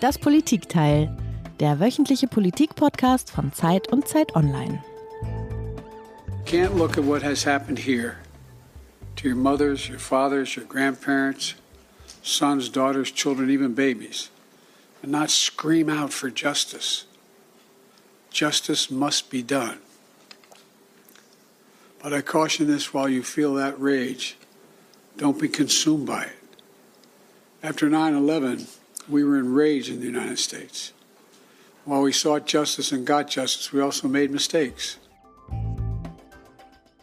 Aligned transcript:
Das 0.00 0.18
Politikteil, 0.18 1.16
der 1.60 1.80
wöchentliche 1.80 2.26
Politik-Podcast 2.26 3.30
von 3.30 3.52
Zeit 3.54 3.90
und 3.90 4.06
Zeit 4.06 4.34
Online. 4.36 4.82
Can't 6.44 6.76
look 6.76 6.98
at 6.98 7.06
what 7.06 7.22
has 7.22 7.46
happened 7.46 7.78
here 7.78 8.16
to 9.16 9.28
your 9.28 9.36
mothers, 9.36 9.88
your 9.88 9.98
fathers, 9.98 10.56
your 10.56 10.66
grandparents, 10.66 11.54
sons, 12.22 12.70
daughters, 12.70 13.10
children, 13.14 13.48
even 13.48 13.74
babies, 13.74 14.30
and 15.02 15.10
not 15.10 15.30
scream 15.30 15.88
out 15.88 16.12
for 16.12 16.28
justice. 16.28 17.06
Justice 18.30 18.90
must 18.90 19.30
be 19.30 19.42
done. 19.42 19.78
But 22.02 22.12
I 22.12 22.20
caution 22.20 22.66
this 22.66 22.92
while 22.92 23.08
you 23.08 23.22
feel 23.22 23.54
that 23.54 23.80
rage, 23.80 24.36
don't 25.16 25.38
be 25.38 25.48
consumed 25.48 26.04
by 26.06 26.24
it. 26.24 26.38
After 27.62 27.88
9 27.88 28.16
11, 28.16 28.66
we 29.08 29.22
were 29.22 29.38
enraged 29.38 29.88
in 29.88 30.00
the 30.00 30.06
United 30.06 30.38
States. 30.38 30.92
While 31.84 32.02
we 32.02 32.12
sought 32.12 32.44
justice 32.46 32.90
and 32.90 33.06
got 33.06 33.28
justice, 33.28 33.72
we 33.72 33.80
also 33.80 34.08
made 34.08 34.32
mistakes. 34.32 34.98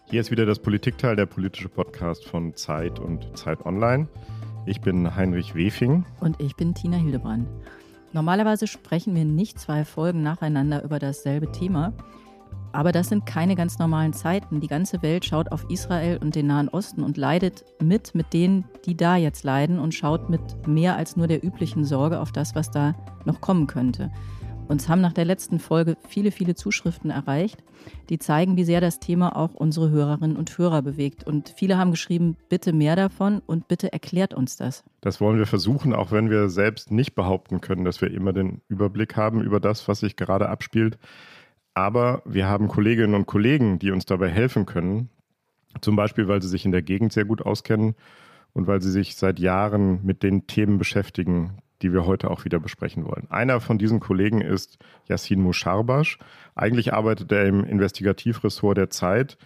Hier 0.10 0.20
ist 0.20 0.32
wieder 0.32 0.46
das 0.46 0.60
Politikteil, 0.60 1.16
der 1.16 1.28
politische 1.28 1.70
Podcast 1.70 2.26
von 2.26 2.54
Zeit 2.56 3.00
und 3.00 3.38
Zeit 3.38 3.66
Online. 3.66 4.08
Ich 4.66 4.82
bin 4.82 5.16
Heinrich 5.16 5.56
Wefing. 5.56 6.04
Und 6.20 6.42
ich 6.42 6.56
bin 6.56 6.74
Tina 6.74 6.98
Hildebrand. 6.98 7.48
Normalerweise 8.12 8.68
sprechen 8.68 9.16
wir 9.16 9.24
nicht 9.24 9.60
zwei 9.60 9.86
Folgen 9.86 10.24
nacheinander 10.24 10.84
über 10.84 11.00
dasselbe 11.00 11.52
Thema. 11.52 11.94
Aber 12.72 12.92
das 12.92 13.10
sind 13.10 13.26
keine 13.26 13.56
ganz 13.56 13.80
normalen 13.80 14.14
Zeiten. 14.14 14.60
Die 14.60 14.68
ganze 14.68 15.02
Welt 15.02 15.26
schaut 15.26 15.52
auf 15.52 15.66
Israel 15.70 16.18
und 16.18 16.36
den 16.36 16.48
Nahen 16.48 16.70
Osten 16.70 17.04
und 17.04 17.18
leidet 17.18 17.66
mit 17.82 18.14
mit 18.14 18.34
denen, 18.34 18.66
die 18.86 18.96
da 18.96 19.16
jetzt 19.16 19.44
leiden 19.44 19.80
und 19.80 19.94
schaut 19.94 20.30
mit 20.30 20.68
mehr 20.68 20.96
als 20.96 21.18
nur 21.18 21.28
der 21.28 21.44
üblichen 21.44 21.84
Sorge 21.84 22.20
auf 22.20 22.32
das, 22.32 22.56
was 22.56 22.70
da 22.72 22.96
noch 23.26 23.42
kommen 23.42 23.68
könnte. 23.68 24.12
Uns 24.70 24.88
haben 24.88 25.02
nach 25.02 25.14
der 25.14 25.26
letzten 25.26 25.58
Folge 25.58 25.98
viele, 26.08 26.30
viele 26.30 26.54
Zuschriften 26.54 27.10
erreicht, 27.10 27.64
die 28.10 28.20
zeigen, 28.20 28.56
wie 28.56 28.64
sehr 28.64 28.82
das 28.82 29.00
Thema 29.00 29.36
auch 29.36 29.56
unsere 29.56 29.90
Hörerinnen 29.90 30.38
und 30.38 30.56
Hörer 30.60 30.84
bewegt. 30.84 31.26
Und 31.26 31.56
viele 31.58 31.76
haben 31.80 31.90
geschrieben, 31.90 32.38
bitte 32.50 32.72
mehr 32.72 32.96
davon 32.96 33.42
und 33.48 33.68
bitte 33.68 33.92
erklärt 33.92 34.36
uns 34.36 34.58
das. 34.58 34.84
Das 35.02 35.20
wollen 35.20 35.40
wir 35.40 35.48
versuchen, 35.48 35.92
auch 35.92 36.12
wenn 36.12 36.30
wir 36.30 36.50
selbst 36.50 36.92
nicht 36.92 37.16
behaupten 37.16 37.62
können, 37.62 37.84
dass 37.84 38.00
wir 38.00 38.12
immer 38.12 38.32
den 38.32 38.62
Überblick 38.68 39.18
haben 39.18 39.42
über 39.42 39.60
das, 39.60 39.88
was 39.88 40.02
sich 40.02 40.16
gerade 40.16 40.50
abspielt. 40.50 41.00
Aber 41.80 42.22
wir 42.26 42.46
haben 42.46 42.68
Kolleginnen 42.68 43.16
und 43.16 43.26
Kollegen, 43.26 43.80
die 43.80 43.92
uns 43.92 44.06
dabei 44.06 44.28
helfen 44.28 44.66
können. 44.66 45.08
Zum 45.80 45.96
Beispiel, 45.96 46.28
weil 46.28 46.42
sie 46.42 46.50
sich 46.50 46.66
in 46.66 46.74
der 46.74 46.82
Gegend 46.82 47.14
sehr 47.14 47.24
gut 47.24 47.42
auskennen 47.42 47.96
und 48.52 48.68
weil 48.68 48.82
sie 48.82 48.92
sich 48.92 49.16
seit 49.16 49.40
Jahren 49.40 50.02
mit 50.04 50.22
den 50.22 50.46
Themen 50.46 50.78
beschäftigen, 50.78 51.60
die 51.82 51.94
wir 51.94 52.06
heute 52.06 52.32
auch 52.32 52.44
wieder 52.44 52.60
besprechen 52.60 53.06
wollen. 53.06 53.28
Einer 53.30 53.62
von 53.62 53.78
diesen 53.78 54.02
Kollegen 54.02 54.42
ist 54.42 54.78
Yassin 55.08 55.42
Musharbash. 55.42 56.20
Eigentlich 56.54 56.92
arbeitet 56.92 57.32
er 57.32 57.46
im 57.46 57.64
Investigativressort 57.64 58.78
der 58.78 58.90
Zeit, 58.90 59.38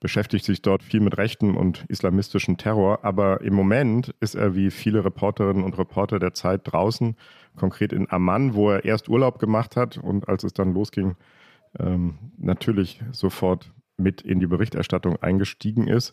beschäftigt 0.00 0.44
sich 0.44 0.62
dort 0.62 0.82
viel 0.82 0.98
mit 0.98 1.16
rechten 1.16 1.56
und 1.56 1.84
islamistischen 1.86 2.56
Terror, 2.56 3.04
aber 3.04 3.42
im 3.42 3.54
Moment 3.54 4.12
ist 4.18 4.34
er 4.34 4.56
wie 4.56 4.72
viele 4.72 5.04
Reporterinnen 5.04 5.62
und 5.62 5.78
Reporter 5.78 6.18
der 6.18 6.34
Zeit 6.34 6.62
draußen, 6.64 7.14
konkret 7.54 7.92
in 7.92 8.10
Amman, 8.10 8.54
wo 8.54 8.70
er 8.70 8.84
erst 8.84 9.08
Urlaub 9.08 9.38
gemacht 9.38 9.76
hat 9.76 9.98
und 9.98 10.28
als 10.28 10.42
es 10.42 10.52
dann 10.52 10.74
losging, 10.74 11.14
ähm, 11.78 12.18
natürlich 12.38 13.00
sofort 13.12 13.72
mit 13.96 14.22
in 14.22 14.40
die 14.40 14.46
Berichterstattung 14.46 15.16
eingestiegen 15.22 15.88
ist. 15.88 16.12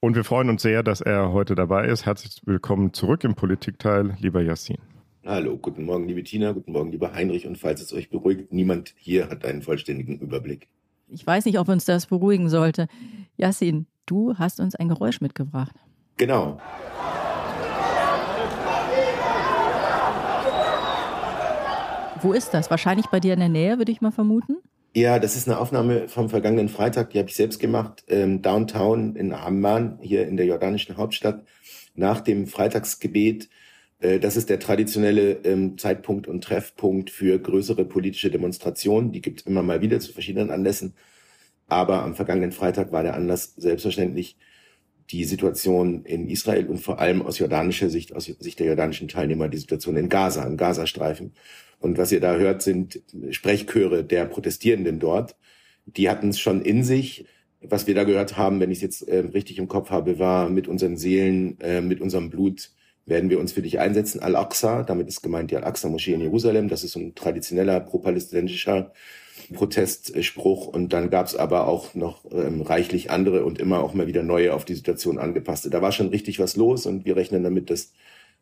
Und 0.00 0.16
wir 0.16 0.24
freuen 0.24 0.50
uns 0.50 0.62
sehr, 0.62 0.82
dass 0.82 1.00
er 1.00 1.32
heute 1.32 1.54
dabei 1.54 1.86
ist. 1.86 2.04
Herzlich 2.04 2.42
willkommen 2.44 2.92
zurück 2.92 3.24
im 3.24 3.34
Politikteil, 3.34 4.16
lieber 4.20 4.42
Yassin. 4.42 4.78
Hallo, 5.24 5.56
guten 5.56 5.84
Morgen, 5.84 6.06
liebe 6.06 6.22
Tina, 6.22 6.52
guten 6.52 6.72
Morgen, 6.72 6.92
lieber 6.92 7.14
Heinrich. 7.14 7.46
Und 7.46 7.56
falls 7.56 7.80
es 7.80 7.94
euch 7.94 8.10
beruhigt, 8.10 8.52
niemand 8.52 8.94
hier 8.98 9.30
hat 9.30 9.44
einen 9.46 9.62
vollständigen 9.62 10.18
Überblick. 10.18 10.68
Ich 11.08 11.26
weiß 11.26 11.46
nicht, 11.46 11.58
ob 11.58 11.68
uns 11.68 11.86
das 11.86 12.06
beruhigen 12.06 12.50
sollte. 12.50 12.86
Yassin, 13.38 13.86
du 14.04 14.34
hast 14.36 14.60
uns 14.60 14.74
ein 14.74 14.88
Geräusch 14.88 15.22
mitgebracht. 15.22 15.74
Genau. 16.16 16.60
Wo 22.20 22.32
ist 22.32 22.52
das? 22.54 22.70
Wahrscheinlich 22.70 23.06
bei 23.06 23.20
dir 23.20 23.32
in 23.34 23.40
der 23.40 23.48
Nähe, 23.48 23.78
würde 23.78 23.92
ich 23.92 24.00
mal 24.00 24.10
vermuten. 24.10 24.56
Ja, 24.96 25.18
das 25.18 25.34
ist 25.34 25.48
eine 25.48 25.58
Aufnahme 25.58 26.08
vom 26.08 26.28
vergangenen 26.28 26.68
Freitag, 26.68 27.10
die 27.10 27.18
habe 27.18 27.28
ich 27.28 27.34
selbst 27.34 27.58
gemacht, 27.58 28.04
ähm, 28.08 28.42
downtown 28.42 29.16
in 29.16 29.32
Amman, 29.32 29.98
hier 30.00 30.28
in 30.28 30.36
der 30.36 30.46
jordanischen 30.46 30.96
Hauptstadt, 30.96 31.44
nach 31.96 32.20
dem 32.20 32.46
Freitagsgebet. 32.46 33.48
Äh, 33.98 34.20
das 34.20 34.36
ist 34.36 34.50
der 34.50 34.60
traditionelle 34.60 35.32
ähm, 35.44 35.78
Zeitpunkt 35.78 36.28
und 36.28 36.44
Treffpunkt 36.44 37.10
für 37.10 37.40
größere 37.40 37.84
politische 37.84 38.30
Demonstrationen. 38.30 39.10
Die 39.10 39.20
gibt 39.20 39.40
es 39.40 39.46
immer 39.46 39.64
mal 39.64 39.80
wieder 39.80 39.98
zu 39.98 40.12
verschiedenen 40.12 40.50
Anlässen. 40.50 40.94
Aber 41.66 42.02
am 42.04 42.14
vergangenen 42.14 42.52
Freitag 42.52 42.92
war 42.92 43.02
der 43.02 43.14
Anlass 43.14 43.54
selbstverständlich 43.56 44.36
die 45.10 45.24
Situation 45.24 46.04
in 46.04 46.28
Israel 46.28 46.66
und 46.66 46.78
vor 46.78 47.00
allem 47.00 47.22
aus 47.22 47.38
jordanischer 47.38 47.90
Sicht, 47.90 48.14
aus 48.14 48.24
Sicht 48.26 48.58
der 48.60 48.66
jordanischen 48.66 49.08
Teilnehmer, 49.08 49.48
die 49.48 49.58
Situation 49.58 49.96
in 49.96 50.08
Gaza, 50.08 50.44
im 50.44 50.56
Gazastreifen. 50.56 51.34
Und 51.84 51.98
was 51.98 52.12
ihr 52.12 52.20
da 52.20 52.36
hört, 52.36 52.62
sind 52.62 53.02
Sprechchöre 53.28 54.04
der 54.04 54.24
Protestierenden 54.24 55.00
dort. 55.00 55.36
Die 55.84 56.08
hatten 56.08 56.30
es 56.30 56.40
schon 56.40 56.62
in 56.62 56.82
sich. 56.82 57.26
Was 57.60 57.86
wir 57.86 57.94
da 57.94 58.04
gehört 58.04 58.38
haben, 58.38 58.58
wenn 58.58 58.70
ich 58.70 58.78
es 58.78 58.82
jetzt 58.82 59.02
äh, 59.02 59.18
richtig 59.18 59.58
im 59.58 59.68
Kopf 59.68 59.90
habe, 59.90 60.18
war 60.18 60.48
mit 60.48 60.66
unseren 60.66 60.96
Seelen, 60.96 61.60
äh, 61.60 61.82
mit 61.82 62.00
unserem 62.00 62.30
Blut 62.30 62.70
werden 63.04 63.28
wir 63.28 63.38
uns 63.38 63.52
für 63.52 63.60
dich 63.60 63.80
einsetzen. 63.80 64.22
Al-Aqsa, 64.22 64.82
damit 64.82 65.08
ist 65.08 65.20
gemeint 65.20 65.50
die 65.50 65.56
Al-Aqsa-Moschee 65.56 66.14
in 66.14 66.22
Jerusalem. 66.22 66.70
Das 66.70 66.84
ist 66.84 66.92
so 66.92 67.00
ein 67.00 67.14
traditioneller 67.14 67.80
pro-palästinensischer 67.80 68.92
Protestspruch. 69.52 70.68
Und 70.68 70.94
dann 70.94 71.10
gab 71.10 71.26
es 71.26 71.36
aber 71.36 71.68
auch 71.68 71.94
noch 71.94 72.24
ähm, 72.32 72.62
reichlich 72.62 73.10
andere 73.10 73.44
und 73.44 73.58
immer 73.58 73.80
auch 73.80 73.92
mal 73.92 74.06
wieder 74.06 74.22
neue 74.22 74.54
auf 74.54 74.64
die 74.64 74.74
Situation 74.74 75.18
angepasste. 75.18 75.68
Da 75.68 75.82
war 75.82 75.92
schon 75.92 76.08
richtig 76.08 76.38
was 76.38 76.56
los 76.56 76.86
und 76.86 77.04
wir 77.04 77.14
rechnen 77.14 77.42
damit, 77.42 77.68
dass 77.68 77.92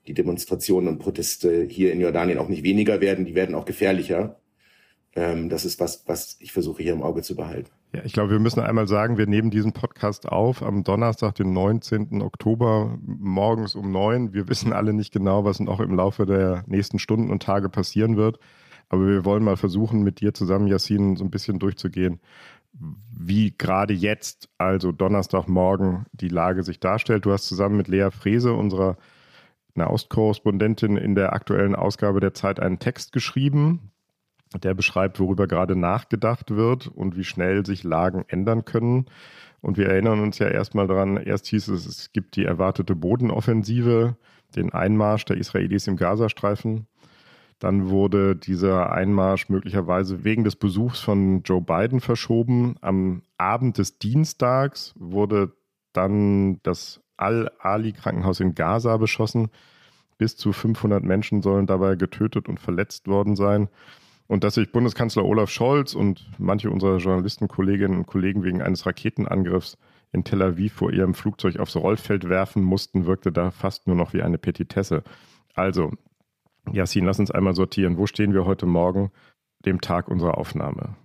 die 0.06 0.14
Demonstrationen 0.14 0.88
und 0.88 0.98
Proteste 0.98 1.64
hier 1.64 1.92
in 1.92 2.00
Jordanien 2.00 2.38
auch 2.38 2.48
nicht 2.48 2.64
weniger 2.64 3.00
werden, 3.00 3.24
die 3.24 3.34
werden 3.34 3.54
auch 3.54 3.64
gefährlicher. 3.64 4.40
Ähm, 5.14 5.48
das 5.48 5.64
ist 5.64 5.78
was, 5.78 6.04
was 6.06 6.36
ich 6.40 6.52
versuche 6.52 6.82
hier 6.82 6.92
im 6.92 7.02
Auge 7.02 7.22
zu 7.22 7.36
behalten. 7.36 7.70
Ja, 7.94 8.02
ich 8.04 8.14
glaube, 8.14 8.30
wir 8.30 8.38
müssen 8.38 8.60
einmal 8.60 8.88
sagen, 8.88 9.18
wir 9.18 9.26
nehmen 9.26 9.50
diesen 9.50 9.72
Podcast 9.72 10.26
auf 10.26 10.62
am 10.62 10.82
Donnerstag, 10.82 11.34
den 11.34 11.52
19. 11.52 12.22
Oktober, 12.22 12.98
morgens 13.02 13.74
um 13.74 13.92
neun. 13.92 14.32
Wir 14.32 14.48
wissen 14.48 14.72
alle 14.72 14.94
nicht 14.94 15.12
genau, 15.12 15.44
was 15.44 15.60
noch 15.60 15.78
im 15.80 15.94
Laufe 15.94 16.24
der 16.24 16.64
nächsten 16.66 16.98
Stunden 16.98 17.30
und 17.30 17.42
Tage 17.42 17.68
passieren 17.68 18.16
wird. 18.16 18.38
Aber 18.88 19.06
wir 19.06 19.24
wollen 19.26 19.44
mal 19.44 19.58
versuchen, 19.58 20.02
mit 20.02 20.20
dir 20.20 20.32
zusammen, 20.32 20.66
Yassin, 20.66 21.16
so 21.16 21.24
ein 21.24 21.30
bisschen 21.30 21.58
durchzugehen, 21.58 22.20
wie 23.14 23.54
gerade 23.56 23.92
jetzt, 23.92 24.48
also 24.56 24.90
Donnerstagmorgen, 24.90 26.06
die 26.12 26.28
Lage 26.28 26.62
sich 26.62 26.80
darstellt. 26.80 27.26
Du 27.26 27.32
hast 27.32 27.46
zusammen 27.46 27.76
mit 27.76 27.88
Lea 27.88 28.08
Frese, 28.10 28.54
unserer 28.54 28.96
Nahostkorrespondentin 29.74 30.96
in 30.96 31.14
der 31.14 31.32
aktuellen 31.32 31.74
Ausgabe 31.74 32.20
der 32.20 32.34
Zeit 32.34 32.60
einen 32.60 32.78
Text 32.78 33.12
geschrieben, 33.12 33.92
der 34.62 34.74
beschreibt, 34.74 35.18
worüber 35.18 35.46
gerade 35.46 35.76
nachgedacht 35.76 36.50
wird 36.50 36.88
und 36.88 37.16
wie 37.16 37.24
schnell 37.24 37.64
sich 37.64 37.84
Lagen 37.84 38.24
ändern 38.28 38.64
können. 38.64 39.06
Und 39.60 39.78
wir 39.78 39.88
erinnern 39.88 40.20
uns 40.20 40.38
ja 40.38 40.48
erstmal 40.48 40.88
daran, 40.88 41.16
erst 41.16 41.46
hieß 41.46 41.68
es, 41.68 41.86
es 41.86 42.12
gibt 42.12 42.36
die 42.36 42.44
erwartete 42.44 42.94
Bodenoffensive, 42.94 44.16
den 44.56 44.72
Einmarsch 44.72 45.24
der 45.24 45.38
Israelis 45.38 45.86
im 45.86 45.96
Gazastreifen. 45.96 46.86
Dann 47.58 47.90
wurde 47.90 48.34
dieser 48.34 48.92
Einmarsch 48.92 49.48
möglicherweise 49.48 50.24
wegen 50.24 50.42
des 50.42 50.56
Besuchs 50.56 51.00
von 51.00 51.42
Joe 51.44 51.62
Biden 51.62 52.00
verschoben. 52.00 52.74
Am 52.80 53.22
Abend 53.38 53.78
des 53.78 53.98
Dienstags 54.00 54.92
wurde 54.98 55.52
dann 55.92 56.60
das 56.64 57.00
Al-Ali-Krankenhaus 57.22 58.40
in 58.40 58.54
Gaza 58.54 58.96
beschossen. 58.96 59.48
Bis 60.18 60.36
zu 60.36 60.52
500 60.52 61.02
Menschen 61.02 61.42
sollen 61.42 61.66
dabei 61.66 61.96
getötet 61.96 62.48
und 62.48 62.60
verletzt 62.60 63.08
worden 63.08 63.36
sein. 63.36 63.68
Und 64.26 64.44
dass 64.44 64.54
sich 64.54 64.72
Bundeskanzler 64.72 65.24
Olaf 65.24 65.50
Scholz 65.50 65.94
und 65.94 66.30
manche 66.38 66.70
unserer 66.70 66.98
Journalistenkolleginnen 66.98 67.98
und 67.98 68.06
Kollegen 68.06 68.44
wegen 68.44 68.62
eines 68.62 68.86
Raketenangriffs 68.86 69.78
in 70.12 70.24
Tel 70.24 70.42
Aviv 70.42 70.74
vor 70.74 70.92
ihrem 70.92 71.14
Flugzeug 71.14 71.58
aufs 71.58 71.76
Rollfeld 71.76 72.28
werfen 72.28 72.62
mussten, 72.62 73.06
wirkte 73.06 73.32
da 73.32 73.50
fast 73.50 73.86
nur 73.86 73.96
noch 73.96 74.12
wie 74.12 74.22
eine 74.22 74.38
Petitesse. 74.38 75.02
Also, 75.54 75.92
Yassin, 76.70 77.04
lass 77.04 77.18
uns 77.18 77.30
einmal 77.30 77.54
sortieren. 77.54 77.96
Wo 77.96 78.06
stehen 78.06 78.34
wir 78.34 78.44
heute 78.44 78.66
Morgen, 78.66 79.10
dem 79.64 79.80
Tag 79.80 80.08
unserer 80.08 80.38
Aufnahme? 80.38 80.96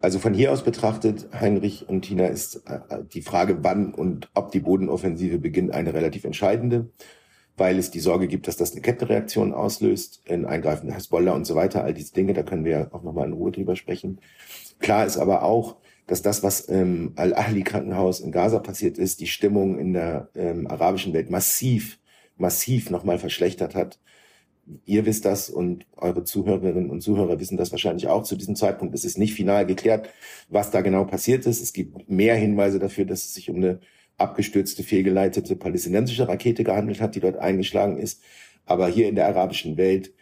Also 0.00 0.18
von 0.18 0.34
hier 0.34 0.52
aus 0.52 0.62
betrachtet, 0.62 1.28
Heinrich 1.32 1.88
und 1.88 2.02
Tina, 2.02 2.26
ist 2.26 2.62
äh, 2.66 2.80
die 3.12 3.22
Frage, 3.22 3.58
wann 3.62 3.94
und 3.94 4.30
ob 4.34 4.52
die 4.52 4.60
Bodenoffensive 4.60 5.38
beginnt, 5.38 5.72
eine 5.72 5.94
relativ 5.94 6.24
entscheidende, 6.24 6.90
weil 7.56 7.78
es 7.78 7.90
die 7.90 8.00
Sorge 8.00 8.28
gibt, 8.28 8.48
dass 8.48 8.56
das 8.56 8.72
eine 8.72 8.80
Kettenreaktion 8.80 9.52
auslöst, 9.52 10.22
ein 10.28 10.44
Eingreifen 10.44 10.90
Hezbollah 10.90 11.32
und 11.32 11.46
so 11.46 11.54
weiter, 11.54 11.84
all 11.84 11.94
diese 11.94 12.12
Dinge, 12.12 12.34
da 12.34 12.42
können 12.42 12.64
wir 12.64 12.88
auch 12.92 13.02
nochmal 13.02 13.26
in 13.26 13.32
Ruhe 13.32 13.52
drüber 13.52 13.76
sprechen. 13.76 14.20
Klar 14.78 15.06
ist 15.06 15.16
aber 15.16 15.42
auch, 15.42 15.76
dass 16.06 16.22
das, 16.22 16.42
was 16.42 16.60
im 16.60 17.12
Al-Ahli-Krankenhaus 17.16 18.20
in 18.20 18.32
Gaza 18.32 18.58
passiert 18.58 18.98
ist, 18.98 19.20
die 19.20 19.26
Stimmung 19.26 19.78
in 19.78 19.94
der 19.94 20.28
ähm, 20.34 20.66
arabischen 20.66 21.14
Welt 21.14 21.30
massiv, 21.30 21.98
massiv 22.36 22.90
nochmal 22.90 23.18
verschlechtert 23.18 23.74
hat. 23.74 23.98
Ihr 24.86 25.04
wisst 25.04 25.24
das 25.24 25.50
und 25.50 25.86
eure 25.96 26.24
Zuhörerinnen 26.24 26.90
und 26.90 27.02
Zuhörer 27.02 27.38
wissen 27.38 27.56
das 27.56 27.70
wahrscheinlich 27.70 28.08
auch 28.08 28.22
zu 28.22 28.36
diesem 28.36 28.56
Zeitpunkt. 28.56 28.94
Es 28.94 29.04
ist 29.04 29.18
nicht 29.18 29.34
final 29.34 29.66
geklärt, 29.66 30.08
was 30.48 30.70
da 30.70 30.80
genau 30.80 31.04
passiert 31.04 31.46
ist. 31.46 31.60
Es 31.60 31.72
gibt 31.72 32.08
mehr 32.08 32.34
Hinweise 32.34 32.78
dafür, 32.78 33.04
dass 33.04 33.24
es 33.24 33.34
sich 33.34 33.50
um 33.50 33.56
eine 33.56 33.80
abgestürzte, 34.16 34.82
fehlgeleitete 34.82 35.56
palästinensische 35.56 36.28
Rakete 36.28 36.64
gehandelt 36.64 37.00
hat, 37.00 37.14
die 37.14 37.20
dort 37.20 37.36
eingeschlagen 37.36 37.98
ist. 37.98 38.22
Aber 38.64 38.88
hier 38.88 39.08
in 39.08 39.16
der 39.16 39.26
arabischen 39.26 39.76
Welt 39.76 40.12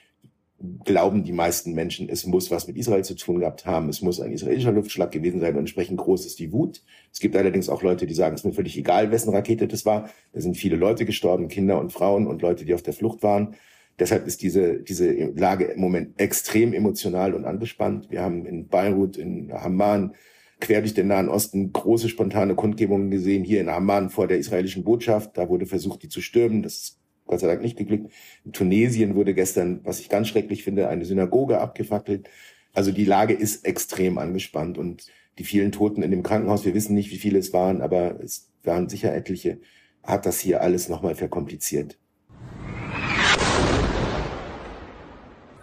glauben 0.84 1.24
die 1.24 1.32
meisten 1.32 1.72
Menschen, 1.72 2.08
es 2.08 2.24
muss 2.24 2.50
was 2.50 2.68
mit 2.68 2.76
Israel 2.76 3.02
zu 3.04 3.14
tun 3.14 3.40
gehabt 3.40 3.66
haben, 3.66 3.88
es 3.88 4.00
muss 4.00 4.20
ein 4.20 4.32
israelischer 4.32 4.70
Luftschlag 4.70 5.10
gewesen 5.10 5.40
sein 5.40 5.54
und 5.54 5.60
entsprechend 5.60 5.98
groß 5.98 6.24
ist 6.24 6.38
die 6.38 6.52
Wut. 6.52 6.82
Es 7.12 7.18
gibt 7.18 7.36
allerdings 7.36 7.68
auch 7.68 7.82
Leute, 7.82 8.06
die 8.06 8.14
sagen, 8.14 8.34
es 8.34 8.42
ist 8.42 8.44
mir 8.44 8.52
völlig 8.52 8.78
egal, 8.78 9.10
wessen 9.10 9.34
Rakete 9.34 9.66
das 9.66 9.84
war. 9.84 10.08
Da 10.32 10.40
sind 10.40 10.56
viele 10.56 10.76
Leute 10.76 11.04
gestorben, 11.04 11.48
Kinder 11.48 11.80
und 11.80 11.92
Frauen 11.92 12.26
und 12.26 12.42
Leute, 12.42 12.64
die 12.64 12.74
auf 12.74 12.82
der 12.82 12.92
Flucht 12.92 13.22
waren. 13.22 13.56
Deshalb 13.98 14.26
ist 14.26 14.42
diese, 14.42 14.78
diese 14.80 15.12
Lage 15.12 15.64
im 15.64 15.80
Moment 15.80 16.20
extrem 16.20 16.72
emotional 16.72 17.34
und 17.34 17.44
angespannt. 17.44 18.10
Wir 18.10 18.22
haben 18.22 18.46
in 18.46 18.68
Beirut, 18.68 19.16
in 19.16 19.52
Amman, 19.52 20.14
quer 20.60 20.80
durch 20.80 20.94
den 20.94 21.08
Nahen 21.08 21.28
Osten 21.28 21.72
große 21.72 22.08
spontane 22.08 22.54
Kundgebungen 22.54 23.10
gesehen. 23.10 23.44
Hier 23.44 23.60
in 23.60 23.68
Amman 23.68 24.10
vor 24.10 24.28
der 24.28 24.38
israelischen 24.38 24.84
Botschaft. 24.84 25.36
Da 25.36 25.48
wurde 25.48 25.66
versucht, 25.66 26.02
die 26.02 26.08
zu 26.08 26.20
stürmen. 26.20 26.62
Das 26.62 26.74
ist 26.74 26.98
Gott 27.26 27.40
sei 27.40 27.46
Dank 27.48 27.62
nicht 27.62 27.76
geglückt. 27.76 28.12
In 28.44 28.52
Tunesien 28.52 29.14
wurde 29.14 29.34
gestern, 29.34 29.80
was 29.84 30.00
ich 30.00 30.08
ganz 30.08 30.28
schrecklich 30.28 30.64
finde, 30.64 30.88
eine 30.88 31.04
Synagoge 31.04 31.60
abgefackelt. 31.60 32.28
Also 32.72 32.92
die 32.92 33.04
Lage 33.04 33.34
ist 33.34 33.66
extrem 33.66 34.18
angespannt 34.18 34.78
und 34.78 35.06
die 35.38 35.44
vielen 35.44 35.72
Toten 35.72 36.02
in 36.02 36.10
dem 36.10 36.22
Krankenhaus, 36.22 36.64
wir 36.64 36.74
wissen 36.74 36.94
nicht, 36.94 37.10
wie 37.10 37.18
viele 37.18 37.38
es 37.38 37.52
waren, 37.52 37.80
aber 37.80 38.20
es 38.20 38.50
waren 38.64 38.88
sicher 38.88 39.14
etliche, 39.14 39.60
hat 40.02 40.26
das 40.26 40.40
hier 40.40 40.60
alles 40.62 40.88
nochmal 40.88 41.14
verkompliziert. 41.14 41.98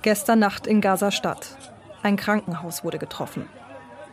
Gestern 0.02 0.40
Nacht 0.40 0.66
in 0.66 0.80
Gaza-Stadt. 0.80 1.58
Ein 2.04 2.16
Krankenhaus 2.16 2.86
wurde 2.86 3.00
getroffen. 3.00 3.50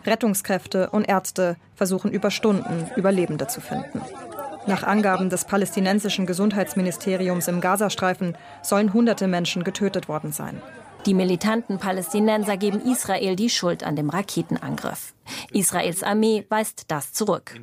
Rettungskräfte 0.05 0.91
und 0.91 1.09
Ärzte 1.09 1.57
versuchen 1.77 2.11
über 2.11 2.33
Stunden 2.33 2.91
Überlebende 2.97 3.47
zu 3.47 3.61
finden. 3.61 4.01
Nach 4.67 4.83
Angaben 4.83 5.31
des 5.31 5.45
palästinensischen 5.45 6.27
Gesundheitsministeriums 6.27 7.47
im 7.47 7.61
Gazastreifen 7.61 8.37
sollen 8.63 8.93
hunderte 8.93 9.29
Menschen 9.29 9.63
getötet 9.63 10.09
worden 10.09 10.33
sein. 10.33 10.61
Die 11.07 11.15
militanten 11.15 11.79
Palästinenser 11.79 12.57
geben 12.57 12.81
Israel 12.81 13.37
die 13.37 13.49
Schuld 13.49 13.85
an 13.85 13.95
dem 13.95 14.11
Raketenangriff. 14.11 15.15
Israels 15.53 16.03
Armee 16.03 16.45
weist 16.49 16.87
das 16.89 17.13
zurück. 17.13 17.55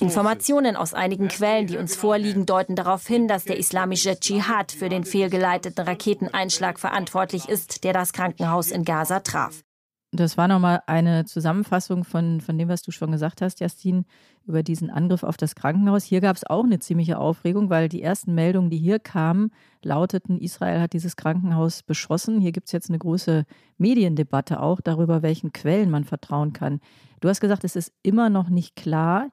Informationen 0.00 0.76
aus 0.76 0.94
einigen 0.94 1.28
Quellen, 1.28 1.66
die 1.66 1.76
uns 1.76 1.96
vorliegen, 1.96 2.46
deuten 2.46 2.74
darauf 2.74 3.06
hin, 3.06 3.28
dass 3.28 3.44
der 3.44 3.58
islamische 3.58 4.18
Dschihad 4.18 4.72
für 4.72 4.88
den 4.88 5.04
fehlgeleiteten 5.04 5.84
Raketeneinschlag 5.84 6.80
verantwortlich 6.80 7.50
ist, 7.50 7.84
der 7.84 7.92
das 7.92 8.14
Krankenhaus 8.14 8.70
in 8.70 8.84
Gaza 8.84 9.20
traf. 9.20 9.62
Das 10.12 10.36
war 10.36 10.48
nochmal 10.48 10.82
eine 10.86 11.24
Zusammenfassung 11.24 12.02
von, 12.02 12.40
von 12.40 12.58
dem, 12.58 12.68
was 12.68 12.82
du 12.82 12.90
schon 12.90 13.12
gesagt 13.12 13.42
hast, 13.42 13.60
Justin, 13.60 14.06
über 14.44 14.64
diesen 14.64 14.90
Angriff 14.90 15.22
auf 15.22 15.36
das 15.36 15.54
Krankenhaus. 15.54 16.02
Hier 16.02 16.20
gab 16.20 16.34
es 16.34 16.44
auch 16.44 16.64
eine 16.64 16.80
ziemliche 16.80 17.16
Aufregung, 17.16 17.70
weil 17.70 17.88
die 17.88 18.02
ersten 18.02 18.34
Meldungen, 18.34 18.70
die 18.70 18.78
hier 18.78 18.98
kamen, 18.98 19.52
lauteten, 19.84 20.36
Israel 20.40 20.80
hat 20.80 20.94
dieses 20.94 21.14
Krankenhaus 21.14 21.84
beschossen. 21.84 22.40
Hier 22.40 22.50
gibt 22.50 22.66
es 22.66 22.72
jetzt 22.72 22.88
eine 22.88 22.98
große 22.98 23.44
Mediendebatte 23.78 24.60
auch 24.60 24.80
darüber, 24.80 25.22
welchen 25.22 25.52
Quellen 25.52 25.90
man 25.90 26.02
vertrauen 26.02 26.52
kann. 26.52 26.80
Du 27.20 27.28
hast 27.28 27.40
gesagt, 27.40 27.62
es 27.62 27.76
ist 27.76 27.92
immer 28.02 28.30
noch 28.30 28.48
nicht 28.48 28.74
klar. 28.74 29.30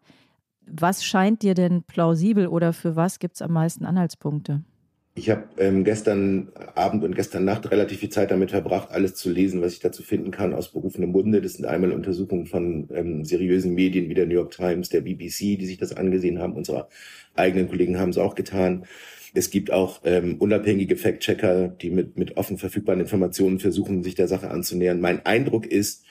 Was 0.68 1.04
scheint 1.04 1.42
dir 1.42 1.56
denn 1.56 1.84
plausibel 1.84 2.48
oder 2.48 2.72
für 2.72 2.96
was 2.96 3.18
gibt 3.18 3.36
es 3.36 3.42
am 3.42 3.54
meisten 3.54 3.84
Anhaltspunkte? 3.84 4.62
Ich 5.18 5.32
habe 5.32 5.46
ähm, 5.58 5.84
gestern 5.84 6.50
Abend 6.76 7.04
und 7.04 7.16
gestern 7.16 7.44
Nacht 7.44 7.72
relativ 7.72 8.02
viel 8.02 8.10
Zeit 8.10 8.30
damit 8.30 8.52
verbracht, 8.52 8.92
alles 8.92 9.16
zu 9.16 9.32
lesen, 9.32 9.64
was 9.64 9.74
ich 9.74 9.80
dazu 9.80 10.04
finden 10.04 10.30
kann 10.30 10.54
aus 10.54 10.72
berufenem 10.72 11.12
Munde. 11.12 11.42
Das 11.42 11.54
sind 11.54 11.66
einmal 11.66 11.92
Untersuchungen 11.92 12.46
von 12.46 12.88
ähm, 12.94 13.26
seriösen 13.26 13.74
Medien 13.74 14.10
wie 14.10 14.14
der 14.14 14.28
New 14.28 14.36
York 14.36 14.52
Times, 14.52 14.90
der 14.90 15.02
BBC, 15.02 15.58
die 15.58 15.66
sich 15.66 15.80
das 15.80 15.98
angesehen 15.98 16.38
haben. 16.38 16.54
Unsere 16.54 16.88
eigenen 17.36 17.68
Kollegen 17.68 17.98
haben 17.98 18.12
es 18.12 18.20
auch 18.20 18.36
getan. 18.36 18.86
Es 19.34 19.50
gibt 19.50 19.72
auch 19.72 20.02
ähm, 20.04 20.36
unabhängige 20.38 20.96
Fact-Checker, 20.96 21.70
die 21.70 21.90
mit, 21.90 22.16
mit 22.20 22.38
offen 22.38 22.60
verfügbaren 22.60 23.02
Informationen 23.02 23.58
versuchen, 23.58 24.04
sich 24.04 24.14
der 24.14 24.28
Sache 24.28 24.52
anzunähern. 24.52 25.02
Mein 25.02 25.26
Eindruck 25.26 25.66
ist, 25.66 26.06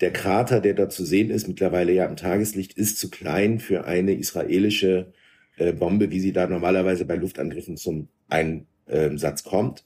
der 0.00 0.12
Krater, 0.12 0.60
der 0.60 0.74
dort 0.74 0.92
zu 0.92 1.04
sehen 1.04 1.30
ist, 1.30 1.46
mittlerweile 1.46 1.92
ja 1.92 2.06
im 2.06 2.16
Tageslicht, 2.16 2.72
ist 2.72 2.98
zu 2.98 3.08
klein 3.08 3.60
für 3.60 3.84
eine 3.84 4.14
israelische 4.14 5.12
äh, 5.58 5.72
Bombe, 5.72 6.10
wie 6.10 6.20
sie 6.20 6.32
da 6.32 6.46
normalerweise 6.46 7.04
bei 7.04 7.16
Luftangriffen 7.16 7.76
zum 7.76 8.08
Einsatz 8.28 9.44
kommt. 9.44 9.84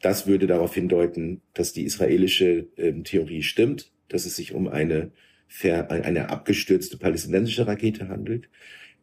Das 0.00 0.26
würde 0.26 0.46
darauf 0.46 0.74
hindeuten, 0.74 1.42
dass 1.52 1.72
die 1.72 1.84
israelische 1.84 2.68
ähm, 2.76 3.04
Theorie 3.04 3.42
stimmt, 3.42 3.92
dass 4.08 4.24
es 4.24 4.36
sich 4.36 4.54
um 4.54 4.66
eine, 4.66 5.12
eine 5.62 6.30
abgestürzte 6.30 6.96
palästinensische 6.96 7.66
Rakete 7.66 8.08
handelt. 8.08 8.48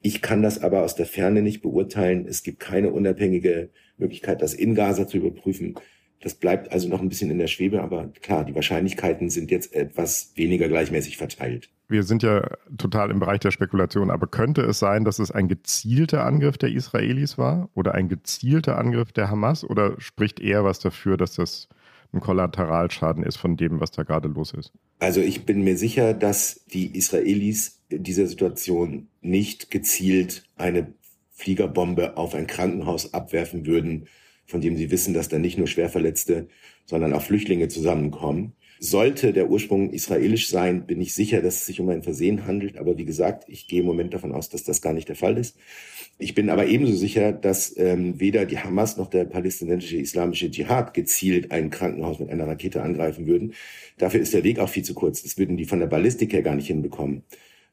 Ich 0.02 0.22
kann 0.22 0.42
das 0.42 0.62
aber 0.62 0.84
aus 0.84 0.96
der 0.96 1.06
Ferne 1.06 1.42
nicht 1.42 1.62
beurteilen. 1.62 2.26
Es 2.28 2.44
gibt 2.44 2.60
keine 2.60 2.92
unabhängige 2.92 3.70
Möglichkeit, 3.98 4.42
das 4.42 4.54
in 4.54 4.76
Gaza 4.76 5.08
zu 5.08 5.18
überprüfen. 5.18 5.76
Das 6.20 6.36
bleibt 6.36 6.72
also 6.72 6.88
noch 6.90 7.02
ein 7.02 7.10
bisschen 7.10 7.30
in 7.30 7.38
der 7.38 7.48
Schwebe, 7.48 7.82
aber 7.82 8.12
klar, 8.22 8.44
die 8.44 8.56
Wahrscheinlichkeiten 8.56 9.30
sind 9.30 9.52
jetzt 9.52 9.74
etwas 9.74 10.32
weniger 10.36 10.68
gleichmäßig 10.68 11.18
verteilt. 11.18 11.70
Wir 11.90 12.04
sind 12.04 12.22
ja 12.22 12.50
total 12.78 13.12
im 13.12 13.20
Bereich 13.20 13.40
der 13.40 13.52
Spekulation, 13.52 14.12
aber 14.12 14.28
könnte 14.28 14.62
es 14.62 14.80
sein, 14.80 15.06
dass 15.06 15.20
es 15.20 15.32
ein 15.32 15.48
gezielter 15.48 16.26
Angriff 16.26 16.58
der 16.58 16.70
Israelis 16.70 17.38
war 17.38 17.70
oder 17.76 17.94
ein 17.94 18.10
gezielter 18.10 18.78
Angriff 18.78 19.14
der 19.14 19.30
Hamas 19.30 19.64
oder 19.64 20.00
spricht 20.00 20.40
eher 20.42 20.66
was 20.66 20.80
dafür, 20.80 21.16
dass 21.16 21.36
das 21.36 21.70
ein 22.12 22.20
Kollateralschaden 22.20 23.24
ist 23.24 23.38
von 23.38 23.56
dem, 23.56 23.80
was 23.80 23.92
da 23.92 24.04
gerade 24.04 24.28
los 24.28 24.54
ist? 24.54 24.74
Also 25.00 25.22
ich 25.22 25.46
bin 25.46 25.64
mir 25.64 25.78
sicher, 25.78 26.14
dass 26.14 26.66
die 26.74 26.98
Israelis 26.98 27.82
in 27.90 28.04
dieser 28.04 28.28
Situation 28.28 29.08
nicht 29.22 29.72
gezielt 29.72 30.44
eine 30.56 30.94
Fliegerbombe 31.32 32.18
auf 32.18 32.34
ein 32.34 32.48
Krankenhaus 32.48 33.14
abwerfen 33.14 33.66
würden, 33.66 34.08
von 34.46 34.60
dem 34.62 34.76
sie 34.76 34.92
wissen, 34.92 35.14
dass 35.14 35.30
da 35.30 35.40
nicht 35.40 35.58
nur 35.58 35.68
Schwerverletzte, 35.68 36.48
sondern 36.86 37.14
auch 37.14 37.22
Flüchtlinge 37.22 37.68
zusammenkommen. 37.68 38.54
Sollte 38.80 39.34
der 39.34 39.50
Ursprung 39.50 39.92
israelisch 39.92 40.50
sein, 40.50 40.86
bin 40.86 41.02
ich 41.02 41.14
sicher, 41.14 41.42
dass 41.42 41.56
es 41.56 41.66
sich 41.66 41.80
um 41.80 41.90
ein 41.90 42.04
Versehen 42.04 42.46
handelt. 42.46 42.78
Aber 42.78 42.98
wie 42.98 43.06
gesagt, 43.06 43.46
ich 43.48 43.68
gehe 43.68 43.80
im 43.80 43.86
Moment 43.86 44.14
davon 44.14 44.32
aus, 44.32 44.50
dass 44.50 44.64
das 44.64 44.82
gar 44.82 44.94
nicht 44.94 45.10
der 45.10 45.16
Fall 45.16 45.38
ist. 45.38 45.58
Ich 46.20 46.36
bin 46.36 46.50
aber 46.50 46.68
ebenso 46.68 46.96
sicher, 46.96 47.32
dass 47.32 47.76
ähm, 47.78 48.20
weder 48.20 48.46
die 48.46 48.58
Hamas 48.58 48.98
noch 48.98 49.10
der 49.10 49.26
palästinensische 49.26 49.98
islamische 49.98 50.50
Dschihad 50.50 50.94
gezielt 50.94 51.52
ein 51.52 51.70
Krankenhaus 51.70 52.20
mit 52.20 52.30
einer 52.30 52.48
Rakete 52.48 52.82
angreifen 52.82 53.28
würden. 53.28 53.54
Dafür 53.98 54.22
ist 54.22 54.34
der 54.34 54.44
Weg 54.44 54.60
auch 54.60 54.70
viel 54.70 54.84
zu 54.84 54.94
kurz. 54.94 55.22
Das 55.24 55.38
würden 55.38 55.58
die 55.58 55.66
von 55.66 55.80
der 55.80 55.88
Ballistik 55.88 56.34
her 56.34 56.42
gar 56.42 56.56
nicht 56.56 56.68
hinbekommen. 56.68 57.24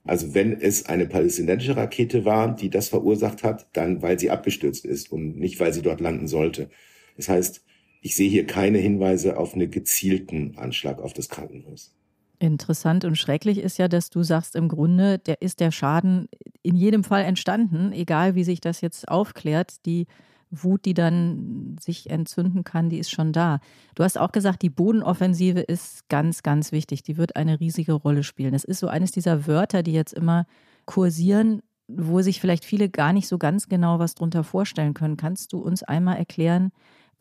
Also 0.04 0.34
wenn 0.34 0.60
es 0.60 0.86
eine 0.86 1.06
palästinensische 1.06 1.76
Rakete 1.76 2.24
war, 2.26 2.54
die 2.54 2.68
das 2.68 2.88
verursacht 2.90 3.42
hat, 3.42 3.66
dann 3.72 4.02
weil 4.02 4.18
sie 4.18 4.30
abgestürzt 4.30 4.84
ist 4.84 5.10
und 5.10 5.38
nicht 5.38 5.58
weil 5.60 5.72
sie 5.72 5.82
dort 5.82 6.00
landen 6.00 6.28
sollte. 6.28 6.68
Das 7.16 7.28
heißt, 7.30 7.64
ich 8.04 8.16
sehe 8.16 8.28
hier 8.28 8.46
keine 8.46 8.76
Hinweise 8.76 9.38
auf 9.38 9.54
einen 9.54 9.70
gezielten 9.70 10.58
Anschlag 10.58 11.00
auf 11.00 11.14
das 11.14 11.30
Krankenhaus. 11.30 11.94
Interessant 12.38 13.06
und 13.06 13.16
schrecklich 13.16 13.56
ist 13.56 13.78
ja, 13.78 13.88
dass 13.88 14.10
du 14.10 14.22
sagst, 14.22 14.56
im 14.56 14.68
Grunde 14.68 15.18
der 15.18 15.40
ist 15.40 15.58
der 15.58 15.70
Schaden 15.70 16.28
in 16.62 16.76
jedem 16.76 17.02
Fall 17.02 17.24
entstanden, 17.24 17.92
egal 17.92 18.34
wie 18.34 18.44
sich 18.44 18.60
das 18.60 18.82
jetzt 18.82 19.08
aufklärt. 19.08 19.86
Die 19.86 20.06
Wut, 20.50 20.84
die 20.84 20.92
dann 20.92 21.76
sich 21.80 22.10
entzünden 22.10 22.62
kann, 22.62 22.90
die 22.90 22.98
ist 22.98 23.10
schon 23.10 23.32
da. 23.32 23.60
Du 23.94 24.04
hast 24.04 24.18
auch 24.18 24.32
gesagt, 24.32 24.60
die 24.60 24.70
Bodenoffensive 24.70 25.60
ist 25.60 26.06
ganz, 26.10 26.42
ganz 26.42 26.72
wichtig. 26.72 27.04
Die 27.04 27.16
wird 27.16 27.36
eine 27.36 27.58
riesige 27.58 27.94
Rolle 27.94 28.22
spielen. 28.22 28.52
Das 28.52 28.64
ist 28.64 28.80
so 28.80 28.86
eines 28.86 29.12
dieser 29.12 29.46
Wörter, 29.46 29.82
die 29.82 29.94
jetzt 29.94 30.12
immer 30.12 30.46
kursieren, 30.84 31.62
wo 31.88 32.20
sich 32.20 32.38
vielleicht 32.38 32.66
viele 32.66 32.90
gar 32.90 33.14
nicht 33.14 33.28
so 33.28 33.38
ganz 33.38 33.66
genau 33.66 33.98
was 33.98 34.14
drunter 34.14 34.44
vorstellen 34.44 34.92
können. 34.92 35.16
Kannst 35.16 35.54
du 35.54 35.60
uns 35.60 35.82
einmal 35.82 36.18
erklären, 36.18 36.70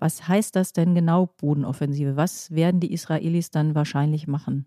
was 0.04 0.28
heißt 0.28 0.58
das 0.58 0.74
denn 0.74 0.96
genau, 0.96 1.30
Bodenoffensive? 1.38 2.18
Was 2.18 2.54
werden 2.54 2.82
die 2.82 2.92
Israelis 2.92 3.52
dann 3.52 3.74
wahrscheinlich 3.74 4.28
machen? 4.28 4.66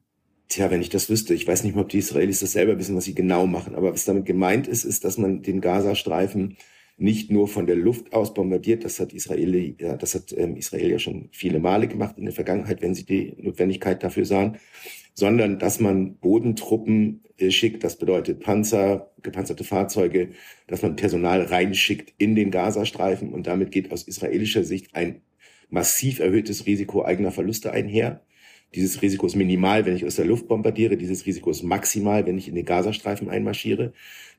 Tja, 0.49 0.71
wenn 0.71 0.81
ich 0.81 0.89
das 0.89 1.11
wüsste, 1.11 1.35
ich 1.35 1.47
weiß 1.47 1.63
nicht 1.63 1.77
mal, 1.77 1.83
ob 1.83 1.91
die 1.91 1.99
Israelis 1.99 2.41
das 2.41 2.53
selber 2.53 2.79
wissen, 2.79 2.97
was 2.97 3.05
sie 3.05 3.15
genau 3.15 3.47
machen, 3.47 3.75
aber 3.75 3.93
was 3.93 4.07
damit 4.07 4.25
gemeint 4.25 4.67
ist, 4.67 4.85
ist, 4.85 5.05
dass 5.05 5.19
man 5.19 5.43
den 5.43 5.61
Gazastreifen 5.61 6.57
nicht 6.97 7.31
nur 7.31 7.49
von 7.49 7.67
der 7.67 7.77
Luft 7.77 8.15
aus 8.15 8.33
bombardiert, 8.33 8.83
das 8.87 8.99
hat 8.99 9.13
Israel, 9.13 9.77
ja, 9.79 9.97
das 9.97 10.15
hat 10.15 10.33
ähm, 10.33 10.57
Israel 10.57 10.93
ja 10.93 10.99
schon 10.99 11.29
viele 11.33 11.61
Male 11.61 11.87
gemacht 11.87 12.17
in 12.17 12.25
der 12.25 12.33
Vergangenheit, 12.33 12.81
wenn 12.81 12.95
sie 12.95 13.05
die 13.05 13.37
Notwendigkeit 13.39 14.03
dafür 14.03 14.25
sahen, 14.25 14.57
sondern 15.13 15.59
dass 15.59 15.81
man 15.81 16.17
Bodentruppen 16.17 17.23
äh, 17.39 17.51
schickt, 17.51 17.85
das 17.85 17.99
bedeutet 17.99 18.41
Panzer, 18.41 19.13
gepanzerte 19.23 19.65
Fahrzeuge, 19.65 20.31
dass 20.67 20.83
man 20.83 20.97
Personal 20.97 21.43
reinschickt 21.43 22.15
in 22.19 22.35
den 22.35 22.51
Gazastreifen. 22.51 23.33
Und 23.33 23.47
damit 23.47 23.73
geht 23.73 23.93
aus 23.93 24.05
israelischer 24.05 24.65
Sicht 24.65 24.95
ein 24.95 25.23
massiv 25.69 26.21
erhöhtes 26.21 26.67
Risiko 26.67 27.05
eigener 27.05 27.33
Verluste 27.33 27.73
einher. 27.73 28.23
Dieses 28.75 29.01
Risiko 29.01 29.27
ist 29.27 29.37
minimal, 29.37 29.87
wenn 29.87 29.97
ich 29.97 30.05
aus 30.05 30.17
der 30.17 30.25
Luft 30.25 30.49
bombardiere. 30.49 30.97
Dieses 30.97 31.25
Risiko 31.25 31.51
ist 31.51 31.63
maximal, 31.63 32.27
wenn 32.27 32.37
ich 32.37 32.49
in 32.49 32.55
den 32.55 32.65
Gazastreifen 32.65 33.31
einmarschiere, 33.31 33.93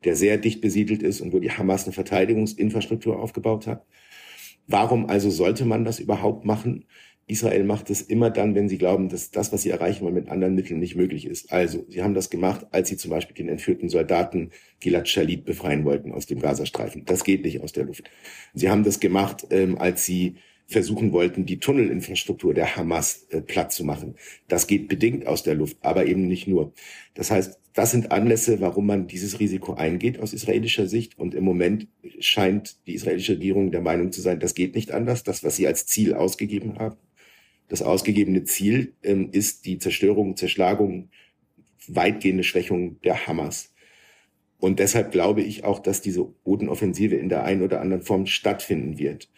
der 0.04 0.16
sehr 0.16 0.38
dicht 0.38 0.62
besiedelt 0.62 1.02
ist 1.02 1.22
und 1.22 1.34
wo 1.34 1.40
die 1.40 1.52
Hamas 1.52 1.86
eine 1.86 1.94
Verteidigungsinfrastruktur 1.94 3.20
aufgebaut 3.20 3.68
hat. 3.68 3.86
Warum 4.68 5.10
also 5.10 5.30
sollte 5.30 5.66
man 5.66 5.86
das 5.86 6.00
überhaupt 6.00 6.46
machen? 6.46 6.86
Israel 7.26 7.66
macht 7.66 7.90
es 7.90 8.02
immer 8.02 8.30
dann, 8.30 8.56
wenn 8.56 8.70
sie 8.70 8.78
glauben, 8.78 9.10
dass 9.10 9.32
das, 9.32 9.52
was 9.52 9.62
sie 9.62 9.70
erreichen 9.70 10.04
wollen, 10.06 10.14
mit 10.14 10.30
anderen 10.30 10.56
Mitteln 10.56 10.80
nicht 10.80 10.96
möglich 10.96 11.26
ist. 11.26 11.52
Also, 11.52 11.86
sie 11.90 12.02
haben 12.02 12.14
das 12.14 12.30
gemacht, 12.30 12.68
als 12.72 12.88
sie 12.88 12.96
zum 12.96 13.12
Beispiel 13.12 13.36
den 13.36 13.50
entführten 13.50 13.90
Soldaten 13.90 14.52
Gilad 14.80 15.10
Shalit 15.10 15.44
befreien 15.44 15.84
wollten 15.84 16.14
aus 16.14 16.26
dem 16.26 16.40
Gazastreifen. 16.40 17.04
Das 17.04 17.26
geht 17.26 17.44
nicht 17.44 17.62
aus 17.62 17.74
der 17.74 17.84
Luft. 17.84 18.10
Sie 18.54 18.70
haben 18.70 18.84
das 18.84 19.02
gemacht, 19.02 19.46
ähm, 19.50 19.78
als 19.78 20.06
sie 20.06 20.36
versuchen 20.68 21.14
wollten, 21.14 21.46
die 21.46 21.60
Tunnelinfrastruktur 21.60 22.54
der 22.54 22.76
Hamas 22.76 23.26
äh, 23.30 23.42
platt 23.42 23.72
zu 23.72 23.86
machen. 23.86 24.16
Das 24.50 24.68
geht 24.68 24.90
bedingt 24.90 25.26
aus 25.26 25.42
der 25.44 25.56
Luft, 25.56 25.78
aber 25.82 26.06
eben 26.06 26.28
nicht 26.28 26.48
nur. 26.48 26.74
Das 27.14 27.32
heißt, 27.32 27.58
das 27.74 27.92
sind 27.92 28.12
Anlässe, 28.12 28.60
warum 28.60 28.86
man 28.86 29.08
dieses 29.08 29.40
Risiko 29.40 29.76
eingeht 29.76 30.20
aus 30.20 30.34
israelischer 30.34 30.88
Sicht. 30.88 31.18
Und 31.18 31.34
im 31.36 31.46
Moment 31.46 31.88
scheint 32.20 32.86
die 32.86 32.96
israelische 32.96 33.34
Regierung 33.34 33.72
der 33.72 33.82
Meinung 33.82 34.12
zu 34.12 34.20
sein, 34.20 34.40
das 34.40 34.56
geht 34.56 34.76
nicht 34.76 34.92
anders. 34.92 35.24
Das, 35.24 35.44
was 35.44 35.56
sie 35.56 35.68
als 35.68 35.86
Ziel 35.86 36.14
ausgegeben 36.14 36.80
haben, 36.80 36.98
das 37.70 37.82
ausgegebene 37.82 38.44
Ziel 38.44 38.94
ähm, 39.04 39.30
ist 39.32 39.66
die 39.66 39.78
Zerstörung, 39.78 40.36
Zerschlagung, 40.36 41.10
weitgehende 41.88 42.44
Schwächung 42.44 43.00
der 43.02 43.26
Hamas. 43.26 43.74
Und 44.60 44.80
deshalb 44.80 45.12
glaube 45.12 45.44
ich 45.44 45.64
auch, 45.64 45.80
dass 45.80 46.02
diese 46.02 46.24
Bodenoffensive 46.24 47.16
in 47.16 47.30
der 47.30 47.44
einen 47.44 47.62
oder 47.62 47.80
anderen 47.80 48.04
Form 48.04 48.26
stattfinden 48.26 48.98
wird 48.98 49.30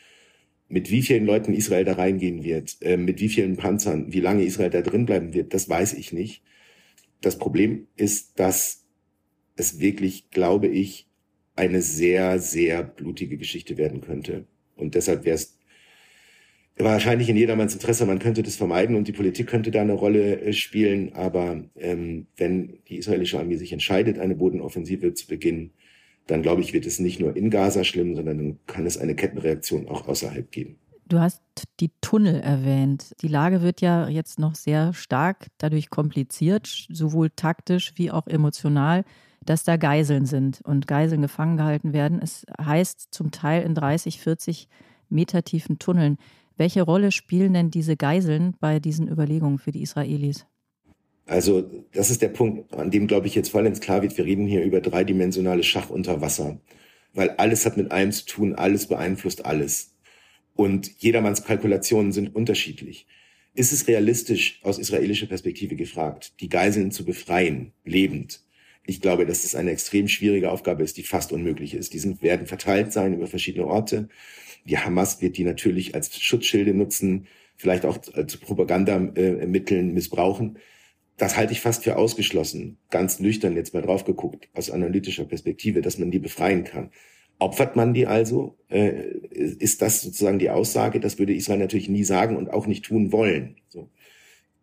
mit 0.69 0.91
wie 0.91 1.01
vielen 1.01 1.25
Leuten 1.25 1.53
Israel 1.53 1.83
da 1.83 1.93
reingehen 1.93 2.43
wird, 2.43 2.77
äh, 2.81 2.95
mit 2.95 3.19
wie 3.19 3.29
vielen 3.29 3.57
Panzern, 3.57 4.13
wie 4.13 4.21
lange 4.21 4.43
Israel 4.43 4.69
da 4.69 4.81
drin 4.81 5.05
bleiben 5.05 5.33
wird, 5.33 5.53
das 5.53 5.67
weiß 5.67 5.93
ich 5.93 6.13
nicht. 6.13 6.43
Das 7.21 7.37
Problem 7.37 7.87
ist, 7.97 8.39
dass 8.39 8.85
es 9.55 9.79
wirklich, 9.79 10.29
glaube 10.29 10.67
ich, 10.67 11.07
eine 11.55 11.81
sehr, 11.81 12.39
sehr 12.39 12.83
blutige 12.83 13.37
Geschichte 13.37 13.77
werden 13.77 13.99
könnte. 13.99 14.45
Und 14.77 14.95
deshalb 14.95 15.25
wäre 15.25 15.35
es 15.35 15.57
wahrscheinlich 16.77 17.27
in 17.27 17.35
jedermanns 17.35 17.73
Interesse, 17.73 18.05
man 18.05 18.19
könnte 18.19 18.43
das 18.43 18.55
vermeiden 18.55 18.95
und 18.95 19.07
die 19.07 19.11
Politik 19.11 19.47
könnte 19.47 19.71
da 19.71 19.81
eine 19.81 19.93
Rolle 19.93 20.39
äh, 20.39 20.53
spielen. 20.53 21.13
Aber 21.13 21.63
ähm, 21.75 22.27
wenn 22.37 22.79
die 22.87 22.97
israelische 22.97 23.39
Armee 23.39 23.57
sich 23.57 23.73
entscheidet, 23.73 24.19
eine 24.19 24.35
Bodenoffensive 24.35 25.13
zu 25.13 25.27
beginnen, 25.27 25.71
dann 26.29 26.41
glaube 26.41 26.61
ich, 26.61 26.73
wird 26.73 26.85
es 26.85 26.99
nicht 26.99 27.19
nur 27.19 27.35
in 27.35 27.49
Gaza 27.49 27.83
schlimm, 27.83 28.15
sondern 28.15 28.37
dann 28.37 28.59
kann 28.67 28.85
es 28.85 28.97
eine 28.97 29.15
Kettenreaktion 29.15 29.87
auch 29.87 30.07
außerhalb 30.07 30.51
geben. 30.51 30.77
Du 31.07 31.19
hast 31.19 31.41
die 31.79 31.91
Tunnel 32.01 32.39
erwähnt. 32.39 33.15
Die 33.21 33.27
Lage 33.27 33.63
wird 33.63 33.81
ja 33.81 34.07
jetzt 34.07 34.37
noch 34.37 34.53
sehr 34.53 34.93
stark 34.93 35.47
dadurch 35.57 35.89
kompliziert, 35.89 36.67
sowohl 36.67 37.31
taktisch 37.31 37.93
wie 37.95 38.11
auch 38.11 38.27
emotional, 38.27 39.03
dass 39.43 39.63
da 39.63 39.77
Geiseln 39.77 40.27
sind 40.27 40.61
und 40.61 40.85
Geiseln 40.85 41.23
gefangen 41.23 41.57
gehalten 41.57 41.93
werden. 41.93 42.19
Es 42.21 42.45
heißt 42.61 43.07
zum 43.11 43.31
Teil 43.31 43.63
in 43.63 43.73
30, 43.73 44.19
40 44.19 44.67
Meter 45.09 45.43
tiefen 45.43 45.79
Tunneln. 45.79 46.17
Welche 46.57 46.83
Rolle 46.83 47.11
spielen 47.11 47.53
denn 47.53 47.71
diese 47.71 47.97
Geiseln 47.97 48.55
bei 48.59 48.79
diesen 48.79 49.07
Überlegungen 49.07 49.57
für 49.57 49.71
die 49.71 49.81
Israelis? 49.81 50.45
Also 51.29 51.85
das 51.91 52.09
ist 52.09 52.23
der 52.23 52.29
Punkt, 52.29 52.73
an 52.73 52.89
dem, 52.89 53.05
glaube 53.05 53.27
ich, 53.27 53.35
jetzt 53.35 53.49
vollends 53.49 53.79
klar 53.79 54.01
wird, 54.01 54.17
wir 54.17 54.25
reden 54.25 54.47
hier 54.47 54.63
über 54.63 54.81
dreidimensionale 54.81 55.61
Schach 55.61 55.91
unter 55.91 56.21
Wasser, 56.21 56.59
weil 57.13 57.29
alles 57.31 57.67
hat 57.67 57.77
mit 57.77 57.91
allem 57.91 58.11
zu 58.11 58.25
tun, 58.25 58.55
alles 58.55 58.87
beeinflusst 58.87 59.45
alles. 59.45 59.93
Und 60.55 60.91
jedermanns 60.97 61.43
Kalkulationen 61.43 62.11
sind 62.13 62.35
unterschiedlich. 62.35 63.05
Ist 63.53 63.71
es 63.71 63.87
realistisch 63.87 64.59
aus 64.63 64.79
israelischer 64.79 65.27
Perspektive 65.27 65.75
gefragt, 65.75 66.33
die 66.39 66.49
Geiseln 66.49 66.89
zu 66.89 67.05
befreien, 67.05 67.73
lebend? 67.85 68.41
Ich 68.87 68.99
glaube, 68.99 69.27
dass 69.27 69.43
es 69.43 69.53
eine 69.53 69.69
extrem 69.69 70.07
schwierige 70.07 70.49
Aufgabe 70.49 70.81
ist, 70.81 70.97
die 70.97 71.03
fast 71.03 71.31
unmöglich 71.31 71.75
ist. 71.75 71.93
Die 71.93 71.99
sind, 71.99 72.23
werden 72.23 72.47
verteilt 72.47 72.91
sein 72.91 73.13
über 73.13 73.27
verschiedene 73.27 73.67
Orte. 73.67 74.09
Die 74.65 74.79
Hamas 74.79 75.21
wird 75.21 75.37
die 75.37 75.43
natürlich 75.43 75.93
als 75.93 76.19
Schutzschilde 76.19 76.73
nutzen, 76.73 77.27
vielleicht 77.55 77.85
auch 77.85 77.99
zu 77.99 78.39
Propagandamitteln 78.39 79.93
missbrauchen 79.93 80.57
das 81.19 81.37
halte 81.37 81.53
ich 81.53 81.61
fast 81.61 81.83
für 81.83 81.97
ausgeschlossen, 81.97 82.77
ganz 82.89 83.19
nüchtern 83.19 83.55
jetzt 83.55 83.73
mal 83.73 83.81
drauf 83.81 84.05
geguckt, 84.05 84.49
aus 84.53 84.71
analytischer 84.71 85.25
Perspektive, 85.25 85.81
dass 85.81 85.97
man 85.99 86.11
die 86.11 86.19
befreien 86.19 86.63
kann. 86.63 86.91
Opfert 87.39 87.75
man 87.75 87.93
die 87.93 88.07
also? 88.07 88.57
Äh, 88.69 89.03
ist 89.31 89.81
das 89.81 90.01
sozusagen 90.01 90.39
die 90.39 90.49
Aussage? 90.49 90.99
Das 90.99 91.19
würde 91.19 91.33
Israel 91.33 91.59
natürlich 91.59 91.89
nie 91.89 92.03
sagen 92.03 92.35
und 92.35 92.49
auch 92.51 92.67
nicht 92.67 92.85
tun 92.85 93.11
wollen. 93.11 93.57
So. 93.69 93.89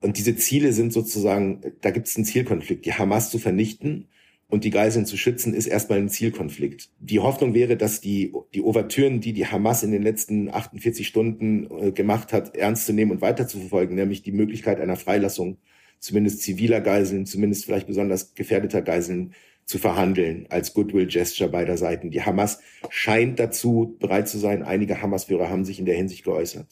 Und 0.00 0.18
diese 0.18 0.36
Ziele 0.36 0.72
sind 0.72 0.92
sozusagen, 0.92 1.60
da 1.80 1.90
gibt 1.90 2.06
es 2.06 2.16
einen 2.16 2.24
Zielkonflikt. 2.24 2.84
Die 2.84 2.92
Hamas 2.92 3.30
zu 3.30 3.38
vernichten 3.38 4.08
und 4.48 4.64
die 4.64 4.70
Geiseln 4.70 5.06
zu 5.06 5.16
schützen, 5.16 5.54
ist 5.54 5.66
erstmal 5.66 5.98
ein 5.98 6.08
Zielkonflikt. 6.08 6.90
Die 7.00 7.20
Hoffnung 7.20 7.54
wäre, 7.54 7.76
dass 7.76 8.00
die, 8.00 8.32
die 8.54 8.62
Ouvertüren, 8.62 9.20
die 9.20 9.32
die 9.32 9.46
Hamas 9.46 9.82
in 9.82 9.90
den 9.90 10.02
letzten 10.02 10.50
48 10.50 11.06
Stunden 11.06 11.68
äh, 11.70 11.92
gemacht 11.92 12.32
hat, 12.32 12.56
ernst 12.56 12.86
zu 12.86 12.92
nehmen 12.92 13.10
und 13.10 13.20
weiterzuverfolgen, 13.20 13.96
nämlich 13.96 14.22
die 14.22 14.32
Möglichkeit 14.32 14.80
einer 14.80 14.96
Freilassung 14.96 15.58
zumindest 15.98 16.42
ziviler 16.42 16.80
Geiseln, 16.80 17.26
zumindest 17.26 17.64
vielleicht 17.64 17.86
besonders 17.86 18.34
gefährdeter 18.34 18.82
Geiseln 18.82 19.34
zu 19.64 19.78
verhandeln 19.78 20.46
als 20.48 20.74
Goodwill-Gesture 20.74 21.50
beider 21.50 21.76
Seiten. 21.76 22.10
Die 22.10 22.22
Hamas 22.22 22.60
scheint 22.88 23.40
dazu 23.40 23.96
bereit 23.98 24.28
zu 24.28 24.38
sein. 24.38 24.62
Einige 24.62 25.02
Hamas-Führer 25.02 25.50
haben 25.50 25.64
sich 25.64 25.80
in 25.80 25.86
der 25.86 25.96
Hinsicht 25.96 26.24
geäußert. 26.24 26.66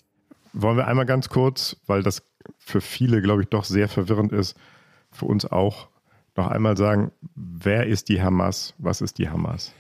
Wollen 0.52 0.76
wir 0.76 0.87
einmal 0.87 1.07
ganz 1.07 1.28
kurz, 1.28 1.76
weil 1.87 2.04
das 2.04 2.23
für 2.59 2.81
viele, 2.81 3.21
glaube 3.21 3.43
ich, 3.43 3.49
doch 3.49 3.64
sehr 3.64 3.88
verwirrend 3.88 4.33
ist, 4.33 4.57
für 5.11 5.26
uns 5.26 5.45
auch 5.45 5.88
noch 6.37 6.47
einmal 6.49 6.76
sagen, 6.76 7.11
wer 7.35 7.87
ist 7.87 8.09
die 8.09 8.23
Hamas? 8.23 8.75
Was 8.78 9.00
ist 9.00 9.19
die 9.19 9.28
Hamas? 9.28 9.73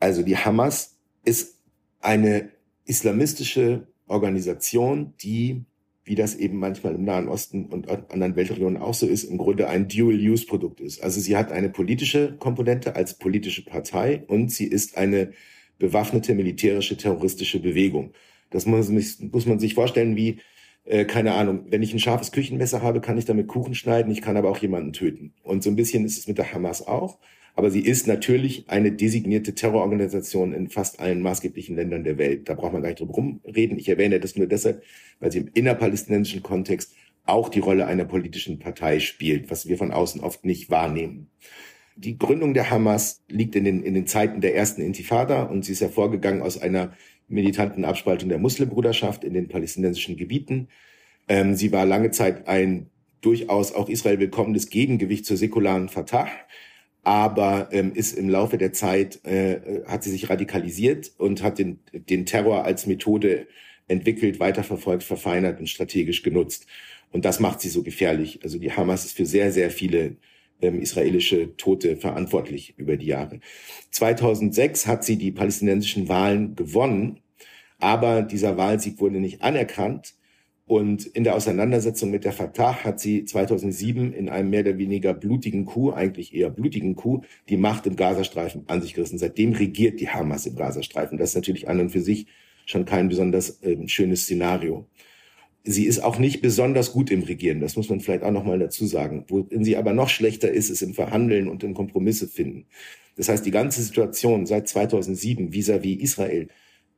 Also 0.00 0.22
die 0.22 0.36
Hamas 0.36 0.96
ist 1.24 1.56
eine 2.00 2.50
islamistische 2.84 3.86
Organisation, 4.06 5.14
die 5.22 5.64
wie 6.10 6.16
das 6.16 6.34
eben 6.34 6.58
manchmal 6.58 6.96
im 6.96 7.04
Nahen 7.04 7.28
Osten 7.28 7.66
und 7.66 7.88
anderen 7.88 8.34
Weltregionen 8.34 8.82
auch 8.82 8.94
so 8.94 9.06
ist, 9.06 9.22
im 9.22 9.38
Grunde 9.38 9.68
ein 9.68 9.86
Dual-Use-Produkt 9.86 10.80
ist. 10.80 11.04
Also 11.04 11.20
sie 11.20 11.36
hat 11.36 11.52
eine 11.52 11.68
politische 11.68 12.34
Komponente 12.36 12.96
als 12.96 13.16
politische 13.16 13.64
Partei 13.64 14.24
und 14.26 14.50
sie 14.50 14.66
ist 14.66 14.96
eine 14.96 15.30
bewaffnete 15.78 16.34
militärische 16.34 16.96
terroristische 16.96 17.60
Bewegung. 17.60 18.12
Das 18.50 18.66
muss, 18.66 18.90
muss 18.90 19.46
man 19.46 19.60
sich 19.60 19.74
vorstellen 19.74 20.16
wie, 20.16 20.40
äh, 20.84 21.04
keine 21.04 21.34
Ahnung, 21.34 21.66
wenn 21.68 21.80
ich 21.80 21.94
ein 21.94 22.00
scharfes 22.00 22.32
Küchenmesser 22.32 22.82
habe, 22.82 23.00
kann 23.00 23.16
ich 23.16 23.24
damit 23.24 23.46
Kuchen 23.46 23.76
schneiden, 23.76 24.10
ich 24.10 24.20
kann 24.20 24.36
aber 24.36 24.50
auch 24.50 24.58
jemanden 24.58 24.92
töten. 24.92 25.34
Und 25.44 25.62
so 25.62 25.70
ein 25.70 25.76
bisschen 25.76 26.04
ist 26.04 26.18
es 26.18 26.26
mit 26.26 26.38
der 26.38 26.52
Hamas 26.52 26.84
auch. 26.84 27.20
Aber 27.54 27.70
sie 27.70 27.80
ist 27.80 28.06
natürlich 28.06 28.64
eine 28.68 28.92
designierte 28.92 29.54
Terrororganisation 29.54 30.52
in 30.52 30.68
fast 30.68 31.00
allen 31.00 31.20
maßgeblichen 31.20 31.76
Ländern 31.76 32.04
der 32.04 32.18
Welt. 32.18 32.48
Da 32.48 32.54
braucht 32.54 32.72
man 32.72 32.82
gar 32.82 32.88
nicht 32.88 33.00
drum 33.00 33.10
rumreden. 33.10 33.78
Ich 33.78 33.88
erwähne 33.88 34.20
das 34.20 34.36
nur 34.36 34.46
deshalb, 34.46 34.82
weil 35.18 35.32
sie 35.32 35.38
im 35.38 35.50
innerpalästinensischen 35.52 36.42
Kontext 36.42 36.94
auch 37.24 37.48
die 37.48 37.60
Rolle 37.60 37.86
einer 37.86 38.04
politischen 38.04 38.58
Partei 38.58 39.00
spielt, 39.00 39.50
was 39.50 39.68
wir 39.68 39.78
von 39.78 39.90
außen 39.90 40.20
oft 40.20 40.44
nicht 40.44 40.70
wahrnehmen. 40.70 41.30
Die 41.96 42.16
Gründung 42.16 42.54
der 42.54 42.70
Hamas 42.70 43.22
liegt 43.28 43.54
in 43.56 43.64
den, 43.64 43.82
in 43.82 43.94
den 43.94 44.06
Zeiten 44.06 44.40
der 44.40 44.54
ersten 44.54 44.80
Intifada 44.80 45.42
und 45.42 45.64
sie 45.64 45.72
ist 45.72 45.82
hervorgegangen 45.82 46.42
aus 46.42 46.60
einer 46.60 46.94
militanten 47.28 47.84
Abspaltung 47.84 48.28
der 48.28 48.38
Muslimbruderschaft 48.38 49.22
in 49.22 49.34
den 49.34 49.48
palästinensischen 49.48 50.16
Gebieten. 50.16 50.68
Ähm, 51.28 51.54
sie 51.54 51.72
war 51.72 51.84
lange 51.84 52.10
Zeit 52.10 52.48
ein 52.48 52.86
durchaus 53.20 53.74
auch 53.74 53.88
Israel 53.88 54.18
willkommenes 54.18 54.70
Gegengewicht 54.70 55.26
zur 55.26 55.36
säkularen 55.36 55.88
Fatah 55.88 56.28
aber 57.02 57.68
ähm, 57.72 57.92
ist 57.94 58.16
im 58.16 58.28
Laufe 58.28 58.58
der 58.58 58.72
Zeit, 58.72 59.24
äh, 59.24 59.82
hat 59.86 60.04
sie 60.04 60.10
sich 60.10 60.28
radikalisiert 60.28 61.12
und 61.18 61.42
hat 61.42 61.58
den, 61.58 61.80
den 61.92 62.26
Terror 62.26 62.64
als 62.64 62.86
Methode 62.86 63.46
entwickelt, 63.88 64.38
weiterverfolgt, 64.38 65.02
verfeinert 65.02 65.58
und 65.60 65.68
strategisch 65.68 66.22
genutzt. 66.22 66.66
Und 67.12 67.24
das 67.24 67.40
macht 67.40 67.60
sie 67.60 67.68
so 67.68 67.82
gefährlich. 67.82 68.40
Also 68.42 68.58
die 68.58 68.72
Hamas 68.72 69.04
ist 69.04 69.16
für 69.16 69.26
sehr, 69.26 69.50
sehr 69.50 69.70
viele 69.70 70.16
ähm, 70.62 70.80
israelische 70.80 71.56
Tote 71.56 71.96
verantwortlich 71.96 72.74
über 72.76 72.96
die 72.96 73.06
Jahre. 73.06 73.40
2006 73.90 74.86
hat 74.86 75.04
sie 75.04 75.16
die 75.16 75.32
palästinensischen 75.32 76.08
Wahlen 76.08 76.54
gewonnen, 76.54 77.20
aber 77.78 78.22
dieser 78.22 78.56
Wahlsieg 78.56 79.00
wurde 79.00 79.20
nicht 79.20 79.42
anerkannt 79.42 80.14
und 80.70 81.04
in 81.04 81.24
der 81.24 81.34
Auseinandersetzung 81.34 82.12
mit 82.12 82.24
der 82.24 82.30
Fatah 82.30 82.84
hat 82.84 83.00
sie 83.00 83.24
2007 83.24 84.12
in 84.12 84.28
einem 84.28 84.50
mehr 84.50 84.60
oder 84.60 84.78
weniger 84.78 85.14
blutigen 85.14 85.64
Coup, 85.64 85.92
eigentlich 85.92 86.32
eher 86.32 86.48
blutigen 86.48 86.94
Coup, 86.94 87.26
die 87.48 87.56
Macht 87.56 87.88
im 87.88 87.96
Gazastreifen 87.96 88.62
an 88.68 88.80
sich 88.80 88.94
gerissen. 88.94 89.18
Seitdem 89.18 89.52
regiert 89.52 89.98
die 89.98 90.10
Hamas 90.10 90.46
im 90.46 90.54
Gazastreifen. 90.54 91.18
Das 91.18 91.30
ist 91.30 91.34
natürlich 91.34 91.68
an 91.68 91.80
und 91.80 91.90
für 91.90 92.00
sich 92.00 92.26
schon 92.66 92.84
kein 92.84 93.08
besonders 93.08 93.60
äh, 93.64 93.88
schönes 93.88 94.22
Szenario. 94.22 94.86
Sie 95.64 95.86
ist 95.86 96.04
auch 96.04 96.20
nicht 96.20 96.40
besonders 96.40 96.92
gut 96.92 97.10
im 97.10 97.24
Regieren, 97.24 97.58
das 97.58 97.74
muss 97.74 97.88
man 97.88 97.98
vielleicht 97.98 98.22
auch 98.22 98.30
nochmal 98.30 98.60
dazu 98.60 98.86
sagen. 98.86 99.24
Worin 99.26 99.64
sie 99.64 99.76
aber 99.76 99.92
noch 99.92 100.08
schlechter 100.08 100.52
ist, 100.52 100.70
ist 100.70 100.82
im 100.82 100.94
Verhandeln 100.94 101.48
und 101.48 101.64
in 101.64 101.74
Kompromisse 101.74 102.28
finden. 102.28 102.66
Das 103.16 103.28
heißt, 103.28 103.44
die 103.44 103.50
ganze 103.50 103.82
Situation 103.82 104.46
seit 104.46 104.68
2007 104.68 105.50
vis-à-vis 105.52 105.96
-vis 105.96 106.00
Israel 106.00 106.48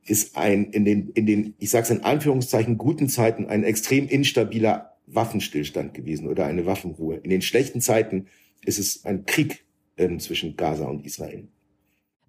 ist 0.05 0.37
ein 0.37 0.65
in 0.65 0.85
den, 0.85 1.09
in 1.09 1.25
den, 1.25 1.55
ich 1.59 1.69
sage 1.69 1.83
es 1.83 1.89
in 1.89 2.03
Anführungszeichen, 2.03 2.77
guten 2.77 3.09
Zeiten 3.09 3.47
ein 3.47 3.63
extrem 3.63 4.07
instabiler 4.07 4.97
Waffenstillstand 5.07 5.93
gewesen 5.93 6.27
oder 6.27 6.45
eine 6.45 6.65
Waffenruhe. 6.65 7.17
In 7.17 7.29
den 7.29 7.41
schlechten 7.41 7.81
Zeiten 7.81 8.27
ist 8.65 8.79
es 8.79 9.05
ein 9.05 9.25
Krieg 9.25 9.65
ähm, 9.97 10.19
zwischen 10.19 10.55
Gaza 10.55 10.85
und 10.85 11.05
Israel. 11.05 11.47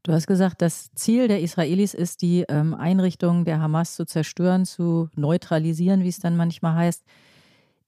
Du 0.02 0.12
hast 0.12 0.26
gesagt, 0.26 0.60
das 0.60 0.92
Ziel 0.94 1.28
der 1.28 1.40
Israelis 1.40 1.94
ist, 1.94 2.20
die 2.20 2.44
ähm, 2.48 2.74
Einrichtungen 2.74 3.46
der 3.46 3.60
Hamas 3.60 3.94
zu 3.94 4.04
zerstören, 4.04 4.66
zu 4.66 5.08
neutralisieren, 5.16 6.02
wie 6.02 6.08
es 6.08 6.18
dann 6.18 6.36
manchmal 6.36 6.74
heißt. 6.74 7.02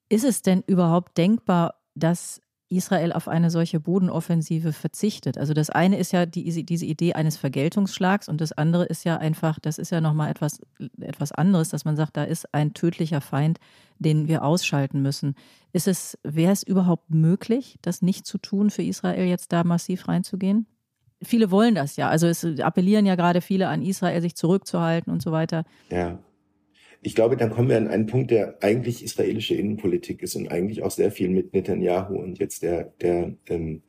Ist 0.09 0.25
es 0.25 0.40
denn 0.40 0.62
überhaupt 0.66 1.19
denkbar, 1.19 1.75
dass 1.95 2.40
Israel 2.68 3.12
auf 3.12 3.28
eine 3.28 3.50
solche 3.50 3.78
Bodenoffensive 3.78 4.73
verzichtet. 4.73 5.38
Also 5.38 5.54
das 5.54 5.70
eine 5.70 5.99
ist 5.99 6.12
ja 6.12 6.26
die, 6.26 6.64
diese 6.64 6.85
Idee 6.85 7.12
eines 7.12 7.37
Vergeltungsschlags 7.37 8.28
und 8.28 8.40
das 8.40 8.52
andere 8.52 8.85
ist 8.87 9.04
ja 9.04 9.16
einfach, 9.18 9.61
das 9.61 9.78
ist 9.78 9.90
ja 9.90 10.00
nochmal 10.00 10.30
etwas, 10.30 10.61
etwas 11.00 11.30
anderes, 11.30 11.68
dass 11.68 11.85
man 11.85 11.96
sagt, 11.96 12.16
da 12.16 12.25
ist 12.25 12.52
ein 12.52 12.75
tödlicher 12.75 13.20
Feind, 13.20 13.58
den 13.99 14.26
wir 14.26 14.42
ausschalten 14.42 15.00
müssen. 15.00 15.37
Ist 15.73 15.87
es, 15.87 16.18
wäre 16.25 16.52
es 16.52 16.64
überhaupt 16.64 17.11
möglich, 17.11 17.76
das 17.82 18.02
nicht 18.02 18.26
zu 18.26 18.38
tun, 18.38 18.70
für 18.70 18.82
Israel 18.82 19.26
jetzt 19.26 19.52
da 19.52 19.62
massiv 19.62 20.08
reinzugehen? 20.08 20.66
Viele 21.23 21.50
wollen 21.50 21.76
das 21.76 21.96
ja. 21.96 22.08
Also 22.08 22.26
es 22.26 22.44
appellieren 22.61 23.06
ja 23.06 23.14
gerade 23.14 23.40
viele 23.40 23.68
an 23.68 23.80
Israel, 23.80 24.20
sich 24.20 24.35
zurückzuhalten 24.35 25.12
und 25.12 25.23
so 25.23 25.32
weiter. 25.32 25.64
Ja 25.90 26.18
ich 27.06 27.14
glaube, 27.14 27.36
dann 27.36 27.50
kommen 27.50 27.68
wir 27.68 27.76
an 27.76 27.86
einen 27.86 28.06
Punkt, 28.06 28.32
der 28.32 28.60
eigentlich 28.64 29.04
israelische 29.04 29.54
Innenpolitik 29.54 30.22
ist 30.22 30.34
und 30.34 30.48
eigentlich 30.48 30.82
auch 30.82 30.90
sehr 30.90 31.12
viel 31.12 31.28
mit 31.28 31.54
Netanyahu 31.54 32.16
und 32.16 32.40
jetzt 32.40 32.64
der, 32.64 32.94
der, 33.00 33.32
ähm, 33.46 33.82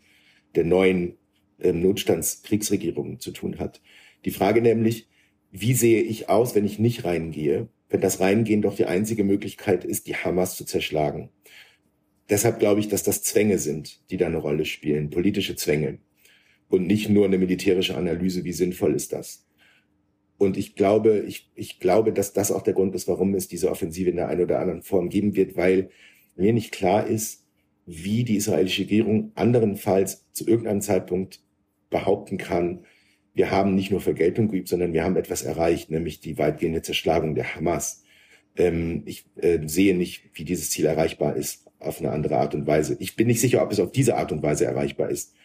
der 0.53 0.65
neuen 0.65 1.17
ähm, 1.59 1.81
Notstandskriegsregierung 1.81 3.19
zu 3.19 3.31
tun 3.31 3.57
hat. 3.57 3.81
Die 4.23 4.29
Frage 4.29 4.61
nämlich, 4.61 5.07
wie 5.49 5.73
sehe 5.73 6.03
ich 6.03 6.29
aus, 6.29 6.53
wenn 6.53 6.63
ich 6.63 6.77
nicht 6.77 7.05
reingehe, 7.05 7.69
wenn 7.89 8.01
das 8.01 8.19
Reingehen 8.19 8.61
doch 8.61 8.75
die 8.75 8.85
einzige 8.85 9.23
Möglichkeit 9.23 9.83
ist, 9.83 10.05
die 10.05 10.15
Hamas 10.15 10.55
zu 10.55 10.63
zerschlagen. 10.63 11.31
Deshalb 12.29 12.59
glaube 12.59 12.81
ich, 12.81 12.87
dass 12.87 13.01
das 13.01 13.23
Zwänge 13.23 13.57
sind, 13.57 13.99
die 14.11 14.17
da 14.17 14.27
eine 14.27 14.37
Rolle 14.37 14.65
spielen, 14.65 15.09
politische 15.09 15.55
Zwänge 15.55 15.97
und 16.69 16.85
nicht 16.85 17.09
nur 17.09 17.25
eine 17.25 17.39
militärische 17.39 17.97
Analyse, 17.97 18.43
wie 18.43 18.53
sinnvoll 18.53 18.93
ist 18.93 19.11
das. 19.11 19.46
Und 20.37 20.57
ich 20.57 20.75
glaube, 20.75 21.19
ich, 21.19 21.51
ich 21.55 21.79
glaube, 21.79 22.13
dass 22.13 22.33
das 22.33 22.51
auch 22.51 22.61
der 22.61 22.73
Grund 22.73 22.93
ist, 22.95 23.07
warum 23.07 23.33
es 23.33 23.47
diese 23.47 23.71
Offensive 23.71 24.09
in 24.09 24.17
der 24.17 24.27
einen 24.27 24.43
oder 24.43 24.59
anderen 24.59 24.83
Form 24.83 25.09
geben 25.09 25.35
wird, 25.35 25.57
weil 25.57 25.89
mir 26.35 26.53
nicht 26.53 26.71
klar 26.71 27.07
ist, 27.07 27.43
wie 27.85 28.23
die 28.23 28.35
israelische 28.35 28.83
Regierung 28.83 29.31
anderenfalls 29.35 30.25
zu 30.33 30.47
irgendeinem 30.47 30.81
Zeitpunkt 30.81 31.41
behaupten 31.89 32.37
kann, 32.37 32.85
wir 33.37 33.51
haben 33.51 33.75
nicht 33.75 33.91
nur 33.91 34.01
Vergeltung 34.01 34.49
geübt, 34.49 34.67
sondern 34.67 34.93
wir 34.93 35.03
haben 35.03 35.15
etwas 35.15 35.43
erreicht, 35.43 35.91
nämlich 35.91 36.19
die 36.19 36.39
weitgehende 36.39 36.81
Zerschlagung 36.81 37.35
der 37.35 37.55
Hamas. 37.55 38.03
Ähm, 38.55 39.03
ich 39.05 39.25
äh, 39.35 39.59
sehe 39.67 39.95
nicht, 39.95 40.23
wie 40.33 40.43
dieses 40.43 40.71
Ziel 40.71 40.85
erreichbar 40.85 41.35
ist 41.35 41.67
auf 41.79 41.99
eine 41.99 42.11
andere 42.11 42.37
Art 42.37 42.55
und 42.55 42.65
Weise. 42.65 42.97
Ich 42.99 43.15
bin 43.15 43.27
nicht 43.27 43.39
sicher, 43.39 43.61
ob 43.61 43.71
es 43.71 43.79
auf 43.79 43.91
diese 43.91 44.17
Art 44.17 44.31
und 44.31 44.41
Weise 44.41 44.65
erreichbar 44.65 45.09
ist. 45.09 45.35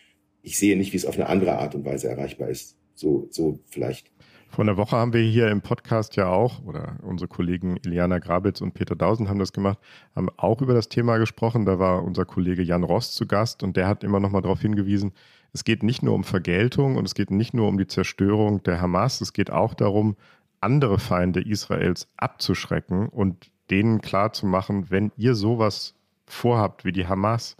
Ich 0.42 0.58
sehe 0.58 0.76
nicht, 0.76 0.92
wie 0.92 0.96
es 0.96 1.04
auf 1.04 1.16
eine 1.16 1.28
andere 1.28 1.58
Art 1.58 1.74
und 1.74 1.84
Weise 1.84 2.08
erreichbar 2.08 2.48
ist. 2.48 2.78
So, 2.94 3.28
so 3.30 3.60
vielleicht. 3.66 4.10
Vor 4.52 4.66
einer 4.66 4.76
Woche 4.76 4.98
haben 4.98 5.14
wir 5.14 5.22
hier 5.22 5.48
im 5.48 5.62
Podcast 5.62 6.14
ja 6.16 6.28
auch, 6.28 6.62
oder 6.66 6.96
unsere 7.00 7.26
Kollegen 7.26 7.78
Iliana 7.78 8.18
Grabitz 8.18 8.60
und 8.60 8.74
Peter 8.74 8.94
Dausen 8.94 9.30
haben 9.30 9.38
das 9.38 9.54
gemacht, 9.54 9.78
haben 10.14 10.28
auch 10.36 10.60
über 10.60 10.74
das 10.74 10.90
Thema 10.90 11.16
gesprochen. 11.16 11.64
Da 11.64 11.78
war 11.78 12.04
unser 12.04 12.26
Kollege 12.26 12.62
Jan 12.62 12.82
Ross 12.82 13.12
zu 13.12 13.26
Gast 13.26 13.62
und 13.62 13.78
der 13.78 13.88
hat 13.88 14.04
immer 14.04 14.20
noch 14.20 14.30
mal 14.30 14.42
darauf 14.42 14.60
hingewiesen, 14.60 15.12
es 15.54 15.64
geht 15.64 15.82
nicht 15.82 16.02
nur 16.02 16.14
um 16.14 16.22
Vergeltung 16.22 16.96
und 16.96 17.06
es 17.06 17.14
geht 17.14 17.30
nicht 17.30 17.54
nur 17.54 17.66
um 17.66 17.78
die 17.78 17.86
Zerstörung 17.86 18.62
der 18.62 18.78
Hamas, 18.82 19.22
es 19.22 19.32
geht 19.32 19.50
auch 19.50 19.72
darum, 19.72 20.16
andere 20.60 20.98
Feinde 20.98 21.40
Israels 21.40 22.06
abzuschrecken 22.18 23.08
und 23.08 23.50
denen 23.70 24.02
klarzumachen, 24.02 24.90
wenn 24.90 25.12
ihr 25.16 25.34
sowas 25.34 25.94
vorhabt 26.26 26.84
wie 26.84 26.92
die 26.92 27.06
Hamas, 27.06 27.56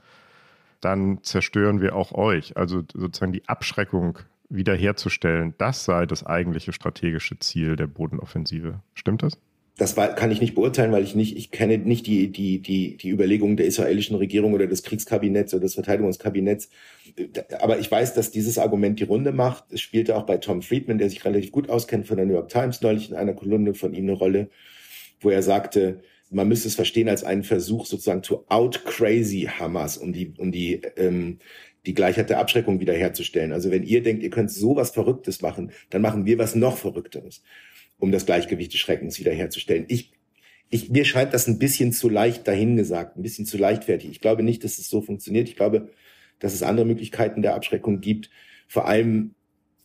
dann 0.83 1.23
zerstören 1.23 1.81
wir 1.81 1.97
auch 1.97 2.13
euch. 2.13 2.55
Also 2.59 2.83
sozusagen 2.93 3.33
die 3.33 3.49
Abschreckung 3.49 4.19
wiederherzustellen, 4.55 5.55
das 5.59 5.85
sei 5.85 6.07
das 6.07 6.25
eigentliche 6.25 6.73
strategische 6.73 7.39
Ziel 7.39 7.77
der 7.77 7.87
Bodenoffensive. 7.87 8.83
Stimmt 8.95 9.23
das? 9.23 9.39
Das 9.79 9.97
kann 9.97 10.31
ich 10.31 10.41
nicht 10.43 10.55
beurteilen, 10.55 10.93
weil 10.93 11.03
ich 11.03 11.15
nicht, 11.15 11.37
ich 11.37 11.51
kenne 11.51 11.79
nicht 11.79 12.07
die, 12.07 12.31
die, 12.31 12.61
die, 12.61 12.99
die 12.99 13.09
Überlegungen 13.09 13.57
der 13.57 13.65
israelischen 13.65 14.17
Regierung 14.17 14.53
oder 14.53 14.67
des 14.67 14.83
Kriegskabinetts 14.83 15.55
oder 15.55 15.63
des 15.63 15.75
Verteidigungskabinetts. 15.75 16.69
Aber 17.59 17.79
ich 17.79 17.91
weiß, 17.91 18.13
dass 18.13 18.31
dieses 18.31 18.59
Argument 18.59 19.01
die 19.01 19.05
Runde 19.05 19.33
macht. 19.33 19.65
Es 19.71 19.81
spielte 19.81 20.15
auch 20.15 20.27
bei 20.27 20.37
Tom 20.37 20.61
Friedman, 20.61 20.99
der 20.99 21.09
sich 21.09 21.25
relativ 21.25 21.53
gut 21.53 21.71
auskennt 21.71 22.07
von 22.07 22.19
der 22.19 22.27
New 22.27 22.35
York 22.35 22.51
Times 22.51 22.83
neulich 22.83 23.11
in 23.11 23.17
einer 23.17 23.33
Kolumne 23.33 23.73
von 23.73 23.95
ihm 23.95 24.05
eine 24.05 24.13
Rolle, 24.13 24.51
wo 25.21 25.31
er 25.31 25.43
sagte, 25.43 26.03
man 26.31 26.49
müsste 26.49 26.69
es 26.69 26.75
verstehen 26.75 27.09
als 27.09 27.25
einen 27.25 27.43
Versuch 27.43 27.87
sozusagen 27.87 28.23
to 28.23 28.45
out 28.49 28.85
crazy 28.85 29.49
Hamas, 29.59 29.97
um 29.97 30.13
die, 30.13 30.35
um 30.37 30.53
die 30.53 30.83
ähm, 30.97 31.39
die 31.87 31.95
Gleichheit 31.95 32.31
der 32.31 32.39
Abschreckung 32.39 32.81
wiederherzustellen. 32.81 33.53
Also 33.53 33.71
wenn 33.71 33.83
ihr 33.83 34.03
denkt, 34.03 34.23
ihr 34.23 34.31
könnt 34.31 34.51
so 34.51 34.77
was 34.77 34.91
Verrücktes 34.91 35.43
machen, 35.43 35.73
dann 35.91 36.03
machen 36.03 36.27
wir 36.27 36.39
was 36.39 36.55
noch 36.55 36.77
Verrückteres, 36.77 37.43
um 37.99 38.13
das 38.13 38.27
Gleichgewicht 38.27 38.73
des 38.73 38.81
Schreckens 38.81 39.19
wiederherzustellen. 39.19 39.87
Ich, 39.89 40.13
ich, 40.71 40.91
mir 40.91 41.05
scheint 41.05 41.35
das 41.35 41.49
ein 41.49 41.59
bisschen 41.59 41.93
zu 41.93 42.09
leicht 42.09 42.47
dahingesagt, 42.47 43.17
ein 43.17 43.23
bisschen 43.23 43.47
zu 43.47 43.59
leichtfertig. 43.59 44.11
Ich 44.11 44.21
glaube 44.21 44.43
nicht, 44.43 44.63
dass 44.65 44.79
es 44.79 44.89
so 44.89 45.01
funktioniert. 45.01 45.49
Ich 45.49 45.57
glaube, 45.57 45.91
dass 46.39 46.55
es 46.55 46.63
andere 46.63 46.87
Möglichkeiten 46.87 47.43
der 47.43 47.55
Abschreckung 47.55 48.01
gibt. 48.01 48.31
Vor 48.69 48.87
allem 48.87 49.35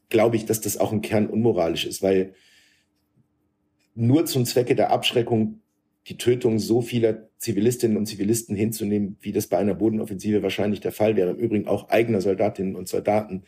glaube 0.09 0.35
ich, 0.35 0.45
dass 0.45 0.61
das 0.61 0.77
auch 0.77 0.93
im 0.93 1.01
Kern 1.01 1.27
unmoralisch 1.27 1.85
ist, 1.85 2.01
weil 2.01 2.33
nur 3.95 4.25
zum 4.25 4.45
Zwecke 4.45 4.75
der 4.75 4.91
Abschreckung 4.91 5.61
die 6.07 6.17
Tötung 6.17 6.57
so 6.59 6.81
vieler 6.81 7.27
Zivilistinnen 7.37 7.97
und 7.97 8.05
Zivilisten 8.05 8.55
hinzunehmen, 8.55 9.17
wie 9.21 9.31
das 9.31 9.47
bei 9.47 9.57
einer 9.57 9.73
Bodenoffensive 9.73 10.41
wahrscheinlich 10.41 10.79
der 10.79 10.91
Fall 10.91 11.15
wäre. 11.15 11.31
Im 11.31 11.37
Übrigen 11.37 11.67
auch 11.67 11.89
eigener 11.89 12.21
Soldatinnen 12.21 12.75
und 12.75 12.87
Soldaten. 12.87 13.43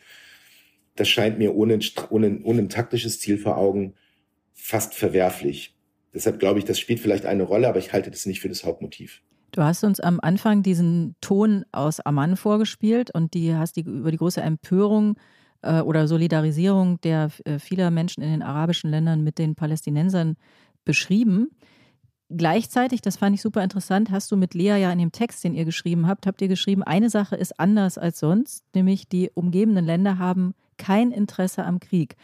Das 0.94 1.08
scheint 1.08 1.38
mir 1.38 1.54
ohne, 1.54 1.78
ohne, 2.10 2.40
ohne 2.42 2.58
ein 2.60 2.68
taktisches 2.68 3.18
Ziel 3.18 3.38
vor 3.38 3.56
Augen 3.56 3.94
fast 4.52 4.94
verwerflich. 4.94 5.74
Deshalb 6.12 6.38
glaube 6.38 6.58
ich, 6.58 6.64
das 6.64 6.78
spielt 6.78 7.00
vielleicht 7.00 7.24
eine 7.24 7.44
Rolle, 7.44 7.68
aber 7.68 7.78
ich 7.78 7.92
halte 7.92 8.10
das 8.10 8.26
nicht 8.26 8.40
für 8.40 8.48
das 8.48 8.64
Hauptmotiv. 8.64 9.22
Du 9.52 9.62
hast 9.62 9.82
uns 9.82 9.98
am 9.98 10.20
Anfang 10.20 10.62
diesen 10.62 11.16
Ton 11.20 11.64
aus 11.72 12.00
Amman 12.00 12.36
vorgespielt 12.36 13.12
und 13.12 13.34
die 13.34 13.54
hast 13.54 13.76
die 13.76 13.82
über 13.82 14.10
die 14.10 14.16
große 14.16 14.40
Empörung 14.40 15.16
äh, 15.62 15.80
oder 15.80 16.06
Solidarisierung 16.06 17.00
der 17.00 17.30
äh, 17.44 17.58
vieler 17.58 17.90
Menschen 17.90 18.22
in 18.22 18.30
den 18.30 18.42
arabischen 18.42 18.90
Ländern 18.90 19.24
mit 19.24 19.38
den 19.38 19.54
Palästinensern 19.54 20.36
beschrieben. 20.84 21.48
Gleichzeitig, 22.32 23.00
das 23.02 23.16
fand 23.16 23.34
ich 23.34 23.42
super 23.42 23.62
interessant, 23.62 24.10
hast 24.12 24.30
du 24.30 24.36
mit 24.36 24.54
Lea 24.54 24.78
ja 24.78 24.92
in 24.92 25.00
dem 25.00 25.10
Text, 25.10 25.42
den 25.42 25.54
ihr 25.54 25.64
geschrieben 25.64 26.06
habt, 26.06 26.28
habt 26.28 26.40
ihr 26.40 26.46
geschrieben, 26.46 26.84
eine 26.84 27.10
Sache 27.10 27.34
ist 27.34 27.58
anders 27.58 27.98
als 27.98 28.20
sonst, 28.20 28.64
nämlich 28.72 29.08
die 29.08 29.30
umgebenden 29.34 29.84
Länder 29.84 30.18
haben 30.18 30.54
kein 30.78 31.10
Interesse 31.10 31.64
am 31.64 31.80
Krieg. 31.80 32.16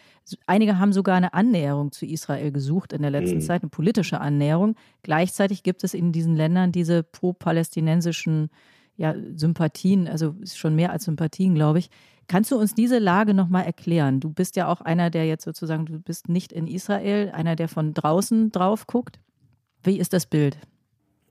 Einige 0.47 0.79
haben 0.79 0.93
sogar 0.93 1.17
eine 1.17 1.35
Annäherung 1.35 1.91
zu 1.91 2.07
Israel 2.07 2.53
gesucht 2.53 2.93
in 2.93 3.03
der 3.03 3.11
letzten 3.11 3.39
mhm. 3.39 3.43
Zeit, 3.43 3.63
eine 3.63 3.69
politische 3.69 4.21
Annäherung. 4.21 4.77
Gleichzeitig 5.03 5.65
gibt 5.65 5.83
es 5.83 5.93
in 5.93 6.13
diesen 6.13 6.37
Ländern 6.37 6.73
diese 6.73 7.03
pro-palästinensischen 7.03 8.51
ja, 8.97 9.15
Sympathien, 9.35 10.09
also 10.09 10.37
schon 10.45 10.75
mehr 10.77 10.93
als 10.93 11.05
Sympathien, 11.05 11.55
glaube 11.55 11.81
ich. 11.81 11.91
Kannst 12.29 12.51
du 12.51 12.57
uns 12.57 12.75
diese 12.75 12.99
Lage 12.99 13.35
nochmal 13.35 13.65
erklären? 13.65 14.21
Du 14.21 14.31
bist 14.31 14.57
ja 14.57 14.69
auch 14.69 14.81
einer, 14.81 15.11
der 15.11 15.27
jetzt 15.27 15.45
sozusagen, 15.45 15.85
du 15.85 16.01
bist 16.01 16.29
nicht 16.29 16.53
in 16.53 16.67
Israel, 16.67 17.31
einer, 17.33 17.57
der 17.57 17.69
von 17.69 17.93
draußen 17.93 18.53
drauf 18.53 18.87
guckt. 18.87 19.21
Wie 19.87 19.99
ist 19.99 20.13
das 20.13 20.27
Bild? 20.27 20.59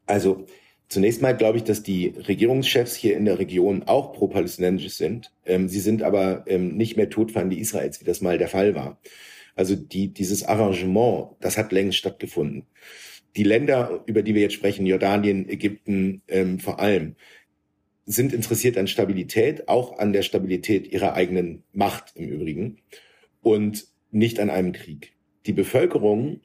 Also 0.05 0.45
zunächst 0.87 1.21
mal 1.21 1.35
glaube 1.35 1.57
ich, 1.57 1.63
dass 1.63 1.83
die 1.83 2.07
Regierungschefs 2.07 2.95
hier 2.95 3.17
in 3.17 3.25
der 3.25 3.37
Region 3.37 3.83
auch 3.83 4.13
pro-palästinensisch 4.13 4.93
sind. 4.93 5.31
Ähm, 5.45 5.67
sie 5.67 5.79
sind 5.79 6.03
aber 6.03 6.45
ähm, 6.47 6.77
nicht 6.77 6.95
mehr 6.95 7.09
Todfeinde 7.09 7.57
Israels, 7.57 8.01
wie 8.01 8.05
das 8.05 8.21
mal 8.21 8.37
der 8.37 8.47
Fall 8.47 8.75
war. 8.75 8.99
Also 9.55 9.75
die, 9.75 10.09
dieses 10.09 10.43
Arrangement, 10.43 11.35
das 11.39 11.57
hat 11.57 11.71
längst 11.71 11.97
stattgefunden. 11.97 12.65
Die 13.35 13.43
Länder, 13.43 14.03
über 14.05 14.21
die 14.21 14.33
wir 14.33 14.41
jetzt 14.41 14.53
sprechen, 14.53 14.85
Jordanien, 14.85 15.49
Ägypten 15.49 16.21
ähm, 16.27 16.59
vor 16.59 16.79
allem, 16.79 17.15
sind 18.05 18.33
interessiert 18.33 18.77
an 18.77 18.87
Stabilität, 18.87 19.67
auch 19.67 19.97
an 19.97 20.13
der 20.13 20.21
Stabilität 20.21 20.91
ihrer 20.91 21.13
eigenen 21.13 21.63
Macht 21.73 22.13
im 22.15 22.29
Übrigen 22.29 22.77
und 23.41 23.87
nicht 24.11 24.39
an 24.39 24.49
einem 24.49 24.71
Krieg. 24.71 25.13
Die 25.45 25.53
Bevölkerung 25.53 26.41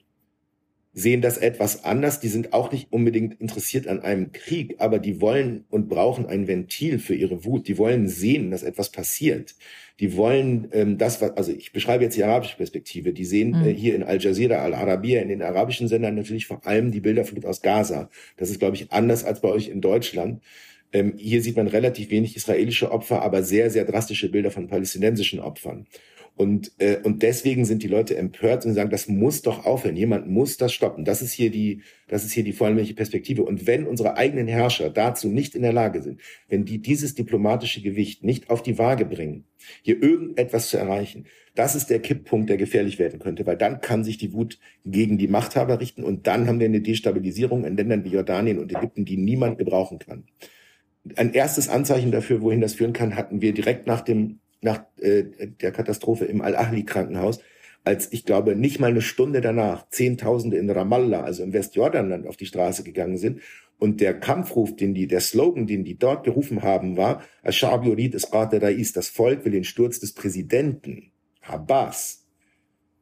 sehen 0.93 1.21
das 1.21 1.37
etwas 1.37 1.83
anders. 1.85 2.19
Die 2.19 2.27
sind 2.27 2.53
auch 2.53 2.71
nicht 2.71 2.91
unbedingt 2.91 3.39
interessiert 3.39 3.87
an 3.87 4.01
einem 4.01 4.31
Krieg, 4.31 4.75
aber 4.79 4.99
die 4.99 5.21
wollen 5.21 5.65
und 5.69 5.87
brauchen 5.87 6.25
ein 6.25 6.47
Ventil 6.47 6.99
für 6.99 7.15
ihre 7.15 7.45
Wut. 7.45 7.67
Die 7.67 7.77
wollen 7.77 8.07
sehen, 8.07 8.51
dass 8.51 8.63
etwas 8.63 8.89
passiert. 8.89 9.55
Die 9.99 10.17
wollen 10.17 10.67
ähm, 10.71 10.97
das, 10.97 11.21
was, 11.21 11.37
also 11.37 11.51
ich 11.51 11.71
beschreibe 11.71 12.03
jetzt 12.03 12.17
die 12.17 12.23
arabische 12.23 12.57
Perspektive. 12.57 13.13
Die 13.13 13.25
sehen 13.25 13.51
mhm. 13.51 13.67
äh, 13.67 13.73
hier 13.73 13.95
in 13.95 14.03
Al 14.03 14.19
Jazeera, 14.19 14.55
Al 14.55 14.73
Arabiya, 14.73 15.21
in 15.21 15.29
den 15.29 15.41
arabischen 15.41 15.87
Sendern 15.87 16.15
natürlich 16.15 16.47
vor 16.47 16.65
allem 16.65 16.91
die 16.91 16.99
Bilderflut 17.01 17.45
aus 17.45 17.61
Gaza. 17.61 18.09
Das 18.37 18.49
ist, 18.49 18.59
glaube 18.59 18.75
ich, 18.75 18.91
anders 18.91 19.23
als 19.23 19.41
bei 19.41 19.49
euch 19.49 19.69
in 19.69 19.79
Deutschland. 19.79 20.41
Ähm, 20.93 21.13
hier 21.17 21.41
sieht 21.41 21.55
man 21.55 21.67
relativ 21.67 22.09
wenig 22.09 22.35
israelische 22.35 22.91
Opfer, 22.91 23.21
aber 23.21 23.43
sehr, 23.43 23.69
sehr 23.69 23.85
drastische 23.85 24.29
Bilder 24.29 24.51
von 24.51 24.67
palästinensischen 24.67 25.39
Opfern. 25.39 25.87
Und, 26.41 26.71
äh, 26.79 26.97
und 27.03 27.21
deswegen 27.21 27.65
sind 27.65 27.83
die 27.83 27.87
Leute 27.87 28.17
empört 28.17 28.65
und 28.65 28.73
sagen, 28.73 28.89
das 28.89 29.07
muss 29.07 29.43
doch 29.43 29.63
aufhören. 29.63 29.95
Jemand 29.95 30.27
muss 30.27 30.57
das 30.57 30.73
stoppen. 30.73 31.05
Das 31.05 31.21
ist 31.21 31.33
hier 31.33 31.51
die, 31.51 31.83
das 32.07 32.25
ist 32.25 32.31
hier 32.31 32.43
die 32.43 32.51
vollmächtige 32.51 32.95
Perspektive. 32.95 33.43
Und 33.43 33.67
wenn 33.67 33.85
unsere 33.85 34.17
eigenen 34.17 34.47
Herrscher 34.47 34.89
dazu 34.89 35.27
nicht 35.27 35.53
in 35.53 35.61
der 35.61 35.71
Lage 35.71 36.01
sind, 36.01 36.19
wenn 36.49 36.65
die 36.65 36.81
dieses 36.81 37.13
diplomatische 37.13 37.83
Gewicht 37.83 38.23
nicht 38.23 38.49
auf 38.49 38.63
die 38.63 38.79
Waage 38.79 39.05
bringen, 39.05 39.45
hier 39.83 40.01
irgendetwas 40.01 40.69
zu 40.69 40.77
erreichen, 40.77 41.27
das 41.53 41.75
ist 41.75 41.91
der 41.91 41.99
Kipppunkt, 41.99 42.49
der 42.49 42.57
gefährlich 42.57 42.97
werden 42.97 43.19
könnte, 43.19 43.45
weil 43.45 43.57
dann 43.57 43.79
kann 43.79 44.03
sich 44.03 44.17
die 44.17 44.33
Wut 44.33 44.57
gegen 44.83 45.19
die 45.19 45.27
Machthaber 45.27 45.79
richten 45.79 46.03
und 46.03 46.25
dann 46.25 46.47
haben 46.47 46.59
wir 46.59 46.65
eine 46.65 46.81
Destabilisierung 46.81 47.65
in 47.65 47.77
Ländern 47.77 48.03
wie 48.03 48.09
Jordanien 48.09 48.57
und 48.57 48.75
Ägypten, 48.75 49.05
die 49.05 49.17
niemand 49.17 49.59
gebrauchen 49.59 49.99
kann. 49.99 50.23
Ein 51.17 51.33
erstes 51.33 51.69
Anzeichen 51.69 52.11
dafür, 52.11 52.41
wohin 52.41 52.61
das 52.61 52.73
führen 52.73 52.93
kann, 52.93 53.15
hatten 53.15 53.41
wir 53.41 53.53
direkt 53.53 53.85
nach 53.85 54.01
dem 54.01 54.40
nach 54.61 54.83
äh, 54.99 55.23
der 55.61 55.71
Katastrophe 55.71 56.25
im 56.25 56.41
Al-Ahli-Krankenhaus, 56.41 57.39
als 57.83 58.13
ich 58.13 58.25
glaube, 58.25 58.55
nicht 58.55 58.79
mal 58.79 58.91
eine 58.91 59.01
Stunde 59.01 59.41
danach 59.41 59.89
Zehntausende 59.89 60.57
in 60.57 60.69
Ramallah, 60.69 61.21
also 61.21 61.43
im 61.43 61.53
Westjordanland, 61.53 62.27
auf 62.27 62.37
die 62.37 62.45
Straße 62.45 62.83
gegangen 62.83 63.17
sind. 63.17 63.41
Und 63.79 63.99
der 63.99 64.19
Kampfruf, 64.19 64.75
den 64.75 64.93
die, 64.93 65.07
der 65.07 65.21
Slogan, 65.21 65.65
den 65.65 65.83
die 65.83 65.97
dort 65.97 66.23
gerufen 66.23 66.61
haben, 66.61 66.97
war, 66.97 67.23
Ashab 67.41 67.83
yurid 67.83 68.15
Rais, 68.31 68.93
das 68.93 69.09
Volk 69.09 69.43
will 69.43 69.53
den 69.53 69.63
Sturz 69.63 69.99
des 69.99 70.13
Präsidenten, 70.13 71.11
Abbas. 71.41 72.27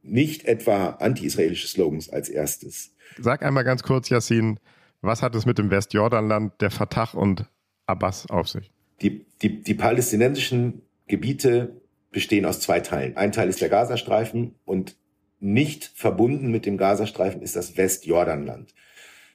Nicht 0.01 0.45
etwa 0.45 0.91
anti-israelische 0.91 1.67
Slogans 1.67 2.09
als 2.09 2.29
erstes. 2.29 2.95
Sag 3.19 3.43
einmal 3.43 3.65
ganz 3.65 3.83
kurz, 3.83 4.09
Yassin, 4.09 4.61
was 5.01 5.21
hat 5.21 5.35
es 5.35 5.45
mit 5.45 5.57
dem 5.57 5.69
Westjordanland, 5.69 6.53
der 6.61 6.71
Fatah 6.71 7.11
und 7.13 7.45
Abbas 7.85 8.29
auf 8.29 8.47
sich? 8.47 8.71
Die, 9.01 9.25
die, 9.41 9.61
die 9.61 9.73
palästinensischen 9.73 10.83
Gebiete 11.09 11.81
bestehen 12.11 12.45
aus 12.45 12.61
zwei 12.61 12.79
Teilen. 12.79 13.17
Ein 13.17 13.33
Teil 13.33 13.49
ist 13.49 13.59
der 13.59 13.67
Gazastreifen 13.67 14.55
und 14.63 14.95
nicht 15.41 15.91
verbunden 15.93 16.49
mit 16.51 16.65
dem 16.65 16.77
Gazastreifen 16.77 17.41
ist 17.41 17.57
das 17.57 17.75
Westjordanland, 17.75 18.73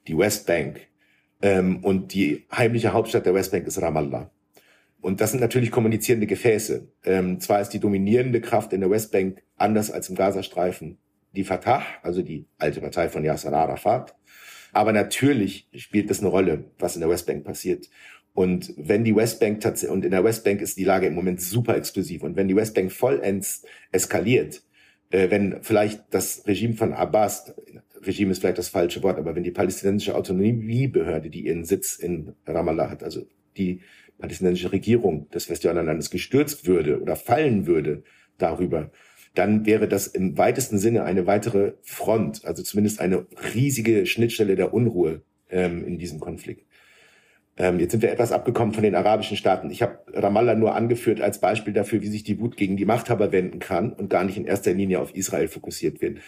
die 0.08 0.16
Westbank. 0.16 0.80
Ähm, 1.42 1.84
und 1.84 2.14
die 2.14 2.46
heimliche 2.50 2.94
Hauptstadt 2.94 3.26
der 3.26 3.34
Westbank 3.34 3.66
ist 3.66 3.80
Ramallah. 3.82 4.30
Und 5.00 5.20
das 5.20 5.32
sind 5.32 5.40
natürlich 5.40 5.70
kommunizierende 5.70 6.26
Gefäße. 6.26 6.88
Ähm, 7.04 7.40
zwar 7.40 7.60
ist 7.60 7.70
die 7.70 7.80
dominierende 7.80 8.40
Kraft 8.40 8.72
in 8.72 8.80
der 8.80 8.90
Westbank 8.90 9.42
anders 9.56 9.90
als 9.90 10.08
im 10.08 10.14
Gazastreifen 10.14 10.98
die 11.34 11.44
Fatah, 11.44 11.82
also 12.02 12.22
die 12.22 12.46
alte 12.58 12.80
Partei 12.80 13.08
von 13.08 13.24
Yasser 13.24 13.52
Arafat. 13.52 14.14
Aber 14.74 14.92
natürlich 14.92 15.68
spielt 15.74 16.10
das 16.10 16.20
eine 16.20 16.28
Rolle, 16.28 16.64
was 16.78 16.96
in 16.96 17.00
der 17.00 17.08
Westbank 17.08 17.44
passiert. 17.44 17.88
Und 18.34 18.74
wenn 18.76 19.04
die 19.04 19.14
Westbank 19.14 19.60
tatsächlich, 19.60 19.94
und 19.94 20.04
in 20.04 20.10
der 20.10 20.24
Westbank 20.24 20.60
ist 20.60 20.76
die 20.76 20.84
Lage 20.84 21.06
im 21.06 21.14
Moment 21.14 21.40
super 21.40 21.76
exklusiv, 21.76 22.24
und 22.24 22.34
wenn 22.36 22.48
die 22.48 22.56
Westbank 22.56 22.90
vollends 22.90 23.64
eskaliert, 23.92 24.62
äh, 25.10 25.30
wenn 25.30 25.62
vielleicht 25.62 26.02
das 26.10 26.44
Regime 26.46 26.74
von 26.74 26.92
Abbas, 26.92 27.54
Regime 28.02 28.32
ist 28.32 28.40
vielleicht 28.40 28.58
das 28.58 28.68
falsche 28.68 29.02
Wort, 29.04 29.18
aber 29.18 29.36
wenn 29.36 29.44
die 29.44 29.52
palästinensische 29.52 30.16
Autonomiebehörde, 30.16 31.30
die 31.30 31.46
ihren 31.46 31.64
Sitz 31.64 31.94
in 31.96 32.34
Ramallah 32.44 32.90
hat, 32.90 33.04
also 33.04 33.24
die 33.56 33.80
palästinensische 34.18 34.72
Regierung 34.72 35.30
des 35.30 35.48
Westjordanlandes 35.48 36.10
gestürzt 36.10 36.66
würde 36.66 37.00
oder 37.00 37.14
fallen 37.14 37.66
würde 37.66 38.02
darüber, 38.38 38.90
dann 39.34 39.66
wäre 39.66 39.88
das 39.88 40.06
im 40.06 40.38
weitesten 40.38 40.78
Sinne 40.78 41.04
eine 41.04 41.26
weitere 41.26 41.74
Front, 41.82 42.44
also 42.44 42.62
zumindest 42.62 43.00
eine 43.00 43.26
riesige 43.54 44.06
Schnittstelle 44.06 44.54
der 44.54 44.72
Unruhe 44.72 45.22
ähm, 45.50 45.84
in 45.84 45.98
diesem 45.98 46.20
Konflikt. 46.20 46.66
Ähm, 47.56 47.78
jetzt 47.78 47.92
sind 47.92 48.02
wir 48.02 48.10
etwas 48.10 48.32
abgekommen 48.32 48.74
von 48.74 48.82
den 48.82 48.94
arabischen 48.94 49.36
Staaten. 49.36 49.70
Ich 49.70 49.82
habe 49.82 49.98
Ramallah 50.12 50.54
nur 50.54 50.74
angeführt 50.74 51.20
als 51.20 51.40
Beispiel 51.40 51.72
dafür, 51.72 52.02
wie 52.02 52.08
sich 52.08 52.24
die 52.24 52.40
Wut 52.40 52.56
gegen 52.56 52.76
die 52.76 52.84
Machthaber 52.84 53.30
wenden 53.30 53.60
kann 53.60 53.92
und 53.92 54.10
gar 54.10 54.24
nicht 54.24 54.36
in 54.36 54.44
erster 54.44 54.72
Linie 54.72 55.00
auf 55.00 55.14
Israel 55.14 55.48
fokussiert 55.48 56.00
wird. 56.00 56.18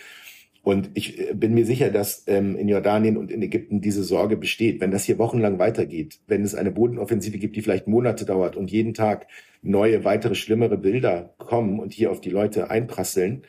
Und 0.67 0.91
ich 0.95 1.21
äh, 1.21 1.33
bin 1.33 1.55
mir 1.55 1.65
sicher, 1.65 1.91
dass 1.91 2.25
ähm, 2.27 2.57
in 2.57 2.67
Jordanien 2.67 3.17
und 3.17 3.31
in 3.31 3.41
Ägypten 3.41 3.81
diese 3.81 4.03
Sorge 4.03 4.37
besteht. 4.37 4.81
Wenn 4.81 4.91
das 4.91 5.05
hier 5.05 5.17
wochenlang 5.17 5.61
weitergeht, 5.61 6.19
wenn 6.27 6.43
es 6.43 6.57
eine 6.57 6.73
Bodenoffensive 6.73 7.39
gibt, 7.39 7.55
die 7.55 7.63
vielleicht 7.63 7.87
Monate 7.87 8.25
dauert 8.25 8.57
und 8.57 8.69
jeden 8.73 8.93
Tag 8.93 9.29
neue, 9.63 10.03
weitere, 10.03 10.35
schlimmere 10.35 10.77
Bilder 10.77 11.37
kommen 11.39 11.79
und 11.79 11.93
hier 11.93 12.11
auf 12.11 12.21
die 12.21 12.31
Leute 12.31 12.69
einprasseln, 12.69 13.43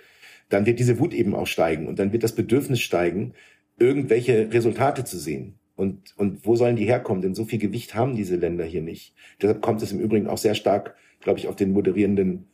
dann 0.49 0.67
wird 0.67 0.77
diese 0.77 0.99
Wut 0.99 1.11
eben 1.11 1.33
auch 1.33 1.47
steigen 1.47 1.87
und 1.87 1.97
dann 1.97 2.13
wird 2.13 2.21
das 2.21 2.35
Bedürfnis 2.35 2.81
steigen, 2.81 3.33
irgendwelche 3.79 4.53
Resultate 4.53 5.03
zu 5.03 5.17
sehen. 5.17 5.55
Und, 5.75 6.13
und 6.17 6.45
wo 6.45 6.55
sollen 6.55 6.75
die 6.75 6.85
herkommen? 6.85 7.23
Denn 7.23 7.33
so 7.33 7.45
viel 7.45 7.57
Gewicht 7.57 7.95
haben 7.95 8.15
diese 8.15 8.35
Länder 8.35 8.63
hier 8.63 8.83
nicht. 8.83 9.15
Deshalb 9.41 9.63
kommt 9.63 9.81
es 9.81 9.91
im 9.91 9.99
Übrigen 9.99 10.27
auch 10.27 10.37
sehr 10.37 10.53
stark, 10.53 10.93
glaube 11.21 11.39
ich, 11.39 11.47
auf 11.47 11.55
den 11.55 11.71
moderierenden 11.71 12.45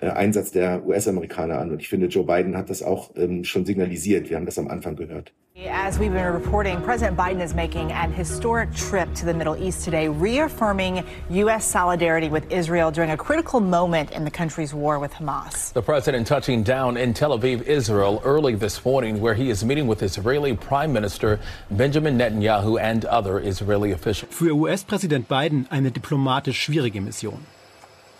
Einsatz 0.00 0.52
der 0.52 0.86
US-Amerikaner 0.86 1.58
an. 1.58 1.70
Und 1.70 1.80
ich 1.80 1.88
finde, 1.88 2.06
Joe 2.06 2.24
Biden 2.24 2.56
hat 2.56 2.70
das 2.70 2.82
auch 2.82 3.10
ähm, 3.16 3.44
schon 3.44 3.64
signalisiert. 3.64 4.28
Wir 4.28 4.36
haben 4.36 4.46
das 4.46 4.58
am 4.58 4.68
Anfang 4.68 4.96
gehört. 4.96 5.32
As 5.64 5.98
we've 5.98 6.12
been 6.12 6.34
reporting, 6.34 6.82
President 6.82 7.16
Biden 7.16 7.40
is 7.40 7.54
making 7.54 7.90
an 7.90 8.12
historic 8.12 8.74
trip 8.74 9.08
to 9.14 9.24
the 9.24 9.32
Middle 9.32 9.56
East 9.56 9.84
today, 9.84 10.06
reaffirming 10.06 11.02
U.S. 11.30 11.64
solidarity 11.64 12.28
with 12.28 12.44
Israel 12.52 12.90
during 12.90 13.12
a 13.12 13.16
critical 13.16 13.60
moment 13.60 14.10
in 14.10 14.24
the 14.24 14.30
country's 14.30 14.74
war 14.74 14.98
with 14.98 15.14
Hamas. 15.14 15.72
The 15.72 15.80
president 15.80 16.26
touching 16.26 16.62
down 16.62 16.98
in 16.98 17.14
Tel 17.14 17.30
Aviv, 17.38 17.62
Israel, 17.62 18.20
early 18.22 18.54
this 18.54 18.84
morning, 18.84 19.18
where 19.18 19.32
he 19.32 19.48
is 19.48 19.64
meeting 19.64 19.86
with 19.86 20.02
Israeli 20.02 20.54
Prime 20.54 20.92
Minister 20.92 21.40
Benjamin 21.70 22.18
Netanyahu 22.18 22.78
and 22.78 23.06
other 23.06 23.40
Israeli 23.40 23.92
officials. 23.92 24.34
Für 24.34 24.54
US-Präsident 24.54 25.26
Biden 25.26 25.66
eine 25.70 25.90
diplomatisch 25.90 26.60
schwierige 26.60 27.00
Mission. 27.00 27.46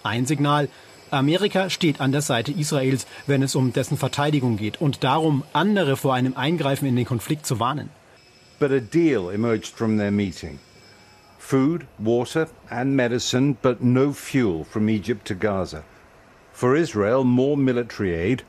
Ein 0.02 0.24
Signal, 0.24 0.68
Amerika 1.10 1.70
steht 1.70 2.00
an 2.00 2.12
der 2.12 2.22
Seite 2.22 2.52
Israels, 2.52 3.06
wenn 3.26 3.42
es 3.42 3.54
um 3.54 3.72
dessen 3.72 3.96
Verteidigung 3.96 4.56
geht 4.56 4.80
und 4.80 5.04
darum, 5.04 5.44
andere 5.52 5.96
vor 5.96 6.14
einem 6.14 6.36
Eingreifen 6.36 6.86
in 6.88 6.96
den 6.96 7.04
Konflikt 7.04 7.46
zu 7.46 7.60
warnen. 7.60 7.90
But 8.58 8.70
a 8.70 8.80
deal 8.80 9.30
emerged 9.30 9.76
from 9.76 9.98
their 9.98 10.10
meeting. 10.10 10.58
Food, 11.38 11.86
water 11.98 12.48
and 12.70 12.96
medicine, 12.96 13.56
but 13.62 13.82
no 13.82 14.12
fuel 14.12 14.64
from 14.64 14.88
Egypt 14.88 15.26
to 15.28 15.34
Gaza. 15.34 15.84
For 16.52 16.74
Israel, 16.74 17.22
more 17.22 17.56
military 17.56 18.14
aid 18.14 18.42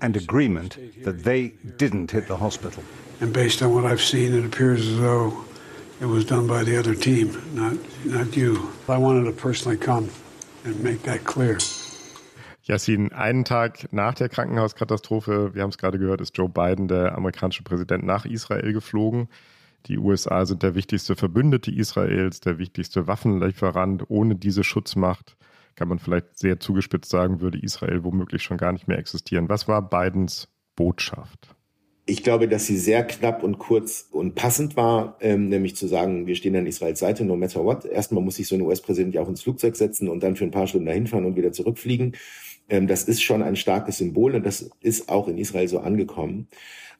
and 0.00 0.16
agreement 0.16 0.76
that 1.04 1.22
they 1.24 1.52
didn't 1.78 2.10
hit 2.10 2.26
the 2.26 2.36
hospital. 2.36 2.82
And 3.20 3.32
based 3.32 3.62
on 3.62 3.72
what 3.72 3.84
I've 3.84 4.02
seen, 4.02 4.34
it 4.34 4.44
appears 4.44 4.86
as 4.86 4.98
though 4.98 5.32
it 6.00 6.06
was 6.06 6.24
done 6.24 6.48
by 6.48 6.64
the 6.64 6.76
other 6.76 6.94
team, 6.96 7.40
not, 7.54 7.76
not 8.04 8.36
you. 8.36 8.72
I 8.88 8.98
wanted 8.98 9.24
to 9.26 9.32
personally 9.32 9.76
come 9.76 10.10
and 10.64 10.82
make 10.82 11.04
that 11.04 11.22
clear. 11.22 11.58
Yassin, 12.64 13.12
einen 13.12 13.44
Tag 13.44 13.92
nach 13.92 14.14
der 14.14 14.28
Krankenhauskatastrophe, 14.28 15.54
wir 15.54 15.62
haben 15.62 15.70
es 15.70 15.78
gerade 15.78 15.98
gehört, 15.98 16.20
ist 16.20 16.36
Joe 16.36 16.48
Biden, 16.48 16.86
der 16.86 17.16
amerikanische 17.16 17.64
Präsident, 17.64 18.04
nach 18.04 18.24
Israel 18.24 18.72
geflogen. 18.72 19.28
Die 19.86 19.98
USA 19.98 20.46
sind 20.46 20.62
der 20.62 20.76
wichtigste 20.76 21.16
Verbündete 21.16 21.72
Israels, 21.72 22.40
der 22.40 22.58
wichtigste 22.58 23.08
Waffenlieferant. 23.08 24.04
Ohne 24.08 24.36
diese 24.36 24.62
Schutzmacht 24.62 25.36
kann 25.74 25.88
man 25.88 25.98
vielleicht 25.98 26.38
sehr 26.38 26.60
zugespitzt 26.60 27.10
sagen, 27.10 27.40
würde 27.40 27.58
Israel 27.58 28.04
womöglich 28.04 28.42
schon 28.42 28.58
gar 28.58 28.72
nicht 28.72 28.86
mehr 28.86 28.98
existieren. 28.98 29.48
Was 29.48 29.66
war 29.66 29.82
Bidens 29.88 30.48
Botschaft? 30.76 31.56
Ich 32.04 32.24
glaube, 32.24 32.48
dass 32.48 32.66
sie 32.66 32.78
sehr 32.78 33.04
knapp 33.04 33.44
und 33.44 33.58
kurz 33.58 34.08
und 34.10 34.34
passend 34.34 34.76
war, 34.76 35.16
ähm, 35.20 35.48
nämlich 35.48 35.76
zu 35.76 35.86
sagen, 35.86 36.26
wir 36.26 36.34
stehen 36.34 36.56
an 36.56 36.66
Israels 36.66 36.98
Seite, 36.98 37.24
no 37.24 37.36
matter 37.36 37.64
what. 37.64 37.84
Erstmal 37.84 38.22
muss 38.22 38.36
sich 38.36 38.48
so 38.48 38.56
ein 38.56 38.60
US-Präsident 38.62 39.14
ja 39.14 39.22
auch 39.22 39.28
ins 39.28 39.42
Flugzeug 39.42 39.76
setzen 39.76 40.08
und 40.08 40.22
dann 40.22 40.34
für 40.34 40.44
ein 40.44 40.50
paar 40.50 40.66
Stunden 40.66 40.86
dahin 40.86 41.06
fahren 41.06 41.24
und 41.24 41.36
wieder 41.36 41.52
zurückfliegen. 41.52 42.16
Ähm, 42.68 42.86
das 42.86 43.04
ist 43.04 43.22
schon 43.22 43.42
ein 43.42 43.56
starkes 43.56 43.98
Symbol 43.98 44.34
und 44.34 44.44
das 44.46 44.70
ist 44.80 45.08
auch 45.08 45.28
in 45.28 45.38
Israel 45.38 45.68
so 45.68 45.80
angekommen. 45.80 46.48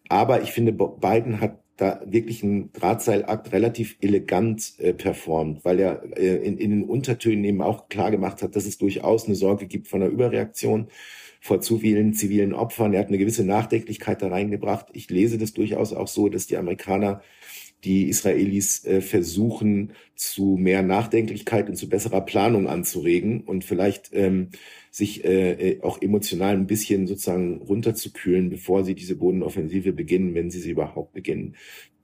Aber 0.09 0.43
ich 0.43 0.53
finde, 0.53 0.73
Biden 0.73 1.41
hat 1.41 1.59
da 1.77 2.01
wirklich 2.07 2.43
einen 2.43 2.73
Drahtseilakt 2.73 3.53
relativ 3.53 3.97
elegant 4.01 4.75
äh, 4.79 4.93
performt, 4.93 5.65
weil 5.65 5.81
er 5.81 6.03
äh, 6.17 6.37
in, 6.37 6.59
in 6.59 6.71
den 6.71 6.85
Untertönen 6.85 7.45
eben 7.45 7.63
auch 7.63 7.89
klar 7.89 8.11
gemacht 8.11 8.43
hat, 8.43 8.55
dass 8.57 8.67
es 8.67 8.79
durchaus 8.79 9.27
eine 9.27 9.35
Sorge 9.35 9.67
gibt 9.67 9.89
von 9.89 10.03
einer 10.03 10.11
Überreaktion 10.11 10.89
vor 11.41 11.61
zu 11.61 11.79
vielen 11.79 12.15
zivilen 12.15 12.53
Opfern. 12.55 12.93
Er 12.93 13.01
hat 13.01 13.09
eine 13.09 13.19
gewisse 13.19 13.45
Nachdenklichkeit 13.45 14.23
da 14.23 14.29
reingebracht. 14.29 14.87
Ich 14.93 15.11
lese 15.11 15.39
das 15.39 15.53
durchaus 15.53 15.93
auch 15.93 16.07
so, 16.07 16.29
dass 16.29 16.47
die 16.47 16.57
Amerikaner 16.57 17.21
die 17.85 18.09
Israelis 18.09 18.85
äh, 18.85 19.01
versuchen, 19.01 19.93
zu 20.15 20.57
mehr 20.59 20.83
Nachdenklichkeit 20.83 21.69
und 21.69 21.77
zu 21.77 21.89
besserer 21.89 22.21
Planung 22.21 22.69
anzuregen 22.69 23.41
und 23.41 23.65
vielleicht 23.65 24.11
ähm, 24.13 24.49
sich 24.91 25.25
äh, 25.25 25.53
äh, 25.53 25.81
auch 25.83 26.01
emotional 26.01 26.55
ein 26.55 26.67
bisschen 26.67 27.07
sozusagen 27.07 27.61
runterzukühlen, 27.63 28.51
bevor 28.51 28.85
sie 28.85 28.95
diese 28.95 29.17
Bodenoffensive 29.17 29.93
beginnen, 29.93 30.35
wenn 30.35 30.51
sie 30.51 30.61
sie 30.61 30.71
überhaupt 30.71 31.13
beginnen. 31.13 31.57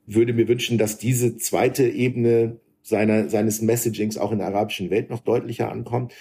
Würde 0.07 0.33
mir 0.33 0.49
wünschen, 0.49 0.79
dass 0.79 0.99
diese 0.99 1.37
zweite 1.37 1.89
Ebene 1.89 2.57
seiner, 2.83 3.29
seines 3.29 3.63
Messagings 3.63 4.19
auch 4.19 4.33
in 4.33 4.39
der 4.39 4.49
arabischen 4.49 4.91
Welt 4.91 5.11
noch 5.11 5.21
deutlicher 5.21 5.71
ankommt. 5.71 6.13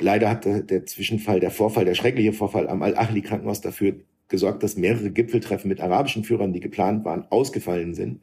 Leider 0.00 0.28
hat 0.28 0.44
der, 0.44 0.60
der 0.62 0.84
Zwischenfall, 0.84 1.40
der 1.40 1.50
Vorfall, 1.50 1.84
der 1.84 1.94
schreckliche 1.94 2.32
Vorfall 2.32 2.68
am 2.68 2.82
Al-Ahli-Krankenhaus 2.82 3.60
dafür 3.60 3.94
gesorgt, 4.28 4.62
dass 4.62 4.76
mehrere 4.76 5.10
Gipfeltreffen 5.10 5.68
mit 5.68 5.80
arabischen 5.80 6.24
Führern, 6.24 6.52
die 6.52 6.60
geplant 6.60 7.06
waren, 7.06 7.24
ausgefallen 7.30 7.94
sind 7.94 8.20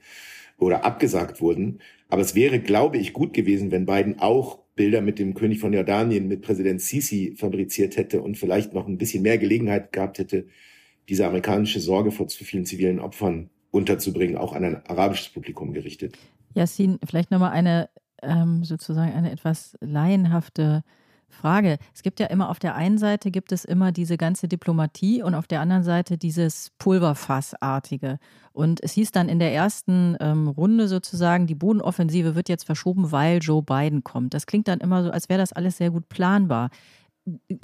oder 0.57 0.85
abgesagt 0.85 1.41
wurden. 1.41 1.79
Aber 2.09 2.21
es 2.21 2.35
wäre, 2.35 2.59
glaube 2.59 2.97
ich, 2.97 3.13
gut 3.13 3.33
gewesen, 3.33 3.71
wenn 3.71 3.85
Biden 3.85 4.19
auch 4.19 4.59
Bilder 4.75 5.01
mit 5.01 5.19
dem 5.19 5.33
König 5.33 5.59
von 5.59 5.73
Jordanien, 5.73 6.27
mit 6.27 6.41
Präsident 6.41 6.81
Sisi 6.81 7.35
fabriziert 7.37 7.97
hätte 7.97 8.21
und 8.21 8.37
vielleicht 8.37 8.73
noch 8.73 8.87
ein 8.87 8.97
bisschen 8.97 9.23
mehr 9.23 9.37
Gelegenheit 9.37 9.91
gehabt 9.91 10.19
hätte, 10.19 10.47
diese 11.07 11.25
amerikanische 11.25 11.79
Sorge 11.79 12.11
vor 12.11 12.27
zu 12.27 12.43
vielen 12.43 12.65
zivilen 12.65 12.99
Opfern 12.99 13.49
unterzubringen, 13.71 14.37
auch 14.37 14.53
an 14.53 14.63
ein 14.63 14.85
arabisches 14.85 15.29
Publikum 15.29 15.73
gerichtet. 15.73 16.17
Yassin, 16.53 16.99
vielleicht 17.05 17.31
nochmal 17.31 17.51
eine 17.51 17.89
ähm, 18.21 18.63
sozusagen 18.63 19.11
eine 19.13 19.31
etwas 19.31 19.77
laienhafte 19.81 20.83
Frage. 21.35 21.77
Es 21.93 22.01
gibt 22.01 22.19
ja 22.19 22.27
immer 22.27 22.49
auf 22.49 22.59
der 22.59 22.75
einen 22.75 22.97
Seite 22.97 23.29
gibt 23.29 23.51
es 23.51 23.65
immer 23.65 23.91
diese 23.91 24.17
ganze 24.17 24.47
Diplomatie 24.47 25.21
und 25.21 25.35
auf 25.35 25.47
der 25.47 25.61
anderen 25.61 25.83
Seite 25.83 26.17
dieses 26.17 26.71
Pulverfassartige. 26.79 28.17
Und 28.53 28.81
es 28.83 28.93
hieß 28.93 29.11
dann 29.11 29.29
in 29.29 29.39
der 29.39 29.53
ersten 29.53 30.15
ähm, 30.19 30.47
Runde 30.47 30.87
sozusagen, 30.87 31.45
die 31.45 31.55
Bodenoffensive 31.55 32.35
wird 32.35 32.49
jetzt 32.49 32.65
verschoben, 32.65 33.11
weil 33.11 33.39
Joe 33.39 33.61
Biden 33.61 34.03
kommt. 34.03 34.33
Das 34.33 34.47
klingt 34.47 34.67
dann 34.67 34.79
immer 34.79 35.03
so, 35.03 35.11
als 35.11 35.29
wäre 35.29 35.39
das 35.39 35.53
alles 35.53 35.77
sehr 35.77 35.91
gut 35.91 36.09
planbar. 36.09 36.69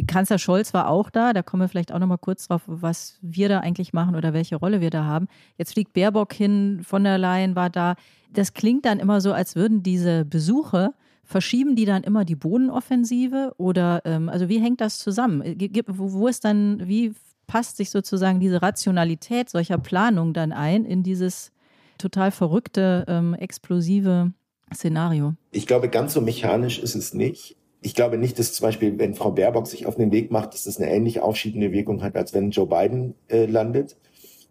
Kanzler 0.08 0.40
Scholz 0.40 0.74
war 0.74 0.90
auch 0.90 1.12
da, 1.12 1.34
da 1.34 1.44
kommen 1.44 1.62
wir 1.62 1.70
vielleicht 1.70 1.92
auch 1.92 2.00
noch 2.00 2.08
mal 2.08 2.18
kurz 2.18 2.48
drauf, 2.48 2.64
was 2.66 3.20
wir 3.22 3.48
da 3.48 3.60
eigentlich 3.60 3.94
machen 3.94 4.16
oder 4.16 4.34
welche 4.34 4.56
Rolle 4.56 4.82
wir 4.82 4.90
da 4.90 5.06
haben. 5.06 5.28
Jetzt 5.58 5.74
fliegt 5.74 5.94
Baerbock 5.94 6.34
hin, 6.34 6.82
von 6.84 7.04
der 7.04 7.20
Leyen 7.20 7.56
war 7.56 7.70
da. 7.70 7.96
Das 8.34 8.54
klingt 8.54 8.86
dann 8.86 9.00
immer 9.00 9.22
so, 9.22 9.34
als 9.34 9.56
würden 9.56 9.84
diese 9.84 10.26
Besuche 10.26 10.94
verschieben 11.32 11.76
die 11.76 11.86
dann 11.86 12.04
immer 12.04 12.26
die 12.26 12.36
Bodenoffensive 12.36 13.54
oder 13.58 14.02
ähm, 14.06 14.30
also 14.30 14.50
wie 14.50 14.60
hängt 14.60 14.82
das 14.82 15.00
zusammen? 15.00 15.42
Wo, 15.88 16.14
wo 16.14 16.28
ist 16.28 16.46
dann, 16.46 16.88
wie 16.88 17.14
passt 17.48 17.78
sich 17.78 17.90
sozusagen 17.90 18.40
diese 18.40 18.62
Rationalität 18.62 19.50
solcher 19.50 19.78
Planung 19.78 20.34
dann 20.34 20.52
ein 20.52 20.86
in 20.86 21.04
dieses 21.04 21.52
total 21.98 22.32
verrückte, 22.32 23.06
ähm, 23.08 23.34
explosive 23.34 24.32
Szenario? 24.74 25.34
Ich 25.52 25.68
glaube, 25.68 25.90
ganz 25.90 26.14
so 26.14 26.22
mechanisch 26.22 26.80
ist 26.80 26.96
es 26.96 27.14
nicht 27.14 27.58
ich 27.82 27.96
glaube 27.96 28.18
nicht, 28.18 28.38
dass 28.38 28.54
zum 28.54 28.68
Beispiel, 28.68 29.00
wenn 29.00 29.16
Frau 29.16 29.32
Baerbock 29.32 29.68
sich 29.68 29.88
auf 29.88 29.96
den 29.96 30.12
Weg 30.12 30.32
macht, 30.32 30.54
dass 30.54 30.66
das 30.66 30.78
eine 30.78 30.92
ähnlich 30.92 31.20
aufschiebende 31.20 31.72
Wirkung 31.72 32.04
hat, 32.04 32.16
als 32.16 32.34
wenn 32.34 32.52
Joe 32.52 32.68
Biden 32.68 33.16
äh, 33.28 33.46
landet. 33.46 33.98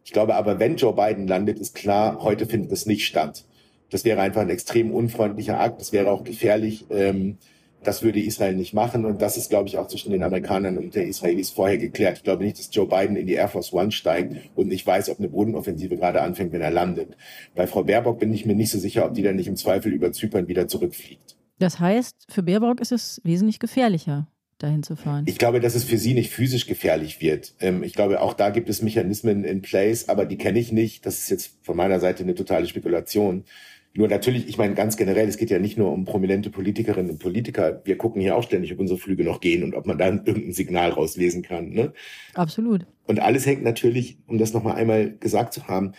Ich 0.05 0.13
glaube 0.13 0.35
aber, 0.35 0.59
wenn 0.59 0.77
Joe 0.77 0.95
Biden 0.95 1.29
landet, 1.29 1.61
ist 1.61 1.75
klar, 1.75 2.19
heute 2.23 2.47
findet 2.47 2.73
es 2.73 2.87
nicht 2.87 3.07
statt. 3.07 3.45
Das 3.91 4.05
wäre 4.05 4.21
einfach 4.21 4.41
ein 4.41 4.51
extrem 4.51 4.93
unfreundlicher 4.93 5.61
Akt. 5.61 5.81
Das 5.81 5.93
wäre 5.93 6.11
auch 6.11 6.25
gefährlich. 6.25 6.87
Ähm, 6.91 7.39
das 7.83 8.03
würde 8.03 8.21
Israel 8.21 8.55
nicht 8.55 8.75
machen. 8.75 9.05
Und 9.05 9.23
das 9.23 9.37
ist, 9.37 9.51
glaube 9.51 9.69
ich, 9.69 9.79
auch 9.79 9.89
zwischen 9.89 10.13
den 10.13 10.23
Amerikanern 10.23 10.77
und 10.79 10.95
den 10.95 11.09
Israelis 11.09 11.51
vorher 11.51 11.79
geklärt. 11.79 12.19
Ich 12.19 12.25
glaube 12.25 12.45
nicht, 12.45 12.59
dass 12.59 12.69
Joe 12.73 12.87
Biden 12.87 13.17
in 13.17 13.27
die 13.27 13.35
Air 13.35 13.49
Force 13.49 13.73
One 13.73 13.91
steigt 13.91 14.37
und 14.55 14.69
nicht 14.69 14.87
weiß, 14.87 15.09
ob 15.11 15.19
eine 15.19 15.29
Bodenoffensive 15.29 15.97
gerade 15.97 16.21
anfängt, 16.23 16.53
wenn 16.53 16.61
er 16.61 16.71
landet. 16.71 17.17
Bei 17.55 17.67
Frau 17.67 17.85
Baerbock 17.85 18.19
bin 18.19 18.33
ich 18.33 18.45
mir 18.47 18.55
nicht 18.55 18.71
so 18.71 18.79
sicher, 18.79 19.07
ob 19.07 19.15
die 19.15 19.23
dann 19.23 19.37
nicht 19.37 19.49
im 19.49 19.57
Zweifel 19.57 19.93
über 19.93 20.13
Zypern 20.13 20.49
wieder 20.49 20.69
zurückfliegt. 20.69 21.37
Das 21.59 21.79
heißt, 21.79 22.27
für 22.29 22.43
Baerbock 22.43 22.81
ist 22.81 22.93
es 22.93 23.21
wesentlich 23.25 23.59
gefährlicher, 23.59 24.27
dahin 24.59 24.83
zu 24.83 24.97
fahren. 24.97 25.25
Ich 25.27 25.39
glaube, 25.39 25.61
dass 25.61 25.75
es 25.75 25.85
für 25.85 25.99
sie 25.99 26.15
nicht 26.15 26.31
physisch 26.31 26.67
gefährlich 26.67 27.21
wird. 27.21 27.55
Ähm, 27.61 27.83
ich 27.83 27.95
glaube, 27.95 28.21
auch 28.21 28.35
da 28.35 28.51
gibt 28.51 28.69
es 28.69 28.83
Mechanismen 28.83 29.45
in 29.45 29.63
place, 29.63 30.09
aber 30.09 30.27
die 30.27 30.37
kenne 30.37 30.59
ich 30.59 30.73
nicht. 30.73 31.07
Das 31.07 31.19
ist 31.19 31.31
jetzt 31.31 31.57
von 31.63 31.77
meiner 31.77 32.01
Seite 32.01 32.23
eine 32.23 32.35
totale 32.35 32.67
Spekulation. 32.67 33.45
Nur 33.93 34.07
natürlich, 34.09 34.49
ich 34.49 34.57
meine 34.57 34.75
ganz 34.75 34.97
generell, 34.97 35.29
es 35.29 35.37
geht 35.37 35.51
ja 35.51 35.59
nicht 35.59 35.77
nur 35.77 35.93
um 35.93 36.05
prominente 36.05 36.51
Politikerinnen 36.51 37.11
und 37.11 37.19
Politiker. 37.19 37.83
Wir 37.85 37.99
gucken 37.99 38.21
hier 38.23 38.37
auch 38.37 38.45
ständig, 38.45 38.73
ob 38.73 38.79
unsere 38.79 38.99
Flüge 38.99 39.25
noch 39.25 39.41
gehen 39.41 39.65
und 39.65 39.75
ob 39.75 39.87
man 39.87 39.99
da 39.99 40.07
irgendein 40.07 40.53
Signal 40.53 40.91
rauslesen 40.91 41.43
kann. 41.43 41.71
Ne? 41.71 41.93
Absolut. 42.35 42.87
Und 43.07 43.19
alles 43.19 43.47
hängt 43.47 43.65
natürlich, 43.65 44.19
um 44.27 44.39
das 44.39 44.53
nochmal 44.53 44.77
einmal 44.77 45.17
gesagt 45.19 45.53
zu 45.53 45.67
haben, 45.67 45.93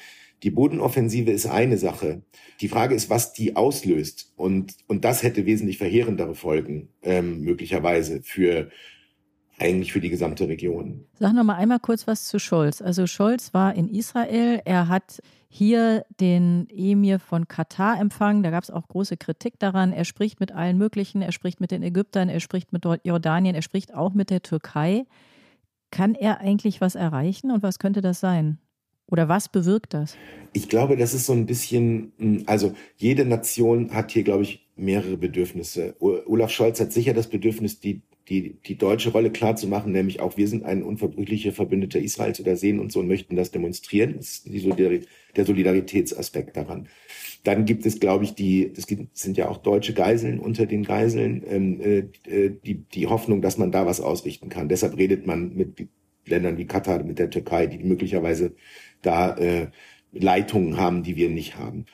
die 0.43 0.51
Bodenoffensive 0.51 1.29
ist 1.31 1.45
eine 1.45 1.77
Sache. 1.77 2.23
Die 2.61 2.67
Frage 2.67 2.95
ist, 2.95 3.09
was 3.09 3.33
die 3.33 3.55
auslöst. 3.55 4.33
Und, 4.37 4.75
und 4.87 5.05
das 5.05 5.21
hätte 5.21 5.45
wesentlich 5.45 5.77
verheerendere 5.77 6.33
Folgen, 6.33 6.89
ähm, 7.03 7.41
möglicherweise 7.41 8.21
für 8.23 8.69
eigentlich 9.61 9.93
für 9.93 10.01
die 10.01 10.09
gesamte 10.09 10.47
Region. 10.47 11.05
Sag 11.19 11.33
noch 11.33 11.43
mal 11.43 11.55
einmal 11.55 11.79
kurz 11.79 12.07
was 12.07 12.27
zu 12.27 12.39
Scholz. 12.39 12.81
Also 12.81 13.07
Scholz 13.07 13.53
war 13.53 13.75
in 13.75 13.87
Israel. 13.87 14.61
Er 14.65 14.87
hat 14.87 15.21
hier 15.47 16.05
den 16.19 16.67
Emir 16.69 17.19
von 17.19 17.47
Katar 17.47 17.99
empfangen. 17.99 18.43
Da 18.43 18.49
gab 18.49 18.63
es 18.63 18.71
auch 18.71 18.87
große 18.87 19.17
Kritik 19.17 19.59
daran. 19.59 19.93
Er 19.93 20.05
spricht 20.05 20.39
mit 20.39 20.51
allen 20.51 20.77
möglichen. 20.77 21.21
Er 21.21 21.31
spricht 21.31 21.61
mit 21.61 21.71
den 21.71 21.83
Ägyptern. 21.83 22.29
Er 22.29 22.39
spricht 22.39 22.73
mit 22.73 22.85
Jordanien. 23.03 23.55
Er 23.55 23.61
spricht 23.61 23.93
auch 23.93 24.13
mit 24.13 24.29
der 24.29 24.41
Türkei. 24.41 25.05
Kann 25.91 26.15
er 26.15 26.39
eigentlich 26.39 26.81
was 26.81 26.95
erreichen 26.95 27.51
und 27.51 27.63
was 27.63 27.79
könnte 27.79 28.01
das 28.01 28.19
sein? 28.19 28.59
Oder 29.11 29.27
was 29.27 29.49
bewirkt 29.49 29.93
das? 29.93 30.17
Ich 30.53 30.69
glaube, 30.69 30.95
das 30.95 31.13
ist 31.13 31.25
so 31.25 31.33
ein 31.33 31.45
bisschen, 31.45 32.13
hm, 32.17 32.43
also 32.47 32.73
jede 32.95 33.25
Nation 33.25 33.93
hat 33.93 34.11
hier, 34.11 34.23
glaube 34.23 34.43
ich, 34.43 34.67
mehrere 34.77 35.17
Bedürfnisse. 35.17 35.95
Olaf 35.99 36.49
Scholz 36.49 36.79
hat 36.79 36.93
sicher 36.93 37.13
das 37.13 37.27
Bedürfnis, 37.27 37.79
die, 37.79 38.01
die, 38.29 38.55
die 38.65 38.77
deutsche 38.77 39.11
Rolle 39.11 39.29
klar 39.29 39.57
zu 39.57 39.67
machen, 39.67 39.91
nämlich 39.91 40.21
auch 40.21 40.37
wir 40.37 40.47
sind 40.47 40.63
ein 40.63 40.81
unverbrüchlicher 40.81 41.51
Verbündeter 41.51 41.99
Israels 41.99 42.39
oder 42.39 42.55
sehen 42.55 42.79
und 42.79 42.91
so 42.91 43.01
und 43.01 43.07
möchten 43.07 43.35
das 43.35 43.51
demonstrieren. 43.51 44.15
Das 44.17 44.43
ist 44.45 44.45
der 45.35 45.45
Solidaritätsaspekt 45.45 46.55
daran. 46.55 46.87
Dann 47.43 47.65
gibt 47.65 47.85
es, 47.85 47.99
glaube 47.99 48.23
ich, 48.23 48.33
die, 48.33 48.71
das 48.71 48.85
sind 49.13 49.37
ja 49.37 49.49
auch 49.49 49.57
deutsche 49.57 49.93
Geiseln 49.93 50.39
unter 50.39 50.65
den 50.65 50.83
Geiseln, 50.83 51.43
ähm, 51.47 51.81
äh, 51.81 52.51
die, 52.63 52.75
die 52.75 53.07
Hoffnung, 53.07 53.41
dass 53.41 53.57
man 53.57 53.71
da 53.71 53.85
was 53.85 53.99
ausrichten 53.99 54.49
kann. 54.49 54.69
Deshalb 54.69 54.95
redet 54.97 55.27
man 55.27 55.53
mit 55.53 55.89
Ländern 56.25 56.57
wie 56.57 56.65
Katar, 56.65 57.03
mit 57.03 57.19
der 57.19 57.29
Türkei, 57.29 57.67
die 57.67 57.79
möglicherweise 57.79 58.55
da 59.01 59.35
äh, 59.37 59.67
Leitungen 60.11 60.77
haben, 60.77 61.03
die 61.03 61.15
wir 61.15 61.29
nicht 61.29 61.57
haben. 61.57 61.85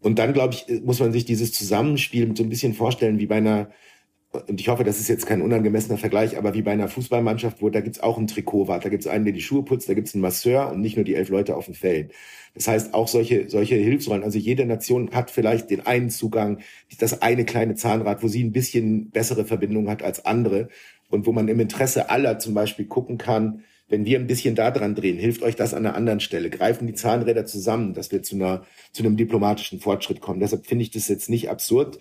Und 0.00 0.18
dann, 0.18 0.32
glaube 0.32 0.54
ich, 0.54 0.82
muss 0.82 1.00
man 1.00 1.12
sich 1.12 1.24
dieses 1.24 1.52
Zusammenspiel 1.52 2.34
so 2.36 2.42
ein 2.42 2.48
bisschen 2.48 2.74
vorstellen 2.74 3.18
wie 3.18 3.26
bei 3.26 3.36
einer, 3.36 3.70
und 4.32 4.60
ich 4.60 4.68
hoffe, 4.68 4.84
das 4.84 5.00
ist 5.00 5.08
jetzt 5.08 5.26
kein 5.26 5.42
unangemessener 5.42 5.98
Vergleich, 5.98 6.38
aber 6.38 6.54
wie 6.54 6.62
bei 6.62 6.70
einer 6.70 6.88
Fußballmannschaft, 6.88 7.60
wo 7.60 7.68
da 7.68 7.80
gibt's 7.80 8.00
auch 8.00 8.16
einen 8.16 8.28
Trikotwart, 8.28 8.84
da 8.84 8.88
gibt's 8.88 9.06
einen, 9.06 9.24
der 9.24 9.34
die 9.34 9.42
Schuhe 9.42 9.64
putzt, 9.64 9.88
da 9.88 9.94
gibt's 9.94 10.14
einen 10.14 10.22
Masseur 10.22 10.70
und 10.70 10.80
nicht 10.80 10.96
nur 10.96 11.04
die 11.04 11.16
elf 11.16 11.28
Leute 11.28 11.56
auf 11.56 11.66
dem 11.66 11.74
Feld. 11.74 12.12
Das 12.54 12.66
heißt, 12.66 12.94
auch 12.94 13.08
solche, 13.08 13.48
solche 13.50 13.74
Hilfsrollen, 13.74 14.24
also 14.24 14.38
jede 14.38 14.64
Nation 14.64 15.10
hat 15.10 15.30
vielleicht 15.30 15.70
den 15.70 15.86
einen 15.86 16.10
Zugang, 16.10 16.60
das 16.98 17.22
eine 17.22 17.44
kleine 17.44 17.74
Zahnrad, 17.74 18.22
wo 18.22 18.28
sie 18.28 18.42
ein 18.42 18.52
bisschen 18.52 19.10
bessere 19.10 19.44
Verbindung 19.44 19.90
hat 19.90 20.02
als 20.02 20.24
andere 20.24 20.68
und 21.10 21.26
wo 21.26 21.32
man 21.32 21.48
im 21.48 21.60
Interesse 21.60 22.08
aller 22.08 22.38
zum 22.38 22.54
Beispiel 22.54 22.86
gucken 22.86 23.18
kann, 23.18 23.64
wenn 23.90 24.06
wir 24.06 24.18
ein 24.18 24.28
bisschen 24.28 24.54
da 24.54 24.70
dran 24.70 24.94
drehen, 24.94 25.18
hilft 25.18 25.42
euch 25.42 25.56
das 25.56 25.74
an 25.74 25.84
einer 25.84 25.96
anderen 25.96 26.20
Stelle. 26.20 26.48
Greifen 26.48 26.86
die 26.86 26.94
Zahnräder 26.94 27.44
zusammen, 27.44 27.92
dass 27.92 28.12
wir 28.12 28.22
zu, 28.22 28.36
einer, 28.36 28.62
zu 28.92 29.02
einem 29.02 29.16
diplomatischen 29.16 29.80
Fortschritt 29.80 30.20
kommen. 30.20 30.40
Deshalb 30.40 30.66
finde 30.66 30.84
ich 30.84 30.92
das 30.92 31.08
jetzt 31.08 31.28
nicht 31.28 31.50
absurd, 31.50 31.98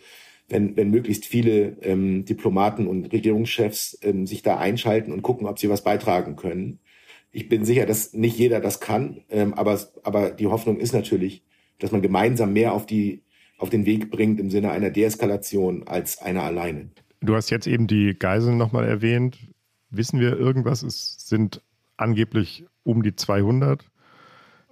wenn, 0.47 0.77
wenn 0.77 0.91
möglichst 0.91 1.25
viele 1.25 1.77
ähm, 1.81 2.25
Diplomaten 2.25 2.87
und 2.87 3.11
Regierungschefs 3.11 3.97
ähm, 4.03 4.27
sich 4.27 4.43
da 4.43 4.57
einschalten 4.57 5.11
und 5.11 5.23
gucken, 5.23 5.47
ob 5.47 5.57
sie 5.57 5.69
was 5.69 5.83
beitragen 5.83 6.35
können. 6.35 6.79
Ich 7.31 7.49
bin 7.49 7.65
sicher, 7.65 7.87
dass 7.87 8.13
nicht 8.13 8.37
jeder 8.37 8.59
das 8.59 8.79
kann, 8.79 9.21
ähm, 9.29 9.55
aber, 9.55 9.79
aber 10.03 10.29
die 10.29 10.47
Hoffnung 10.47 10.79
ist 10.79 10.93
natürlich, 10.93 11.43
dass 11.79 11.91
man 11.91 12.01
gemeinsam 12.01 12.53
mehr 12.53 12.73
auf, 12.73 12.85
die, 12.85 13.23
auf 13.57 13.69
den 13.71 13.87
Weg 13.87 14.11
bringt 14.11 14.39
im 14.39 14.51
Sinne 14.51 14.71
einer 14.71 14.91
Deeskalation 14.91 15.87
als 15.87 16.21
einer 16.21 16.43
alleine. 16.43 16.91
Du 17.21 17.35
hast 17.35 17.49
jetzt 17.49 17.67
eben 17.67 17.87
die 17.87 18.15
Geiseln 18.17 18.57
nochmal 18.57 18.87
erwähnt. 18.87 19.37
Wissen 19.89 20.19
wir 20.19 20.37
irgendwas? 20.37 20.83
Es 20.83 21.17
sind 21.27 21.61
angeblich 22.01 22.65
um 22.83 23.03
die 23.03 23.15
200. 23.15 23.89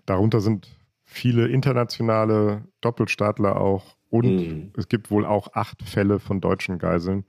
Darunter 0.06 0.40
sind 0.40 0.68
viele 1.04 1.48
internationale 1.48 2.64
Doppelstaatler 2.82 3.60
auch 3.60 3.96
und 4.10 4.26
mhm. 4.26 4.72
es 4.78 4.88
gibt 4.88 5.12
wohl 5.12 5.26
auch 5.26 5.54
acht 5.54 5.84
Fälle 5.84 6.20
von 6.20 6.42
deutschen 6.42 6.80
Geiseln. 6.80 7.26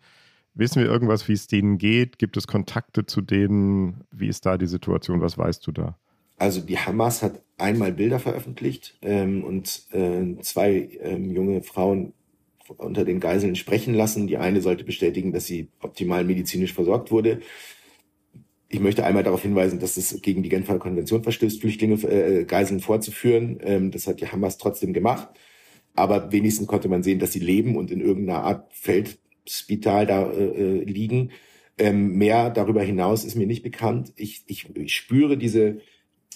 Wissen 0.55 0.83
wir 0.83 0.89
irgendwas, 0.89 1.29
wie 1.29 1.35
es 1.35 1.47
denen 1.47 1.79
geht? 1.79 2.19
Gibt 2.19 2.37
es 2.37 2.47
Kontakte 2.47 3.07
zu 3.07 3.21
denen? 3.21 4.05
Wie 4.11 4.29
ist 4.29 4.45
da 4.45 4.59
die 4.59 4.67
Situation? 4.67 5.21
Was 5.21 5.39
weißt 5.39 5.67
du 5.67 5.73
da? 5.73 5.99
Also 6.37 6.61
die 6.61 6.79
Hamas 6.79 7.23
hat 7.23 7.43
einmal 7.59 7.93
Bilder 7.93 8.19
veröffentlicht 8.21 8.97
ähm, 9.03 9.45
und 9.45 9.83
äh, 9.93 10.37
zwei 10.41 10.89
ähm, 11.01 11.31
junge 11.31 11.63
Frauen 11.63 12.13
unter 12.77 13.05
den 13.05 13.19
Geiseln 13.21 13.57
sprechen 13.57 13.95
lassen. 13.95 14.27
Die 14.27 14.37
eine 14.37 14.61
sollte 14.61 14.85
bestätigen, 14.85 15.33
dass 15.33 15.47
sie 15.47 15.69
optimal 15.81 16.25
medizinisch 16.25 16.75
versorgt 16.75 17.11
wurde. 17.11 17.41
Ich 18.70 18.81
möchte 18.81 19.04
einmal 19.04 19.22
darauf 19.22 19.42
hinweisen, 19.42 19.78
dass 19.78 19.96
es 19.96 20.20
gegen 20.20 20.42
die 20.42 20.50
Genfer 20.50 20.78
Konvention 20.78 21.22
verstößt, 21.22 21.61
Flüchtlinge, 21.61 21.94
äh, 22.04 22.44
Geiseln 22.44 22.81
vorzuführen. 22.81 23.59
Ähm, 23.62 23.90
das 23.90 24.07
hat 24.07 24.20
die 24.20 24.28
Hamas 24.28 24.59
trotzdem 24.59 24.92
gemacht. 24.92 25.31
Aber 25.94 26.33
wenigstens 26.33 26.66
konnte 26.66 26.88
man 26.88 27.02
sehen, 27.02 27.18
dass 27.18 27.33
sie 27.33 27.40
leben 27.40 27.76
und 27.76 27.90
in 27.90 28.00
irgendeiner 28.00 28.42
Art 28.44 28.72
Feldspital 28.74 30.07
da 30.07 30.31
äh, 30.31 30.81
äh, 30.81 30.85
liegen. 30.85 31.31
Ähm, 31.78 32.16
mehr 32.18 32.50
darüber 32.50 32.83
hinaus 32.83 33.24
ist 33.24 33.37
mir 33.37 33.46
nicht 33.46 33.62
bekannt. 33.62 34.12
Ich, 34.16 34.44
ich, 34.48 34.68
ich 34.76 34.94
spüre 34.94 35.38
diese, 35.38 35.78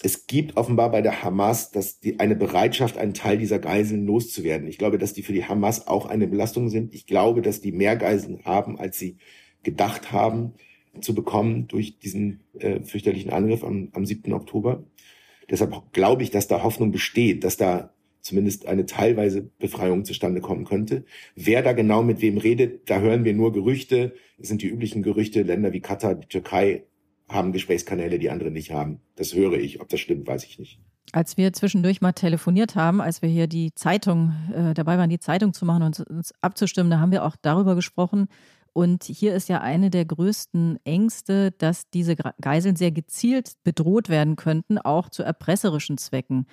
es 0.01 0.25
gibt 0.25 0.57
offenbar 0.57 0.89
bei 0.89 1.01
der 1.01 1.23
Hamas 1.23 1.71
dass 1.71 1.99
die, 1.99 2.19
eine 2.19 2.35
Bereitschaft, 2.35 2.97
einen 2.97 3.13
Teil 3.13 3.37
dieser 3.37 3.59
Geiseln 3.59 4.07
loszuwerden. 4.07 4.67
Ich 4.67 4.79
glaube, 4.79 4.97
dass 4.97 5.13
die 5.13 5.21
für 5.21 5.33
die 5.33 5.45
Hamas 5.45 5.87
auch 5.87 6.07
eine 6.07 6.27
Belastung 6.27 6.69
sind. 6.69 6.95
Ich 6.95 7.05
glaube, 7.05 7.43
dass 7.43 7.61
die 7.61 7.71
mehr 7.71 7.95
Geiseln 7.95 8.43
haben, 8.43 8.79
als 8.79 8.97
sie 8.97 9.17
gedacht 9.61 10.11
haben 10.11 10.53
zu 11.01 11.15
bekommen 11.15 11.67
durch 11.67 11.99
diesen 11.99 12.41
äh, 12.59 12.81
fürchterlichen 12.81 13.31
Angriff 13.31 13.63
am, 13.63 13.89
am 13.93 14.05
7. 14.05 14.31
Oktober. 14.33 14.83
Deshalb 15.49 15.91
glaube 15.91 16.23
ich, 16.23 16.31
dass 16.31 16.47
da 16.47 16.63
Hoffnung 16.63 16.91
besteht, 16.91 17.43
dass 17.43 17.57
da 17.57 17.93
zumindest 18.21 18.67
eine 18.67 18.85
teilweise 18.85 19.41
Befreiung 19.41 20.05
zustande 20.05 20.39
kommen 20.39 20.63
könnte. 20.63 21.03
Wer 21.35 21.61
da 21.61 21.73
genau 21.73 22.03
mit 22.03 22.21
wem 22.21 22.37
redet, 22.37 22.89
da 22.89 22.99
hören 22.99 23.25
wir 23.25 23.33
nur 23.33 23.51
Gerüchte. 23.51 24.13
Es 24.37 24.47
sind 24.47 24.61
die 24.61 24.67
üblichen 24.67 25.03
Gerüchte. 25.03 25.43
Länder 25.43 25.73
wie 25.73 25.81
Katar, 25.81 26.15
die 26.15 26.27
Türkei 26.27 26.85
haben 27.27 27.51
Gesprächskanäle, 27.51 28.19
die 28.19 28.29
andere 28.29 28.51
nicht 28.51 28.71
haben. 28.71 29.01
Das 29.15 29.35
höre 29.35 29.53
ich. 29.53 29.81
Ob 29.81 29.89
das 29.89 29.99
stimmt, 29.99 30.25
weiß 30.25 30.45
ich 30.45 30.57
nicht. 30.57 30.79
Als 31.11 31.37
wir 31.37 31.51
zwischendurch 31.51 31.99
mal 31.99 32.13
telefoniert 32.13 32.75
haben, 32.75 33.01
als 33.01 33.21
wir 33.21 33.29
hier 33.29 33.47
die 33.47 33.73
Zeitung, 33.75 34.33
äh, 34.55 34.73
dabei 34.73 34.97
waren, 34.97 35.09
die 35.09 35.19
Zeitung 35.19 35.53
zu 35.53 35.65
machen 35.65 35.83
und 35.83 35.99
uns 35.99 36.33
abzustimmen, 36.41 36.89
da 36.89 36.99
haben 36.99 37.11
wir 37.11 37.25
auch 37.25 37.35
darüber 37.41 37.75
gesprochen. 37.75 38.29
Und 38.73 39.03
hier 39.03 39.35
ist 39.35 39.49
ja 39.49 39.61
eine 39.61 39.91
der 39.91 40.05
größten 40.05 40.79
Ängste, 40.83 41.51
dass 41.51 41.89
diese 41.91 42.15
Geiseln 42.15 42.75
sehr 42.75 42.91
gezielt 42.91 43.53
bedroht 43.63 44.09
werden 44.09 44.35
könnten, 44.35 44.79
auch 44.79 45.09
zu 45.09 45.21
erpresserischen 45.21 45.97
Zwecken. 45.99 46.47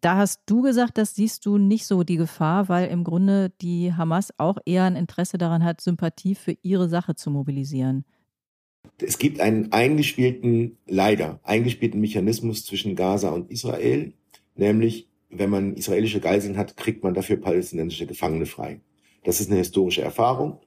Da 0.00 0.16
hast 0.16 0.42
du 0.46 0.60
gesagt, 0.60 0.98
das 0.98 1.14
siehst 1.14 1.46
du 1.46 1.56
nicht 1.56 1.86
so 1.86 2.02
die 2.02 2.16
Gefahr, 2.16 2.68
weil 2.68 2.88
im 2.88 3.04
Grunde 3.04 3.50
die 3.60 3.94
Hamas 3.94 4.28
auch 4.38 4.58
eher 4.66 4.84
ein 4.84 4.96
Interesse 4.96 5.38
daran 5.38 5.64
hat, 5.64 5.80
Sympathie 5.80 6.34
für 6.34 6.56
ihre 6.62 6.88
Sache 6.88 7.14
zu 7.14 7.30
mobilisieren. 7.30 8.04
Es 9.00 9.18
gibt 9.18 9.40
einen 9.40 9.72
eingespielten, 9.72 10.76
leider 10.86 11.40
eingespielten 11.42 12.00
Mechanismus 12.00 12.64
zwischen 12.66 12.96
Gaza 12.96 13.30
und 13.30 13.50
Israel, 13.50 14.12
nämlich 14.56 15.08
wenn 15.30 15.50
man 15.50 15.74
israelische 15.74 16.20
Geiseln 16.20 16.56
hat, 16.56 16.76
kriegt 16.76 17.02
man 17.02 17.14
dafür 17.14 17.36
palästinensische 17.36 18.06
Gefangene 18.06 18.46
frei. 18.46 18.80
Das 19.24 19.40
ist 19.40 19.50
eine 19.50 19.58
historische 19.58 20.02
Erfahrung. 20.02 20.60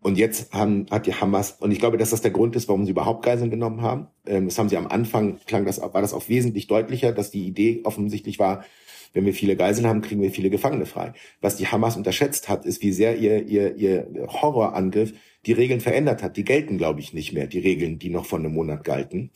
Und 0.00 0.16
jetzt 0.16 0.52
haben, 0.52 0.86
hat 0.90 1.06
die 1.06 1.14
Hamas, 1.14 1.52
und 1.60 1.72
ich 1.72 1.80
glaube, 1.80 1.96
dass 1.96 2.10
das 2.10 2.22
der 2.22 2.30
Grund 2.30 2.54
ist, 2.54 2.68
warum 2.68 2.84
sie 2.84 2.92
überhaupt 2.92 3.24
Geiseln 3.24 3.50
genommen 3.50 3.82
haben. 3.82 4.06
Ähm, 4.26 4.46
das 4.46 4.58
haben 4.58 4.68
sie 4.68 4.76
am 4.76 4.86
Anfang, 4.86 5.38
klang 5.46 5.64
das, 5.64 5.80
war 5.80 6.00
das 6.00 6.14
auch 6.14 6.28
wesentlich 6.28 6.66
deutlicher, 6.68 7.12
dass 7.12 7.30
die 7.30 7.46
Idee 7.46 7.80
offensichtlich 7.84 8.38
war, 8.38 8.64
wenn 9.12 9.24
wir 9.24 9.34
viele 9.34 9.56
Geiseln 9.56 9.86
haben, 9.86 10.02
kriegen 10.02 10.20
wir 10.20 10.30
viele 10.30 10.50
Gefangene 10.50 10.86
frei. 10.86 11.14
Was 11.40 11.56
die 11.56 11.66
Hamas 11.66 11.96
unterschätzt 11.96 12.48
hat, 12.48 12.66
ist, 12.66 12.82
wie 12.82 12.92
sehr 12.92 13.16
ihr, 13.16 13.46
ihr, 13.46 13.76
ihr 13.76 14.06
Horrorangriff 14.28 15.14
die 15.46 15.52
Regeln 15.52 15.80
verändert 15.80 16.22
hat. 16.22 16.36
Die 16.36 16.44
gelten, 16.44 16.78
glaube 16.78 17.00
ich, 17.00 17.14
nicht 17.14 17.32
mehr, 17.32 17.46
die 17.46 17.58
Regeln, 17.58 17.98
die 17.98 18.10
noch 18.10 18.26
vor 18.26 18.38
einem 18.38 18.52
Monat 18.52 18.84
galten. 18.84 19.30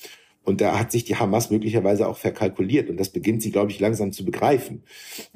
Und 0.45 0.61
da 0.61 0.79
hat 0.79 0.91
sich 0.91 1.05
die 1.05 1.17
Hamas 1.17 1.51
möglicherweise 1.51 2.09
auch 2.09 2.19
verkalkuliert. 2.19 2.91
Und 2.91 2.99
das 2.99 3.11
beginnt 3.11 3.43
sie, 3.43 3.53
glaube 3.53 3.71
ich, 3.71 3.79
langsam 3.79 4.13
zu 4.13 4.25
begreifen. 4.25 4.83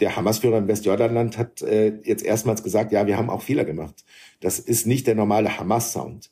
Der 0.01 0.17
Hamas-Führer 0.17 0.59
im 0.59 0.69
Westjordanland 0.69 1.39
hat 1.39 1.63
äh, 1.63 1.99
jetzt 2.03 2.25
erstmals 2.25 2.63
gesagt, 2.63 2.93
ja, 2.93 3.07
wir 3.07 3.17
haben 3.17 3.31
auch 3.31 3.43
Fehler 3.43 3.65
gemacht. 3.65 4.05
Das 4.41 4.59
ist 4.59 4.87
nicht 4.87 5.07
der 5.07 5.15
normale 5.15 5.59
Hamas-Sound. 5.59 6.31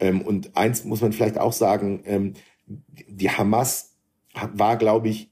Ähm, 0.00 0.22
und 0.22 0.56
eins 0.56 0.84
muss 0.84 1.00
man 1.00 1.12
vielleicht 1.12 1.38
auch 1.38 1.52
sagen, 1.52 2.02
ähm, 2.06 2.34
die 2.66 3.30
Hamas 3.30 3.94
war, 4.52 4.76
glaube 4.76 5.08
ich, 5.08 5.30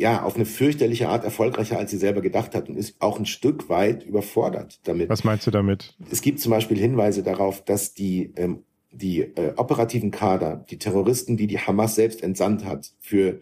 ja, 0.00 0.22
auf 0.22 0.34
eine 0.34 0.46
fürchterliche 0.46 1.08
Art 1.08 1.24
erfolgreicher, 1.24 1.78
als 1.78 1.90
sie 1.90 1.98
selber 1.98 2.22
gedacht 2.22 2.54
hat 2.54 2.68
und 2.68 2.76
ist 2.76 2.96
auch 3.00 3.18
ein 3.18 3.26
Stück 3.26 3.68
weit 3.68 4.02
überfordert 4.02 4.80
damit. 4.84 5.08
Was 5.08 5.22
meinst 5.22 5.46
du 5.46 5.50
damit? 5.50 5.96
Es 6.10 6.22
gibt 6.22 6.40
zum 6.40 6.50
Beispiel 6.50 6.78
Hinweise 6.78 7.22
darauf, 7.22 7.64
dass 7.64 7.94
die, 7.94 8.32
ähm, 8.36 8.64
die 8.92 9.20
äh, 9.20 9.54
operativen 9.56 10.10
Kader, 10.10 10.64
die 10.70 10.78
Terroristen, 10.78 11.36
die 11.36 11.46
die 11.46 11.58
Hamas 11.58 11.94
selbst 11.94 12.22
entsandt 12.22 12.64
hat 12.64 12.92
für 13.00 13.40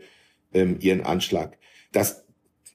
ähm, 0.55 0.77
ihren 0.81 1.03
Anschlag, 1.03 1.59
dass 1.93 2.25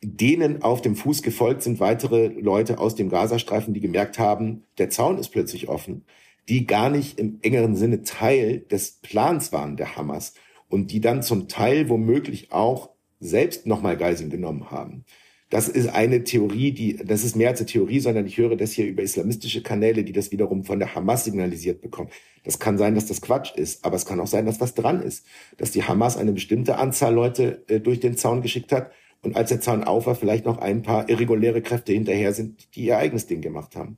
denen 0.04 0.62
auf 0.62 0.82
dem 0.82 0.96
Fuß 0.96 1.24
gefolgt 1.24 1.64
sind 1.64 1.80
weitere 1.80 2.28
Leute 2.28 2.78
aus 2.78 2.96
dem 2.96 3.10
Gazastreifen, 3.10 3.74
die 3.74 3.80
gemerkt 3.80 4.20
haben, 4.20 4.64
der 4.78 4.90
Zaun 4.90 5.18
ist 5.18 5.30
plötzlich 5.30 5.68
offen, 5.68 6.06
die 6.48 6.68
gar 6.68 6.90
nicht 6.90 7.18
im 7.18 7.40
engeren 7.42 7.76
Sinne 7.76 8.04
Teil 8.04 8.60
des 8.60 9.00
Plans 9.02 9.52
waren 9.52 9.78
der 9.78 9.96
Hamas 9.96 10.34
und 10.68 10.92
die 10.92 11.02
dann 11.02 11.24
zum 11.24 11.48
Teil 11.48 11.90
womöglich 11.90 12.52
auch 12.52 12.90
selbst 13.20 13.66
nochmal 13.66 13.98
Geiseln 13.98 14.30
genommen 14.30 14.70
haben. 14.70 15.06
Das 15.50 15.70
ist 15.70 15.90
eine 15.90 16.24
Theorie, 16.24 16.72
die, 16.72 16.98
das 16.98 17.24
ist 17.24 17.36
mehr 17.36 17.50
als 17.50 17.60
eine 17.60 17.68
Theorie, 17.68 18.00
sondern 18.00 18.26
ich 18.26 18.38
höre 18.38 18.56
das 18.56 18.72
hier 18.72 18.88
über 18.88 19.04
islamistische 19.04 19.62
Kanäle, 19.62 20.04
die 20.04 20.12
das 20.12 20.32
wiederum 20.32 20.64
von 20.64 20.80
der 20.80 20.96
Hamas 20.96 21.24
signalisiert 21.24 21.82
bekommen. 21.82 22.10
Das 22.44 22.60
kann 22.60 22.78
sein, 22.78 22.96
dass 22.96 23.06
das 23.06 23.22
Quatsch 23.22 23.56
ist, 23.56 23.86
aber 23.86 23.96
es 23.96 24.06
kann 24.06 24.20
auch 24.20 24.28
sein, 24.28 24.46
dass 24.46 24.60
was 24.60 24.74
dran 24.74 25.02
ist. 25.02 25.26
Dass 25.58 25.72
die 25.72 25.84
Hamas 25.84 26.18
eine 26.18 26.34
bestimmte 26.34 26.78
Anzahl 26.78 27.14
Leute 27.14 27.64
äh, 27.68 27.80
durch 27.80 28.00
den 28.00 28.18
Zaun 28.18 28.42
geschickt 28.42 28.72
hat 28.72 28.92
und 29.22 29.36
als 29.36 29.50
der 29.50 29.62
Zaun 29.62 29.84
auf 29.84 30.08
war, 30.08 30.16
vielleicht 30.16 30.46
noch 30.46 30.60
ein 30.60 30.82
paar 30.82 31.10
irreguläre 31.10 31.62
Kräfte 31.62 31.94
hinterher 31.94 32.34
sind, 32.34 32.76
die 32.76 32.86
ihr 32.86 32.98
eigenes 32.98 33.28
Ding 33.28 33.42
gemacht 33.42 33.76
haben. 33.76 33.98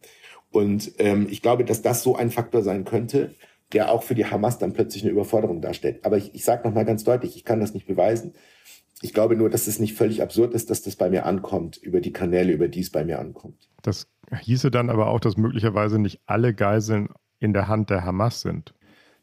Und 0.51 0.93
ähm, 0.99 1.27
ich 1.29 1.41
glaube, 1.41 1.65
dass 1.65 1.81
das 1.81 2.03
so 2.03 2.15
ein 2.15 2.31
Faktor 2.31 2.61
sein 2.61 2.85
könnte, 2.85 3.35
der 3.73 3.91
auch 3.91 4.03
für 4.03 4.15
die 4.15 4.25
Hamas 4.25 4.57
dann 4.57 4.73
plötzlich 4.73 5.03
eine 5.03 5.11
Überforderung 5.11 5.61
darstellt. 5.61 6.05
Aber 6.05 6.17
ich, 6.17 6.33
ich 6.33 6.45
sage 6.45 6.67
nochmal 6.67 6.85
ganz 6.85 7.03
deutlich, 7.03 7.35
ich 7.35 7.43
kann 7.43 7.59
das 7.59 7.73
nicht 7.73 7.85
beweisen. 7.85 8.33
Ich 9.01 9.13
glaube 9.13 9.35
nur, 9.35 9.49
dass 9.49 9.67
es 9.67 9.79
nicht 9.79 9.93
völlig 9.93 10.21
absurd 10.21 10.53
ist, 10.53 10.69
dass 10.69 10.81
das 10.81 10.95
bei 10.95 11.09
mir 11.09 11.25
ankommt, 11.25 11.77
über 11.77 12.01
die 12.01 12.13
Kanäle, 12.13 12.51
über 12.51 12.67
die 12.67 12.81
es 12.81 12.89
bei 12.89 13.05
mir 13.05 13.19
ankommt. 13.19 13.69
Das 13.83 14.07
hieße 14.41 14.71
dann 14.71 14.89
aber 14.89 15.07
auch, 15.07 15.19
dass 15.19 15.37
möglicherweise 15.37 15.99
nicht 15.99 16.21
alle 16.25 16.53
Geiseln 16.53 17.09
in 17.39 17.53
der 17.53 17.67
Hand 17.67 17.89
der 17.89 18.03
Hamas 18.03 18.41
sind. 18.41 18.73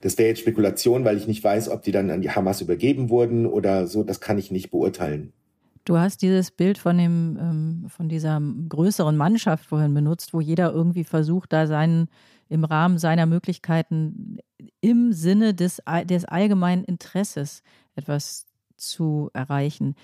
Das 0.00 0.18
wäre 0.18 0.28
jetzt 0.28 0.40
Spekulation, 0.40 1.04
weil 1.04 1.16
ich 1.16 1.26
nicht 1.26 1.42
weiß, 1.42 1.70
ob 1.70 1.82
die 1.82 1.90
dann 1.90 2.10
an 2.10 2.22
die 2.22 2.30
Hamas 2.30 2.60
übergeben 2.60 3.08
wurden 3.08 3.46
oder 3.46 3.87
so. 3.87 4.04
Das 4.04 4.20
kann 4.20 4.38
ich 4.38 4.50
nicht 4.50 4.70
beurteilen. 4.70 5.32
Du 5.84 5.98
hast 5.98 6.22
dieses 6.22 6.50
Bild 6.50 6.78
von, 6.78 6.96
dem, 6.96 7.38
ähm, 7.40 7.87
von 7.88 8.08
dieser 8.08 8.40
größeren 8.68 9.16
Mannschaft 9.16 9.66
vorhin 9.66 9.92
benutzt, 9.92 10.32
wo 10.32 10.40
jeder 10.40 10.72
irgendwie 10.72 11.04
versucht, 11.04 11.52
da 11.52 11.66
seinen, 11.66 12.08
im 12.48 12.64
Rahmen 12.64 12.98
seiner 12.98 13.26
Möglichkeiten 13.26 14.38
im 14.80 15.12
Sinne 15.12 15.52
des, 15.52 15.82
des 16.04 16.24
allgemeinen 16.24 16.84
Interesses 16.84 17.62
etwas 17.96 18.46
zu 18.76 19.30
erreichen. 19.34 19.94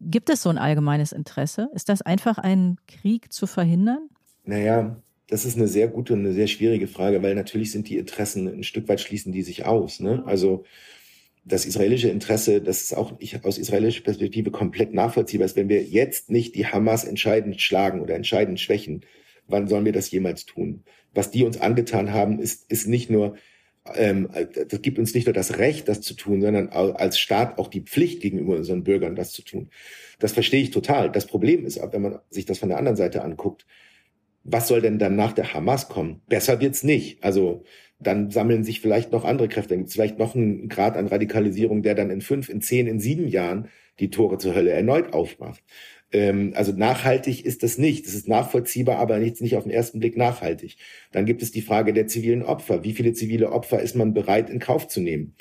Gibt 0.00 0.30
es 0.30 0.42
so 0.42 0.50
ein 0.50 0.58
allgemeines 0.58 1.12
Interesse? 1.12 1.70
Ist 1.74 1.88
das 1.88 2.02
einfach 2.02 2.38
ein 2.38 2.76
Krieg 2.86 3.32
zu 3.32 3.46
verhindern? 3.46 4.08
Naja, 4.44 5.00
das 5.28 5.44
ist 5.44 5.56
eine 5.56 5.68
sehr 5.68 5.88
gute 5.88 6.12
und 6.12 6.20
eine 6.20 6.32
sehr 6.32 6.46
schwierige 6.46 6.86
Frage, 6.86 7.22
weil 7.22 7.34
natürlich 7.34 7.72
sind 7.72 7.88
die 7.88 7.98
Interessen 7.98 8.46
ein 8.46 8.62
Stück 8.62 8.88
weit 8.88 9.00
schließen 9.00 9.32
die 9.32 9.42
sich 9.42 9.64
aus. 9.64 10.00
Ne? 10.00 10.22
Also 10.26 10.64
das 11.44 11.64
israelische 11.64 12.08
Interesse, 12.08 12.60
das 12.60 12.82
ist 12.82 12.96
auch 12.96 13.14
aus 13.42 13.58
israelischer 13.58 14.02
Perspektive 14.02 14.50
komplett 14.50 14.92
nachvollziehbar 14.92 15.46
ist, 15.46 15.56
wenn 15.56 15.68
wir 15.68 15.82
jetzt 15.82 16.30
nicht 16.30 16.54
die 16.54 16.66
Hamas 16.66 17.04
entscheidend 17.04 17.60
schlagen 17.60 18.00
oder 18.00 18.14
entscheidend 18.14 18.60
schwächen, 18.60 19.02
wann 19.46 19.68
sollen 19.68 19.84
wir 19.84 19.92
das 19.92 20.10
jemals 20.10 20.44
tun? 20.44 20.82
Was 21.14 21.30
die 21.30 21.44
uns 21.44 21.60
angetan 21.60 22.12
haben, 22.12 22.40
ist, 22.40 22.70
ist 22.70 22.86
nicht 22.88 23.10
nur 23.10 23.36
ähm, 23.94 24.28
das 24.68 24.82
gibt 24.82 24.98
uns 24.98 25.14
nicht 25.14 25.26
nur 25.26 25.34
das 25.34 25.58
Recht, 25.58 25.88
das 25.88 26.00
zu 26.00 26.14
tun, 26.14 26.40
sondern 26.40 26.68
als 26.68 27.18
Staat 27.18 27.58
auch 27.58 27.68
die 27.68 27.82
Pflicht 27.82 28.20
gegenüber 28.20 28.56
unseren 28.56 28.84
Bürgern, 28.84 29.16
das 29.16 29.32
zu 29.32 29.42
tun. 29.42 29.70
Das 30.18 30.32
verstehe 30.32 30.62
ich 30.62 30.70
total. 30.70 31.10
Das 31.10 31.26
Problem 31.26 31.64
ist, 31.64 31.80
wenn 31.92 32.02
man 32.02 32.18
sich 32.30 32.44
das 32.44 32.58
von 32.58 32.68
der 32.68 32.78
anderen 32.78 32.96
Seite 32.96 33.22
anguckt, 33.22 33.66
was 34.44 34.68
soll 34.68 34.80
denn 34.80 34.98
dann 34.98 35.16
nach 35.16 35.32
der 35.32 35.54
Hamas 35.54 35.88
kommen? 35.88 36.22
Besser 36.28 36.60
wird's 36.60 36.84
nicht. 36.84 37.22
Also 37.24 37.64
dann 37.98 38.30
sammeln 38.30 38.62
sich 38.62 38.80
vielleicht 38.80 39.10
noch 39.12 39.24
andere 39.24 39.48
Kräfte. 39.48 39.70
Dann 39.70 39.78
gibt 39.78 39.88
es 39.88 39.94
vielleicht 39.94 40.18
noch 40.18 40.34
einen 40.34 40.68
Grad 40.68 40.96
an 40.96 41.06
Radikalisierung, 41.06 41.82
der 41.82 41.94
dann 41.94 42.10
in 42.10 42.20
fünf, 42.20 42.48
in 42.48 42.60
zehn, 42.60 42.86
in 42.86 43.00
sieben 43.00 43.26
Jahren 43.26 43.68
die 43.98 44.10
Tore 44.10 44.38
zur 44.38 44.54
Hölle 44.54 44.70
erneut 44.70 45.14
aufmacht. 45.14 45.62
Ähm, 46.12 46.52
also 46.54 46.72
nachhaltig 46.72 47.44
ist 47.44 47.62
das 47.62 47.78
nicht. 47.78 48.06
Das 48.06 48.14
ist 48.14 48.28
nachvollziehbar, 48.28 48.98
aber 48.98 49.18
nicht, 49.18 49.40
nicht 49.40 49.56
auf 49.56 49.64
den 49.64 49.72
ersten 49.72 49.98
Blick 50.00 50.16
nachhaltig. 50.16 50.76
Dann 51.12 51.26
gibt 51.26 51.42
es 51.42 51.50
die 51.50 51.62
Frage 51.62 51.92
der 51.92 52.06
zivilen 52.06 52.42
Opfer. 52.42 52.84
Wie 52.84 52.92
viele 52.92 53.12
zivile 53.12 53.52
Opfer 53.52 53.80
ist 53.80 53.96
man 53.96 54.14
bereit 54.14 54.50
in 54.50 54.58
Kauf 54.58 54.88
zu 54.88 55.00
nehmen? 55.00 55.34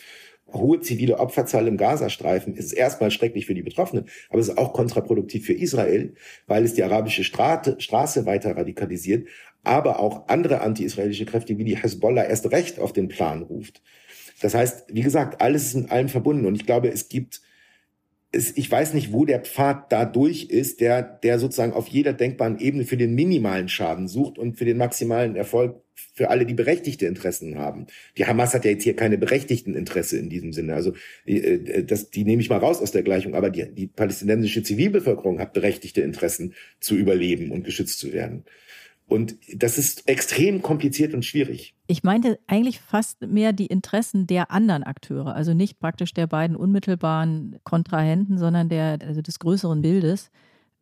Hohe 0.53 0.79
zivile 0.79 1.19
Opferzahl 1.19 1.67
im 1.67 1.77
Gazastreifen 1.77 2.55
ist 2.55 2.71
erstmal 2.71 3.11
schrecklich 3.11 3.45
für 3.45 3.55
die 3.55 3.63
Betroffenen, 3.63 4.05
aber 4.29 4.39
es 4.39 4.49
ist 4.49 4.57
auch 4.57 4.73
kontraproduktiv 4.73 5.45
für 5.45 5.53
Israel, 5.53 6.13
weil 6.47 6.63
es 6.63 6.75
die 6.75 6.83
arabische 6.83 7.23
Straße, 7.23 7.77
Straße 7.79 8.25
weiter 8.25 8.55
radikalisiert, 8.55 9.27
aber 9.63 9.99
auch 9.99 10.27
andere 10.27 10.61
anti-israelische 10.61 11.25
Kräfte 11.25 11.57
wie 11.57 11.63
die 11.63 11.81
Hezbollah 11.81 12.23
erst 12.23 12.51
recht 12.51 12.79
auf 12.79 12.93
den 12.93 13.07
Plan 13.07 13.41
ruft. 13.41 13.81
Das 14.41 14.53
heißt, 14.53 14.85
wie 14.93 15.01
gesagt, 15.01 15.41
alles 15.41 15.67
ist 15.67 15.75
mit 15.75 15.91
allem 15.91 16.09
verbunden 16.09 16.45
und 16.45 16.55
ich 16.55 16.65
glaube, 16.65 16.89
es 16.89 17.09
gibt 17.09 17.41
ich 18.35 18.69
weiß 18.69 18.93
nicht, 18.93 19.11
wo 19.11 19.25
der 19.25 19.39
Pfad 19.39 19.91
da 19.91 20.05
durch 20.05 20.45
ist, 20.45 20.81
der, 20.81 21.01
der 21.01 21.39
sozusagen 21.39 21.73
auf 21.73 21.87
jeder 21.87 22.13
denkbaren 22.13 22.59
Ebene 22.59 22.85
für 22.85 22.97
den 22.97 23.15
minimalen 23.15 23.69
Schaden 23.69 24.07
sucht 24.07 24.37
und 24.37 24.57
für 24.57 24.65
den 24.65 24.77
maximalen 24.77 25.35
Erfolg 25.35 25.81
für 26.13 26.29
alle, 26.29 26.45
die 26.45 26.53
berechtigte 26.53 27.05
Interessen 27.05 27.57
haben. 27.57 27.87
Die 28.17 28.25
Hamas 28.25 28.53
hat 28.53 28.65
ja 28.65 28.71
jetzt 28.71 28.83
hier 28.83 28.95
keine 28.95 29.17
berechtigten 29.17 29.75
Interesse 29.75 30.17
in 30.17 30.29
diesem 30.29 30.53
Sinne. 30.53 30.73
Also 30.73 30.93
äh, 31.25 31.83
das, 31.83 32.09
die 32.09 32.23
nehme 32.23 32.41
ich 32.41 32.49
mal 32.49 32.57
raus 32.57 32.81
aus 32.81 32.91
der 32.91 33.03
Gleichung. 33.03 33.35
Aber 33.35 33.49
die, 33.49 33.65
die 33.73 33.87
palästinensische 33.87 34.63
Zivilbevölkerung 34.63 35.39
hat 35.39 35.53
berechtigte 35.53 36.01
Interessen 36.01 36.53
zu 36.79 36.95
überleben 36.95 37.51
und 37.51 37.63
geschützt 37.63 37.99
zu 37.99 38.13
werden. 38.13 38.45
Und 39.07 39.37
das 39.53 39.77
ist 39.77 40.07
extrem 40.09 40.63
kompliziert 40.63 41.13
und 41.13 41.23
schwierig. 41.23 41.75
Ich 41.85 42.03
meinte 42.03 42.39
eigentlich 42.47 42.79
fast 42.79 43.21
mehr 43.21 43.53
die 43.53 43.67
Interessen 43.67 44.25
der 44.25 44.49
anderen 44.49 44.83
Akteure, 44.83 45.35
also 45.35 45.53
nicht 45.53 45.79
praktisch 45.79 46.13
der 46.13 46.25
beiden 46.25 46.55
unmittelbaren 46.55 47.59
Kontrahenten, 47.63 48.39
sondern 48.39 48.67
der, 48.67 48.97
also 49.05 49.21
des 49.21 49.37
größeren 49.39 49.81
Bildes. 49.81 50.31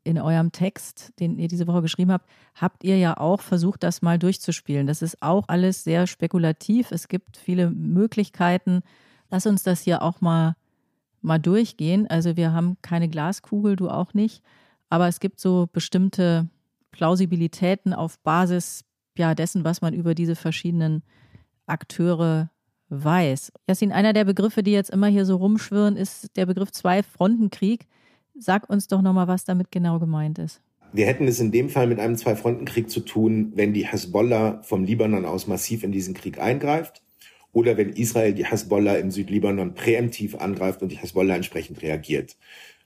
In 0.06 0.20
eurem 0.20 0.52
Text, 0.52 1.14
den 1.20 1.38
ihr 1.38 1.48
diese 1.48 1.66
Woche 1.68 1.82
geschrieben 1.82 2.12
habt, 2.12 2.30
habt 2.56 2.84
ihr 2.84 2.98
ja 2.98 3.18
auch 3.18 3.42
versucht, 3.42 3.84
das 3.84 4.02
mal 4.02 4.20
durchzuspielen. 4.20 4.86
Das 4.86 5.02
ist 5.02 5.22
auch 5.22 5.46
alles 5.48 5.84
sehr 5.84 6.08
spekulativ. 6.08 6.92
Es 6.92 7.08
gibt 7.08 7.38
viele 7.38 7.70
Möglichkeiten. 7.70 8.82
Lass 9.30 9.46
uns 9.46 9.64
das 9.64 9.82
hier 9.82 10.02
auch 10.02 10.20
mal, 10.20 10.56
mal 11.22 11.40
durchgehen. 11.40 12.08
Also 12.08 12.36
wir 12.36 12.52
haben 12.52 12.78
keine 12.82 13.08
Glaskugel, 13.08 13.76
du 13.78 13.90
auch 13.90 14.14
nicht. 14.14 14.44
aber 14.90 15.08
es 15.08 15.20
gibt 15.20 15.40
so 15.40 15.68
bestimmte 15.74 16.50
Plausibilitäten 16.94 17.94
auf 17.94 18.18
Basis 18.20 18.86
ja, 19.18 19.36
dessen, 19.36 19.66
was 19.66 19.82
man 19.82 19.94
über 19.94 20.16
diese 20.16 20.36
verschiedenen 20.36 21.04
Akteure 21.66 22.50
weiß. 22.90 23.52
Jassin, 23.68 23.92
einer 23.92 24.14
der 24.14 24.26
Begriffe, 24.26 24.64
die 24.64 24.72
jetzt 24.72 24.90
immer 24.90 25.08
hier 25.08 25.26
so 25.26 25.36
rumschwirren, 25.36 25.98
ist 25.98 26.36
der 26.38 26.46
Begriff 26.46 26.72
Zwei-Fronten-Krieg. 26.72 27.88
Sag 28.36 28.70
uns 28.70 28.88
doch 28.88 29.02
nochmal, 29.02 29.28
was 29.28 29.44
damit 29.44 29.72
genau 29.72 30.00
gemeint 30.00 30.40
ist. 30.40 30.62
Wir 30.92 31.08
hätten 31.08 31.28
es 31.28 31.40
in 31.40 31.52
dem 31.52 31.70
Fall 31.70 31.88
mit 31.88 32.00
einem 32.00 32.16
Zwei-Fronten-Krieg 32.16 32.90
zu 32.90 33.00
tun, 33.00 33.52
wenn 33.56 33.74
die 33.74 33.88
Hezbollah 33.88 34.62
vom 34.62 34.84
Libanon 34.84 35.26
aus 35.26 35.48
massiv 35.48 35.84
in 35.84 35.92
diesen 35.92 36.14
Krieg 36.14 36.40
eingreift 36.40 37.02
oder 37.52 37.78
wenn 37.78 37.90
Israel 37.90 38.34
die 38.34 38.46
Hezbollah 38.46 38.96
im 38.96 39.10
Südlibanon 39.10 39.74
präemptiv 39.74 40.36
angreift 40.36 40.82
und 40.82 40.92
die 40.92 40.98
Hezbollah 40.98 41.36
entsprechend 41.36 41.82
reagiert. 41.82 42.36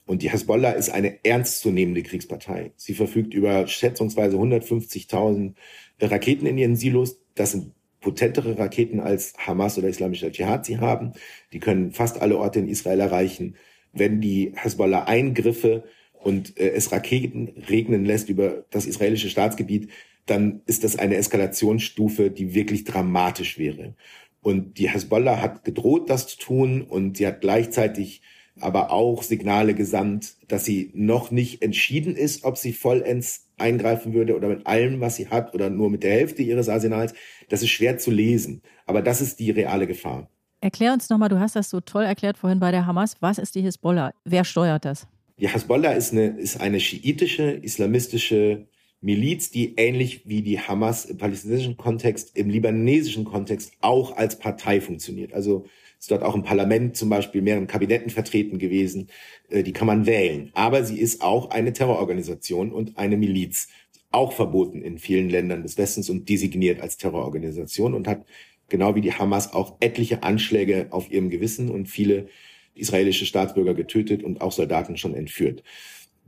Und 0.08 0.22
die 0.22 0.32
Hezbollah 0.32 0.70
ist 0.70 0.88
eine 0.88 1.22
ernstzunehmende 1.22 2.02
Kriegspartei. 2.02 2.72
Sie 2.76 2.94
verfügt 2.94 3.34
über 3.34 3.66
schätzungsweise 3.66 4.38
150.000 4.38 5.52
Raketen 6.00 6.46
in 6.46 6.56
ihren 6.56 6.76
Silos. 6.76 7.20
Das 7.34 7.52
sind 7.52 7.72
potentere 8.00 8.58
Raketen 8.58 9.00
als 9.00 9.34
Hamas 9.36 9.76
oder 9.76 9.88
Islamischer 9.88 10.32
Dschihad 10.32 10.64
sie 10.64 10.78
haben. 10.78 11.12
Die 11.52 11.58
können 11.58 11.92
fast 11.92 12.22
alle 12.22 12.38
Orte 12.38 12.58
in 12.58 12.68
Israel 12.68 13.00
erreichen. 13.00 13.56
Wenn 13.92 14.22
die 14.22 14.52
Hezbollah 14.56 15.04
Eingriffe 15.04 15.84
und 16.14 16.58
äh, 16.58 16.70
es 16.70 16.90
Raketen 16.90 17.52
regnen 17.68 18.06
lässt 18.06 18.30
über 18.30 18.64
das 18.70 18.86
israelische 18.86 19.28
Staatsgebiet, 19.28 19.90
dann 20.24 20.62
ist 20.64 20.84
das 20.84 20.98
eine 20.98 21.16
Eskalationsstufe, 21.16 22.30
die 22.30 22.54
wirklich 22.54 22.84
dramatisch 22.84 23.58
wäre. 23.58 23.94
Und 24.40 24.78
die 24.78 24.88
Hezbollah 24.88 25.42
hat 25.42 25.64
gedroht, 25.64 26.08
das 26.08 26.28
zu 26.28 26.38
tun 26.38 26.80
und 26.80 27.18
sie 27.18 27.26
hat 27.26 27.42
gleichzeitig 27.42 28.22
aber 28.60 28.90
auch 28.90 29.22
Signale 29.22 29.74
gesandt, 29.74 30.34
dass 30.48 30.64
sie 30.64 30.90
noch 30.94 31.30
nicht 31.30 31.62
entschieden 31.62 32.16
ist, 32.16 32.44
ob 32.44 32.56
sie 32.56 32.72
vollends 32.72 33.48
eingreifen 33.58 34.14
würde 34.14 34.36
oder 34.36 34.48
mit 34.48 34.66
allem, 34.66 35.00
was 35.00 35.16
sie 35.16 35.28
hat 35.28 35.54
oder 35.54 35.70
nur 35.70 35.90
mit 35.90 36.02
der 36.02 36.12
Hälfte 36.12 36.42
ihres 36.42 36.68
Arsenals. 36.68 37.14
Das 37.48 37.62
ist 37.62 37.70
schwer 37.70 37.98
zu 37.98 38.10
lesen, 38.10 38.62
aber 38.86 39.02
das 39.02 39.20
ist 39.20 39.38
die 39.40 39.50
reale 39.50 39.86
Gefahr. 39.86 40.30
Erklär 40.60 40.92
uns 40.92 41.08
nochmal, 41.08 41.28
du 41.28 41.38
hast 41.38 41.54
das 41.54 41.70
so 41.70 41.80
toll 41.80 42.04
erklärt 42.04 42.36
vorhin 42.36 42.58
bei 42.58 42.72
der 42.72 42.86
Hamas. 42.86 43.16
Was 43.20 43.38
ist 43.38 43.54
die 43.54 43.62
Hisbollah? 43.62 44.12
Wer 44.24 44.44
steuert 44.44 44.84
das? 44.84 45.06
Die 45.38 45.48
Hisbollah 45.48 45.92
ist 45.92 46.12
eine, 46.12 46.38
ist 46.38 46.60
eine 46.60 46.80
schiitische, 46.80 47.50
islamistische 47.50 48.66
Miliz, 49.00 49.50
die 49.50 49.74
ähnlich 49.76 50.22
wie 50.26 50.42
die 50.42 50.60
Hamas 50.60 51.04
im 51.04 51.18
palästinensischen 51.18 51.76
Kontext, 51.76 52.36
im 52.36 52.50
libanesischen 52.50 53.24
Kontext 53.24 53.72
auch 53.80 54.16
als 54.16 54.38
Partei 54.38 54.80
funktioniert. 54.80 55.32
Also 55.34 55.66
ist 55.98 56.10
dort 56.10 56.22
auch 56.22 56.34
im 56.34 56.42
Parlament 56.42 56.96
zum 56.96 57.08
Beispiel 57.08 57.42
mehreren 57.42 57.66
Kabinetten 57.66 58.10
vertreten 58.10 58.58
gewesen. 58.58 59.08
Äh, 59.48 59.62
die 59.62 59.72
kann 59.72 59.86
man 59.86 60.06
wählen. 60.06 60.50
Aber 60.54 60.84
sie 60.84 60.98
ist 60.98 61.22
auch 61.22 61.50
eine 61.50 61.72
Terrororganisation 61.72 62.72
und 62.72 62.98
eine 62.98 63.16
Miliz. 63.16 63.68
Auch 64.10 64.32
verboten 64.32 64.82
in 64.82 64.98
vielen 64.98 65.28
Ländern 65.28 65.62
des 65.62 65.76
Westens 65.78 66.08
und 66.10 66.28
designiert 66.28 66.80
als 66.80 66.96
Terrororganisation 66.96 67.94
und 67.94 68.08
hat 68.08 68.24
genau 68.68 68.94
wie 68.94 69.00
die 69.00 69.12
Hamas 69.12 69.52
auch 69.52 69.76
etliche 69.80 70.22
Anschläge 70.22 70.88
auf 70.90 71.10
ihrem 71.10 71.30
Gewissen 71.30 71.70
und 71.70 71.86
viele 71.86 72.28
israelische 72.74 73.26
Staatsbürger 73.26 73.74
getötet 73.74 74.22
und 74.22 74.40
auch 74.40 74.52
Soldaten 74.52 74.96
schon 74.96 75.14
entführt. 75.14 75.62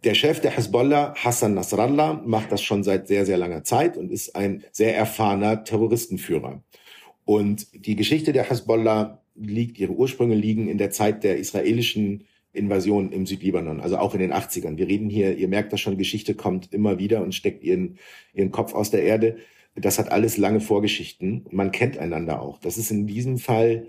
Der 0.03 0.15
Chef 0.15 0.41
der 0.41 0.57
Hezbollah, 0.57 1.15
Hassan 1.15 1.53
Nasrallah, 1.53 2.23
macht 2.25 2.51
das 2.53 2.63
schon 2.63 2.83
seit 2.83 3.07
sehr, 3.07 3.27
sehr 3.27 3.37
langer 3.37 3.65
Zeit 3.65 3.99
und 3.99 4.11
ist 4.11 4.35
ein 4.35 4.65
sehr 4.73 4.97
erfahrener 4.97 5.63
Terroristenführer. 5.63 6.63
Und 7.27 7.67
die 7.75 7.97
Geschichte 7.97 8.33
der 8.33 8.49
Hezbollah 8.49 9.23
liegt, 9.35 9.79
ihre 9.79 9.93
Ursprünge 9.93 10.35
liegen 10.35 10.69
in 10.69 10.79
der 10.79 10.91
Zeit 10.91 11.23
der 11.23 11.37
israelischen 11.37 12.25
Invasion 12.55 13.13
im 13.13 13.27
Südlibanon, 13.27 13.81
also 13.81 13.99
auch 13.99 14.15
in 14.15 14.21
den 14.21 14.33
80ern. 14.33 14.79
Wir 14.79 14.89
reden 14.89 15.11
hier, 15.11 15.37
ihr 15.37 15.49
merkt 15.49 15.73
das 15.73 15.83
schon, 15.83 15.99
Geschichte 15.99 16.35
kommt 16.35 16.73
immer 16.73 16.99
wieder 16.99 17.23
und 17.23 17.35
steckt 17.35 17.63
ihren, 17.63 17.99
ihren 18.33 18.51
Kopf 18.51 18.73
aus 18.73 18.91
der 18.91 19.03
Erde. 19.03 19.37
Das 19.75 19.99
hat 19.99 20.11
alles 20.11 20.39
lange 20.39 20.61
Vorgeschichten. 20.61 21.45
Man 21.51 21.73
kennt 21.73 21.99
einander 21.99 22.41
auch. 22.41 22.59
Das 22.59 22.79
ist 22.79 22.91
in 22.91 23.07
diesem 23.07 23.37
Fall 23.37 23.89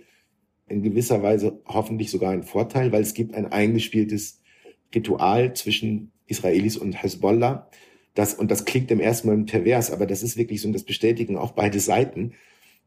in 0.68 0.84
gewisser 0.84 1.24
Weise 1.24 1.62
hoffentlich 1.66 2.12
sogar 2.12 2.32
ein 2.32 2.44
Vorteil, 2.44 2.92
weil 2.92 3.02
es 3.02 3.14
gibt 3.14 3.34
ein 3.34 3.52
eingespieltes 3.52 4.41
Ritual 4.94 5.54
zwischen 5.54 6.12
Israelis 6.28 6.78
und 6.78 7.02
Hezbollah. 7.02 7.70
Das, 8.14 8.34
und 8.34 8.52
das 8.52 8.66
klingt 8.66 8.92
im 8.92 9.00
ersten 9.00 9.28
Moment 9.28 9.50
pervers, 9.50 9.92
aber 9.92 10.06
das 10.06 10.24
ist 10.24 10.38
wirklich 10.38 10.62
so, 10.62 10.68
und 10.68 10.74
das 10.74 10.84
bestätigen 10.84 11.38
auch 11.38 11.52
beide 11.52 11.80
Seiten. 11.80 12.34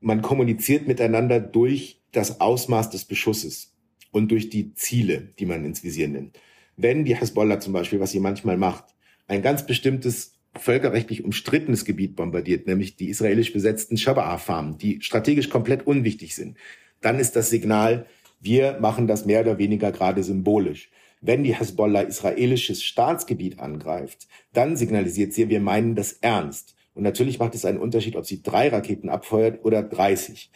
Man 0.01 0.23
kommuniziert 0.23 0.87
miteinander 0.87 1.41
durch 1.41 2.01
das 2.13 2.41
Ausmaß 2.41 2.91
des 2.91 3.05
Beschusses 3.05 3.73
und 4.11 4.31
durch 4.31 4.51
die 4.51 4.75
Ziele, 4.75 5.33
die 5.39 5.47
man 5.47 5.65
ins 5.65 5.83
Visier 5.83 6.09
nimmt. 6.09 6.39
Wenn 6.77 7.05
die 7.05 7.17
Hezbollah 7.17 7.61
zum 7.61 7.73
Beispiel, 7.73 8.01
was 8.01 8.11
sie 8.11 8.21
manchmal 8.21 8.57
macht, 8.57 8.85
ein 9.27 9.43
ganz 9.43 9.67
bestimmtes 9.67 10.35
völkerrechtlich 10.57 11.25
umstrittenes 11.25 11.85
Gebiet 11.85 12.17
bombardiert, 12.17 12.67
nämlich 12.67 12.97
die 12.97 13.09
israelisch 13.09 13.53
besetzten 13.53 13.97
Shabaa-Farmen, 13.97 14.79
die 14.79 15.01
strategisch 15.01 15.49
komplett 15.49 15.87
unwichtig 15.87 16.35
sind, 16.35 16.57
dann 17.01 17.19
ist 17.19 17.35
das 17.37 17.51
Signal, 17.51 18.07
wir 18.41 18.79
machen 18.81 19.07
das 19.07 19.27
mehr 19.27 19.41
oder 19.41 19.59
weniger 19.59 19.91
gerade 19.91 20.23
symbolisch. 20.23 20.91
Wenn 21.27 21.43
die 21.43 21.59
Hezbollah 21.59 22.03
israelisches 22.03 22.83
Staatsgebiet 22.83 23.59
angreift, 23.59 24.29
dann 24.53 24.77
signalisiert 24.77 25.33
sie, 25.33 25.49
wir 25.49 25.61
meinen 25.61 25.95
das 25.95 26.13
ernst. 26.21 26.75
Und 26.93 27.03
natürlich 27.03 27.39
macht 27.39 27.55
es 27.55 27.65
einen 27.65 27.79
Unterschied, 27.79 28.15
ob 28.17 28.27
sie 28.27 28.43
drei 28.43 28.69
Raketen 28.69 29.09
abfeuert 29.09 29.65
oder 29.65 29.83
30. 29.83 30.51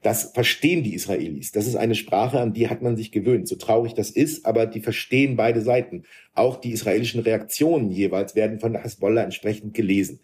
Das 0.00 0.32
verstehen 0.32 0.82
die 0.82 0.94
Israelis. 0.94 1.52
Das 1.52 1.66
ist 1.66 1.76
eine 1.76 1.94
Sprache, 1.94 2.40
an 2.40 2.54
die 2.54 2.70
hat 2.70 2.80
man 2.80 2.96
sich 2.96 3.12
gewöhnt. 3.12 3.48
So 3.48 3.56
traurig 3.56 3.92
das 3.92 4.08
ist, 4.08 4.46
aber 4.46 4.64
die 4.64 4.80
verstehen 4.80 5.36
beide 5.36 5.60
Seiten. 5.60 6.04
Auch 6.32 6.56
die 6.56 6.72
israelischen 6.72 7.20
Reaktionen 7.20 7.90
jeweils 7.90 8.34
werden 8.34 8.60
von 8.60 8.72
der 8.72 8.82
Hezbollah 8.82 9.24
entsprechend 9.24 9.74
gelesen. 9.74 10.20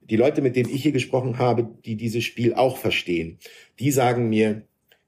Die 0.00 0.16
Leute, 0.16 0.42
mit 0.42 0.56
denen 0.56 0.74
ich 0.74 0.82
hier 0.82 0.92
gesprochen 0.92 1.38
habe, 1.38 1.68
die 1.84 1.94
dieses 1.94 2.24
Spiel 2.24 2.54
auch 2.54 2.78
verstehen, 2.78 3.38
die 3.78 3.92
sagen 3.92 4.28
mir, 4.28 4.62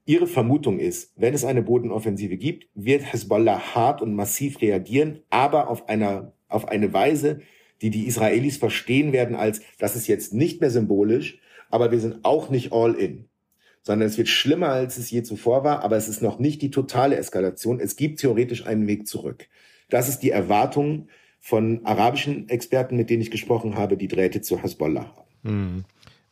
ihre 0.09 0.26
Vermutung 0.26 0.78
ist, 0.78 1.12
wenn 1.16 1.34
es 1.34 1.44
eine 1.44 1.62
Bodenoffensive 1.62 2.36
gibt, 2.36 2.68
wird 2.74 3.12
Hezbollah 3.12 3.74
hart 3.74 4.00
und 4.00 4.14
massiv 4.14 4.61
reagieren, 4.61 5.20
aber 5.28 5.68
auf 5.68 5.88
einer, 5.88 6.32
auf 6.48 6.66
eine 6.68 6.92
Weise, 6.92 7.40
die 7.82 7.90
die 7.90 8.06
Israelis 8.06 8.56
verstehen 8.56 9.12
werden 9.12 9.36
als, 9.36 9.61
das 9.78 9.96
ist 9.96 10.06
jetzt 10.06 10.32
nicht 10.32 10.61
mehr 10.61 10.70
symbolisch, 10.70 11.38
aber 11.70 11.92
wir 11.92 12.00
sind 12.00 12.24
auch 12.24 12.48
nicht 12.48 12.72
all 12.72 12.94
in 12.94 13.28
sondern 13.82 14.09
es 14.09 14.18
wird 14.18 14.28
schlimmer, 14.28 14.68
als 14.68 14.98
es 14.98 15.11
je 15.11 15.22
zuvor 15.22 15.64
war, 15.64 15.82
aber 15.82 15.96
es 15.96 16.09
ist 16.09 16.20
noch 16.20 16.38
nicht 16.38 16.61
die 16.61 16.70
totale 16.70 17.16
Eskalation. 17.16 17.80
Es 17.80 17.96
gibt 17.96 18.20
theoretisch 18.20 18.66
einen 18.66 18.86
Weg 18.86 19.06
zurück. 19.06 19.48
Das 19.88 20.11
ist 20.11 20.18
die 20.18 20.30
Erwartung 20.30 21.09
von 21.40 21.86
arabischen 21.86 22.50
Experten, 22.50 22.96
mit 22.96 23.09
denen 23.09 23.22
ich 23.22 23.30
gesprochen 23.30 23.76
habe, 23.76 23.96
die 23.96 24.09
Drähte 24.09 24.42
zu 24.42 24.62
Hezbollah 24.62 25.06
haben. 25.16 25.28
Hm. 25.42 25.84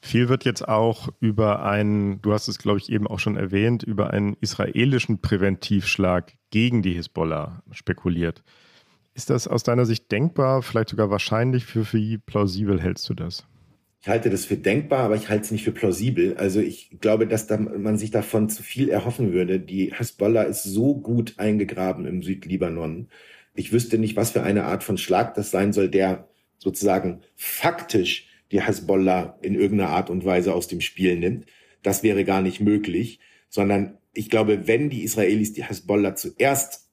Viel 0.07 0.29
wird 0.29 0.45
jetzt 0.45 0.69
auch 0.69 1.09
über 1.19 1.65
einen, 1.65 2.23
du 2.23 2.33
hast 2.33 2.47
es 2.47 2.59
glaube 2.59 2.79
ich 2.79 2.93
eben 2.93 3.09
auch 3.09 3.19
schon 3.19 3.37
erwähnt, 3.37 3.83
über 3.83 4.11
einen 4.11 4.37
israelischen 4.41 5.21
Präventivschlag 5.21 6.33
gegen 6.51 6.81
die 6.81 6.95
Hezbollah 6.95 7.65
spekuliert. 7.73 8.45
Ist 9.15 9.31
das 9.31 9.49
aus 9.49 9.65
deiner 9.65 9.85
Sicht 9.85 10.13
denkbar, 10.13 10.63
vielleicht 10.63 10.91
sogar 10.91 11.11
wahrscheinlich? 11.11 11.65
Für 11.67 11.93
wie 11.93 12.19
plausibel 12.19 12.81
hältst 12.81 13.09
du 13.09 13.15
das? 13.15 13.49
Ich 14.01 14.09
halte 14.09 14.31
das 14.31 14.45
für 14.45 14.57
denkbar, 14.57 15.01
aber 15.01 15.17
ich 15.17 15.29
halte 15.29 15.47
es 15.47 15.51
nicht 15.51 15.65
für 15.65 15.73
plausibel. 15.73 16.37
Also 16.37 16.61
ich 16.61 16.99
glaube, 17.01 17.27
dass 17.27 17.49
da 17.49 17.57
man 17.57 17.99
sich 17.99 18.13
davon 18.13 18.49
zu 18.49 18.63
viel 18.63 18.89
erhoffen 18.89 19.33
würde. 19.33 19.59
Die 19.59 19.93
Hezbollah 19.93 20.43
ist 20.43 20.63
so 20.63 20.95
gut 20.95 21.35
eingegraben 21.39 22.07
im 22.07 22.23
Südlibanon. 22.23 23.09
Ich 23.57 23.73
wüsste 23.73 23.99
nicht, 23.99 24.15
was 24.15 24.31
für 24.31 24.45
eine 24.45 24.67
Art 24.67 24.85
von 24.85 24.99
Schlag 24.99 25.35
das 25.35 25.51
sein 25.51 25.73
soll, 25.73 25.89
der 25.89 26.29
sozusagen 26.59 27.23
faktisch 27.35 28.29
die 28.53 28.63
Hezbollah 28.63 29.39
in 29.43 29.55
irgendeiner 29.55 29.91
Art 29.91 30.11
und 30.11 30.25
Weise 30.25 30.55
aus 30.55 30.69
dem 30.69 30.81
Spiel 30.81 31.19
nimmt. 31.19 31.47
Das 31.83 32.03
wäre 32.03 32.25
gar 32.25 32.43
nicht 32.43 32.61
möglich, 32.61 33.21
sondern 33.49 33.99
ich 34.15 34.31
glaube, 34.31 34.67
wenn 34.67 34.91
die 34.91 35.03
Israelis 35.03 35.53
die 35.53 35.65
Hezbollah 35.65 36.15
zuerst 36.15 36.89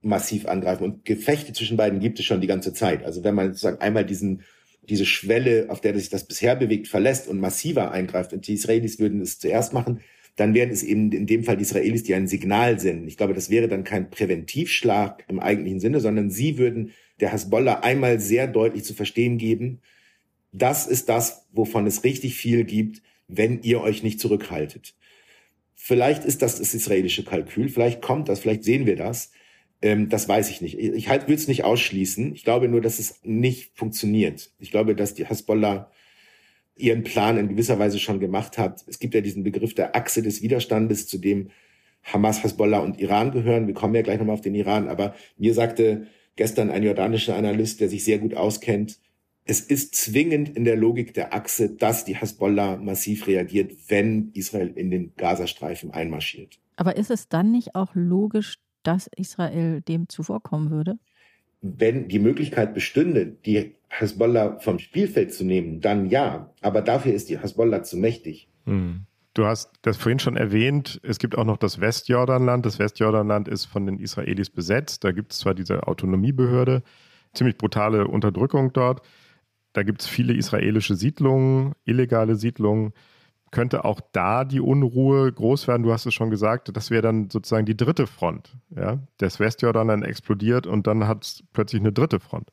massiv 0.00 0.46
angreifen 0.46 0.84
und 0.84 1.04
Gefechte 1.04 1.52
zwischen 1.52 1.76
beiden 1.76 2.00
gibt 2.00 2.18
es 2.18 2.24
schon 2.24 2.40
die 2.40 2.46
ganze 2.46 2.72
Zeit. 2.72 3.04
Also 3.04 3.24
wenn 3.24 3.34
man 3.34 3.48
sozusagen 3.48 3.80
einmal 3.80 4.04
diesen 4.04 4.42
diese 4.88 5.06
Schwelle, 5.06 5.66
auf 5.68 5.80
der 5.80 5.94
sich 5.98 6.10
das 6.10 6.26
bisher 6.26 6.56
bewegt, 6.56 6.88
verlässt 6.88 7.28
und 7.28 7.40
massiver 7.40 7.90
eingreift 7.90 8.32
und 8.32 8.46
die 8.46 8.54
Israelis 8.54 8.98
würden 8.98 9.20
es 9.20 9.38
zuerst 9.38 9.72
machen, 9.72 10.00
dann 10.36 10.54
wären 10.54 10.70
es 10.70 10.82
eben 10.82 11.10
in 11.12 11.26
dem 11.26 11.44
Fall 11.44 11.56
die 11.56 11.62
Israelis, 11.62 12.02
die 12.02 12.14
ein 12.14 12.28
Signal 12.28 12.78
senden. 12.78 13.08
Ich 13.08 13.16
glaube, 13.16 13.34
das 13.34 13.50
wäre 13.50 13.68
dann 13.68 13.84
kein 13.84 14.10
Präventivschlag 14.10 15.24
im 15.28 15.40
eigentlichen 15.40 15.80
Sinne, 15.80 16.00
sondern 16.00 16.30
sie 16.30 16.58
würden 16.58 16.92
der 17.20 17.32
Hasbollah 17.32 17.80
einmal 17.80 18.20
sehr 18.20 18.46
deutlich 18.46 18.84
zu 18.84 18.92
verstehen 18.92 19.38
geben, 19.38 19.80
das 20.56 20.86
ist 20.86 21.08
das, 21.08 21.46
wovon 21.52 21.86
es 21.86 22.04
richtig 22.04 22.34
viel 22.34 22.64
gibt, 22.64 23.02
wenn 23.28 23.62
ihr 23.62 23.80
euch 23.80 24.02
nicht 24.02 24.20
zurückhaltet. 24.20 24.94
Vielleicht 25.74 26.24
ist 26.24 26.42
das 26.42 26.58
das 26.58 26.74
israelische 26.74 27.24
Kalkül, 27.24 27.68
vielleicht 27.68 28.02
kommt 28.02 28.28
das, 28.28 28.40
vielleicht 28.40 28.64
sehen 28.64 28.86
wir 28.86 28.96
das. 28.96 29.32
Ähm, 29.82 30.08
das 30.08 30.28
weiß 30.28 30.50
ich 30.50 30.62
nicht. 30.62 30.78
Ich 30.78 31.08
halt, 31.08 31.28
will 31.28 31.34
es 31.34 31.48
nicht 31.48 31.64
ausschließen. 31.64 32.34
Ich 32.34 32.44
glaube 32.44 32.68
nur, 32.68 32.80
dass 32.80 32.98
es 32.98 33.20
nicht 33.24 33.72
funktioniert. 33.74 34.50
Ich 34.58 34.70
glaube, 34.70 34.94
dass 34.94 35.14
die 35.14 35.26
Hasbollah 35.26 35.90
ihren 36.76 37.04
Plan 37.04 37.36
in 37.36 37.48
gewisser 37.48 37.78
Weise 37.78 37.98
schon 37.98 38.20
gemacht 38.20 38.56
hat. 38.56 38.84
Es 38.86 38.98
gibt 38.98 39.14
ja 39.14 39.20
diesen 39.20 39.42
Begriff 39.42 39.74
der 39.74 39.94
Achse 39.94 40.22
des 40.22 40.42
Widerstandes, 40.42 41.06
zu 41.06 41.18
dem 41.18 41.50
Hamas, 42.02 42.42
Hasbollah 42.42 42.78
und 42.78 42.98
Iran 43.00 43.32
gehören. 43.32 43.66
Wir 43.66 43.74
kommen 43.74 43.94
ja 43.94 44.02
gleich 44.02 44.18
nochmal 44.18 44.34
auf 44.34 44.40
den 44.40 44.54
Iran. 44.54 44.88
Aber 44.88 45.14
mir 45.36 45.52
sagte 45.52 46.06
gestern 46.36 46.70
ein 46.70 46.82
jordanischer 46.82 47.36
Analyst, 47.36 47.80
der 47.80 47.88
sich 47.88 48.04
sehr 48.04 48.18
gut 48.18 48.34
auskennt, 48.34 48.98
es 49.46 49.60
ist 49.60 49.94
zwingend 49.94 50.48
in 50.56 50.64
der 50.64 50.76
Logik 50.76 51.14
der 51.14 51.32
Achse, 51.32 51.70
dass 51.70 52.04
die 52.04 52.16
Hasbollah 52.16 52.76
massiv 52.76 53.28
reagiert, 53.28 53.72
wenn 53.88 54.32
Israel 54.34 54.72
in 54.74 54.90
den 54.90 55.14
Gazastreifen 55.16 55.92
einmarschiert. 55.92 56.58
Aber 56.74 56.96
ist 56.96 57.10
es 57.10 57.28
dann 57.28 57.52
nicht 57.52 57.76
auch 57.76 57.94
logisch, 57.94 58.58
dass 58.82 59.08
Israel 59.16 59.80
dem 59.82 60.08
zuvorkommen 60.08 60.70
würde? 60.70 60.98
Wenn 61.62 62.08
die 62.08 62.18
Möglichkeit 62.18 62.74
bestünde, 62.74 63.26
die 63.26 63.76
Hasbollah 63.88 64.58
vom 64.58 64.80
Spielfeld 64.80 65.32
zu 65.32 65.44
nehmen, 65.44 65.80
dann 65.80 66.10
ja. 66.10 66.52
Aber 66.60 66.82
dafür 66.82 67.14
ist 67.14 67.28
die 67.28 67.38
Hasbollah 67.38 67.84
zu 67.84 67.96
mächtig. 67.96 68.48
Hm. 68.66 69.06
Du 69.32 69.44
hast 69.44 69.70
das 69.82 69.96
vorhin 69.96 70.18
schon 70.18 70.36
erwähnt, 70.36 70.98
es 71.02 71.18
gibt 71.18 71.36
auch 71.36 71.44
noch 71.44 71.58
das 71.58 71.78
Westjordanland. 71.78 72.64
Das 72.64 72.78
Westjordanland 72.78 73.48
ist 73.48 73.66
von 73.66 73.86
den 73.86 73.98
Israelis 73.98 74.50
besetzt. 74.50 75.04
Da 75.04 75.12
gibt 75.12 75.32
es 75.32 75.38
zwar 75.38 75.54
diese 75.54 75.86
Autonomiebehörde, 75.86 76.82
ziemlich 77.34 77.58
brutale 77.58 78.08
Unterdrückung 78.08 78.72
dort. 78.72 79.02
Da 79.76 79.82
gibt 79.82 80.00
es 80.00 80.06
viele 80.06 80.32
israelische 80.32 80.96
Siedlungen, 80.96 81.74
illegale 81.84 82.36
Siedlungen 82.36 82.94
könnte 83.50 83.84
auch 83.84 84.00
da 84.12 84.44
die 84.44 84.60
Unruhe 84.60 85.30
groß 85.30 85.68
werden. 85.68 85.82
Du 85.82 85.92
hast 85.92 86.06
es 86.06 86.14
schon 86.14 86.30
gesagt, 86.30 86.74
das 86.74 86.90
wäre 86.90 87.02
dann 87.02 87.28
sozusagen 87.30 87.66
die 87.66 87.76
dritte 87.76 88.06
Front. 88.06 88.56
Ja? 88.74 88.98
Das 89.18 89.38
Westjordan 89.38 89.88
dann 89.88 90.02
explodiert 90.02 90.66
und 90.66 90.86
dann 90.86 91.06
hat 91.06 91.24
es 91.24 91.44
plötzlich 91.52 91.80
eine 91.80 91.92
dritte 91.92 92.20
Front. 92.20 92.50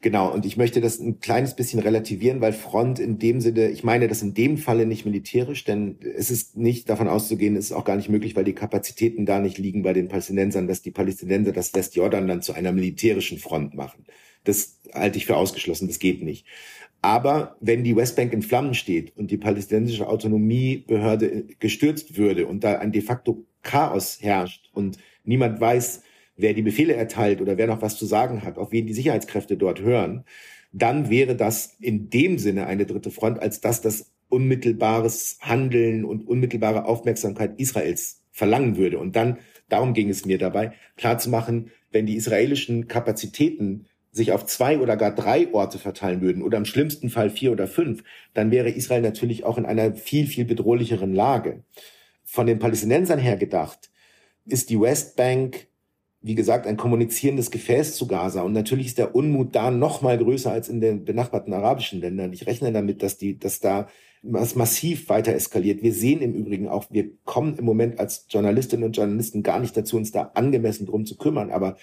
Genau, 0.00 0.32
und 0.32 0.46
ich 0.46 0.56
möchte 0.56 0.80
das 0.80 1.00
ein 1.00 1.18
kleines 1.18 1.56
bisschen 1.56 1.80
relativieren, 1.80 2.40
weil 2.40 2.52
Front 2.52 2.98
in 2.98 3.18
dem 3.18 3.40
Sinne, 3.40 3.70
ich 3.70 3.82
meine 3.82 4.06
das 4.06 4.22
in 4.22 4.34
dem 4.34 4.58
Falle 4.58 4.86
nicht 4.86 5.06
militärisch, 5.06 5.64
denn 5.64 5.98
es 6.16 6.30
ist 6.30 6.56
nicht 6.56 6.88
davon 6.88 7.08
auszugehen, 7.08 7.56
es 7.56 7.66
ist 7.66 7.72
auch 7.72 7.84
gar 7.84 7.96
nicht 7.96 8.10
möglich, 8.10 8.36
weil 8.36 8.44
die 8.44 8.54
Kapazitäten 8.54 9.24
da 9.24 9.40
nicht 9.40 9.58
liegen 9.58 9.82
bei 9.82 9.92
den 9.92 10.08
Palästinensern, 10.08 10.68
dass 10.68 10.82
die 10.82 10.90
Palästinenser 10.90 11.52
das 11.52 11.74
Westjordan 11.74 12.28
dann 12.28 12.42
zu 12.42 12.52
einer 12.52 12.72
militärischen 12.72 13.38
Front 13.38 13.74
machen. 13.74 14.04
Das 14.44 14.80
halte 14.92 15.18
ich 15.18 15.26
für 15.26 15.36
ausgeschlossen, 15.36 15.88
das 15.88 15.98
geht 15.98 16.22
nicht. 16.22 16.46
Aber 17.02 17.56
wenn 17.60 17.84
die 17.84 17.96
Westbank 17.96 18.32
in 18.32 18.42
Flammen 18.42 18.72
steht 18.72 19.14
und 19.16 19.30
die 19.30 19.36
palästinensische 19.36 20.08
Autonomiebehörde 20.08 21.44
gestürzt 21.58 22.16
würde 22.16 22.46
und 22.46 22.64
da 22.64 22.78
ein 22.78 22.92
de 22.92 23.02
facto 23.02 23.44
Chaos 23.62 24.22
herrscht 24.22 24.70
und 24.72 24.98
niemand 25.22 25.60
weiß, 25.60 26.02
wer 26.36 26.54
die 26.54 26.62
Befehle 26.62 26.94
erteilt 26.94 27.40
oder 27.40 27.58
wer 27.58 27.66
noch 27.66 27.82
was 27.82 27.98
zu 27.98 28.06
sagen 28.06 28.42
hat, 28.42 28.56
auf 28.58 28.72
wen 28.72 28.86
die 28.86 28.94
Sicherheitskräfte 28.94 29.56
dort 29.56 29.80
hören, 29.80 30.24
dann 30.72 31.10
wäre 31.10 31.36
das 31.36 31.76
in 31.78 32.10
dem 32.10 32.38
Sinne 32.38 32.66
eine 32.66 32.86
dritte 32.86 33.10
Front, 33.10 33.38
als 33.38 33.60
dass 33.60 33.80
das 33.80 34.12
unmittelbares 34.28 35.38
Handeln 35.40 36.04
und 36.04 36.26
unmittelbare 36.26 36.86
Aufmerksamkeit 36.86 37.58
Israels 37.60 38.22
verlangen 38.32 38.76
würde. 38.76 38.98
Und 38.98 39.14
dann, 39.14 39.38
darum 39.68 39.94
ging 39.94 40.08
es 40.08 40.26
mir 40.26 40.38
dabei, 40.38 40.72
klarzumachen, 40.96 41.70
wenn 41.92 42.06
die 42.06 42.16
israelischen 42.16 42.88
Kapazitäten 42.88 43.86
sich 44.14 44.30
auf 44.30 44.46
zwei 44.46 44.78
oder 44.78 44.96
gar 44.96 45.12
drei 45.12 45.52
Orte 45.52 45.78
verteilen 45.78 46.20
würden 46.20 46.42
oder 46.42 46.56
im 46.56 46.64
schlimmsten 46.64 47.10
Fall 47.10 47.30
vier 47.30 47.50
oder 47.50 47.66
fünf, 47.66 48.04
dann 48.32 48.52
wäre 48.52 48.70
Israel 48.70 49.02
natürlich 49.02 49.44
auch 49.44 49.58
in 49.58 49.66
einer 49.66 49.94
viel, 49.94 50.28
viel 50.28 50.44
bedrohlicheren 50.44 51.12
Lage. 51.12 51.64
Von 52.22 52.46
den 52.46 52.60
Palästinensern 52.60 53.18
her 53.18 53.36
gedacht, 53.36 53.90
ist 54.46 54.70
die 54.70 54.80
Westbank, 54.80 55.66
wie 56.20 56.36
gesagt, 56.36 56.68
ein 56.68 56.76
kommunizierendes 56.76 57.50
Gefäß 57.50 57.96
zu 57.96 58.06
Gaza. 58.06 58.42
Und 58.42 58.52
natürlich 58.52 58.86
ist 58.86 58.98
der 58.98 59.16
Unmut 59.16 59.54
da 59.54 59.72
noch 59.72 60.00
mal 60.00 60.16
größer 60.16 60.52
als 60.52 60.68
in 60.68 60.80
den 60.80 61.04
benachbarten 61.04 61.52
arabischen 61.52 62.00
Ländern. 62.00 62.32
Ich 62.32 62.46
rechne 62.46 62.72
damit, 62.72 63.02
dass 63.02 63.18
die, 63.18 63.38
dass 63.38 63.58
da 63.58 63.88
was 64.22 64.54
massiv 64.54 65.08
weiter 65.08 65.34
eskaliert. 65.34 65.82
Wir 65.82 65.92
sehen 65.92 66.22
im 66.22 66.34
Übrigen 66.34 66.68
auch, 66.68 66.86
wir 66.90 67.10
kommen 67.24 67.58
im 67.58 67.64
Moment 67.64 67.98
als 67.98 68.26
Journalistinnen 68.30 68.84
und 68.84 68.96
Journalisten 68.96 69.42
gar 69.42 69.58
nicht 69.58 69.76
dazu, 69.76 69.96
uns 69.96 70.12
da 70.12 70.30
angemessen 70.34 70.86
drum 70.86 71.04
zu 71.04 71.18
kümmern. 71.18 71.50
Aber 71.50 71.76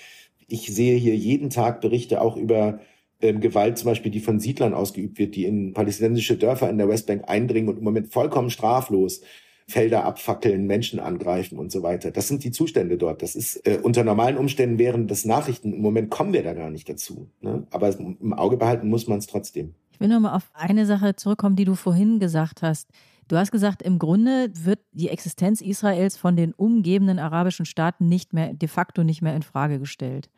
ich 0.52 0.74
sehe 0.74 0.98
hier 0.98 1.16
jeden 1.16 1.50
Tag 1.50 1.82
Berichte 1.82 2.22
auch 2.22 2.38
über 2.38 2.80
ähm, 3.22 3.40
Gewalt, 3.40 3.78
zum 3.78 3.88
Beispiel, 3.88 4.12
die 4.12 4.20
von 4.20 4.40
Siedlern 4.40 4.74
ausgeübt 4.74 5.20
wird, 5.20 5.36
die 5.36 5.46
in 5.46 5.74
palästinensische 5.74 6.38
Dörfer 6.38 6.70
in 6.70 6.78
der 6.78 6.90
Westbank 6.90 7.24
eindringen 7.28 7.70
und 7.70 7.78
im 7.78 7.84
Moment 7.84 8.12
vollkommen 8.12 8.50
straflos 8.50 9.22
Felder 9.68 10.04
abfackeln, 10.04 10.68
Menschen 10.68 11.00
angreifen 11.00 11.58
und 11.58 11.72
so 11.72 11.82
weiter. 11.82 12.12
Das 12.12 12.28
sind 12.28 12.44
die 12.44 12.52
Zustände 12.52 12.98
dort. 12.98 13.22
Das 13.22 13.36
ist 13.36 13.66
äh, 13.66 13.80
unter 13.82 14.04
normalen 14.04 14.38
Umständen 14.38 14.80
wären 14.80 15.08
das 15.08 15.24
Nachrichten. 15.24 15.74
Im 15.74 15.82
Moment 15.82 16.10
kommen 16.10 16.34
wir 16.34 16.44
da 16.44 16.54
gar 16.54 16.70
nicht 16.70 16.90
dazu. 16.90 17.30
Ne? 17.40 17.66
Aber 17.72 17.98
im 17.98 18.34
Auge 18.34 18.58
behalten 18.58 18.90
muss 18.90 19.08
man 19.08 19.20
es 19.20 19.28
trotzdem. 19.28 19.74
Ich 19.94 20.00
will 20.00 20.10
nochmal 20.10 20.36
auf 20.36 20.50
eine 20.54 20.86
Sache 20.86 21.16
zurückkommen, 21.16 21.56
die 21.56 21.66
du 21.66 21.76
vorhin 21.76 22.20
gesagt 22.20 22.62
hast. 22.64 22.90
Du 23.28 23.38
hast 23.38 23.52
gesagt, 23.52 23.82
im 23.82 23.98
Grunde 23.98 24.50
wird 24.54 24.80
die 24.92 25.08
Existenz 25.08 25.62
Israels 25.62 26.18
von 26.18 26.36
den 26.36 26.54
umgebenden 26.54 27.18
arabischen 27.18 27.66
Staaten 27.66 28.10
nicht 28.10 28.34
mehr, 28.34 28.54
de 28.54 28.68
facto 28.68 29.06
nicht 29.06 29.22
mehr 29.22 29.36
in 29.36 29.44
Frage 29.44 29.80
gestellt. 29.80 30.30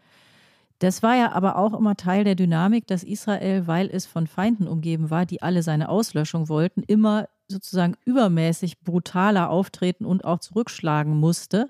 Das 0.84 1.02
war 1.02 1.16
ja 1.16 1.32
aber 1.32 1.56
auch 1.56 1.74
immer 1.74 1.96
Teil 1.96 2.26
der 2.26 2.36
Dynamik, 2.36 2.88
dass 2.88 3.06
Israel, 3.06 3.68
weil 3.68 3.90
es 3.90 4.06
von 4.06 4.28
Feinden 4.28 4.68
umgeben 4.68 5.10
war, 5.10 5.26
die 5.26 5.42
alle 5.42 5.64
seine 5.64 5.88
Auslöschung 5.88 6.50
wollten, 6.50 6.84
immer 6.84 7.30
sozusagen 7.48 7.96
übermäßig 8.04 8.82
brutaler 8.82 9.50
auftreten 9.50 10.04
und 10.04 10.26
auch 10.26 10.40
zurückschlagen 10.40 11.18
musste, 11.18 11.70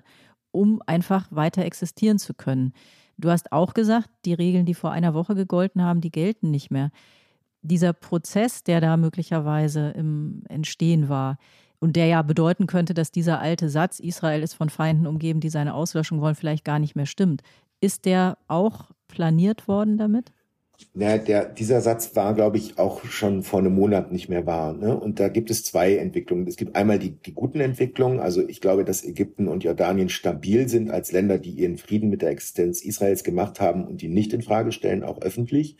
um 0.50 0.82
einfach 0.86 1.28
weiter 1.30 1.64
existieren 1.64 2.18
zu 2.18 2.34
können. 2.34 2.72
Du 3.16 3.30
hast 3.30 3.52
auch 3.52 3.74
gesagt, 3.74 4.10
die 4.24 4.34
Regeln, 4.34 4.66
die 4.66 4.74
vor 4.74 4.90
einer 4.90 5.14
Woche 5.14 5.36
gegolten 5.36 5.80
haben, 5.84 6.00
die 6.00 6.10
gelten 6.10 6.50
nicht 6.50 6.72
mehr. 6.72 6.90
Dieser 7.62 7.92
Prozess, 7.92 8.64
der 8.64 8.80
da 8.80 8.96
möglicherweise 8.96 9.90
im 9.90 10.42
Entstehen 10.48 11.08
war, 11.08 11.38
und 11.84 11.96
der 11.96 12.06
ja 12.06 12.22
bedeuten 12.22 12.66
könnte, 12.66 12.94
dass 12.94 13.10
dieser 13.10 13.40
alte 13.40 13.68
Satz, 13.68 14.00
Israel 14.00 14.42
ist 14.42 14.54
von 14.54 14.70
Feinden 14.70 15.06
umgeben, 15.06 15.40
die 15.40 15.50
seine 15.50 15.74
Auslöschung 15.74 16.22
wollen, 16.22 16.34
vielleicht 16.34 16.64
gar 16.64 16.78
nicht 16.78 16.96
mehr 16.96 17.04
stimmt. 17.04 17.42
Ist 17.84 18.06
der 18.06 18.38
auch 18.48 18.92
planiert 19.08 19.68
worden 19.68 19.98
damit? 19.98 20.32
Ja, 20.94 21.18
der, 21.18 21.44
dieser 21.44 21.82
Satz 21.82 22.16
war, 22.16 22.32
glaube 22.32 22.56
ich, 22.56 22.78
auch 22.78 23.04
schon 23.04 23.42
vor 23.42 23.58
einem 23.58 23.74
Monat 23.74 24.10
nicht 24.10 24.30
mehr 24.30 24.46
wahr. 24.46 24.72
Ne? 24.72 24.98
Und 24.98 25.20
da 25.20 25.28
gibt 25.28 25.50
es 25.50 25.64
zwei 25.64 25.96
Entwicklungen. 25.96 26.46
Es 26.48 26.56
gibt 26.56 26.76
einmal 26.76 26.98
die, 26.98 27.10
die 27.10 27.34
guten 27.34 27.60
Entwicklungen. 27.60 28.20
Also 28.20 28.48
ich 28.48 28.62
glaube, 28.62 28.86
dass 28.86 29.04
Ägypten 29.04 29.48
und 29.48 29.64
Jordanien 29.64 30.08
stabil 30.08 30.66
sind 30.66 30.90
als 30.90 31.12
Länder, 31.12 31.36
die 31.36 31.50
ihren 31.50 31.76
Frieden 31.76 32.08
mit 32.08 32.22
der 32.22 32.30
Existenz 32.30 32.80
Israels 32.80 33.22
gemacht 33.22 33.60
haben 33.60 33.86
und 33.86 34.00
die 34.00 34.08
nicht 34.08 34.32
in 34.32 34.40
Frage 34.40 34.72
stellen, 34.72 35.04
auch 35.04 35.20
öffentlich. 35.20 35.76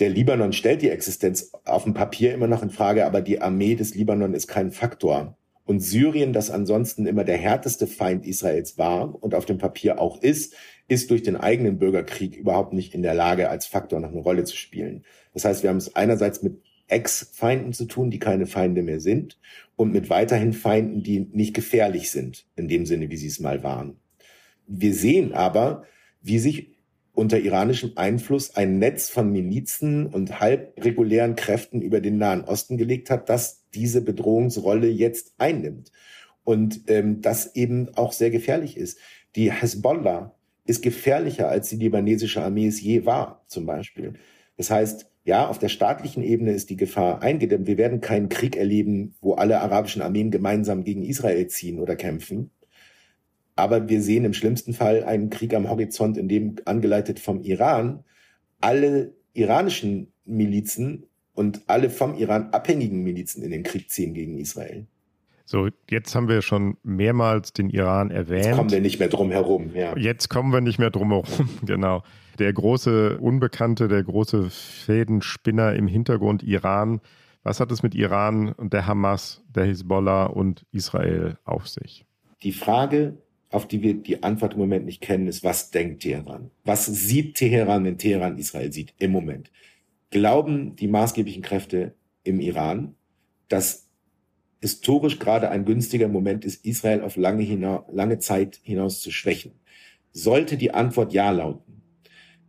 Der 0.00 0.10
Libanon 0.10 0.52
stellt 0.52 0.82
die 0.82 0.90
Existenz 0.90 1.52
auf 1.64 1.84
dem 1.84 1.94
Papier 1.94 2.34
immer 2.34 2.48
noch 2.48 2.64
in 2.64 2.70
Frage, 2.70 3.06
aber 3.06 3.20
die 3.20 3.40
Armee 3.40 3.76
des 3.76 3.94
Libanon 3.94 4.34
ist 4.34 4.48
kein 4.48 4.72
Faktor. 4.72 5.36
Und 5.64 5.80
Syrien, 5.80 6.32
das 6.32 6.50
ansonsten 6.50 7.06
immer 7.06 7.22
der 7.22 7.38
härteste 7.38 7.86
Feind 7.86 8.26
Israels 8.26 8.78
war 8.78 9.22
und 9.22 9.34
auf 9.34 9.44
dem 9.44 9.58
Papier 9.58 10.00
auch 10.00 10.20
ist, 10.20 10.54
ist 10.92 11.10
durch 11.10 11.22
den 11.22 11.36
eigenen 11.36 11.78
Bürgerkrieg 11.78 12.36
überhaupt 12.36 12.74
nicht 12.74 12.94
in 12.94 13.02
der 13.02 13.14
Lage, 13.14 13.48
als 13.48 13.64
Faktor 13.64 13.98
noch 13.98 14.10
eine 14.10 14.20
Rolle 14.20 14.44
zu 14.44 14.56
spielen. 14.56 15.04
Das 15.32 15.46
heißt, 15.46 15.62
wir 15.62 15.70
haben 15.70 15.78
es 15.78 15.96
einerseits 15.96 16.42
mit 16.42 16.60
Ex-Feinden 16.88 17.72
zu 17.72 17.86
tun, 17.86 18.10
die 18.10 18.18
keine 18.18 18.46
Feinde 18.46 18.82
mehr 18.82 19.00
sind, 19.00 19.38
und 19.76 19.90
mit 19.90 20.10
weiterhin 20.10 20.52
Feinden, 20.52 21.02
die 21.02 21.20
nicht 21.32 21.54
gefährlich 21.54 22.10
sind, 22.10 22.44
in 22.56 22.68
dem 22.68 22.84
Sinne, 22.84 23.10
wie 23.10 23.16
sie 23.16 23.28
es 23.28 23.40
mal 23.40 23.62
waren. 23.62 23.96
Wir 24.66 24.92
sehen 24.92 25.32
aber, 25.32 25.84
wie 26.20 26.38
sich 26.38 26.76
unter 27.14 27.40
iranischem 27.40 27.92
Einfluss 27.96 28.54
ein 28.54 28.78
Netz 28.78 29.08
von 29.08 29.32
Milizen 29.32 30.06
und 30.06 30.40
halbregulären 30.40 31.36
Kräften 31.36 31.80
über 31.80 32.00
den 32.00 32.18
Nahen 32.18 32.44
Osten 32.44 32.76
gelegt 32.76 33.08
hat, 33.08 33.30
das 33.30 33.64
diese 33.72 34.02
Bedrohungsrolle 34.02 34.88
jetzt 34.88 35.32
einnimmt. 35.38 35.90
Und 36.44 36.82
ähm, 36.88 37.22
das 37.22 37.56
eben 37.56 37.88
auch 37.96 38.12
sehr 38.12 38.30
gefährlich 38.30 38.76
ist. 38.76 38.98
Die 39.36 39.50
Hezbollah 39.50 40.34
ist 40.64 40.82
gefährlicher, 40.82 41.48
als 41.48 41.68
die 41.68 41.76
libanesische 41.76 42.42
Armee 42.42 42.66
es 42.66 42.80
je 42.80 43.04
war, 43.04 43.44
zum 43.48 43.66
Beispiel. 43.66 44.14
Das 44.56 44.70
heißt, 44.70 45.10
ja, 45.24 45.48
auf 45.48 45.58
der 45.58 45.68
staatlichen 45.68 46.22
Ebene 46.22 46.52
ist 46.52 46.70
die 46.70 46.76
Gefahr 46.76 47.22
eingedämmt. 47.22 47.66
Wir 47.66 47.78
werden 47.78 48.00
keinen 48.00 48.28
Krieg 48.28 48.56
erleben, 48.56 49.14
wo 49.20 49.34
alle 49.34 49.60
arabischen 49.60 50.02
Armeen 50.02 50.30
gemeinsam 50.30 50.84
gegen 50.84 51.02
Israel 51.02 51.46
ziehen 51.46 51.78
oder 51.78 51.96
kämpfen. 51.96 52.50
Aber 53.54 53.88
wir 53.88 54.02
sehen 54.02 54.24
im 54.24 54.34
schlimmsten 54.34 54.72
Fall 54.72 55.04
einen 55.04 55.30
Krieg 55.30 55.54
am 55.54 55.68
Horizont, 55.68 56.16
in 56.16 56.28
dem 56.28 56.56
angeleitet 56.64 57.20
vom 57.20 57.40
Iran 57.42 58.04
alle 58.60 59.14
iranischen 59.34 60.12
Milizen 60.24 61.06
und 61.34 61.62
alle 61.66 61.90
vom 61.90 62.14
Iran 62.14 62.50
abhängigen 62.50 63.02
Milizen 63.02 63.42
in 63.42 63.50
den 63.50 63.62
Krieg 63.62 63.90
ziehen 63.90 64.14
gegen 64.14 64.38
Israel. 64.38 64.86
So, 65.44 65.68
jetzt 65.90 66.14
haben 66.14 66.28
wir 66.28 66.42
schon 66.42 66.76
mehrmals 66.82 67.52
den 67.52 67.70
Iran 67.70 68.10
erwähnt. 68.10 68.46
Jetzt 68.46 68.56
kommen 68.56 68.70
wir 68.70 68.80
nicht 68.80 68.98
mehr 68.98 69.08
drum 69.08 69.30
herum, 69.30 69.70
ja. 69.74 69.96
Jetzt 69.96 70.28
kommen 70.28 70.52
wir 70.52 70.60
nicht 70.60 70.78
mehr 70.78 70.90
drum 70.90 71.10
herum, 71.10 71.48
genau. 71.66 72.02
Der 72.38 72.52
große 72.52 73.18
Unbekannte, 73.18 73.88
der 73.88 74.02
große 74.02 74.48
Fädenspinner 74.50 75.74
im 75.74 75.86
Hintergrund 75.86 76.42
Iran. 76.42 77.00
Was 77.42 77.60
hat 77.60 77.72
es 77.72 77.82
mit 77.82 77.94
Iran 77.94 78.52
und 78.52 78.72
der 78.72 78.86
Hamas, 78.86 79.42
der 79.54 79.64
Hisbollah 79.64 80.26
und 80.26 80.64
Israel 80.70 81.36
auf 81.44 81.68
sich? 81.68 82.06
Die 82.42 82.52
Frage, 82.52 83.18
auf 83.50 83.68
die 83.68 83.82
wir 83.82 83.94
die 83.94 84.22
Antwort 84.22 84.54
im 84.54 84.60
Moment 84.60 84.86
nicht 84.86 85.02
kennen, 85.02 85.26
ist, 85.26 85.44
was 85.44 85.70
denkt 85.70 86.02
Teheran? 86.02 86.50
Was 86.64 86.86
sieht 86.86 87.34
Teheran, 87.34 87.84
wenn 87.84 87.98
Teheran 87.98 88.38
Israel 88.38 88.72
sieht 88.72 88.94
im 88.98 89.10
Moment? 89.10 89.50
Glauben 90.10 90.76
die 90.76 90.88
maßgeblichen 90.88 91.42
Kräfte 91.42 91.94
im 92.24 92.40
Iran, 92.40 92.94
dass 93.48 93.88
historisch 94.62 95.18
gerade 95.18 95.50
ein 95.50 95.64
günstiger 95.64 96.08
Moment 96.08 96.44
ist, 96.44 96.64
Israel 96.64 97.02
auf 97.02 97.16
lange, 97.16 97.84
lange 97.92 98.18
Zeit 98.20 98.60
hinaus 98.62 99.00
zu 99.00 99.10
schwächen. 99.10 99.52
Sollte 100.12 100.56
die 100.56 100.72
Antwort 100.72 101.12
Ja 101.12 101.30
lauten, 101.30 101.82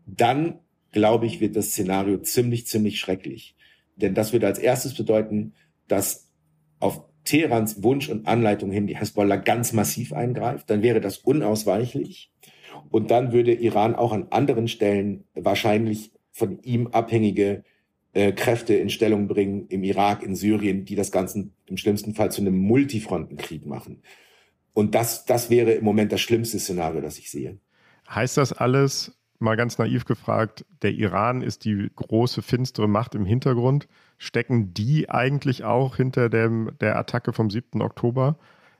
dann 0.05 0.59
glaube 0.91 1.25
ich, 1.25 1.41
wird 1.41 1.55
das 1.55 1.71
Szenario 1.71 2.19
ziemlich, 2.19 2.67
ziemlich 2.67 2.99
schrecklich. 2.99 3.55
Denn 3.95 4.13
das 4.13 4.31
würde 4.31 4.47
als 4.47 4.59
erstes 4.59 4.93
bedeuten, 4.93 5.53
dass 5.87 6.29
auf 6.79 7.03
Teherans 7.23 7.83
Wunsch 7.83 8.09
und 8.09 8.27
Anleitung 8.27 8.71
hin 8.71 8.87
die 8.87 8.97
Hezbollah 8.97 9.37
ganz 9.37 9.73
massiv 9.73 10.13
eingreift. 10.13 10.69
Dann 10.69 10.83
wäre 10.83 11.01
das 11.01 11.17
unausweichlich. 11.17 12.31
Und 12.89 13.11
dann 13.11 13.31
würde 13.31 13.53
Iran 13.53 13.95
auch 13.95 14.11
an 14.11 14.27
anderen 14.29 14.67
Stellen 14.67 15.23
wahrscheinlich 15.33 16.11
von 16.31 16.61
ihm 16.61 16.87
abhängige 16.87 17.63
äh, 18.13 18.31
Kräfte 18.31 18.75
in 18.75 18.89
Stellung 18.89 19.27
bringen, 19.27 19.67
im 19.69 19.83
Irak, 19.83 20.23
in 20.23 20.35
Syrien, 20.35 20.85
die 20.85 20.95
das 20.95 21.11
Ganze 21.11 21.49
im 21.65 21.77
schlimmsten 21.77 22.13
Fall 22.13 22.31
zu 22.31 22.41
einem 22.41 22.57
Multifrontenkrieg 22.57 23.65
machen. 23.65 24.01
Und 24.73 24.95
das, 24.95 25.25
das 25.25 25.49
wäre 25.49 25.71
im 25.71 25.83
Moment 25.83 26.11
das 26.11 26.21
schlimmste 26.21 26.59
Szenario, 26.59 27.01
das 27.01 27.17
ich 27.17 27.29
sehe. 27.29 27.59
Heißt 28.09 28.37
das 28.37 28.53
alles, 28.53 29.17
mal 29.39 29.55
ganz 29.55 29.77
naiv 29.77 30.05
gefragt, 30.05 30.65
der 30.81 30.91
Iran 30.91 31.41
ist 31.41 31.65
die 31.65 31.89
große 31.95 32.41
finstere 32.41 32.87
Macht 32.87 33.15
im 33.15 33.25
Hintergrund? 33.25 33.87
Stecken 34.17 34.73
die 34.73 35.09
eigentlich 35.09 35.63
auch 35.63 35.97
hinter 35.97 36.29
dem, 36.29 36.71
der 36.81 36.97
Attacke 36.97 37.33
vom 37.33 37.49
7. 37.49 37.81
Oktober? 37.81 38.37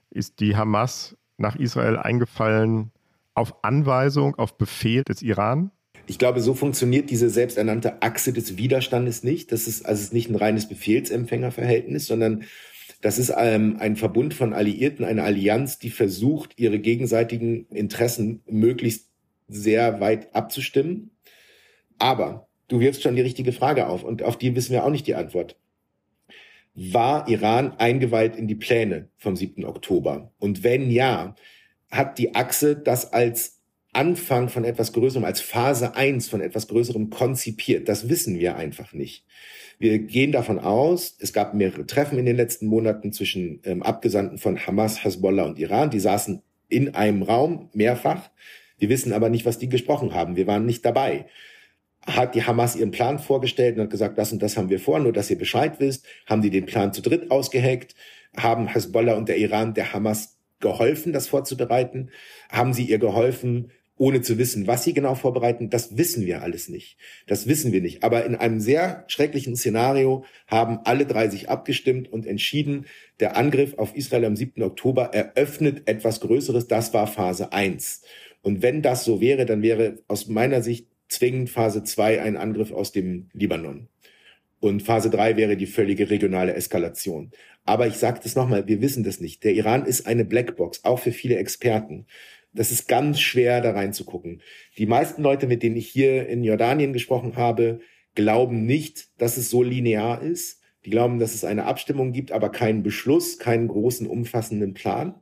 Ist 0.10 0.40
die 0.40 0.56
Hamas 0.56 1.18
nach 1.38 1.56
Israel 1.56 1.98
eingefallen 1.98 2.92
auf 3.34 3.64
Anweisung, 3.64 4.36
auf 4.36 4.58
Befehl 4.58 5.04
des 5.04 5.22
Iran? 5.22 5.72
Ich 6.06 6.18
glaube, 6.18 6.42
so 6.42 6.54
funktioniert 6.54 7.10
diese 7.10 7.30
selbsternannte 7.30 8.02
Achse 8.02 8.34
des 8.34 8.58
Widerstandes 8.58 9.24
nicht. 9.24 9.52
Das 9.52 9.68
ist 9.68 9.86
also 9.86 10.14
nicht 10.14 10.30
ein 10.30 10.36
reines 10.36 10.68
Befehlsempfängerverhältnis, 10.68 12.08
sondern 12.08 12.44
das 13.02 13.18
ist 13.20 13.34
ähm, 13.38 13.78
ein 13.80 13.96
Verbund 13.96 14.34
von 14.34 14.54
Alliierten, 14.54 15.06
eine 15.06 15.24
Allianz, 15.24 15.80
die 15.80 15.90
versucht, 15.90 16.54
ihre 16.58 16.80
gegenseitigen 16.80 17.68
Interessen 17.68 18.42
möglichst 18.50 19.10
sehr 19.48 20.00
weit 20.00 20.34
abzustimmen. 20.36 21.12
Aber 22.00 22.48
du 22.68 22.80
wirfst 22.80 23.02
schon 23.02 23.16
die 23.16 23.22
richtige 23.22 23.54
Frage 23.54 23.88
auf 23.88 24.04
und 24.04 24.24
auf 24.24 24.38
die 24.38 24.56
wissen 24.56 24.72
wir 24.74 24.86
auch 24.86 24.90
nicht 24.90 25.08
die 25.08 25.16
Antwort. 25.16 25.58
War 26.76 27.28
Iran 27.28 27.74
eingeweiht 27.78 28.36
in 28.36 28.48
die 28.48 28.56
Pläne 28.56 29.10
vom 29.18 29.36
7. 29.36 29.64
Oktober? 29.64 30.32
Und 30.40 30.64
wenn 30.64 30.90
ja, 30.90 31.36
hat 31.92 32.18
die 32.18 32.36
Achse 32.36 32.76
das 32.76 33.14
als 33.14 33.53
Anfang 33.94 34.50
von 34.50 34.64
etwas 34.64 34.94
Größerem, 34.94 35.24
als 35.24 35.42
Phase 35.42 35.96
1 35.96 36.28
von 36.28 36.42
etwas 36.42 36.68
Größerem 36.68 37.10
konzipiert. 37.10 37.88
Das 37.88 38.10
wissen 38.10 38.40
wir 38.40 38.56
einfach 38.56 38.94
nicht. 38.94 39.26
Wir 39.80 40.00
gehen 40.00 40.32
davon 40.32 40.60
aus, 40.60 41.16
es 41.20 41.34
gab 41.34 41.54
mehrere 41.54 41.86
Treffen 41.86 42.18
in 42.18 42.26
den 42.26 42.36
letzten 42.36 42.68
Monaten 42.68 43.12
zwischen 43.12 43.60
ähm, 43.64 43.84
Abgesandten 43.84 44.38
von 44.38 44.58
Hamas, 44.66 45.04
Hezbollah 45.04 45.44
und 45.44 45.60
Iran. 45.60 45.90
Die 45.90 46.00
saßen 46.00 46.42
in 46.70 46.96
einem 46.96 47.24
Raum 47.24 47.70
mehrfach. 47.74 48.30
Wir 48.78 48.90
wissen 48.90 49.14
aber 49.14 49.30
nicht, 49.30 49.46
was 49.46 49.60
die 49.60 49.70
gesprochen 49.70 50.14
haben. 50.14 50.36
Wir 50.36 50.48
waren 50.48 50.66
nicht 50.66 50.86
dabei. 50.86 51.26
Hat 52.06 52.36
die 52.36 52.44
Hamas 52.44 52.76
ihren 52.76 52.92
Plan 52.92 53.20
vorgestellt 53.20 53.78
und 53.78 53.84
hat 53.84 53.90
gesagt, 53.90 54.18
das 54.18 54.32
und 54.32 54.42
das 54.42 54.58
haben 54.58 54.70
wir 54.70 54.80
vor, 54.80 55.00
nur 55.00 55.14
dass 55.14 55.30
ihr 55.30 55.38
Bescheid 55.38 55.80
wisst. 55.80 56.06
Haben 56.26 56.42
die 56.42 56.50
den 56.50 56.66
Plan 56.66 56.94
zu 56.94 57.02
dritt 57.02 57.32
ausgeheckt? 57.32 57.96
Haben 58.36 58.68
Hezbollah 58.68 59.14
und 59.14 59.30
der 59.30 59.38
Iran 59.38 59.74
der 59.74 59.94
Hamas 59.94 60.38
geholfen, 60.60 61.14
das 61.14 61.28
vorzubereiten? 61.28 62.10
Haben 62.50 62.74
sie 62.74 62.86
ihr 62.86 63.00
geholfen, 63.00 63.72
ohne 63.98 64.22
zu 64.22 64.38
wissen, 64.38 64.66
was 64.66 64.84
sie 64.84 64.94
genau 64.94 65.16
vorbereiten, 65.16 65.70
das 65.70 65.98
wissen 65.98 66.26
wir 66.26 66.42
alles 66.42 66.68
nicht. 66.68 66.98
Das 67.28 67.48
wissen 67.48 67.72
wir 67.72 67.82
nicht. 67.82 68.04
Aber 68.04 68.26
in 68.26 68.36
einem 68.36 68.60
sehr 68.60 69.04
schrecklichen 69.08 69.56
Szenario 69.56 70.26
haben 70.48 70.80
alle 70.84 71.06
drei 71.06 71.30
sich 71.30 71.50
abgestimmt 71.50 72.12
und 72.12 72.26
entschieden, 72.26 72.86
der 73.20 73.38
Angriff 73.38 73.76
auf 73.78 73.96
Israel 73.96 74.26
am 74.26 74.36
7. 74.36 74.64
Oktober 74.64 75.14
eröffnet 75.14 75.84
etwas 75.88 76.20
Größeres. 76.22 76.68
Das 76.68 76.94
war 76.94 77.06
Phase 77.06 77.54
1. 77.54 78.02
Und 78.42 78.62
wenn 78.62 78.82
das 78.82 79.06
so 79.06 79.22
wäre, 79.22 79.46
dann 79.46 79.62
wäre 79.62 80.00
aus 80.08 80.28
meiner 80.28 80.62
Sicht 80.62 80.88
zwingend 81.08 81.50
Phase 81.50 81.84
2 81.84 82.22
ein 82.22 82.36
Angriff 82.36 82.72
aus 82.72 82.92
dem 82.92 83.30
Libanon. 83.34 83.88
Und 84.60 84.82
Phase 84.82 85.10
3 85.10 85.38
wäre 85.38 85.56
die 85.56 85.68
völlige 85.68 86.10
regionale 86.10 86.54
Eskalation. 86.56 87.32
Aber 87.66 87.86
ich 87.86 87.96
sage 87.96 88.20
das 88.24 88.36
nochmal, 88.36 88.68
wir 88.68 88.82
wissen 88.82 89.04
das 89.04 89.20
nicht. 89.20 89.44
Der 89.44 89.54
Iran 89.54 89.86
ist 89.86 90.08
eine 90.08 90.26
Blackbox, 90.26 90.84
auch 90.84 91.00
für 91.00 91.12
viele 91.12 91.36
Experten 91.36 92.08
das 92.54 92.72
ist 92.72 92.88
ganz 92.88 93.20
schwer, 93.20 93.62
da 93.62 93.72
reinzugucken. 93.72 94.42
Die 94.78 94.86
meisten 94.86 95.22
Leute, 95.22 95.48
mit 95.48 95.64
denen 95.64 95.76
ich 95.76 95.90
hier 95.90 96.28
in 96.28 96.44
Jordanien 96.44 96.94
gesprochen 96.94 97.36
habe, 97.36 97.80
glauben 98.16 98.66
nicht, 98.66 99.10
dass 99.18 99.38
es 99.38 99.50
so 99.50 99.64
linear 99.64 100.22
ist. 100.22 100.62
Die 100.86 100.90
glauben, 100.90 101.20
dass 101.20 101.34
es 101.34 101.46
eine 101.46 101.66
Abstimmung 101.66 102.12
gibt, 102.12 102.32
aber 102.32 102.50
keinen 102.50 102.84
Beschluss, 102.84 103.40
keinen 103.40 103.68
großen, 103.68 104.06
umfassenden 104.06 104.74
Plan. 104.74 105.16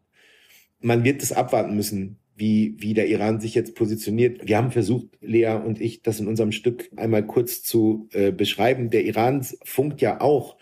Man 0.79 1.03
wird 1.03 1.21
es 1.21 1.31
abwarten 1.31 1.75
müssen, 1.75 2.17
wie, 2.35 2.75
wie 2.79 2.93
der 2.95 3.07
Iran 3.07 3.39
sich 3.39 3.53
jetzt 3.53 3.75
positioniert. 3.75 4.47
Wir 4.47 4.57
haben 4.57 4.71
versucht, 4.71 5.07
Lea 5.21 5.53
und 5.63 5.79
ich, 5.79 6.01
das 6.01 6.19
in 6.19 6.27
unserem 6.27 6.51
Stück 6.51 6.89
einmal 6.95 7.25
kurz 7.25 7.61
zu 7.61 8.09
äh, 8.13 8.31
beschreiben. 8.31 8.89
Der 8.89 9.05
Iran 9.05 9.45
funkt 9.63 10.01
ja 10.01 10.19
auch 10.19 10.57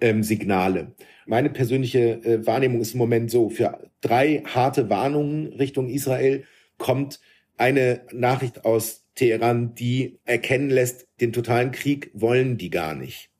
ähm, 0.00 0.22
Signale. 0.22 0.94
Meine 1.26 1.50
persönliche 1.50 2.22
äh, 2.24 2.46
Wahrnehmung 2.46 2.80
ist 2.80 2.92
im 2.92 2.98
Moment 2.98 3.30
so, 3.30 3.48
für 3.50 3.90
drei 4.00 4.42
harte 4.46 4.88
Warnungen 4.90 5.52
Richtung 5.54 5.88
Israel 5.88 6.44
kommt 6.78 7.20
eine 7.56 8.02
Nachricht 8.12 8.64
aus 8.64 9.04
Teheran, 9.14 9.74
die 9.74 10.18
erkennen 10.24 10.70
lässt, 10.70 11.06
den 11.20 11.32
totalen 11.32 11.72
Krieg 11.72 12.10
wollen 12.12 12.58
die 12.58 12.70
gar 12.70 12.94
nicht. 12.94 13.30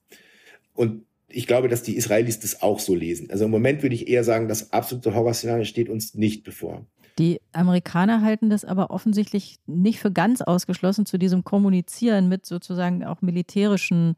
Und 0.74 1.04
ich 1.28 1.46
glaube, 1.46 1.68
dass 1.68 1.82
die 1.82 1.96
Israelis 1.96 2.40
das 2.40 2.62
auch 2.62 2.80
so 2.80 2.94
lesen. 2.94 3.30
Also 3.30 3.44
im 3.44 3.50
Moment 3.50 3.82
würde 3.82 3.94
ich 3.94 4.08
eher 4.08 4.24
sagen, 4.24 4.48
das 4.48 4.72
absolute 4.72 5.14
Horrorszenario 5.14 5.64
steht 5.64 5.88
uns 5.90 6.14
nicht 6.14 6.44
bevor. 6.44 6.86
Die 7.18 7.40
Amerikaner 7.52 8.22
halten 8.22 8.50
das 8.50 8.64
aber 8.64 8.90
offensichtlich 8.90 9.56
nicht 9.66 10.00
für 10.00 10.12
ganz 10.12 10.42
ausgeschlossen 10.42 11.06
zu 11.06 11.18
diesem 11.18 11.44
Kommunizieren 11.44 12.28
mit 12.28 12.44
sozusagen 12.46 13.04
auch 13.04 13.22
militärischen 13.22 14.16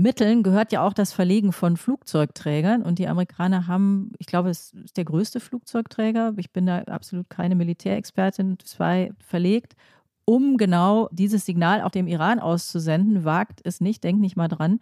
Mitteln 0.00 0.42
gehört 0.42 0.72
ja 0.72 0.82
auch 0.82 0.94
das 0.94 1.12
Verlegen 1.12 1.52
von 1.52 1.76
Flugzeugträgern. 1.76 2.82
Und 2.82 2.98
die 2.98 3.06
Amerikaner 3.06 3.66
haben, 3.66 4.12
ich 4.18 4.26
glaube, 4.26 4.48
es 4.48 4.72
ist 4.72 4.96
der 4.96 5.04
größte 5.04 5.40
Flugzeugträger, 5.40 6.32
ich 6.36 6.52
bin 6.52 6.66
da 6.66 6.78
absolut 6.84 7.28
keine 7.28 7.54
Militärexpertin, 7.54 8.58
zwei 8.64 9.12
verlegt, 9.18 9.76
um 10.24 10.56
genau 10.56 11.08
dieses 11.12 11.44
Signal 11.44 11.82
auch 11.82 11.90
dem 11.90 12.06
Iran 12.06 12.38
auszusenden. 12.38 13.24
Wagt 13.24 13.60
es 13.64 13.80
nicht, 13.80 14.02
denkt 14.02 14.20
nicht 14.20 14.36
mal 14.36 14.48
dran. 14.48 14.80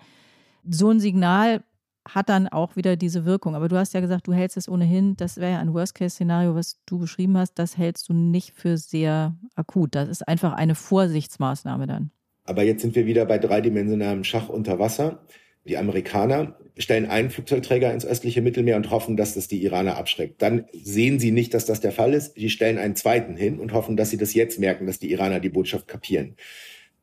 So 0.69 0.91
ein 0.91 1.01
Signal 1.01 1.65
hat 2.09 2.29
dann 2.29 2.49
auch 2.49 2.77
wieder 2.77 2.97
diese 2.97 3.25
Wirkung. 3.25 3.55
Aber 3.55 3.69
du 3.69 3.77
hast 3.77 3.95
ja 3.95 4.01
gesagt, 4.01 4.27
du 4.27 4.33
hältst 4.33 4.57
es 4.57 4.69
ohnehin, 4.69 5.17
das 5.17 5.37
wäre 5.37 5.53
ja 5.53 5.59
ein 5.59 5.75
Worst-Case-Szenario, 5.75 6.55
was 6.55 6.79
du 6.87 6.99
beschrieben 6.99 7.37
hast, 7.37 7.59
das 7.59 7.77
hältst 7.77 8.09
du 8.09 8.13
nicht 8.13 8.55
für 8.55 8.79
sehr 8.79 9.37
akut. 9.57 9.95
Das 9.95 10.09
ist 10.09 10.27
einfach 10.27 10.53
eine 10.53 10.75
Vorsichtsmaßnahme 10.75 11.87
dann. 11.87 12.11
Aber 12.49 12.63
jetzt 12.63 12.81
sind 12.81 12.95
wir 12.95 13.05
wieder 13.05 13.27
bei 13.27 13.37
dreidimensionalem 13.37 14.25
Schach 14.25 14.49
unter 14.49 14.79
Wasser. 14.79 15.21
Die 15.67 15.77
Amerikaner 15.77 16.57
stellen 16.79 17.05
einen 17.05 17.29
Flugzeugträger 17.29 17.93
ins 17.93 18.07
östliche 18.07 18.41
Mittelmeer 18.41 18.77
und 18.77 18.91
hoffen, 18.91 19.19
dass 19.19 19.35
das 19.35 19.49
die 19.49 19.63
Iraner 19.63 19.99
abschreckt. 19.99 20.41
Dann 20.41 20.65
sehen 20.73 21.19
sie 21.19 21.31
nicht, 21.31 21.53
dass 21.53 21.67
das 21.67 21.81
der 21.81 21.93
Fall 21.93 22.15
ist. 22.15 22.39
Die 22.39 22.49
stellen 22.49 22.79
einen 22.79 22.97
zweiten 22.97 23.37
hin 23.37 23.59
und 23.59 23.75
hoffen, 23.75 23.99
dass 23.99 24.09
sie 24.09 24.17
das 24.17 24.33
jetzt 24.33 24.59
merken, 24.59 24.87
dass 24.87 24.99
die 24.99 25.11
Iraner 25.13 25.41
die 25.41 25.51
Botschaft 25.51 25.89
kapieren. 25.89 26.37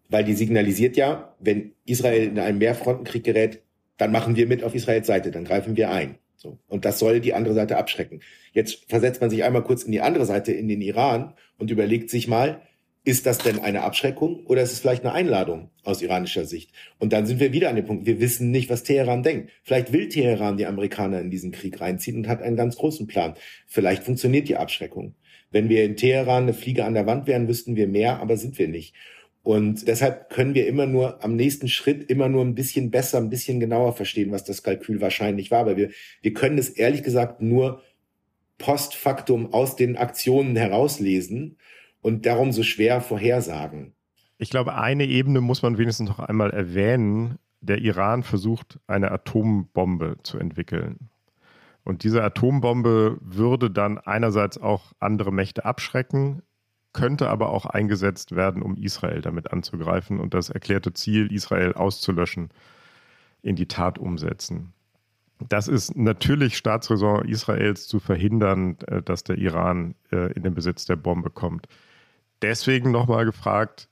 Weil 0.10 0.24
die 0.24 0.34
signalisiert 0.34 0.98
ja, 0.98 1.36
wenn 1.40 1.74
Israel 1.86 2.28
in 2.28 2.40
einen 2.40 2.58
Mehrfrontenkrieg 2.58 3.24
gerät, 3.24 3.62
dann 3.98 4.12
machen 4.12 4.36
wir 4.36 4.48
mit 4.48 4.64
auf 4.64 4.74
Israels 4.74 5.06
Seite, 5.06 5.30
dann 5.30 5.46
greifen 5.46 5.78
wir 5.78 5.92
ein. 5.92 6.16
So. 6.38 6.58
Und 6.68 6.86
das 6.86 6.98
soll 6.98 7.20
die 7.20 7.36
andere 7.36 7.54
Seite 7.54 7.78
abschrecken. 7.78 8.22
Jetzt 8.52 8.90
versetzt 8.90 9.22
man 9.22 9.30
sich 9.30 9.44
einmal 9.44 9.64
kurz 9.64 9.84
in 9.84 9.92
die 9.92 10.02
andere 10.02 10.26
Seite, 10.26 10.54
in 10.54 10.68
den 10.68 10.82
Iran 10.82 11.36
und 11.60 11.70
überlegt 11.70 12.10
sich 12.10 12.28
mal, 12.28 12.62
ist 13.06 13.28
das 13.28 13.38
denn 13.38 13.60
eine 13.60 13.84
Abschreckung 13.84 14.46
oder 14.48 14.64
ist 14.64 14.74
es 14.74 14.80
vielleicht 14.80 15.06
eine 15.06 15.14
Einladung 15.14 15.70
aus 15.84 16.02
iranischer 16.02 16.46
Sicht? 16.46 16.72
Und 16.98 17.14
dann 17.14 17.28
sind 17.28 17.40
wir 17.40 17.54
wieder 17.54 17.70
an 17.70 17.76
dem 17.76 17.86
Punkt, 17.86 18.08
wir 18.08 18.20
wissen 18.20 18.50
nicht, 18.50 18.70
was 18.70 18.82
Teheran 18.82 19.22
denkt. 19.22 19.52
Vielleicht 19.64 19.94
will 19.94 20.10
Teheran 20.10 20.58
die 20.58 20.66
Amerikaner 20.66 21.22
in 21.22 21.30
diesen 21.30 21.52
Krieg 21.52 21.80
reinziehen 21.80 22.18
und 22.18 22.28
hat 22.28 22.42
einen 22.42 22.58
ganz 22.58 22.76
großen 22.78 23.06
Plan. 23.06 23.36
Vielleicht 23.68 24.04
funktioniert 24.04 24.50
die 24.50 24.58
Abschreckung. 24.58 25.14
Wenn 25.52 25.70
wir 25.70 25.86
in 25.86 25.96
Teheran 25.96 26.44
eine 26.44 26.54
Fliege 26.54 26.84
an 26.84 26.96
der 26.96 27.06
Wand 27.06 27.28
wären, 27.28 27.48
wüssten 27.48 27.76
wir 27.76 27.88
mehr, 27.88 28.20
aber 28.20 28.38
sind 28.38 28.58
wir 28.58 28.68
nicht. 28.68 28.96
Und 29.44 29.88
deshalb 29.88 30.32
können 30.32 30.56
wir 30.56 30.66
immer 30.66 30.88
nur 30.88 31.24
am 31.24 31.36
nächsten 31.36 31.68
Schritt 31.68 32.10
immer 32.10 32.28
nur 32.28 32.44
ein 32.44 32.56
bisschen 32.56 32.90
besser, 32.90 33.20
ein 33.20 33.30
bisschen 33.30 33.60
genauer 33.60 33.94
verstehen, 33.94 34.32
was 34.32 34.44
das 34.44 34.64
Kalkül 34.64 35.00
wahrscheinlich 35.00 35.52
war. 35.52 35.60
Aber 35.60 35.78
wir, 35.78 35.92
wir 36.24 36.34
können 36.34 36.58
es 36.58 36.70
ehrlich 36.70 37.04
gesagt 37.04 37.40
nur 37.40 37.84
post 38.58 38.96
factum 38.96 39.54
aus 39.54 39.76
den 39.76 39.96
Aktionen 39.96 40.56
herauslesen 40.56 41.58
und 42.06 42.28
darum 42.28 42.52
so 42.52 42.62
schwer 42.62 43.02
vorhersagen. 43.02 43.96
Ich 44.38 44.52
glaube, 44.52 44.76
eine 44.76 45.06
Ebene 45.06 45.42
muss 45.42 45.64
man 45.64 45.80
wenigstens 45.80 46.08
noch 46.08 46.20
einmal 46.20 46.52
erwähnen. 46.52 47.40
Der 47.62 47.80
Iran 47.80 48.22
versucht, 48.22 48.80
eine 48.86 49.12
Atombombe 49.12 50.18
zu 50.22 50.38
entwickeln. 50.38 51.10
Und 51.84 52.04
diese 52.04 52.24
Atombombe 52.24 53.18
würde 53.22 53.72
dann 53.72 53.98
einerseits 53.98 54.60
auch 54.60 54.94
andere 55.00 55.34
Mächte 55.34 55.66
abschrecken, 55.66 56.44
könnte 56.94 57.28
aber 57.28 57.50
auch 57.50 57.66
eingesetzt 57.66 58.36
werden, 58.36 58.62
um 58.62 58.78
Israel 58.78 59.22
damit 59.22 59.52
anzugreifen 59.52 60.20
und 60.20 60.36
das 60.36 60.52
erklärte 60.52 60.94
Ziel, 60.94 61.34
Israel 61.34 61.74
auszulöschen, 61.74 62.50
in 63.42 63.56
die 63.56 63.68
Tat 63.68 63.98
umsetzen. 63.98 64.74
Das 65.50 65.68
ist 65.68 65.98
natürlich 65.98 66.56
Staatsräson 66.56 67.28
Israels 67.28 67.88
zu 67.88 68.00
verhindern, 68.00 68.78
äh, 68.86 69.02
dass 69.02 69.24
der 69.24 69.40
Iran 69.40 69.96
äh, 70.12 70.32
in 70.34 70.44
den 70.44 70.54
Besitz 70.54 70.86
der 70.86 70.98
Bombe 70.98 71.32
kommt 71.32 71.68
deswegen 72.46 72.92
nochmal 72.92 73.26
gefragt, 73.26 73.90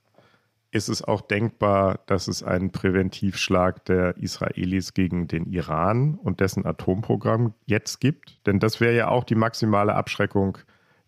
ist 0.70 0.88
es 0.88 1.02
auch 1.02 1.20
denkbar, 1.20 2.00
dass 2.06 2.28
es 2.28 2.42
einen 2.42 2.70
Präventivschlag 2.70 3.84
der 3.84 4.16
Israelis 4.16 4.94
gegen 4.94 5.28
den 5.28 5.46
Iran 5.46 6.18
und 6.22 6.40
dessen 6.40 6.64
Atomprogramm 6.64 7.54
jetzt 7.66 8.00
gibt? 8.00 8.40
Denn 8.46 8.58
das 8.60 8.80
wäre 8.80 8.94
ja 8.96 9.08
auch 9.08 9.24
die 9.24 9.34
maximale 9.34 9.94
Abschreckung 9.94 10.58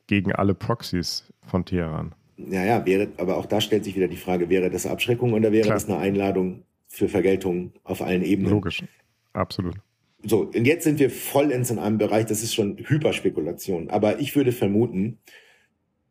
gegen 0.07 0.33
alle 0.33 0.55
Proxys 0.55 1.33
von 1.43 1.65
Teheran. 1.65 2.15
Ja, 2.37 2.65
ja, 2.65 2.85
wäre, 2.85 3.09
aber 3.17 3.37
auch 3.37 3.47
da 3.47 3.61
stellt 3.61 3.85
sich 3.85 3.97
wieder 3.97 4.09
die 4.09 4.17
Frage, 4.17 4.51
wäre 4.51 4.71
das 4.71 4.87
Abschreckung 4.87 5.33
oder 5.33 5.53
wäre 5.53 5.65
Klar. 5.65 5.77
das 5.77 5.87
eine 5.87 5.99
Einladung 5.99 6.63
für 6.87 7.09
Vergeltung 7.09 7.73
auf 7.83 8.03
allen 8.03 8.23
Ebenen? 8.23 8.51
Logisch, 8.51 8.85
absolut. 9.33 9.75
So, 10.23 10.43
und 10.43 10.65
jetzt 10.65 10.85
sind 10.85 10.99
wir 10.99 11.11
vollends 11.11 11.71
in 11.71 11.79
einem 11.79 11.99
Bereich, 11.99 12.27
das 12.27 12.43
ist 12.43 12.55
schon 12.55 12.77
Hyperspekulation. 12.79 13.91
Aber 13.91 14.21
ich 14.21 14.35
würde 14.35 14.53
vermuten, 14.53 15.19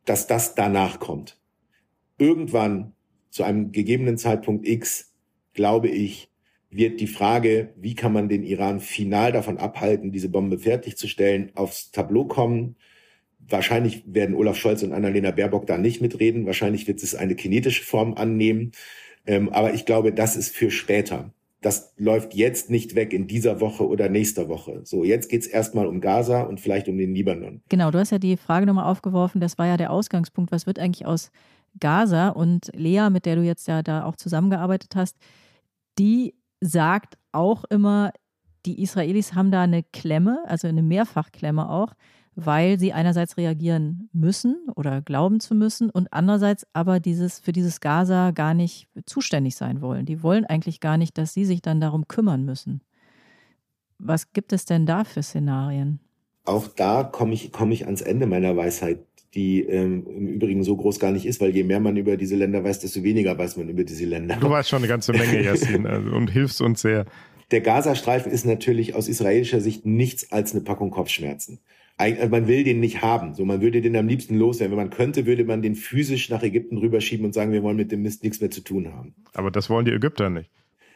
dass 0.06 0.28
das 0.28 0.56
danach 0.56 1.00
kommt. 1.00 1.40
Irgendwann 2.18 2.94
zu 3.30 3.44
einem 3.44 3.72
gegebenen 3.72 4.18
Zeitpunkt 4.18 4.68
X, 4.68 5.14
glaube 5.54 5.90
ich, 5.90 6.30
wird 6.70 7.00
die 7.00 7.08
Frage, 7.08 7.74
wie 7.78 7.96
kann 7.96 8.14
man 8.14 8.30
den 8.30 8.44
Iran 8.44 8.80
final 8.80 9.32
davon 9.32 9.58
abhalten, 9.58 10.12
diese 10.12 10.30
Bombe 10.30 10.60
fertigzustellen, 10.60 11.52
aufs 11.56 11.92
Tableau 11.92 12.26
kommen. 12.26 12.76
Wahrscheinlich 13.40 14.04
werden 14.06 14.36
Olaf 14.36 14.58
Scholz 14.58 14.84
und 14.84 14.94
Annalena 14.94 15.32
Baerbock 15.32 15.68
da 15.68 15.78
nicht 15.78 16.02
mitreden. 16.02 16.46
Wahrscheinlich 16.46 16.88
wird 16.88 17.02
es 17.02 17.16
eine 17.16 17.36
kinetische 17.36 17.84
Form 17.84 18.14
annehmen. 18.16 18.72
Ähm, 19.26 19.50
aber 19.50 19.74
ich 19.74 19.86
glaube, 19.86 20.14
das 20.14 20.36
ist 20.36 20.56
für 20.56 20.72
später. 20.72 21.34
Das 21.66 21.96
läuft 21.98 22.36
jetzt 22.36 22.70
nicht 22.70 22.94
weg 22.94 23.12
in 23.12 23.26
dieser 23.26 23.60
Woche 23.60 23.88
oder 23.88 24.08
nächster 24.08 24.48
Woche. 24.50 24.82
So, 24.84 25.04
jetzt 25.04 25.30
geht 25.30 25.42
es 25.42 25.48
erstmal 25.48 25.88
um 25.88 26.00
Gaza 26.00 26.44
und 26.44 26.60
vielleicht 26.62 26.88
um 26.88 26.96
den 26.96 27.16
Libanon. 27.16 27.64
Genau, 27.70 27.90
du 27.90 27.98
hast 27.98 28.12
ja 28.12 28.20
die 28.20 28.38
Frage 28.38 28.68
nochmal 28.68 28.86
aufgeworfen, 28.86 29.42
das 29.42 29.58
war 29.58 29.66
ja 29.66 29.76
der 29.76 29.90
Ausgangspunkt. 29.90 30.52
Was 30.52 30.68
wird 30.68 30.78
eigentlich 30.78 31.08
aus 31.08 31.32
Gaza 31.80 32.30
und 32.30 32.70
Lea, 32.76 33.10
mit 33.10 33.26
der 33.26 33.36
du 33.36 33.42
jetzt 33.42 33.68
ja 33.68 33.82
da 33.82 34.06
auch 34.06 34.16
zusammengearbeitet 34.16 34.96
hast, 34.96 35.18
die 35.98 36.36
sagt 36.62 37.18
auch 37.32 37.64
immer, 37.72 38.12
die 38.68 38.84
Israelis 38.84 39.34
haben 39.34 39.50
da 39.50 39.64
eine 39.64 39.82
Klemme, 39.82 40.44
also 40.46 40.68
eine 40.68 40.84
Mehrfachklemme 40.84 41.68
auch, 41.68 41.94
weil 42.36 42.80
sie 42.80 42.94
einerseits 42.94 43.38
reagieren 43.38 44.10
müssen 44.14 44.58
oder 44.76 45.02
glauben 45.02 45.40
zu 45.40 45.56
müssen 45.56 45.90
und 45.90 46.12
andererseits 46.12 46.68
aber 46.74 47.00
dieses 47.00 47.40
für 47.40 47.52
dieses 47.52 47.80
Gaza 47.80 48.32
gar 48.32 48.54
nicht 48.54 48.88
zuständig 49.06 49.56
sein 49.56 49.82
wollen. 49.82 50.06
Die 50.06 50.22
wollen 50.22 50.46
eigentlich 50.46 50.80
gar 50.80 50.98
nicht, 50.98 51.18
dass 51.18 51.34
sie 51.34 51.46
sich 51.46 51.62
dann 51.62 51.80
darum 51.80 52.08
kümmern 52.08 52.44
müssen. 52.44 52.82
Was 53.98 54.34
gibt 54.34 54.52
es 54.52 54.66
denn 54.66 54.86
da 54.86 55.06
für 55.06 55.24
Szenarien? 55.24 56.00
Auch 56.44 56.68
da 56.68 57.04
komme 57.04 57.34
ich, 57.34 57.52
komme 57.52 57.74
ich 57.74 57.86
ans 57.86 58.02
Ende 58.02 58.28
meiner 58.28 58.56
Weisheit 58.56 59.00
die 59.36 59.62
ähm, 59.64 60.06
im 60.08 60.28
Übrigen 60.28 60.64
so 60.64 60.76
groß 60.78 61.00
gar 61.00 61.12
nicht 61.12 61.26
ist, 61.26 61.42
weil 61.42 61.54
je 61.54 61.64
mehr 61.64 61.82
man 61.82 61.98
über 61.98 62.16
diese 62.16 62.36
Länder 62.36 62.64
weiß, 62.64 62.80
desto 62.80 63.04
weniger 63.04 63.38
weiß 63.38 63.58
man 63.58 63.68
über 63.68 63.84
diese 63.84 64.06
Länder. 64.06 64.38
Du 64.40 64.50
weißt 64.50 64.70
schon 64.70 64.78
eine 64.80 64.88
ganze 64.88 65.12
Menge, 65.12 65.44
Yassin, 65.44 65.86
also, 65.88 66.10
und 66.12 66.30
hilfst 66.30 66.62
uns 66.62 66.82
sehr. 66.82 67.06
Der 67.52 67.62
Gazastreifen 67.62 68.32
ist 68.32 68.46
natürlich 68.46 68.96
aus 68.96 69.08
israelischer 69.08 69.60
Sicht 69.60 69.86
nichts 69.86 70.32
als 70.32 70.54
eine 70.54 70.62
Packung 70.62 70.90
Kopfschmerzen. 70.90 71.60
Äh, 71.98 72.28
man 72.28 72.48
will 72.48 72.64
den 72.64 72.80
nicht 72.80 73.02
haben. 73.02 73.34
So, 73.34 73.46
man 73.46 73.62
würde 73.62 73.82
den 73.82 73.96
am 73.96 74.08
liebsten 74.08 74.38
loswerden. 74.38 74.72
Wenn 74.72 74.86
man 74.86 74.90
könnte, 74.90 75.26
würde 75.26 75.46
man 75.46 75.62
den 75.62 75.76
physisch 75.76 76.30
nach 76.30 76.44
Ägypten 76.44 76.78
rüberschieben 76.78 77.26
und 77.26 77.34
sagen, 77.34 77.52
wir 77.52 77.64
wollen 77.64 77.78
mit 77.78 77.92
dem 77.92 78.02
Mist 78.02 78.24
nichts 78.24 78.42
mehr 78.42 78.52
zu 78.52 78.62
tun 78.62 78.92
haben. 78.94 79.16
Aber 79.34 79.52
das 79.52 79.70
wollen 79.70 79.86
die 79.86 79.94
Ägypter 79.94 80.30
nicht. 80.30 80.50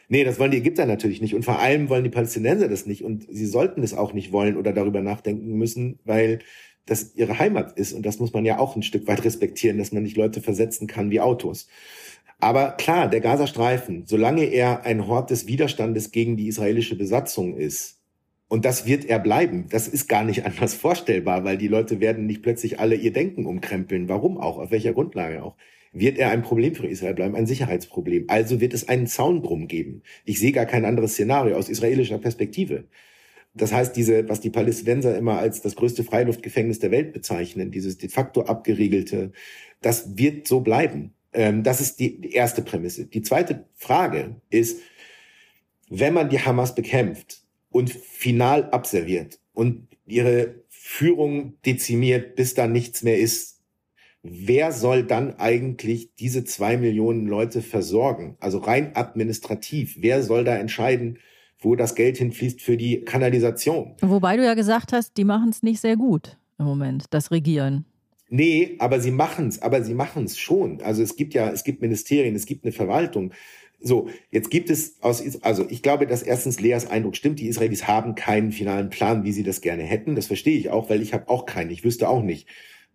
Nee, 0.08 0.24
das 0.24 0.38
wollen 0.38 0.50
die 0.50 0.58
Ägypter 0.58 0.86
natürlich 0.86 1.20
nicht. 1.20 1.34
Und 1.34 1.44
vor 1.44 1.60
allem 1.60 1.88
wollen 1.88 2.04
die 2.04 2.10
Palästinenser 2.10 2.68
das 2.68 2.84
nicht. 2.84 3.04
Und 3.04 3.26
sie 3.30 3.46
sollten 3.46 3.82
es 3.82 3.94
auch 3.94 4.12
nicht 4.12 4.32
wollen 4.32 4.56
oder 4.56 4.72
darüber 4.72 5.02
nachdenken 5.02 5.56
müssen, 5.56 6.00
weil 6.04 6.40
das 6.84 7.14
ihre 7.14 7.38
Heimat 7.38 7.78
ist. 7.78 7.92
Und 7.92 8.04
das 8.04 8.18
muss 8.18 8.32
man 8.32 8.44
ja 8.44 8.58
auch 8.58 8.74
ein 8.74 8.82
Stück 8.82 9.06
weit 9.06 9.24
respektieren, 9.24 9.78
dass 9.78 9.92
man 9.92 10.02
nicht 10.02 10.16
Leute 10.16 10.40
versetzen 10.40 10.88
kann 10.88 11.10
wie 11.10 11.20
Autos. 11.20 11.68
Aber 12.40 12.72
klar, 12.72 13.08
der 13.08 13.20
Gazastreifen, 13.20 14.04
solange 14.06 14.44
er 14.44 14.84
ein 14.84 15.06
Hort 15.06 15.30
des 15.30 15.46
Widerstandes 15.46 16.10
gegen 16.10 16.36
die 16.36 16.48
israelische 16.48 16.96
Besatzung 16.96 17.56
ist, 17.56 17.99
und 18.50 18.64
das 18.64 18.84
wird 18.84 19.04
er 19.04 19.20
bleiben. 19.20 19.66
Das 19.70 19.86
ist 19.86 20.08
gar 20.08 20.24
nicht 20.24 20.44
anders 20.44 20.74
vorstellbar, 20.74 21.44
weil 21.44 21.56
die 21.56 21.68
Leute 21.68 22.00
werden 22.00 22.26
nicht 22.26 22.42
plötzlich 22.42 22.80
alle 22.80 22.96
ihr 22.96 23.12
Denken 23.12 23.46
umkrempeln. 23.46 24.08
Warum 24.08 24.38
auch? 24.38 24.58
Auf 24.58 24.72
welcher 24.72 24.92
Grundlage 24.92 25.42
auch? 25.42 25.56
Wird 25.92 26.18
er 26.18 26.30
ein 26.30 26.42
Problem 26.42 26.74
für 26.74 26.86
Israel 26.86 27.14
bleiben, 27.14 27.36
ein 27.36 27.46
Sicherheitsproblem. 27.46 28.24
Also 28.28 28.60
wird 28.60 28.74
es 28.74 28.88
einen 28.88 29.06
Zaun 29.06 29.42
drum 29.42 29.68
geben. 29.68 30.02
Ich 30.24 30.40
sehe 30.40 30.52
gar 30.52 30.66
kein 30.66 30.84
anderes 30.84 31.12
Szenario 31.12 31.56
aus 31.56 31.68
israelischer 31.68 32.18
Perspektive. 32.18 32.88
Das 33.54 33.72
heißt, 33.72 33.94
diese, 33.96 34.28
was 34.28 34.40
die 34.40 34.50
Palästinenser 34.50 35.16
immer 35.16 35.38
als 35.38 35.62
das 35.62 35.76
größte 35.76 36.02
Freiluftgefängnis 36.02 36.80
der 36.80 36.90
Welt 36.90 37.12
bezeichnen, 37.12 37.70
dieses 37.70 37.98
de 37.98 38.08
facto 38.08 38.42
abgeriegelte, 38.42 39.30
das 39.80 40.18
wird 40.18 40.48
so 40.48 40.60
bleiben. 40.60 41.14
Ähm, 41.32 41.62
das 41.62 41.80
ist 41.80 42.00
die 42.00 42.32
erste 42.32 42.62
Prämisse. 42.62 43.06
Die 43.06 43.22
zweite 43.22 43.66
Frage 43.76 44.40
ist, 44.50 44.80
wenn 45.88 46.14
man 46.14 46.30
die 46.30 46.40
Hamas 46.40 46.74
bekämpft 46.74 47.39
und 47.70 47.90
final 47.90 48.70
abserviert 48.70 49.40
und 49.52 49.88
ihre 50.06 50.62
Führung 50.68 51.54
dezimiert, 51.64 52.34
bis 52.36 52.54
da 52.54 52.66
nichts 52.66 53.02
mehr 53.02 53.18
ist, 53.18 53.60
wer 54.22 54.72
soll 54.72 55.04
dann 55.04 55.38
eigentlich 55.38 56.14
diese 56.16 56.44
zwei 56.44 56.76
Millionen 56.76 57.26
Leute 57.26 57.62
versorgen? 57.62 58.36
Also 58.40 58.58
rein 58.58 58.94
administrativ, 58.96 59.96
wer 60.00 60.22
soll 60.22 60.44
da 60.44 60.56
entscheiden, 60.56 61.18
wo 61.60 61.76
das 61.76 61.94
Geld 61.94 62.16
hinfließt 62.18 62.60
für 62.60 62.76
die 62.76 63.02
Kanalisation. 63.02 63.94
Wobei 64.00 64.36
du 64.36 64.44
ja 64.44 64.54
gesagt 64.54 64.92
hast, 64.92 65.16
die 65.16 65.24
machen 65.24 65.50
es 65.50 65.62
nicht 65.62 65.80
sehr 65.80 65.96
gut 65.96 66.38
im 66.58 66.64
Moment, 66.64 67.04
das 67.10 67.30
Regieren. 67.30 67.84
Nee, 68.28 68.76
aber 68.78 69.00
sie 69.00 69.10
machen 69.10 69.48
es, 69.48 69.60
aber 69.60 69.82
sie 69.82 69.94
machen 69.94 70.24
es 70.24 70.38
schon. 70.38 70.80
Also 70.82 71.02
es 71.02 71.16
gibt 71.16 71.34
ja, 71.34 71.50
es 71.50 71.64
gibt 71.64 71.82
Ministerien, 71.82 72.36
es 72.36 72.46
gibt 72.46 72.64
eine 72.64 72.72
Verwaltung. 72.72 73.32
So, 73.82 74.08
jetzt 74.30 74.50
gibt 74.50 74.68
es 74.68 75.02
aus, 75.02 75.22
also 75.42 75.66
ich 75.68 75.82
glaube, 75.82 76.06
dass 76.06 76.22
erstens 76.22 76.60
Leas 76.60 76.86
Eindruck 76.86 77.16
stimmt, 77.16 77.40
die 77.40 77.48
Israelis 77.48 77.88
haben 77.88 78.14
keinen 78.14 78.52
finalen 78.52 78.90
Plan, 78.90 79.24
wie 79.24 79.32
sie 79.32 79.42
das 79.42 79.62
gerne 79.62 79.84
hätten. 79.84 80.16
Das 80.16 80.26
verstehe 80.26 80.58
ich 80.58 80.68
auch, 80.68 80.90
weil 80.90 81.00
ich 81.00 81.14
habe 81.14 81.28
auch 81.28 81.46
keinen. 81.46 81.70
Ich 81.70 81.82
wüsste 81.82 82.08
auch 82.08 82.22
nicht, 82.22 82.46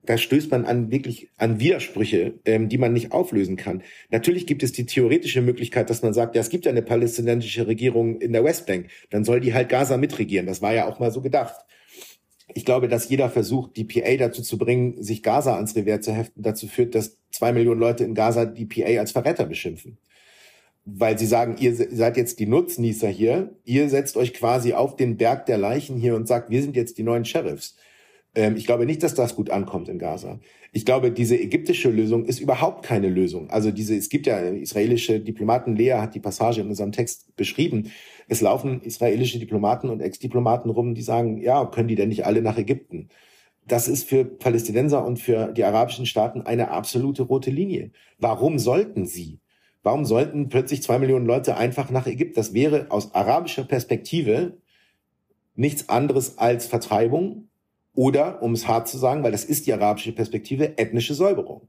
da 0.06 0.18
stößt 0.18 0.52
man 0.52 0.66
an 0.66 0.92
wirklich 0.92 1.30
an 1.38 1.60
Widersprüche, 1.60 2.36
ähm, 2.46 2.70
die 2.70 2.78
man 2.78 2.94
nicht 2.94 3.12
auflösen 3.12 3.56
kann. 3.56 3.82
Natürlich 4.12 4.46
gibt 4.46 4.64
es 4.64 4.72
die 4.72 4.86
theoretische 4.86 5.42
Möglichkeit, 5.42 5.90
dass 5.90 6.04
man 6.04 6.14
sagt, 6.14 6.36
ja, 6.36 6.42
es 6.42 6.50
gibt 6.50 6.66
ja 6.66 6.72
eine 6.72 6.82
palästinensische 6.82 7.68
Regierung 7.68 8.22
in 8.22 8.34
der 8.34 8.44
Westbank, 8.44 8.90
dann 9.10 9.24
soll 9.24 9.40
die 9.40 9.54
halt 9.54 9.70
Gaza 9.70 9.98
mitregieren. 9.98 10.46
Das 10.46 10.62
war 10.62 10.74
ja 10.74 10.88
auch 10.88 11.00
mal 11.00 11.12
so 11.12 11.22
gedacht. 11.22 11.56
Ich 12.54 12.64
glaube, 12.64 12.88
dass 12.88 13.10
jeder 13.10 13.30
Versuch, 13.30 13.70
die 13.70 13.86
PA 13.86 14.16
dazu 14.18 14.44
zu 14.44 14.58
bringen, 14.58 15.02
sich 15.02 15.24
Gaza 15.24 15.56
ans 15.56 15.76
Revers 15.76 16.06
zu 16.06 16.14
heften, 16.14 16.44
dazu 16.44 16.68
führt, 16.68 16.94
dass 16.94 17.18
zwei 17.32 17.52
Millionen 17.52 17.80
Leute 17.80 18.04
in 18.04 18.14
Gaza 18.14 18.46
die 18.46 18.66
PA 18.66 19.00
als 19.00 19.12
Verräter 19.12 19.46
beschimpfen. 19.46 19.98
Weil 20.86 21.18
sie 21.18 21.26
sagen, 21.26 21.56
ihr 21.60 21.76
seid 21.76 22.16
jetzt 22.16 22.40
die 22.40 22.46
Nutznießer 22.46 23.10
hier, 23.10 23.56
ihr 23.64 23.90
setzt 23.90 24.18
euch 24.18 24.34
quasi 24.34 24.74
auf 24.74 24.96
den 24.96 25.18
Berg 25.18 25.48
der 25.48 25.58
Leichen 25.58 25.98
hier 25.98 26.16
und 26.16 26.28
sagt, 26.28 26.52
wir 26.52 26.62
sind 26.62 26.76
jetzt 26.76 26.98
die 27.00 27.04
neuen 27.04 27.26
Sheriffs. 27.26 27.76
Ähm, 28.36 28.56
ich 28.56 28.66
glaube 28.66 28.86
nicht, 28.86 29.02
dass 29.02 29.16
das 29.16 29.36
gut 29.36 29.50
ankommt 29.50 29.90
in 29.90 29.98
Gaza. 29.98 30.40
Ich 30.74 30.86
glaube, 30.86 31.12
diese 31.12 31.40
ägyptische 31.40 31.90
Lösung 31.90 32.26
ist 32.26 32.40
überhaupt 32.40 32.86
keine 32.86 33.10
Lösung. 33.10 33.50
Also 33.50 33.72
diese, 33.72 33.96
es 33.96 34.10
gibt 34.10 34.28
ja 34.28 34.40
israelische 34.40 35.22
Diplomaten, 35.22 35.76
Lea 35.76 35.94
hat 35.94 36.16
die 36.16 36.20
Passage 36.20 36.62
in 36.62 36.68
unserem 36.68 36.92
Text 36.92 37.36
beschrieben. 37.36 37.92
Es 38.28 38.42
laufen 38.42 38.82
israelische 38.82 39.40
Diplomaten 39.40 39.90
und 39.90 40.02
Ex-Diplomaten 40.02 40.70
rum, 40.70 40.94
die 40.94 41.02
sagen, 41.02 41.38
ja, 41.38 41.66
können 41.66 41.88
die 41.88 41.96
denn 41.96 42.10
nicht 42.10 42.26
alle 42.26 42.42
nach 42.42 42.58
Ägypten? 42.58 43.10
Das 43.68 43.88
ist 43.88 44.08
für 44.08 44.26
Palästinenser 44.26 45.06
und 45.06 45.18
für 45.20 45.52
die 45.54 45.64
arabischen 45.64 46.06
Staaten 46.06 46.42
eine 46.42 46.70
absolute 46.72 47.24
rote 47.24 47.50
Linie. 47.52 47.92
Warum 48.20 48.60
sollten 48.60 49.06
sie? 49.06 49.40
Warum 49.86 50.04
sollten 50.04 50.50
plötzlich 50.50 50.82
zwei 50.82 50.98
Millionen 50.98 51.28
Leute 51.28 51.58
einfach 51.58 51.92
nach 51.92 52.08
Ägypten? 52.08 52.34
Das 52.34 52.56
wäre 52.56 52.88
aus 52.90 53.14
arabischer 53.14 53.64
Perspektive 53.64 54.58
nichts 55.54 55.90
anderes 55.90 56.40
als 56.40 56.66
Vertreibung 56.66 57.50
oder, 57.94 58.42
um 58.42 58.54
es 58.54 58.68
hart 58.68 58.88
zu 58.88 58.98
sagen, 58.98 59.22
weil 59.22 59.32
das 59.32 59.46
ist 59.46 59.68
die 59.68 59.74
arabische 59.74 60.12
Perspektive, 60.12 60.80
ethnische 60.80 61.14
Säuberung. 61.14 61.68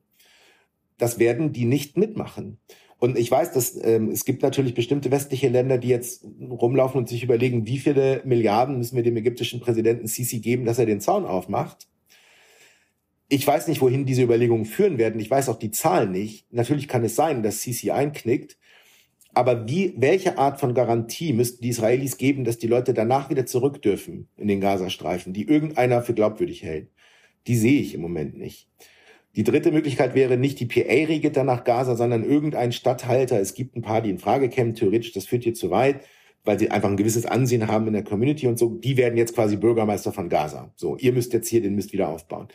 Das 0.97 1.19
werden 1.19 1.53
die 1.53 1.67
nicht 1.67 1.99
mitmachen. 1.99 2.57
Und 2.97 3.19
ich 3.19 3.31
weiß, 3.31 3.53
dass 3.53 3.79
ähm, 3.85 4.09
es 4.09 4.25
gibt 4.25 4.43
natürlich 4.43 4.73
bestimmte 4.73 5.11
westliche 5.11 5.51
Länder, 5.51 5.77
die 5.77 5.89
jetzt 5.89 6.25
rumlaufen 6.41 6.99
und 6.99 7.11
sich 7.11 7.23
überlegen, 7.23 7.67
wie 7.67 7.77
viele 7.77 8.23
Milliarden 8.25 8.79
müssen 8.79 8.97
wir 8.97 9.03
dem 9.03 9.19
ägyptischen 9.19 9.61
Präsidenten 9.61 10.07
Sisi 10.07 10.41
geben, 10.41 10.65
dass 10.65 10.79
er 10.79 10.87
den 10.87 11.03
Zaun 11.03 11.27
aufmacht. 11.27 11.87
Ich 13.29 13.47
weiß 13.47 13.67
nicht, 13.69 13.81
wohin 13.81 14.07
diese 14.07 14.23
Überlegungen 14.23 14.67
führen 14.67 14.99
werden. 14.99 15.21
Ich 15.21 15.31
weiß 15.31 15.49
auch 15.49 15.59
die 15.59 15.73
Zahlen 15.73 16.13
nicht. 16.13 16.53
Natürlich 16.53 16.87
kann 16.87 17.05
es 17.05 17.17
sein, 17.17 17.43
dass 17.43 17.63
Sisi 17.63 17.91
einknickt. 17.91 18.57
Aber 19.35 19.69
wie, 19.69 19.93
welche 19.97 20.39
Art 20.39 20.61
von 20.61 20.73
Garantie 20.73 21.33
müssten 21.33 21.63
die 21.63 21.69
Israelis 21.69 22.17
geben, 22.17 22.45
dass 22.45 22.59
die 22.59 22.69
Leute 22.69 22.95
danach 22.95 23.29
wieder 23.29 23.45
zurück 23.45 23.83
dürfen 23.83 24.29
in 24.37 24.49
den 24.49 24.63
Gazastreifen, 24.63 25.35
die 25.35 25.47
irgendeiner 25.47 26.03
für 26.03 26.15
glaubwürdig 26.15 26.63
hält? 26.63 26.89
Die 27.47 27.57
sehe 27.57 27.81
ich 27.81 27.95
im 27.95 28.01
Moment 28.01 28.39
nicht. 28.39 28.69
Die 29.37 29.45
dritte 29.45 29.73
Möglichkeit 29.73 30.15
wäre 30.15 30.39
nicht 30.39 30.59
die 30.59 30.65
PA 30.65 31.07
regiert 31.07 31.37
dann 31.37 31.45
nach 31.45 31.65
Gaza, 31.65 31.95
sondern 31.95 32.25
irgendein 32.25 32.73
Stadthalter. 32.73 33.39
Es 33.39 33.53
gibt 33.53 33.77
ein 33.77 33.83
paar, 33.83 34.01
die 34.01 34.09
in 34.09 34.19
Frage 34.19 34.49
kämen, 34.49 34.75
theoretisch, 34.75 35.13
das 35.13 35.27
führt 35.27 35.45
hier 35.45 35.53
zu 35.53 35.71
weit, 35.71 36.01
weil 36.45 36.59
sie 36.59 36.71
einfach 36.71 36.89
ein 36.89 36.97
gewisses 36.97 37.27
Ansehen 37.27 37.69
haben 37.69 37.87
in 37.89 37.93
der 37.93 38.05
Community 38.05 38.47
und 38.47 38.59
so. 38.59 38.71
Die 38.71 38.97
werden 38.97 39.19
jetzt 39.19 39.35
quasi 39.35 39.57
Bürgermeister 39.57 40.13
von 40.13 40.31
Gaza. 40.31 40.73
So, 40.77 40.97
ihr 40.97 41.13
müsst 41.13 41.35
jetzt 41.35 41.49
hier 41.49 41.61
den 41.61 41.75
Mist 41.75 41.93
wieder 41.93 42.09
aufbauen. 42.09 42.49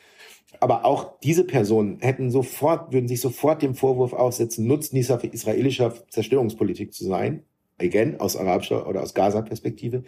Aber 0.62 0.86
auch 0.86 1.20
diese 1.22 1.44
Personen 1.44 1.98
hätten 2.02 2.30
sofort, 2.30 2.94
würden 2.94 3.08
sich 3.08 3.20
sofort 3.20 3.64
dem 3.64 3.74
Vorwurf 3.74 4.14
aussetzen, 4.14 4.68
Nutznießer 4.68 5.20
für 5.20 5.28
israelischer 5.28 5.94
Zerstörungspolitik 6.10 6.94
zu 6.94 7.04
sein, 7.04 7.44
again, 7.80 8.20
aus 8.20 8.38
arabischer 8.38 8.88
oder 8.88 9.02
aus 9.02 9.16
Gaza-Perspektive, 9.16 10.04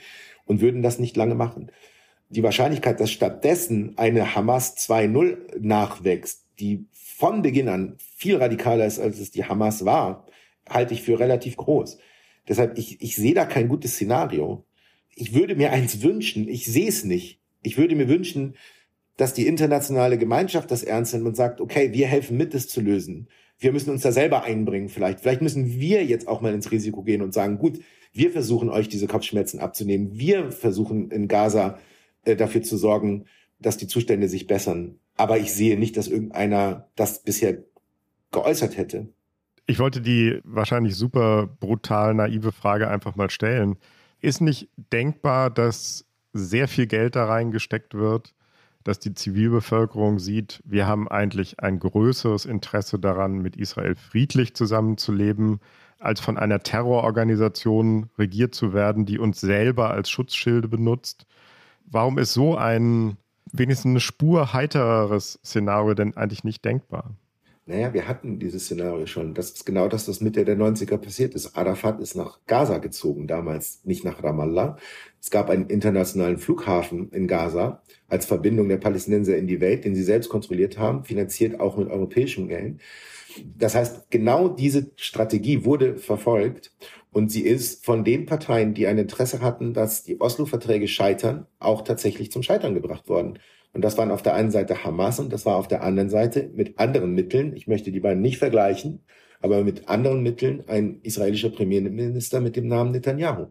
und 0.45 0.62
würden 0.62 0.84
das 0.84 0.99
nicht 0.99 1.18
lange 1.18 1.34
machen. 1.34 1.72
Die 2.30 2.43
Wahrscheinlichkeit, 2.43 2.99
dass 2.99 3.10
stattdessen 3.10 3.97
eine 3.97 4.36
Hamas 4.36 4.78
2.0 4.78 5.60
nachwächst, 5.60 6.45
die 6.60 6.86
von 6.93 7.41
Beginn 7.41 7.68
an 7.68 7.95
viel 8.16 8.36
radikaler 8.36 8.86
ist, 8.86 8.99
als 8.99 9.20
es 9.20 9.32
die 9.32 9.45
Hamas 9.45 9.86
war, 9.86 10.28
halte 10.70 10.93
ich 10.93 11.01
für 11.01 11.20
relativ 11.20 11.58
groß. 11.58 11.97
Deshalb, 12.47 12.78
ich, 12.78 13.01
ich 13.01 13.16
sehe 13.16 13.34
da 13.34 13.45
kein 13.45 13.70
gutes 13.70 13.93
Szenario. 13.95 14.66
Ich 15.16 15.34
würde 15.34 15.56
mir 15.56 15.72
eins 15.72 16.04
wünschen, 16.04 16.47
ich 16.47 16.66
sehe 16.68 16.89
es 16.89 17.04
nicht. 17.06 17.39
Ich 17.64 17.78
würde 17.80 17.95
mir 17.95 18.08
wünschen, 18.08 18.56
dass 19.18 19.34
die 19.34 19.47
internationale 19.47 20.18
Gemeinschaft 20.18 20.72
das 20.72 20.84
ernst 20.84 21.14
nimmt 21.14 21.28
und 21.28 21.36
sagt, 21.36 21.61
okay, 21.61 21.93
wir 21.93 22.07
helfen 22.07 22.38
mit, 22.38 22.53
das 22.53 22.68
zu 22.68 22.82
lösen. 22.82 23.28
Wir 23.59 23.72
müssen 23.72 23.91
uns 23.91 24.01
da 24.01 24.11
selber 24.11 24.43
einbringen 24.43 24.89
vielleicht. 24.89 25.20
Vielleicht 25.20 25.41
müssen 25.41 25.80
wir 25.80 26.03
jetzt 26.03 26.28
auch 26.28 26.41
mal 26.41 26.53
ins 26.53 26.72
Risiko 26.72 27.03
gehen 27.03 27.22
und 27.22 27.34
sagen, 27.34 27.59
gut, 27.59 27.80
wir 28.11 28.32
versuchen 28.32 28.70
euch 28.70 28.89
diese 28.89 29.07
Kopfschmerzen 29.07 29.59
abzunehmen. 29.59 30.09
Wir 30.14 30.51
versuchen 30.51 31.11
in 31.11 31.28
Gaza 31.28 31.80
äh, 32.26 32.36
dafür 32.36 32.61
zu 32.61 32.78
sorgen, 32.78 33.26
dass 33.59 33.78
die 33.78 33.88
Zustände 33.88 34.28
sich 34.28 34.47
bessern. 34.47 34.99
Aber 35.16 35.38
ich 35.38 35.53
sehe 35.53 35.78
nicht, 35.78 35.95
dass 35.97 36.07
irgendeiner 36.07 36.89
das 36.95 37.24
bisher 37.24 37.64
geäußert 38.32 38.78
hätte. 38.78 39.09
Ich 39.66 39.80
wollte 39.80 40.01
die 40.01 40.39
wahrscheinlich 40.43 40.95
super 40.95 41.47
brutal 41.59 42.14
naive 42.14 42.51
Frage 42.51 42.89
einfach 42.89 43.16
mal 43.16 43.30
stellen. 43.30 43.78
Ist 44.20 44.41
nicht 44.41 44.70
denkbar, 44.91 45.49
dass 45.49 46.05
sehr 46.34 46.68
viel 46.68 46.88
Geld 46.88 47.16
da 47.16 47.26
reingesteckt 47.26 47.93
wird, 47.93 48.34
dass 48.84 48.99
die 48.99 49.13
Zivilbevölkerung 49.13 50.19
sieht, 50.19 50.61
wir 50.65 50.88
haben 50.88 51.07
eigentlich 51.07 51.59
ein 51.59 51.79
größeres 51.79 52.45
Interesse 52.45 52.99
daran, 52.99 53.39
mit 53.39 53.55
Israel 53.55 53.95
friedlich 53.95 54.55
zusammenzuleben, 54.55 55.59
als 55.99 56.19
von 56.19 56.38
einer 56.38 56.59
Terrororganisation 56.59 58.09
regiert 58.17 58.53
zu 58.53 58.73
werden, 58.73 59.05
die 59.05 59.19
uns 59.19 59.39
selber 59.39 59.91
als 59.91 60.09
Schutzschilde 60.09 60.67
benutzt. 60.67 61.25
Warum 61.86 62.17
ist 62.17 62.34
so 62.34 62.57
ein 62.57 63.17
wenigstens 63.51 63.89
eine 63.89 63.99
Spur 63.99 64.53
heitereres 64.53 65.39
Szenario 65.45 65.93
denn 65.93 66.17
eigentlich 66.17 66.43
nicht 66.43 66.65
denkbar? 66.65 67.15
Naja, 67.66 67.93
wir 67.93 68.09
hatten 68.09 68.39
dieses 68.39 68.66
Szenario 68.66 69.05
schon. 69.05 69.34
Das 69.34 69.51
ist 69.51 69.66
genau 69.66 69.88
das, 69.88 70.09
was 70.09 70.20
Mitte 70.20 70.43
der 70.43 70.57
90er 70.57 70.97
passiert 70.97 71.34
ist. 71.34 71.55
Arafat 71.55 72.01
ist 72.01 72.14
nach 72.14 72.39
Gaza 72.45 72.80
gezogen, 72.80 73.26
damals 73.26 73.80
nicht 73.86 74.03
nach 74.03 74.22
Ramallah. 74.22 74.78
Es 75.22 75.32
gab 75.32 75.49
einen 75.49 75.68
internationalen 75.68 76.38
Flughafen 76.38 77.09
in 77.11 77.26
Gaza 77.26 77.82
als 78.09 78.26
Verbindung 78.26 78.68
der 78.68 78.78
Palästinenser 78.78 79.38
in 79.38 79.47
die 79.47 79.61
Welt, 79.61 79.86
den 79.86 79.95
sie 79.95 80.03
selbst 80.03 80.28
kontrolliert 80.28 80.78
haben, 80.78 81.05
finanziert 81.05 81.61
auch 81.61 81.78
mit 81.78 81.89
europäischem 81.89 82.49
Geld. 82.49 82.82
Das 83.57 83.76
heißt, 83.76 84.11
genau 84.11 84.49
diese 84.49 84.91
Strategie 84.97 85.64
wurde 85.64 85.97
verfolgt 85.97 86.74
und 87.11 87.32
sie 87.32 87.43
ist 87.43 87.86
von 87.86 88.03
den 88.03 88.26
Parteien, 88.26 88.74
die 88.74 88.88
ein 88.88 88.97
Interesse 88.97 89.39
hatten, 89.39 89.74
dass 89.74 90.03
die 90.03 90.20
Oslo-Verträge 90.20 90.89
scheitern, 90.89 91.47
auch 91.59 91.84
tatsächlich 91.84 92.30
zum 92.30 92.43
Scheitern 92.43 92.74
gebracht 92.74 93.07
worden. 93.07 93.39
Und 93.74 93.84
das 93.84 93.97
waren 93.97 94.11
auf 94.11 94.21
der 94.21 94.36
einen 94.36 94.51
Seite 94.51 94.84
Hamas 94.84 95.19
und 95.19 95.34
das 95.34 95.45
war 95.45 95.57
auf 95.57 95.67
der 95.67 95.84
anderen 95.84 96.09
Seite 96.09 96.49
mit 96.53 96.80
anderen 96.80 97.13
Mitteln, 97.13 97.55
ich 97.55 97.67
möchte 97.67 97.91
die 97.91 97.99
beiden 97.99 98.21
nicht 98.21 98.38
vergleichen, 98.38 99.03
aber 99.41 99.63
mit 99.63 99.89
anderen 99.89 100.21
Mitteln 100.21 100.63
ein 100.67 100.99
israelischer 101.01 101.49
Premierminister 101.49 102.39
mit 102.39 102.55
dem 102.55 102.67
Namen 102.67 102.91
Netanyahu, 102.91 103.47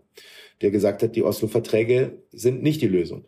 der 0.63 0.71
gesagt 0.71 1.03
hat, 1.03 1.17
die 1.17 1.25
Oslo-Verträge 1.25 2.23
sind 2.31 2.63
nicht 2.63 2.81
die 2.81 2.89
Lösung. 2.89 3.25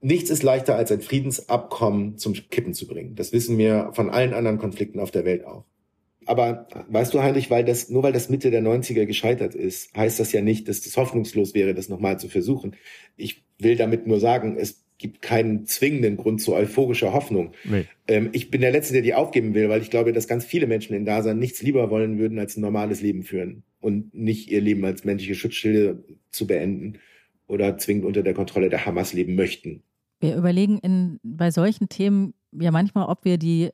Nichts 0.00 0.30
ist 0.30 0.44
leichter, 0.44 0.76
als 0.76 0.92
ein 0.92 1.00
Friedensabkommen 1.00 2.18
zum 2.18 2.34
Kippen 2.34 2.72
zu 2.72 2.86
bringen. 2.86 3.16
Das 3.16 3.32
wissen 3.32 3.58
wir 3.58 3.90
von 3.94 4.10
allen 4.10 4.32
anderen 4.32 4.58
Konflikten 4.58 5.00
auf 5.00 5.10
der 5.10 5.24
Welt 5.24 5.44
auch. 5.44 5.64
Aber 6.24 6.68
weißt 6.88 7.14
du, 7.14 7.22
Heinrich, 7.22 7.50
weil 7.50 7.64
das, 7.64 7.88
nur 7.88 8.02
weil 8.02 8.12
das 8.12 8.28
Mitte 8.28 8.50
der 8.50 8.62
90er 8.62 9.06
gescheitert 9.06 9.54
ist, 9.54 9.96
heißt 9.96 10.20
das 10.20 10.30
ja 10.30 10.42
nicht, 10.42 10.68
dass 10.68 10.82
das 10.82 10.96
hoffnungslos 10.98 11.54
wäre, 11.54 11.74
das 11.74 11.88
nochmal 11.88 12.20
zu 12.20 12.28
versuchen. 12.28 12.76
Ich 13.16 13.44
will 13.58 13.76
damit 13.76 14.06
nur 14.06 14.20
sagen, 14.20 14.56
es 14.56 14.84
gibt 14.98 15.22
keinen 15.22 15.64
zwingenden 15.64 16.16
Grund 16.16 16.40
zu 16.42 16.54
euphorischer 16.54 17.12
Hoffnung. 17.12 17.52
Nee. 17.64 17.86
Ähm, 18.08 18.30
ich 18.32 18.50
bin 18.50 18.60
der 18.60 18.72
Letzte, 18.72 18.92
der 18.92 19.02
die 19.02 19.14
aufgeben 19.14 19.54
will, 19.54 19.68
weil 19.68 19.80
ich 19.80 19.90
glaube, 19.90 20.12
dass 20.12 20.28
ganz 20.28 20.44
viele 20.44 20.66
Menschen 20.66 20.94
in 20.94 21.04
Gaza 21.04 21.34
nichts 21.34 21.62
lieber 21.62 21.90
wollen 21.90 22.18
würden, 22.18 22.38
als 22.38 22.56
ein 22.56 22.62
normales 22.62 23.00
Leben 23.00 23.22
führen 23.22 23.62
und 23.80 24.12
nicht 24.14 24.50
ihr 24.50 24.60
Leben 24.60 24.84
als 24.84 25.04
menschliche 25.04 25.36
Schutzschilde 25.36 26.02
zu 26.30 26.46
beenden 26.46 26.98
oder 27.46 27.78
zwingend 27.78 28.04
unter 28.04 28.22
der 28.22 28.34
Kontrolle 28.34 28.68
der 28.68 28.84
Hamas 28.84 29.12
leben 29.12 29.36
möchten. 29.36 29.82
Wir 30.20 30.36
überlegen 30.36 30.78
in, 30.78 31.20
bei 31.22 31.50
solchen 31.50 31.88
Themen 31.88 32.34
ja 32.52 32.70
manchmal, 32.70 33.06
ob 33.08 33.24
wir 33.24 33.38
die 33.38 33.70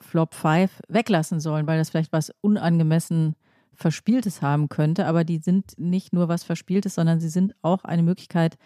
Flop 0.00 0.34
5 0.34 0.70
weglassen 0.88 1.40
sollen, 1.40 1.66
weil 1.66 1.78
das 1.78 1.90
vielleicht 1.90 2.12
was 2.12 2.32
unangemessen 2.40 3.34
Verspieltes 3.74 4.42
haben 4.42 4.68
könnte. 4.68 5.06
Aber 5.06 5.24
die 5.24 5.38
sind 5.38 5.72
nicht 5.76 6.12
nur 6.12 6.28
was 6.28 6.44
Verspieltes, 6.44 6.94
sondern 6.94 7.20
sie 7.20 7.28
sind 7.28 7.54
auch 7.62 7.84
eine 7.84 8.02
Möglichkeit 8.02 8.56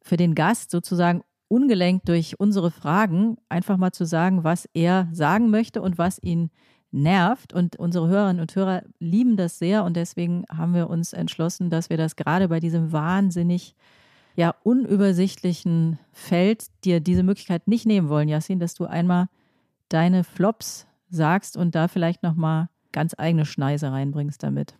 für 0.00 0.16
den 0.16 0.34
Gast 0.34 0.70
sozusagen 0.70 1.22
ungelenkt 1.48 2.08
durch 2.08 2.38
unsere 2.38 2.70
Fragen 2.70 3.36
einfach 3.48 3.76
mal 3.76 3.92
zu 3.92 4.04
sagen, 4.04 4.44
was 4.44 4.68
er 4.74 5.08
sagen 5.12 5.50
möchte 5.50 5.82
und 5.82 5.98
was 5.98 6.22
ihn 6.22 6.50
nervt. 6.90 7.52
Und 7.52 7.76
unsere 7.76 8.08
Hörerinnen 8.08 8.40
und 8.40 8.54
Hörer 8.54 8.82
lieben 8.98 9.36
das 9.36 9.58
sehr 9.58 9.84
und 9.84 9.96
deswegen 9.96 10.44
haben 10.48 10.74
wir 10.74 10.88
uns 10.88 11.12
entschlossen, 11.12 11.70
dass 11.70 11.90
wir 11.90 11.96
das 11.96 12.16
gerade 12.16 12.48
bei 12.48 12.60
diesem 12.60 12.92
wahnsinnig 12.92 13.74
ja 14.36 14.54
unübersichtlichen 14.62 15.98
Feld 16.12 16.66
dir 16.84 17.00
diese 17.00 17.24
Möglichkeit 17.24 17.66
nicht 17.66 17.86
nehmen 17.86 18.08
wollen, 18.08 18.28
Yassin, 18.28 18.60
dass 18.60 18.74
du 18.74 18.84
einmal 18.84 19.28
deine 19.88 20.22
Flops 20.22 20.86
sagst 21.10 21.56
und 21.56 21.74
da 21.74 21.88
vielleicht 21.88 22.22
nochmal 22.22 22.68
ganz 22.92 23.14
eigene 23.18 23.46
Schneise 23.46 23.90
reinbringst 23.90 24.42
damit. 24.42 24.74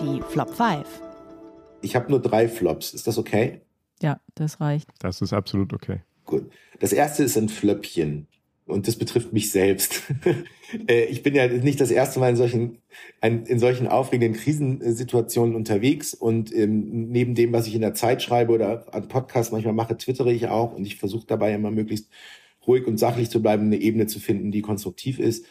Die 0.00 0.20
Flop 0.30 0.54
5. 0.54 1.11
Ich 1.82 1.96
habe 1.96 2.10
nur 2.10 2.20
drei 2.20 2.48
Flops. 2.48 2.94
Ist 2.94 3.06
das 3.06 3.18
okay? 3.18 3.60
Ja, 4.00 4.20
das 4.34 4.60
reicht. 4.60 4.88
Das 4.98 5.20
ist 5.20 5.32
absolut 5.32 5.72
okay. 5.72 6.00
Gut. 6.24 6.50
Das 6.80 6.92
erste 6.92 7.24
ist 7.24 7.36
ein 7.36 7.48
Flöppchen. 7.48 8.26
Und 8.66 8.88
das 8.88 8.96
betrifft 8.96 9.32
mich 9.32 9.50
selbst. 9.50 10.02
Äh, 10.88 11.04
ich 11.04 11.22
bin 11.22 11.34
ja 11.34 11.46
nicht 11.48 11.82
das 11.82 11.90
erste 11.90 12.18
Mal 12.18 12.30
in 12.30 12.36
solchen, 12.36 12.78
in 13.20 13.58
solchen 13.58 13.88
aufregenden 13.88 14.32
Krisensituationen 14.32 15.54
unterwegs. 15.54 16.14
Und 16.14 16.50
ähm, 16.50 17.10
neben 17.10 17.34
dem, 17.34 17.52
was 17.52 17.66
ich 17.66 17.74
in 17.74 17.82
der 17.82 17.92
Zeit 17.92 18.22
schreibe 18.22 18.54
oder 18.54 18.86
an 18.94 19.06
Podcasts 19.06 19.52
manchmal 19.52 19.74
mache, 19.74 19.98
twittere 19.98 20.32
ich 20.32 20.48
auch. 20.48 20.72
Und 20.72 20.86
ich 20.86 20.96
versuche 20.96 21.26
dabei 21.26 21.52
immer 21.52 21.70
möglichst 21.70 22.08
ruhig 22.66 22.86
und 22.86 22.96
sachlich 22.96 23.28
zu 23.28 23.42
bleiben, 23.42 23.66
eine 23.66 23.76
Ebene 23.76 24.06
zu 24.06 24.18
finden, 24.18 24.50
die 24.50 24.62
konstruktiv 24.62 25.18
ist. 25.18 25.44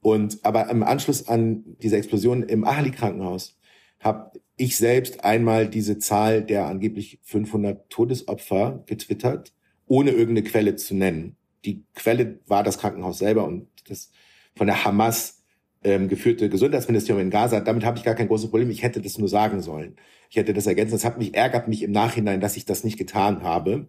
Und 0.00 0.38
aber 0.44 0.70
im 0.70 0.84
Anschluss 0.84 1.26
an 1.26 1.64
diese 1.82 1.96
Explosion 1.96 2.44
im 2.44 2.64
Ahali-Krankenhaus 2.64 3.57
habe 4.00 4.32
ich 4.56 4.76
selbst 4.76 5.24
einmal 5.24 5.68
diese 5.68 5.98
Zahl 5.98 6.42
der 6.42 6.66
angeblich 6.66 7.18
500 7.22 7.88
Todesopfer 7.90 8.82
getwittert, 8.86 9.52
ohne 9.86 10.10
irgendeine 10.10 10.42
Quelle 10.42 10.76
zu 10.76 10.94
nennen. 10.94 11.36
Die 11.64 11.84
Quelle 11.94 12.40
war 12.46 12.62
das 12.62 12.78
Krankenhaus 12.78 13.18
selber 13.18 13.44
und 13.44 13.68
das 13.88 14.10
von 14.56 14.66
der 14.66 14.84
Hamas 14.84 15.42
ähm, 15.84 16.08
geführte 16.08 16.48
Gesundheitsministerium 16.48 17.22
in 17.22 17.30
Gaza. 17.30 17.60
Damit 17.60 17.84
habe 17.84 17.98
ich 17.98 18.04
gar 18.04 18.14
kein 18.14 18.28
großes 18.28 18.50
Problem. 18.50 18.70
Ich 18.70 18.82
hätte 18.82 19.00
das 19.00 19.18
nur 19.18 19.28
sagen 19.28 19.60
sollen. 19.62 19.96
Ich 20.30 20.36
hätte 20.36 20.52
das 20.52 20.66
ergänzen. 20.66 20.92
Das 20.92 21.04
hat 21.04 21.18
mich 21.18 21.34
ärgert 21.34 21.68
mich 21.68 21.82
im 21.82 21.92
Nachhinein, 21.92 22.40
dass 22.40 22.56
ich 22.56 22.64
das 22.64 22.84
nicht 22.84 22.98
getan 22.98 23.42
habe. 23.42 23.88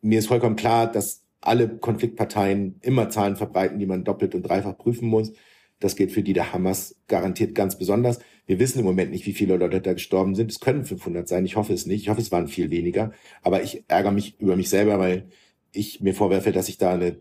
Mir 0.00 0.18
ist 0.18 0.28
vollkommen 0.28 0.56
klar, 0.56 0.90
dass 0.90 1.24
alle 1.40 1.68
Konfliktparteien 1.68 2.78
immer 2.82 3.10
Zahlen 3.10 3.36
verbreiten, 3.36 3.78
die 3.78 3.86
man 3.86 4.04
doppelt 4.04 4.34
und 4.34 4.42
dreifach 4.42 4.76
prüfen 4.76 5.08
muss. 5.08 5.32
Das 5.78 5.96
geht 5.96 6.12
für 6.12 6.22
die 6.22 6.32
der 6.32 6.52
Hamas 6.52 6.96
garantiert 7.06 7.54
ganz 7.54 7.76
besonders. 7.78 8.18
Wir 8.46 8.58
wissen 8.58 8.78
im 8.78 8.84
Moment 8.84 9.10
nicht, 9.10 9.26
wie 9.26 9.34
viele 9.34 9.56
Leute 9.56 9.80
da 9.80 9.92
gestorben 9.92 10.34
sind. 10.34 10.50
Es 10.50 10.60
können 10.60 10.84
500 10.84 11.28
sein. 11.28 11.44
Ich 11.44 11.56
hoffe 11.56 11.72
es 11.72 11.86
nicht. 11.86 12.02
Ich 12.02 12.08
hoffe, 12.08 12.20
es 12.20 12.32
waren 12.32 12.48
viel 12.48 12.70
weniger. 12.70 13.12
Aber 13.42 13.62
ich 13.62 13.84
ärgere 13.88 14.12
mich 14.12 14.40
über 14.40 14.56
mich 14.56 14.70
selber, 14.70 14.98
weil 14.98 15.28
ich 15.72 16.00
mir 16.00 16.14
vorwerfe, 16.14 16.52
dass 16.52 16.68
ich 16.68 16.78
da 16.78 16.92
eine 16.92 17.20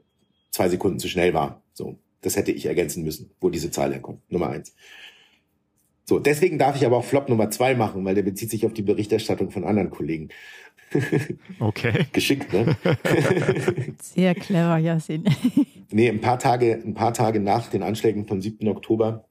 zwei 0.51 0.69
Sekunden 0.69 0.99
zu 0.99 1.09
schnell 1.09 1.33
war. 1.33 1.63
So, 1.73 1.97
das 2.21 2.37
hätte 2.37 2.51
ich 2.51 2.65
ergänzen 2.65 3.03
müssen, 3.03 3.31
wo 3.41 3.49
diese 3.49 3.71
Zahl 3.71 3.91
herkommt. 3.91 4.21
Nummer 4.31 4.49
eins. 4.49 4.73
So, 6.07 6.19
deswegen 6.19 6.59
darf 6.59 6.75
ich 6.75 6.85
aber 6.85 6.97
auch 6.97 7.03
Flop 7.03 7.29
Nummer 7.29 7.49
zwei 7.49 7.73
machen, 7.73 8.05
weil 8.05 8.15
der 8.15 8.21
bezieht 8.21 8.51
sich 8.51 8.65
auf 8.65 8.73
die 8.73 8.83
Berichterstattung 8.83 9.49
von 9.49 9.63
anderen 9.63 9.89
Kollegen. 9.89 10.29
Okay. 11.59 12.05
Geschickt, 12.13 12.53
ne? 12.53 12.75
Sehr 14.01 14.35
clever, 14.35 14.77
Yasin. 14.77 15.25
nee, 15.91 16.09
ein 16.09 16.21
paar 16.21 16.39
Tage, 16.39 16.81
ein 16.83 16.93
paar 16.93 17.13
Tage 17.13 17.39
nach 17.39 17.67
den 17.67 17.83
Anschlägen 17.83 18.27
vom 18.27 18.41
7. 18.41 18.67
Oktober 18.67 19.25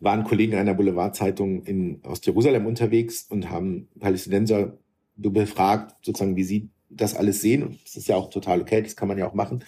waren 0.00 0.24
Kollegen 0.24 0.56
einer 0.56 0.74
Boulevardzeitung 0.74 1.64
in 1.64 2.00
Ostjerusalem 2.04 2.66
unterwegs 2.66 3.26
und 3.28 3.50
haben 3.50 3.88
Palästinenser 3.98 4.76
befragt, 5.16 5.94
sozusagen, 6.04 6.36
wie 6.36 6.44
sie 6.44 6.68
das 6.90 7.14
alles 7.14 7.40
sehen. 7.40 7.62
Und 7.62 7.84
das 7.84 7.96
ist 7.96 8.08
ja 8.08 8.16
auch 8.16 8.30
total 8.30 8.60
okay, 8.60 8.82
das 8.82 8.96
kann 8.96 9.08
man 9.08 9.18
ja 9.18 9.26
auch 9.26 9.34
machen. 9.34 9.64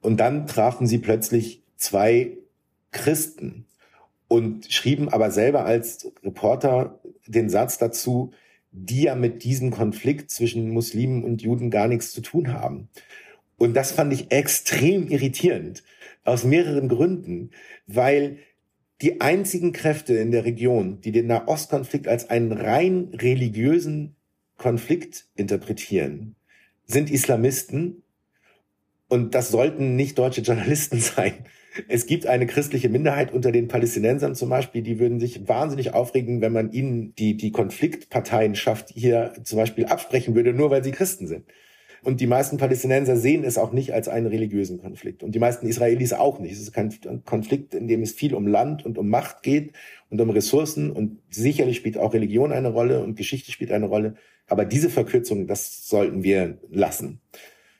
Und 0.00 0.18
dann 0.18 0.46
trafen 0.46 0.86
sie 0.86 0.98
plötzlich 0.98 1.62
zwei 1.76 2.36
Christen 2.90 3.66
und 4.28 4.72
schrieben 4.72 5.08
aber 5.08 5.30
selber 5.30 5.64
als 5.64 6.12
Reporter 6.22 7.00
den 7.26 7.48
Satz 7.48 7.78
dazu, 7.78 8.32
die 8.76 9.02
ja 9.02 9.14
mit 9.14 9.44
diesem 9.44 9.70
Konflikt 9.70 10.32
zwischen 10.32 10.70
Muslimen 10.70 11.22
und 11.22 11.42
Juden 11.42 11.70
gar 11.70 11.86
nichts 11.86 12.12
zu 12.12 12.20
tun 12.20 12.52
haben. 12.52 12.88
Und 13.56 13.74
das 13.74 13.92
fand 13.92 14.12
ich 14.12 14.32
extrem 14.32 15.06
irritierend, 15.08 15.84
aus 16.24 16.44
mehreren 16.44 16.88
Gründen, 16.88 17.50
weil 17.86 18.38
die 19.00 19.20
einzigen 19.20 19.72
Kräfte 19.72 20.14
in 20.14 20.32
der 20.32 20.44
Region, 20.44 21.00
die 21.02 21.12
den 21.12 21.28
Nahostkonflikt 21.28 22.08
als 22.08 22.30
einen 22.30 22.50
rein 22.50 23.10
religiösen 23.12 24.16
Konflikt 24.56 25.26
interpretieren, 25.36 26.34
sind 26.84 27.10
Islamisten. 27.10 28.02
Und 29.08 29.34
das 29.34 29.50
sollten 29.50 29.94
nicht 29.94 30.18
deutsche 30.18 30.40
Journalisten 30.40 31.00
sein. 31.00 31.46
Es 31.88 32.06
gibt 32.06 32.26
eine 32.26 32.46
christliche 32.46 32.88
Minderheit 32.88 33.32
unter 33.32 33.50
den 33.50 33.68
Palästinensern 33.68 34.34
zum 34.34 34.48
Beispiel, 34.48 34.82
die 34.82 34.98
würden 34.98 35.20
sich 35.20 35.48
wahnsinnig 35.48 35.92
aufregen, 35.92 36.40
wenn 36.40 36.52
man 36.52 36.72
ihnen 36.72 37.14
die, 37.16 37.36
die 37.36 37.50
Konfliktparteienschaft 37.50 38.90
hier 38.90 39.32
zum 39.42 39.58
Beispiel 39.58 39.86
absprechen 39.86 40.34
würde, 40.34 40.52
nur 40.52 40.70
weil 40.70 40.84
sie 40.84 40.92
Christen 40.92 41.26
sind. 41.26 41.44
Und 42.04 42.20
die 42.20 42.26
meisten 42.26 42.58
Palästinenser 42.58 43.16
sehen 43.16 43.44
es 43.44 43.56
auch 43.56 43.72
nicht 43.72 43.94
als 43.94 44.08
einen 44.08 44.26
religiösen 44.26 44.78
Konflikt. 44.78 45.22
Und 45.22 45.34
die 45.34 45.38
meisten 45.38 45.66
Israelis 45.66 46.12
auch 46.12 46.38
nicht. 46.38 46.52
Es 46.52 46.60
ist 46.60 46.72
kein 46.72 46.94
Konflikt, 47.24 47.74
in 47.74 47.88
dem 47.88 48.02
es 48.02 48.12
viel 48.12 48.34
um 48.34 48.46
Land 48.46 48.84
und 48.84 48.98
um 48.98 49.08
Macht 49.08 49.42
geht 49.42 49.72
und 50.10 50.20
um 50.20 50.28
Ressourcen. 50.28 50.90
Und 50.90 51.18
sicherlich 51.30 51.78
spielt 51.78 51.96
auch 51.96 52.12
Religion 52.12 52.52
eine 52.52 52.68
Rolle 52.68 53.02
und 53.02 53.16
Geschichte 53.16 53.52
spielt 53.52 53.72
eine 53.72 53.86
Rolle. 53.86 54.16
Aber 54.46 54.66
diese 54.66 54.90
Verkürzung, 54.90 55.46
das 55.46 55.88
sollten 55.88 56.22
wir 56.22 56.58
lassen. 56.70 57.20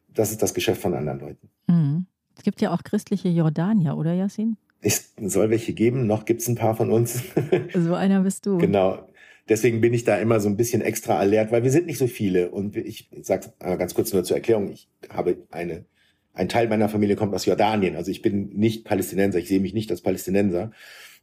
Das 0.08 0.30
ist 0.30 0.42
das 0.42 0.54
Geschäft 0.54 0.80
von 0.80 0.94
anderen 0.94 1.20
Leuten. 1.20 1.50
Mhm. 1.66 2.06
Es 2.36 2.42
gibt 2.42 2.60
ja 2.60 2.72
auch 2.72 2.82
christliche 2.82 3.28
Jordanier, 3.28 3.96
oder 3.96 4.12
Yassin? 4.12 4.56
Es 4.80 5.14
soll 5.20 5.50
welche 5.50 5.72
geben, 5.72 6.06
noch 6.06 6.24
gibt 6.24 6.42
es 6.42 6.48
ein 6.48 6.56
paar 6.56 6.76
von 6.76 6.90
uns. 6.90 7.22
So 7.74 7.94
einer 7.94 8.20
bist 8.20 8.46
du. 8.46 8.58
Genau. 8.58 9.08
Deswegen 9.48 9.80
bin 9.80 9.92
ich 9.92 10.04
da 10.04 10.16
immer 10.16 10.40
so 10.40 10.48
ein 10.48 10.56
bisschen 10.56 10.80
extra 10.82 11.18
alert, 11.18 11.52
weil 11.52 11.64
wir 11.64 11.70
sind 11.70 11.86
nicht 11.86 11.98
so 11.98 12.06
viele. 12.06 12.50
Und 12.50 12.76
ich 12.76 13.10
sage 13.22 13.52
ganz 13.58 13.94
kurz 13.94 14.12
nur 14.12 14.24
zur 14.24 14.36
Erklärung, 14.36 14.70
ich 14.70 14.88
habe 15.10 15.36
eine, 15.50 15.84
ein 16.32 16.48
Teil 16.48 16.68
meiner 16.68 16.88
Familie 16.88 17.16
kommt 17.16 17.34
aus 17.34 17.44
Jordanien. 17.44 17.96
Also 17.96 18.10
ich 18.10 18.22
bin 18.22 18.50
nicht 18.50 18.84
Palästinenser, 18.84 19.38
ich 19.38 19.48
sehe 19.48 19.60
mich 19.60 19.74
nicht 19.74 19.90
als 19.90 20.00
Palästinenser. 20.00 20.70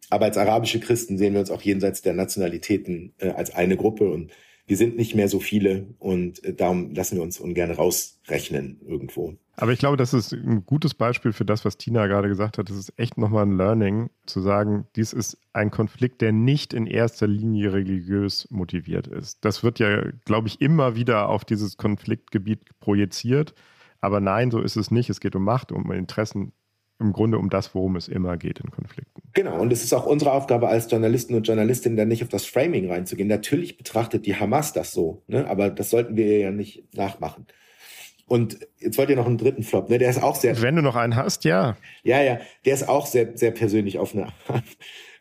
Aber 0.09 0.25
als 0.25 0.37
arabische 0.37 0.79
Christen 0.79 1.17
sehen 1.17 1.33
wir 1.33 1.39
uns 1.39 1.51
auch 1.51 1.61
jenseits 1.61 2.01
der 2.01 2.13
Nationalitäten 2.13 3.13
äh, 3.19 3.29
als 3.29 3.53
eine 3.53 3.77
Gruppe. 3.77 4.11
Und 4.11 4.31
wir 4.67 4.77
sind 4.77 4.97
nicht 4.97 5.15
mehr 5.15 5.27
so 5.27 5.39
viele 5.39 5.87
und 5.99 6.43
äh, 6.43 6.53
darum 6.53 6.93
lassen 6.93 7.15
wir 7.17 7.23
uns 7.23 7.39
ungern 7.39 7.71
rausrechnen 7.71 8.81
irgendwo. 8.85 9.35
Aber 9.61 9.73
ich 9.73 9.77
glaube, 9.77 9.95
das 9.95 10.11
ist 10.15 10.33
ein 10.33 10.65
gutes 10.65 10.95
Beispiel 10.95 11.33
für 11.33 11.45
das, 11.45 11.65
was 11.65 11.77
Tina 11.77 12.07
gerade 12.07 12.27
gesagt 12.27 12.57
hat. 12.57 12.67
Das 12.71 12.77
ist 12.77 12.97
echt 12.97 13.19
nochmal 13.19 13.45
ein 13.45 13.55
Learning, 13.55 14.09
zu 14.25 14.41
sagen, 14.41 14.87
dies 14.95 15.13
ist 15.13 15.37
ein 15.53 15.69
Konflikt, 15.69 16.21
der 16.21 16.31
nicht 16.31 16.73
in 16.73 16.87
erster 16.87 17.27
Linie 17.27 17.71
religiös 17.71 18.49
motiviert 18.49 19.05
ist. 19.05 19.45
Das 19.45 19.63
wird 19.63 19.77
ja, 19.77 20.01
glaube 20.25 20.47
ich, 20.47 20.61
immer 20.61 20.95
wieder 20.95 21.29
auf 21.29 21.45
dieses 21.45 21.77
Konfliktgebiet 21.77 22.79
projiziert. 22.79 23.53
Aber 23.99 24.19
nein, 24.19 24.49
so 24.49 24.61
ist 24.61 24.77
es 24.77 24.89
nicht. 24.89 25.11
Es 25.11 25.19
geht 25.19 25.35
um 25.35 25.43
Macht, 25.43 25.71
um 25.71 25.91
Interessen 25.91 26.53
im 26.99 27.13
Grunde 27.13 27.37
um 27.37 27.51
das, 27.51 27.75
worum 27.75 27.97
es 27.97 28.07
immer 28.07 28.37
geht 28.37 28.61
in 28.61 28.71
Konflikten. 28.71 29.21
Genau, 29.33 29.61
und 29.61 29.71
es 29.71 29.83
ist 29.83 29.93
auch 29.93 30.07
unsere 30.07 30.31
Aufgabe 30.31 30.69
als 30.69 30.89
Journalisten 30.89 31.35
und 31.35 31.47
Journalistinnen, 31.47 31.97
dann 31.97 32.07
nicht 32.07 32.23
auf 32.23 32.29
das 32.29 32.47
Framing 32.47 32.89
reinzugehen. 32.89 33.27
Natürlich 33.27 33.77
betrachtet 33.77 34.25
die 34.25 34.35
Hamas 34.35 34.73
das 34.73 34.91
so, 34.91 35.21
ne? 35.27 35.47
aber 35.47 35.69
das 35.69 35.91
sollten 35.91 36.15
wir 36.17 36.39
ja 36.39 36.49
nicht 36.49 36.95
nachmachen. 36.95 37.45
Und 38.31 38.59
jetzt 38.79 38.97
wollt 38.97 39.09
ihr 39.09 39.17
noch 39.17 39.25
einen 39.25 39.37
dritten 39.37 39.61
Flop, 39.61 39.89
ne? 39.89 39.97
Der 39.97 40.09
ist 40.09 40.23
auch 40.23 40.37
sehr. 40.37 40.61
Wenn 40.61 40.77
du 40.77 40.81
noch 40.81 40.95
einen 40.95 41.17
hast, 41.17 41.43
ja. 41.43 41.75
Ja, 42.03 42.23
ja, 42.23 42.39
der 42.63 42.73
ist 42.73 42.87
auch 42.87 43.05
sehr, 43.05 43.35
sehr 43.35 43.51
persönlich 43.51 43.99
auf 43.99 44.15
eine 44.15 44.27
Art. 44.47 44.63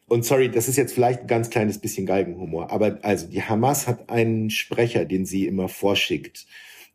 Und 0.07 0.25
sorry, 0.25 0.49
das 0.49 0.69
ist 0.69 0.77
jetzt 0.77 0.93
vielleicht 0.93 1.23
ein 1.23 1.27
ganz 1.27 1.51
kleines 1.51 1.81
bisschen 1.81 2.07
Galgenhumor, 2.07 2.71
aber 2.71 3.01
also 3.03 3.27
die 3.27 3.43
Hamas 3.43 3.89
hat 3.89 4.11
einen 4.11 4.49
Sprecher, 4.51 5.07
den 5.07 5.27
sie 5.27 5.49
immer 5.49 5.69
vorschickt 5.69 6.47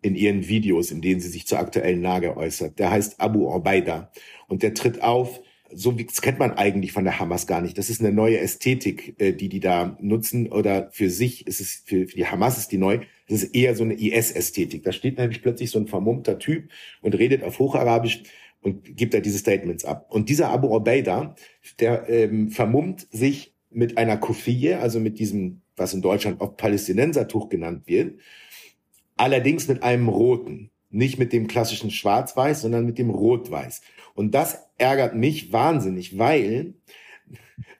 in 0.01 0.15
ihren 0.15 0.47
Videos, 0.47 0.89
in 0.89 1.01
denen 1.01 1.19
sie 1.19 1.27
sich 1.27 1.47
zur 1.47 1.59
aktuellen 1.59 2.01
Lage 2.01 2.37
äußert. 2.37 2.79
Der 2.79 2.91
heißt 2.91 3.19
Abu 3.19 3.53
Obaida 3.53 4.09
und 4.47 4.63
der 4.63 4.73
tritt 4.73 5.03
auf. 5.03 5.41
So 5.69 5.97
wie 5.97 6.05
das 6.05 6.21
kennt 6.21 6.39
man 6.39 6.53
eigentlich 6.53 6.93
von 6.93 7.03
der 7.03 7.19
Hamas 7.19 7.45
gar 7.45 7.59
nicht. 7.59 7.77
Das 7.77 7.89
ist 7.89 7.99
eine 7.99 8.13
neue 8.13 8.39
Ästhetik, 8.39 9.19
äh, 9.19 9.33
die 9.33 9.49
die 9.49 9.59
da 9.59 9.97
nutzen. 9.99 10.49
Oder 10.49 10.89
für 10.91 11.09
sich 11.09 11.45
ist 11.45 11.59
es 11.59 11.83
für, 11.85 12.07
für 12.07 12.15
die 12.15 12.27
Hamas 12.27 12.57
ist 12.57 12.71
die 12.71 12.77
neu. 12.77 13.01
Das 13.27 13.43
ist 13.43 13.55
eher 13.55 13.75
so 13.75 13.83
eine 13.83 13.95
IS-Ästhetik. 13.95 14.83
Da 14.83 14.91
steht 14.91 15.17
nämlich 15.17 15.41
plötzlich 15.41 15.71
so 15.71 15.79
ein 15.79 15.87
vermummter 15.87 16.37
Typ 16.37 16.69
und 17.01 17.15
redet 17.15 17.43
auf 17.43 17.59
Hocharabisch 17.59 18.23
und 18.61 18.97
gibt 18.97 19.13
da 19.13 19.19
diese 19.19 19.37
Statements 19.37 19.85
ab. 19.85 20.07
Und 20.09 20.29
dieser 20.29 20.49
Abu 20.49 20.75
Obaida, 20.75 21.35
der 21.79 22.09
ähm, 22.09 22.49
vermummt 22.49 23.07
sich 23.11 23.53
mit 23.69 23.97
einer 23.97 24.17
Kufiyye, 24.17 24.79
also 24.79 24.99
mit 24.99 25.19
diesem, 25.19 25.61
was 25.75 25.93
in 25.93 26.01
Deutschland 26.01 26.41
auch 26.41 26.57
Palästinensertuch 26.57 27.49
genannt 27.49 27.83
wird, 27.85 28.19
allerdings 29.17 29.67
mit 29.67 29.83
einem 29.83 30.07
roten, 30.07 30.71
nicht 30.89 31.19
mit 31.19 31.33
dem 31.33 31.47
klassischen 31.47 31.91
Schwarz-Weiß, 31.91 32.61
sondern 32.61 32.85
mit 32.85 32.97
dem 32.97 33.09
Rot-Weiß. 33.09 33.81
Und 34.13 34.33
das 34.33 34.63
ärgert 34.77 35.15
mich 35.15 35.51
wahnsinnig, 35.51 36.17
weil, 36.17 36.73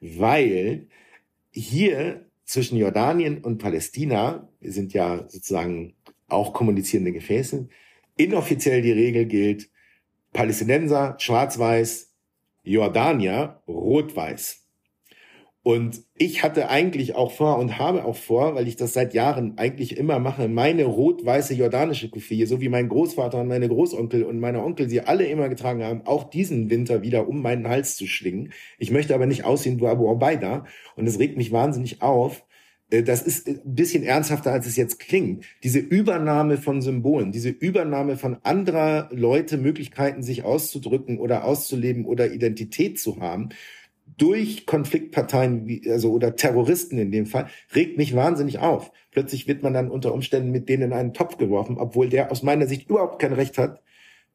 weil 0.00 0.86
hier 1.50 2.26
zwischen 2.44 2.76
Jordanien 2.76 3.38
und 3.38 3.58
Palästina, 3.58 4.48
sind 4.60 4.92
ja 4.92 5.28
sozusagen 5.28 5.94
auch 6.28 6.52
kommunizierende 6.52 7.12
Gefäße, 7.12 7.68
inoffiziell 8.16 8.82
die 8.82 8.92
Regel 8.92 9.26
gilt, 9.26 9.70
Palästinenser 10.32 11.16
schwarz-weiß, 11.18 12.12
Jordanier 12.62 13.62
rot-weiß. 13.68 14.66
Und 15.66 16.02
ich 16.16 16.44
hatte 16.44 16.68
eigentlich 16.68 17.16
auch 17.16 17.32
vor 17.32 17.58
und 17.58 17.76
habe 17.76 18.04
auch 18.04 18.14
vor, 18.14 18.54
weil 18.54 18.68
ich 18.68 18.76
das 18.76 18.92
seit 18.92 19.14
Jahren 19.14 19.58
eigentlich 19.58 19.96
immer 19.96 20.20
mache, 20.20 20.46
meine 20.46 20.84
rot-weiße 20.84 21.54
jordanische 21.54 22.08
Kufie, 22.08 22.46
so 22.46 22.60
wie 22.60 22.68
mein 22.68 22.88
Großvater 22.88 23.40
und 23.40 23.48
meine 23.48 23.66
Großonkel 23.66 24.22
und 24.22 24.38
meine 24.38 24.62
Onkel 24.62 24.88
sie 24.88 25.00
alle 25.00 25.26
immer 25.26 25.48
getragen 25.48 25.82
haben, 25.82 26.02
auch 26.06 26.30
diesen 26.30 26.70
Winter 26.70 27.02
wieder 27.02 27.26
um 27.26 27.42
meinen 27.42 27.66
Hals 27.66 27.96
zu 27.96 28.06
schlingen. 28.06 28.52
Ich 28.78 28.92
möchte 28.92 29.12
aber 29.12 29.26
nicht 29.26 29.44
aussehen 29.44 29.80
wie 29.80 29.88
Abu 29.88 30.08
Obaida 30.08 30.66
und 30.94 31.08
es 31.08 31.18
regt 31.18 31.36
mich 31.36 31.50
wahnsinnig 31.50 32.00
auf. 32.00 32.44
Äh, 32.90 33.02
das 33.02 33.22
ist 33.22 33.48
ein 33.48 33.60
bisschen 33.64 34.02
ernsthafter, 34.02 34.52
als 34.52 34.66
es 34.66 34.76
jetzt 34.76 34.98
klingt. 34.98 35.44
Diese 35.62 35.78
Übernahme 35.78 36.56
von 36.56 36.82
Symbolen, 36.82 37.32
diese 37.32 37.50
Übernahme 37.50 38.16
von 38.16 38.36
anderer 38.42 39.08
Leute 39.12 39.56
Möglichkeiten, 39.58 40.22
sich 40.22 40.44
auszudrücken 40.44 41.18
oder 41.18 41.44
auszuleben 41.44 42.04
oder 42.04 42.32
Identität 42.32 42.98
zu 42.98 43.20
haben, 43.20 43.50
durch 44.16 44.66
Konfliktparteien 44.66 45.66
wie, 45.66 45.90
also 45.90 46.12
oder 46.12 46.36
Terroristen 46.36 46.98
in 46.98 47.10
dem 47.10 47.26
Fall, 47.26 47.48
regt 47.74 47.98
mich 47.98 48.14
wahnsinnig 48.14 48.60
auf. 48.60 48.92
Plötzlich 49.10 49.48
wird 49.48 49.62
man 49.62 49.74
dann 49.74 49.90
unter 49.90 50.14
Umständen 50.14 50.50
mit 50.50 50.68
denen 50.68 50.84
in 50.84 50.92
einen 50.92 51.12
Topf 51.12 51.36
geworfen, 51.38 51.76
obwohl 51.78 52.08
der 52.08 52.30
aus 52.30 52.42
meiner 52.42 52.66
Sicht 52.66 52.88
überhaupt 52.88 53.20
kein 53.20 53.32
Recht 53.32 53.58
hat, 53.58 53.82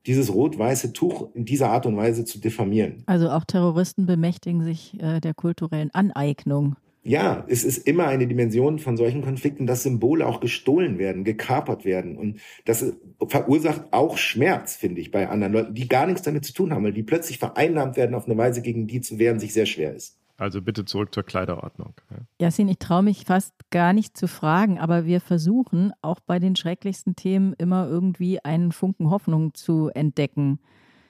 dieses 0.07 0.33
rot-weiße 0.33 0.93
Tuch 0.93 1.29
in 1.35 1.45
dieser 1.45 1.69
Art 1.69 1.85
und 1.85 1.95
Weise 1.95 2.25
zu 2.25 2.39
diffamieren. 2.39 3.03
Also 3.05 3.29
auch 3.29 3.45
Terroristen 3.45 4.07
bemächtigen 4.07 4.63
sich 4.63 4.99
äh, 4.99 5.19
der 5.19 5.33
kulturellen 5.33 5.91
Aneignung 5.93 6.75
ja, 7.03 7.45
es 7.47 7.63
ist 7.63 7.87
immer 7.87 8.07
eine 8.07 8.27
Dimension 8.27 8.77
von 8.77 8.95
solchen 8.95 9.23
Konflikten, 9.23 9.65
dass 9.65 9.83
Symbole 9.83 10.25
auch 10.25 10.39
gestohlen 10.39 10.99
werden, 10.99 11.23
gekapert 11.23 11.83
werden. 11.83 12.15
Und 12.15 12.39
das 12.65 12.93
verursacht 13.27 13.85
auch 13.91 14.17
Schmerz, 14.17 14.75
finde 14.75 15.01
ich, 15.01 15.09
bei 15.09 15.27
anderen 15.27 15.53
Leuten, 15.53 15.73
die 15.73 15.87
gar 15.87 16.05
nichts 16.05 16.21
damit 16.21 16.45
zu 16.45 16.53
tun 16.53 16.73
haben, 16.73 16.83
weil 16.83 16.93
die 16.93 17.03
plötzlich 17.03 17.39
vereinnahmt 17.39 17.97
werden 17.97 18.15
auf 18.15 18.25
eine 18.25 18.37
Weise, 18.37 18.61
gegen 18.61 18.85
die 18.85 19.01
zu 19.01 19.17
wehren 19.17 19.39
sich 19.39 19.53
sehr 19.53 19.65
schwer 19.65 19.95
ist. 19.95 20.19
Also 20.37 20.61
bitte 20.61 20.85
zurück 20.85 21.13
zur 21.13 21.23
Kleiderordnung. 21.23 21.93
Ja. 22.09 22.17
Jasin, 22.39 22.67
ich 22.67 22.79
traue 22.79 23.03
mich 23.03 23.25
fast 23.25 23.53
gar 23.69 23.93
nicht 23.93 24.17
zu 24.17 24.27
fragen, 24.27 24.79
aber 24.79 25.05
wir 25.05 25.21
versuchen 25.21 25.93
auch 26.01 26.19
bei 26.19 26.39
den 26.39 26.55
schrecklichsten 26.55 27.15
Themen 27.15 27.53
immer 27.53 27.87
irgendwie 27.87 28.43
einen 28.43 28.71
Funken 28.71 29.09
Hoffnung 29.09 29.53
zu 29.53 29.89
entdecken. 29.89 30.59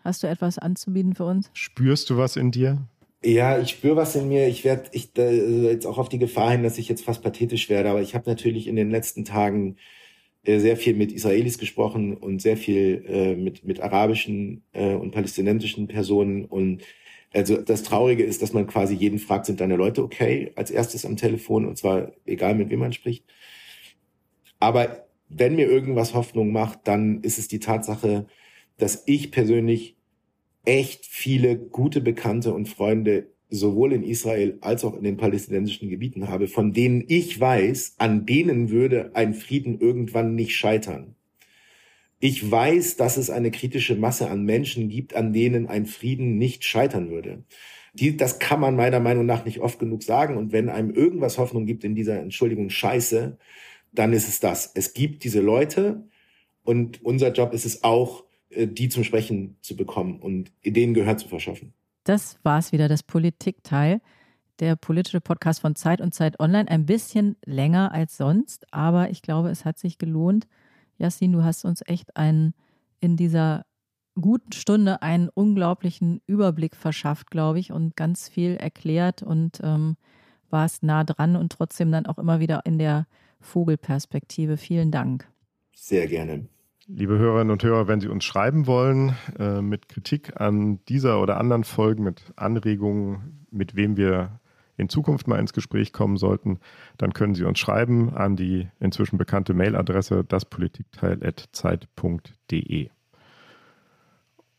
Hast 0.03 0.23
du 0.23 0.27
etwas 0.27 0.57
anzubieten 0.57 1.15
für 1.15 1.25
uns? 1.25 1.49
Spürst 1.53 2.09
du 2.09 2.17
was 2.17 2.35
in 2.35 2.51
dir? 2.51 2.79
Ja, 3.23 3.59
ich 3.59 3.69
spüre 3.69 3.95
was 3.95 4.15
in 4.15 4.29
mir. 4.29 4.47
Ich 4.47 4.63
werde 4.63 4.89
ich 4.93 5.11
also 5.15 5.69
jetzt 5.69 5.85
auch 5.85 5.99
auf 5.99 6.09
die 6.09 6.17
Gefahr 6.17 6.51
hin, 6.51 6.63
dass 6.63 6.77
ich 6.79 6.89
jetzt 6.89 7.03
fast 7.05 7.21
pathetisch 7.21 7.69
werde, 7.69 7.89
aber 7.91 8.01
ich 8.01 8.15
habe 8.15 8.27
natürlich 8.29 8.65
in 8.67 8.75
den 8.75 8.89
letzten 8.89 9.25
Tagen 9.25 9.77
äh, 10.43 10.59
sehr 10.59 10.77
viel 10.77 10.95
mit 10.95 11.11
Israelis 11.11 11.59
gesprochen 11.59 12.17
und 12.17 12.41
sehr 12.41 12.57
viel 12.57 13.05
äh, 13.07 13.35
mit 13.35 13.65
mit 13.65 13.81
arabischen 13.81 14.63
äh, 14.73 14.95
und 14.95 15.11
palästinensischen 15.11 15.87
Personen 15.87 16.45
und 16.45 16.83
also 17.33 17.57
das 17.57 17.83
Traurige 17.83 18.23
ist, 18.23 18.41
dass 18.41 18.53
man 18.53 18.67
quasi 18.67 18.95
jeden 18.95 19.19
fragt, 19.19 19.45
sind 19.47 19.61
deine 19.61 19.75
Leute 19.77 20.03
okay, 20.03 20.51
als 20.55 20.71
erstes 20.71 21.05
am 21.05 21.17
Telefon 21.17 21.65
und 21.67 21.77
zwar 21.77 22.13
egal 22.25 22.55
mit 22.55 22.69
wem 22.71 22.79
man 22.81 22.93
spricht. 22.93 23.25
Aber 24.59 25.07
wenn 25.29 25.55
mir 25.55 25.67
irgendwas 25.67 26.13
Hoffnung 26.13 26.51
macht, 26.51 26.87
dann 26.87 27.21
ist 27.21 27.37
es 27.39 27.47
die 27.47 27.59
Tatsache, 27.59 28.27
dass 28.77 29.03
ich 29.05 29.31
persönlich 29.31 29.95
echt 30.65 31.05
viele 31.05 31.57
gute 31.57 32.01
Bekannte 32.01 32.53
und 32.53 32.69
Freunde 32.69 33.27
sowohl 33.49 33.93
in 33.93 34.03
Israel 34.03 34.57
als 34.61 34.85
auch 34.85 34.95
in 34.95 35.03
den 35.03 35.17
palästinensischen 35.17 35.89
Gebieten 35.89 36.29
habe, 36.29 36.47
von 36.47 36.71
denen 36.71 37.03
ich 37.07 37.39
weiß, 37.39 37.95
an 37.97 38.25
denen 38.25 38.69
würde 38.69 39.11
ein 39.13 39.33
Frieden 39.33 39.79
irgendwann 39.79 40.35
nicht 40.35 40.55
scheitern. 40.55 41.15
Ich 42.19 42.49
weiß, 42.49 42.97
dass 42.97 43.17
es 43.17 43.29
eine 43.29 43.51
kritische 43.51 43.95
Masse 43.95 44.29
an 44.29 44.45
Menschen 44.45 44.89
gibt, 44.89 45.15
an 45.15 45.33
denen 45.33 45.67
ein 45.67 45.85
Frieden 45.85 46.37
nicht 46.37 46.63
scheitern 46.63 47.09
würde. 47.09 47.43
Die, 47.93 48.15
das 48.15 48.39
kann 48.39 48.59
man 48.59 48.75
meiner 48.75 48.99
Meinung 48.99 49.25
nach 49.25 49.43
nicht 49.43 49.59
oft 49.59 49.79
genug 49.79 50.03
sagen. 50.03 50.37
Und 50.37 50.53
wenn 50.53 50.69
einem 50.69 50.91
irgendwas 50.91 51.37
Hoffnung 51.37 51.65
gibt 51.65 51.83
in 51.83 51.95
dieser, 51.95 52.19
Entschuldigung, 52.19 52.69
Scheiße, 52.69 53.37
dann 53.91 54.13
ist 54.13 54.29
es 54.29 54.39
das. 54.39 54.71
Es 54.75 54.93
gibt 54.93 55.23
diese 55.23 55.41
Leute 55.41 56.03
und 56.63 57.03
unser 57.03 57.33
Job 57.33 57.53
ist 57.53 57.65
es 57.65 57.83
auch, 57.83 58.23
die 58.55 58.89
zum 58.89 59.03
Sprechen 59.03 59.57
zu 59.61 59.75
bekommen 59.75 60.19
und 60.19 60.51
Ideen 60.61 60.93
Gehör 60.93 61.17
zu 61.17 61.27
verschaffen. 61.27 61.73
Das 62.03 62.39
war 62.43 62.59
es 62.59 62.71
wieder, 62.71 62.87
das 62.87 63.03
Politikteil. 63.03 64.01
Der 64.59 64.75
politische 64.75 65.21
Podcast 65.21 65.61
von 65.61 65.75
Zeit 65.75 66.01
und 66.01 66.13
Zeit 66.13 66.39
Online. 66.39 66.69
Ein 66.69 66.85
bisschen 66.85 67.35
länger 67.45 67.91
als 67.91 68.17
sonst, 68.17 68.71
aber 68.73 69.09
ich 69.09 69.21
glaube, 69.21 69.49
es 69.49 69.65
hat 69.65 69.79
sich 69.79 69.97
gelohnt. 69.97 70.47
Yassin, 70.97 71.31
du 71.31 71.43
hast 71.43 71.65
uns 71.65 71.81
echt 71.87 72.15
einen 72.15 72.53
in 72.99 73.17
dieser 73.17 73.65
guten 74.19 74.51
Stunde 74.51 75.01
einen 75.01 75.29
unglaublichen 75.29 76.21
Überblick 76.27 76.75
verschafft, 76.75 77.31
glaube 77.31 77.59
ich, 77.59 77.71
und 77.71 77.95
ganz 77.95 78.29
viel 78.29 78.55
erklärt 78.55 79.23
und 79.23 79.59
ähm, 79.63 79.95
warst 80.49 80.83
nah 80.83 81.03
dran 81.03 81.35
und 81.35 81.51
trotzdem 81.51 81.91
dann 81.91 82.05
auch 82.05 82.17
immer 82.17 82.39
wieder 82.39 82.65
in 82.65 82.77
der 82.77 83.07
Vogelperspektive. 83.39 84.57
Vielen 84.57 84.91
Dank. 84.91 85.27
Sehr 85.73 86.07
gerne. 86.07 86.45
Liebe 86.93 87.17
Hörerinnen 87.17 87.51
und 87.51 87.63
Hörer, 87.63 87.87
wenn 87.87 88.01
Sie 88.01 88.09
uns 88.09 88.25
schreiben 88.25 88.67
wollen 88.67 89.15
äh, 89.39 89.61
mit 89.61 89.87
Kritik 89.87 90.41
an 90.41 90.83
dieser 90.89 91.21
oder 91.21 91.37
anderen 91.37 91.63
Folgen, 91.63 92.03
mit 92.03 92.33
Anregungen, 92.35 93.45
mit 93.49 93.77
wem 93.77 93.95
wir 93.95 94.41
in 94.75 94.89
Zukunft 94.89 95.25
mal 95.25 95.39
ins 95.39 95.53
Gespräch 95.53 95.93
kommen 95.93 96.17
sollten, 96.17 96.59
dann 96.97 97.13
können 97.13 97.33
Sie 97.33 97.45
uns 97.45 97.59
schreiben 97.59 98.13
an 98.13 98.35
die 98.35 98.67
inzwischen 98.81 99.17
bekannte 99.17 99.53
Mailadresse 99.53 100.25
daspolitikteil.zeit.de. 100.25 102.89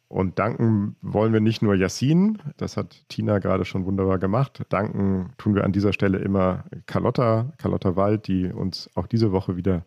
Und 0.08 0.38
danken 0.38 0.96
wollen 1.02 1.34
wir 1.34 1.40
nicht 1.40 1.60
nur 1.60 1.74
Yassin, 1.74 2.38
das 2.56 2.78
hat 2.78 3.04
Tina 3.08 3.40
gerade 3.40 3.66
schon 3.66 3.84
wunderbar 3.84 4.18
gemacht. 4.18 4.62
Danken 4.70 5.34
tun 5.36 5.54
wir 5.54 5.64
an 5.64 5.72
dieser 5.72 5.92
Stelle 5.92 6.16
immer 6.18 6.64
Carlotta, 6.86 7.52
Carlotta 7.58 7.94
Wald, 7.94 8.26
die 8.26 8.46
uns 8.46 8.88
auch 8.94 9.06
diese 9.06 9.32
Woche 9.32 9.56
wieder 9.56 9.84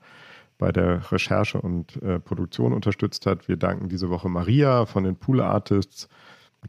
bei 0.57 0.71
der 0.71 1.11
Recherche 1.11 1.59
und 1.59 2.01
äh, 2.01 2.19
Produktion 2.19 2.73
unterstützt 2.73 3.25
hat. 3.25 3.47
Wir 3.47 3.57
danken 3.57 3.89
diese 3.89 4.09
Woche 4.09 4.29
Maria 4.29 4.85
von 4.85 5.03
den 5.03 5.15
Pool 5.15 5.41
Artists, 5.41 6.07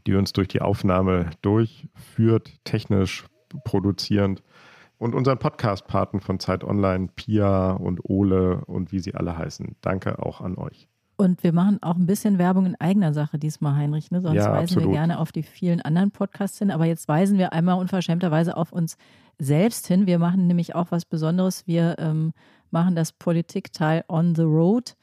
die 0.05 0.15
uns 0.15 0.33
durch 0.33 0.47
die 0.47 0.61
Aufnahme 0.61 1.29
durchführt, 1.41 2.53
technisch 2.63 3.25
produzierend. 3.63 4.43
Und 4.99 5.13
unseren 5.13 5.37
Podcast-Paten 5.37 6.21
von 6.21 6.39
Zeit 6.39 6.63
Online, 6.63 7.09
Pia 7.15 7.71
und 7.71 8.03
Ole 8.03 8.65
und 8.65 8.91
wie 8.91 8.99
sie 8.99 9.13
alle 9.13 9.37
heißen. 9.37 9.75
Danke 9.81 10.23
auch 10.23 10.41
an 10.41 10.57
euch. 10.57 10.87
Und 11.17 11.43
wir 11.43 11.51
machen 11.51 11.79
auch 11.81 11.95
ein 11.95 12.05
bisschen 12.05 12.37
Werbung 12.37 12.67
in 12.67 12.75
eigener 12.79 13.11
Sache 13.11 13.39
diesmal, 13.39 13.75
Heinrich. 13.75 14.11
Ne? 14.11 14.21
Sonst 14.21 14.35
Ja, 14.35 14.51
weisen 14.51 14.77
absolut. 14.77 14.89
wir 14.89 14.93
gerne 14.93 15.19
auf 15.19 15.31
die 15.31 15.43
vielen 15.43 15.81
anderen 15.81 16.11
Podcasts 16.11 16.59
hin. 16.59 16.69
Aber 16.69 16.85
jetzt 16.85 17.07
weisen 17.07 17.39
wir 17.39 17.53
einmal 17.53 17.79
unverschämterweise 17.79 18.55
auf 18.55 18.71
uns 18.71 18.97
selbst 19.39 19.87
hin. 19.87 20.05
Wir 20.05 20.19
machen 20.19 20.45
nämlich 20.45 20.75
auch 20.75 20.91
was 20.91 21.05
Besonderes. 21.05 21.65
Wir 21.65 21.95
ähm, 21.97 22.33
machen 22.71 22.95
das 22.95 23.11
Politikteil 23.11 24.03
on 24.07 24.35
the 24.35 24.43
road 24.43 24.95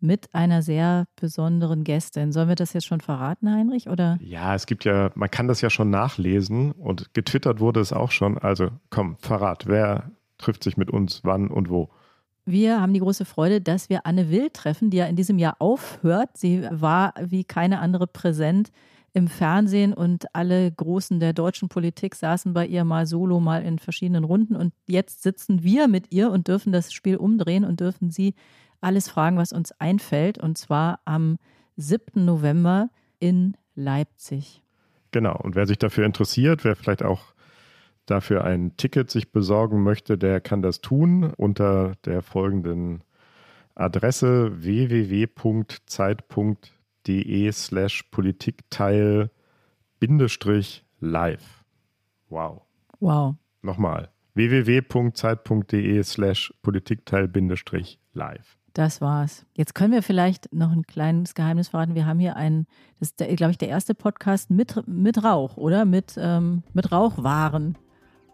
mit 0.00 0.34
einer 0.34 0.62
sehr 0.62 1.04
besonderen 1.16 1.84
Gästin. 1.84 2.32
Sollen 2.32 2.48
wir 2.48 2.54
das 2.54 2.72
jetzt 2.72 2.86
schon 2.86 3.00
verraten, 3.00 3.50
Heinrich? 3.50 3.88
Oder? 3.88 4.18
Ja, 4.22 4.54
es 4.54 4.66
gibt 4.66 4.84
ja, 4.84 5.10
man 5.14 5.30
kann 5.30 5.46
das 5.46 5.60
ja 5.60 5.70
schon 5.70 5.90
nachlesen 5.90 6.72
und 6.72 7.12
getwittert 7.14 7.60
wurde 7.60 7.80
es 7.80 7.92
auch 7.92 8.10
schon. 8.10 8.38
Also 8.38 8.68
komm, 8.88 9.16
Verrat, 9.18 9.66
wer 9.66 10.10
trifft 10.38 10.64
sich 10.64 10.76
mit 10.76 10.90
uns, 10.90 11.20
wann 11.22 11.48
und 11.48 11.68
wo? 11.68 11.90
Wir 12.46 12.80
haben 12.80 12.94
die 12.94 13.00
große 13.00 13.26
Freude, 13.26 13.60
dass 13.60 13.90
wir 13.90 14.06
Anne 14.06 14.30
Will 14.30 14.48
treffen, 14.50 14.90
die 14.90 14.96
ja 14.96 15.06
in 15.06 15.16
diesem 15.16 15.38
Jahr 15.38 15.56
aufhört. 15.58 16.30
Sie 16.34 16.66
war 16.70 17.12
wie 17.20 17.44
keine 17.44 17.80
andere 17.80 18.06
präsent 18.06 18.70
im 19.12 19.28
Fernsehen 19.28 19.92
und 19.92 20.34
alle 20.34 20.70
Großen 20.70 21.20
der 21.20 21.32
deutschen 21.32 21.68
Politik 21.68 22.14
saßen 22.14 22.52
bei 22.52 22.66
ihr 22.66 22.84
mal 22.84 23.06
solo, 23.06 23.40
mal 23.40 23.62
in 23.62 23.78
verschiedenen 23.78 24.24
Runden. 24.24 24.56
Und 24.56 24.72
jetzt 24.86 25.22
sitzen 25.22 25.62
wir 25.62 25.88
mit 25.88 26.12
ihr 26.12 26.30
und 26.30 26.48
dürfen 26.48 26.72
das 26.72 26.92
Spiel 26.92 27.16
umdrehen 27.16 27.64
und 27.64 27.80
dürfen 27.80 28.10
sie 28.10 28.34
alles 28.80 29.08
fragen, 29.08 29.36
was 29.36 29.52
uns 29.52 29.72
einfällt. 29.72 30.38
Und 30.38 30.58
zwar 30.58 31.00
am 31.04 31.38
7. 31.76 32.24
November 32.24 32.90
in 33.18 33.56
Leipzig. 33.74 34.62
Genau, 35.10 35.36
und 35.36 35.56
wer 35.56 35.66
sich 35.66 35.78
dafür 35.78 36.06
interessiert, 36.06 36.64
wer 36.64 36.76
vielleicht 36.76 37.02
auch 37.02 37.34
dafür 38.06 38.44
ein 38.44 38.76
Ticket 38.76 39.10
sich 39.10 39.32
besorgen 39.32 39.82
möchte, 39.82 40.16
der 40.18 40.40
kann 40.40 40.62
das 40.62 40.80
tun 40.80 41.32
unter 41.36 41.94
der 42.04 42.22
folgenden 42.22 43.02
Adresse 43.74 44.62
www.zeit.de 44.62 45.20
slash 47.52 48.04
Politikteil 48.10 49.30
Bindestrich 49.98 50.84
live. 51.00 51.64
Wow. 52.28 52.62
Wow. 53.00 53.36
Nochmal. 53.62 54.08
www.zeit.de 54.34 56.02
slash 56.02 56.54
Politikteil 56.62 57.28
Bindestrich 57.28 57.98
live. 58.14 58.56
Das 58.72 59.00
war's. 59.00 59.44
Jetzt 59.54 59.74
können 59.74 59.92
wir 59.92 60.02
vielleicht 60.02 60.52
noch 60.54 60.70
ein 60.70 60.86
kleines 60.86 61.34
Geheimnis 61.34 61.68
verraten. 61.68 61.94
Wir 61.94 62.06
haben 62.06 62.20
hier 62.20 62.36
einen, 62.36 62.66
das 63.00 63.10
ist, 63.10 63.36
glaube 63.36 63.50
ich, 63.50 63.58
der 63.58 63.68
erste 63.68 63.94
Podcast 63.94 64.50
mit, 64.50 64.86
mit 64.86 65.24
Rauch, 65.24 65.56
oder? 65.56 65.84
Mit, 65.84 66.14
ähm, 66.16 66.62
mit 66.72 66.92
Rauchwaren. 66.92 67.76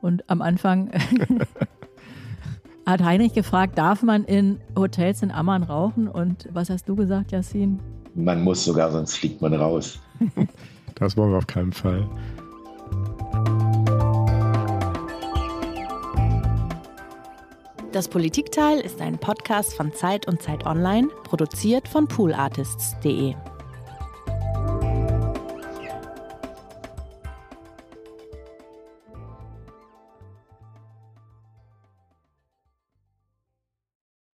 Und 0.02 0.28
am 0.28 0.42
Anfang 0.42 0.90
hat 2.86 3.02
Heinrich 3.02 3.32
gefragt, 3.32 3.78
darf 3.78 4.02
man 4.02 4.24
in 4.24 4.60
Hotels 4.76 5.22
in 5.22 5.30
Amman 5.30 5.62
rauchen? 5.62 6.06
Und 6.06 6.48
was 6.52 6.68
hast 6.68 6.88
du 6.88 6.96
gesagt, 6.96 7.32
Yassin? 7.32 7.80
Man 8.16 8.42
muss 8.42 8.64
sogar, 8.64 8.90
sonst 8.90 9.16
fliegt 9.16 9.40
man 9.40 9.54
raus. 9.54 9.98
Das 10.98 11.14
wollen 11.14 11.30
wir 11.30 11.36
auf 11.36 11.46
keinen 11.46 11.74
Fall. 11.74 12.08
Das 17.92 18.08
Politikteil 18.08 18.80
ist 18.80 19.02
ein 19.02 19.18
Podcast 19.18 19.74
von 19.74 19.92
Zeit 19.92 20.26
und 20.26 20.40
Zeit 20.40 20.64
Online, 20.64 21.08
produziert 21.24 21.86
von 21.86 22.08
poolartists.de. 22.08 23.34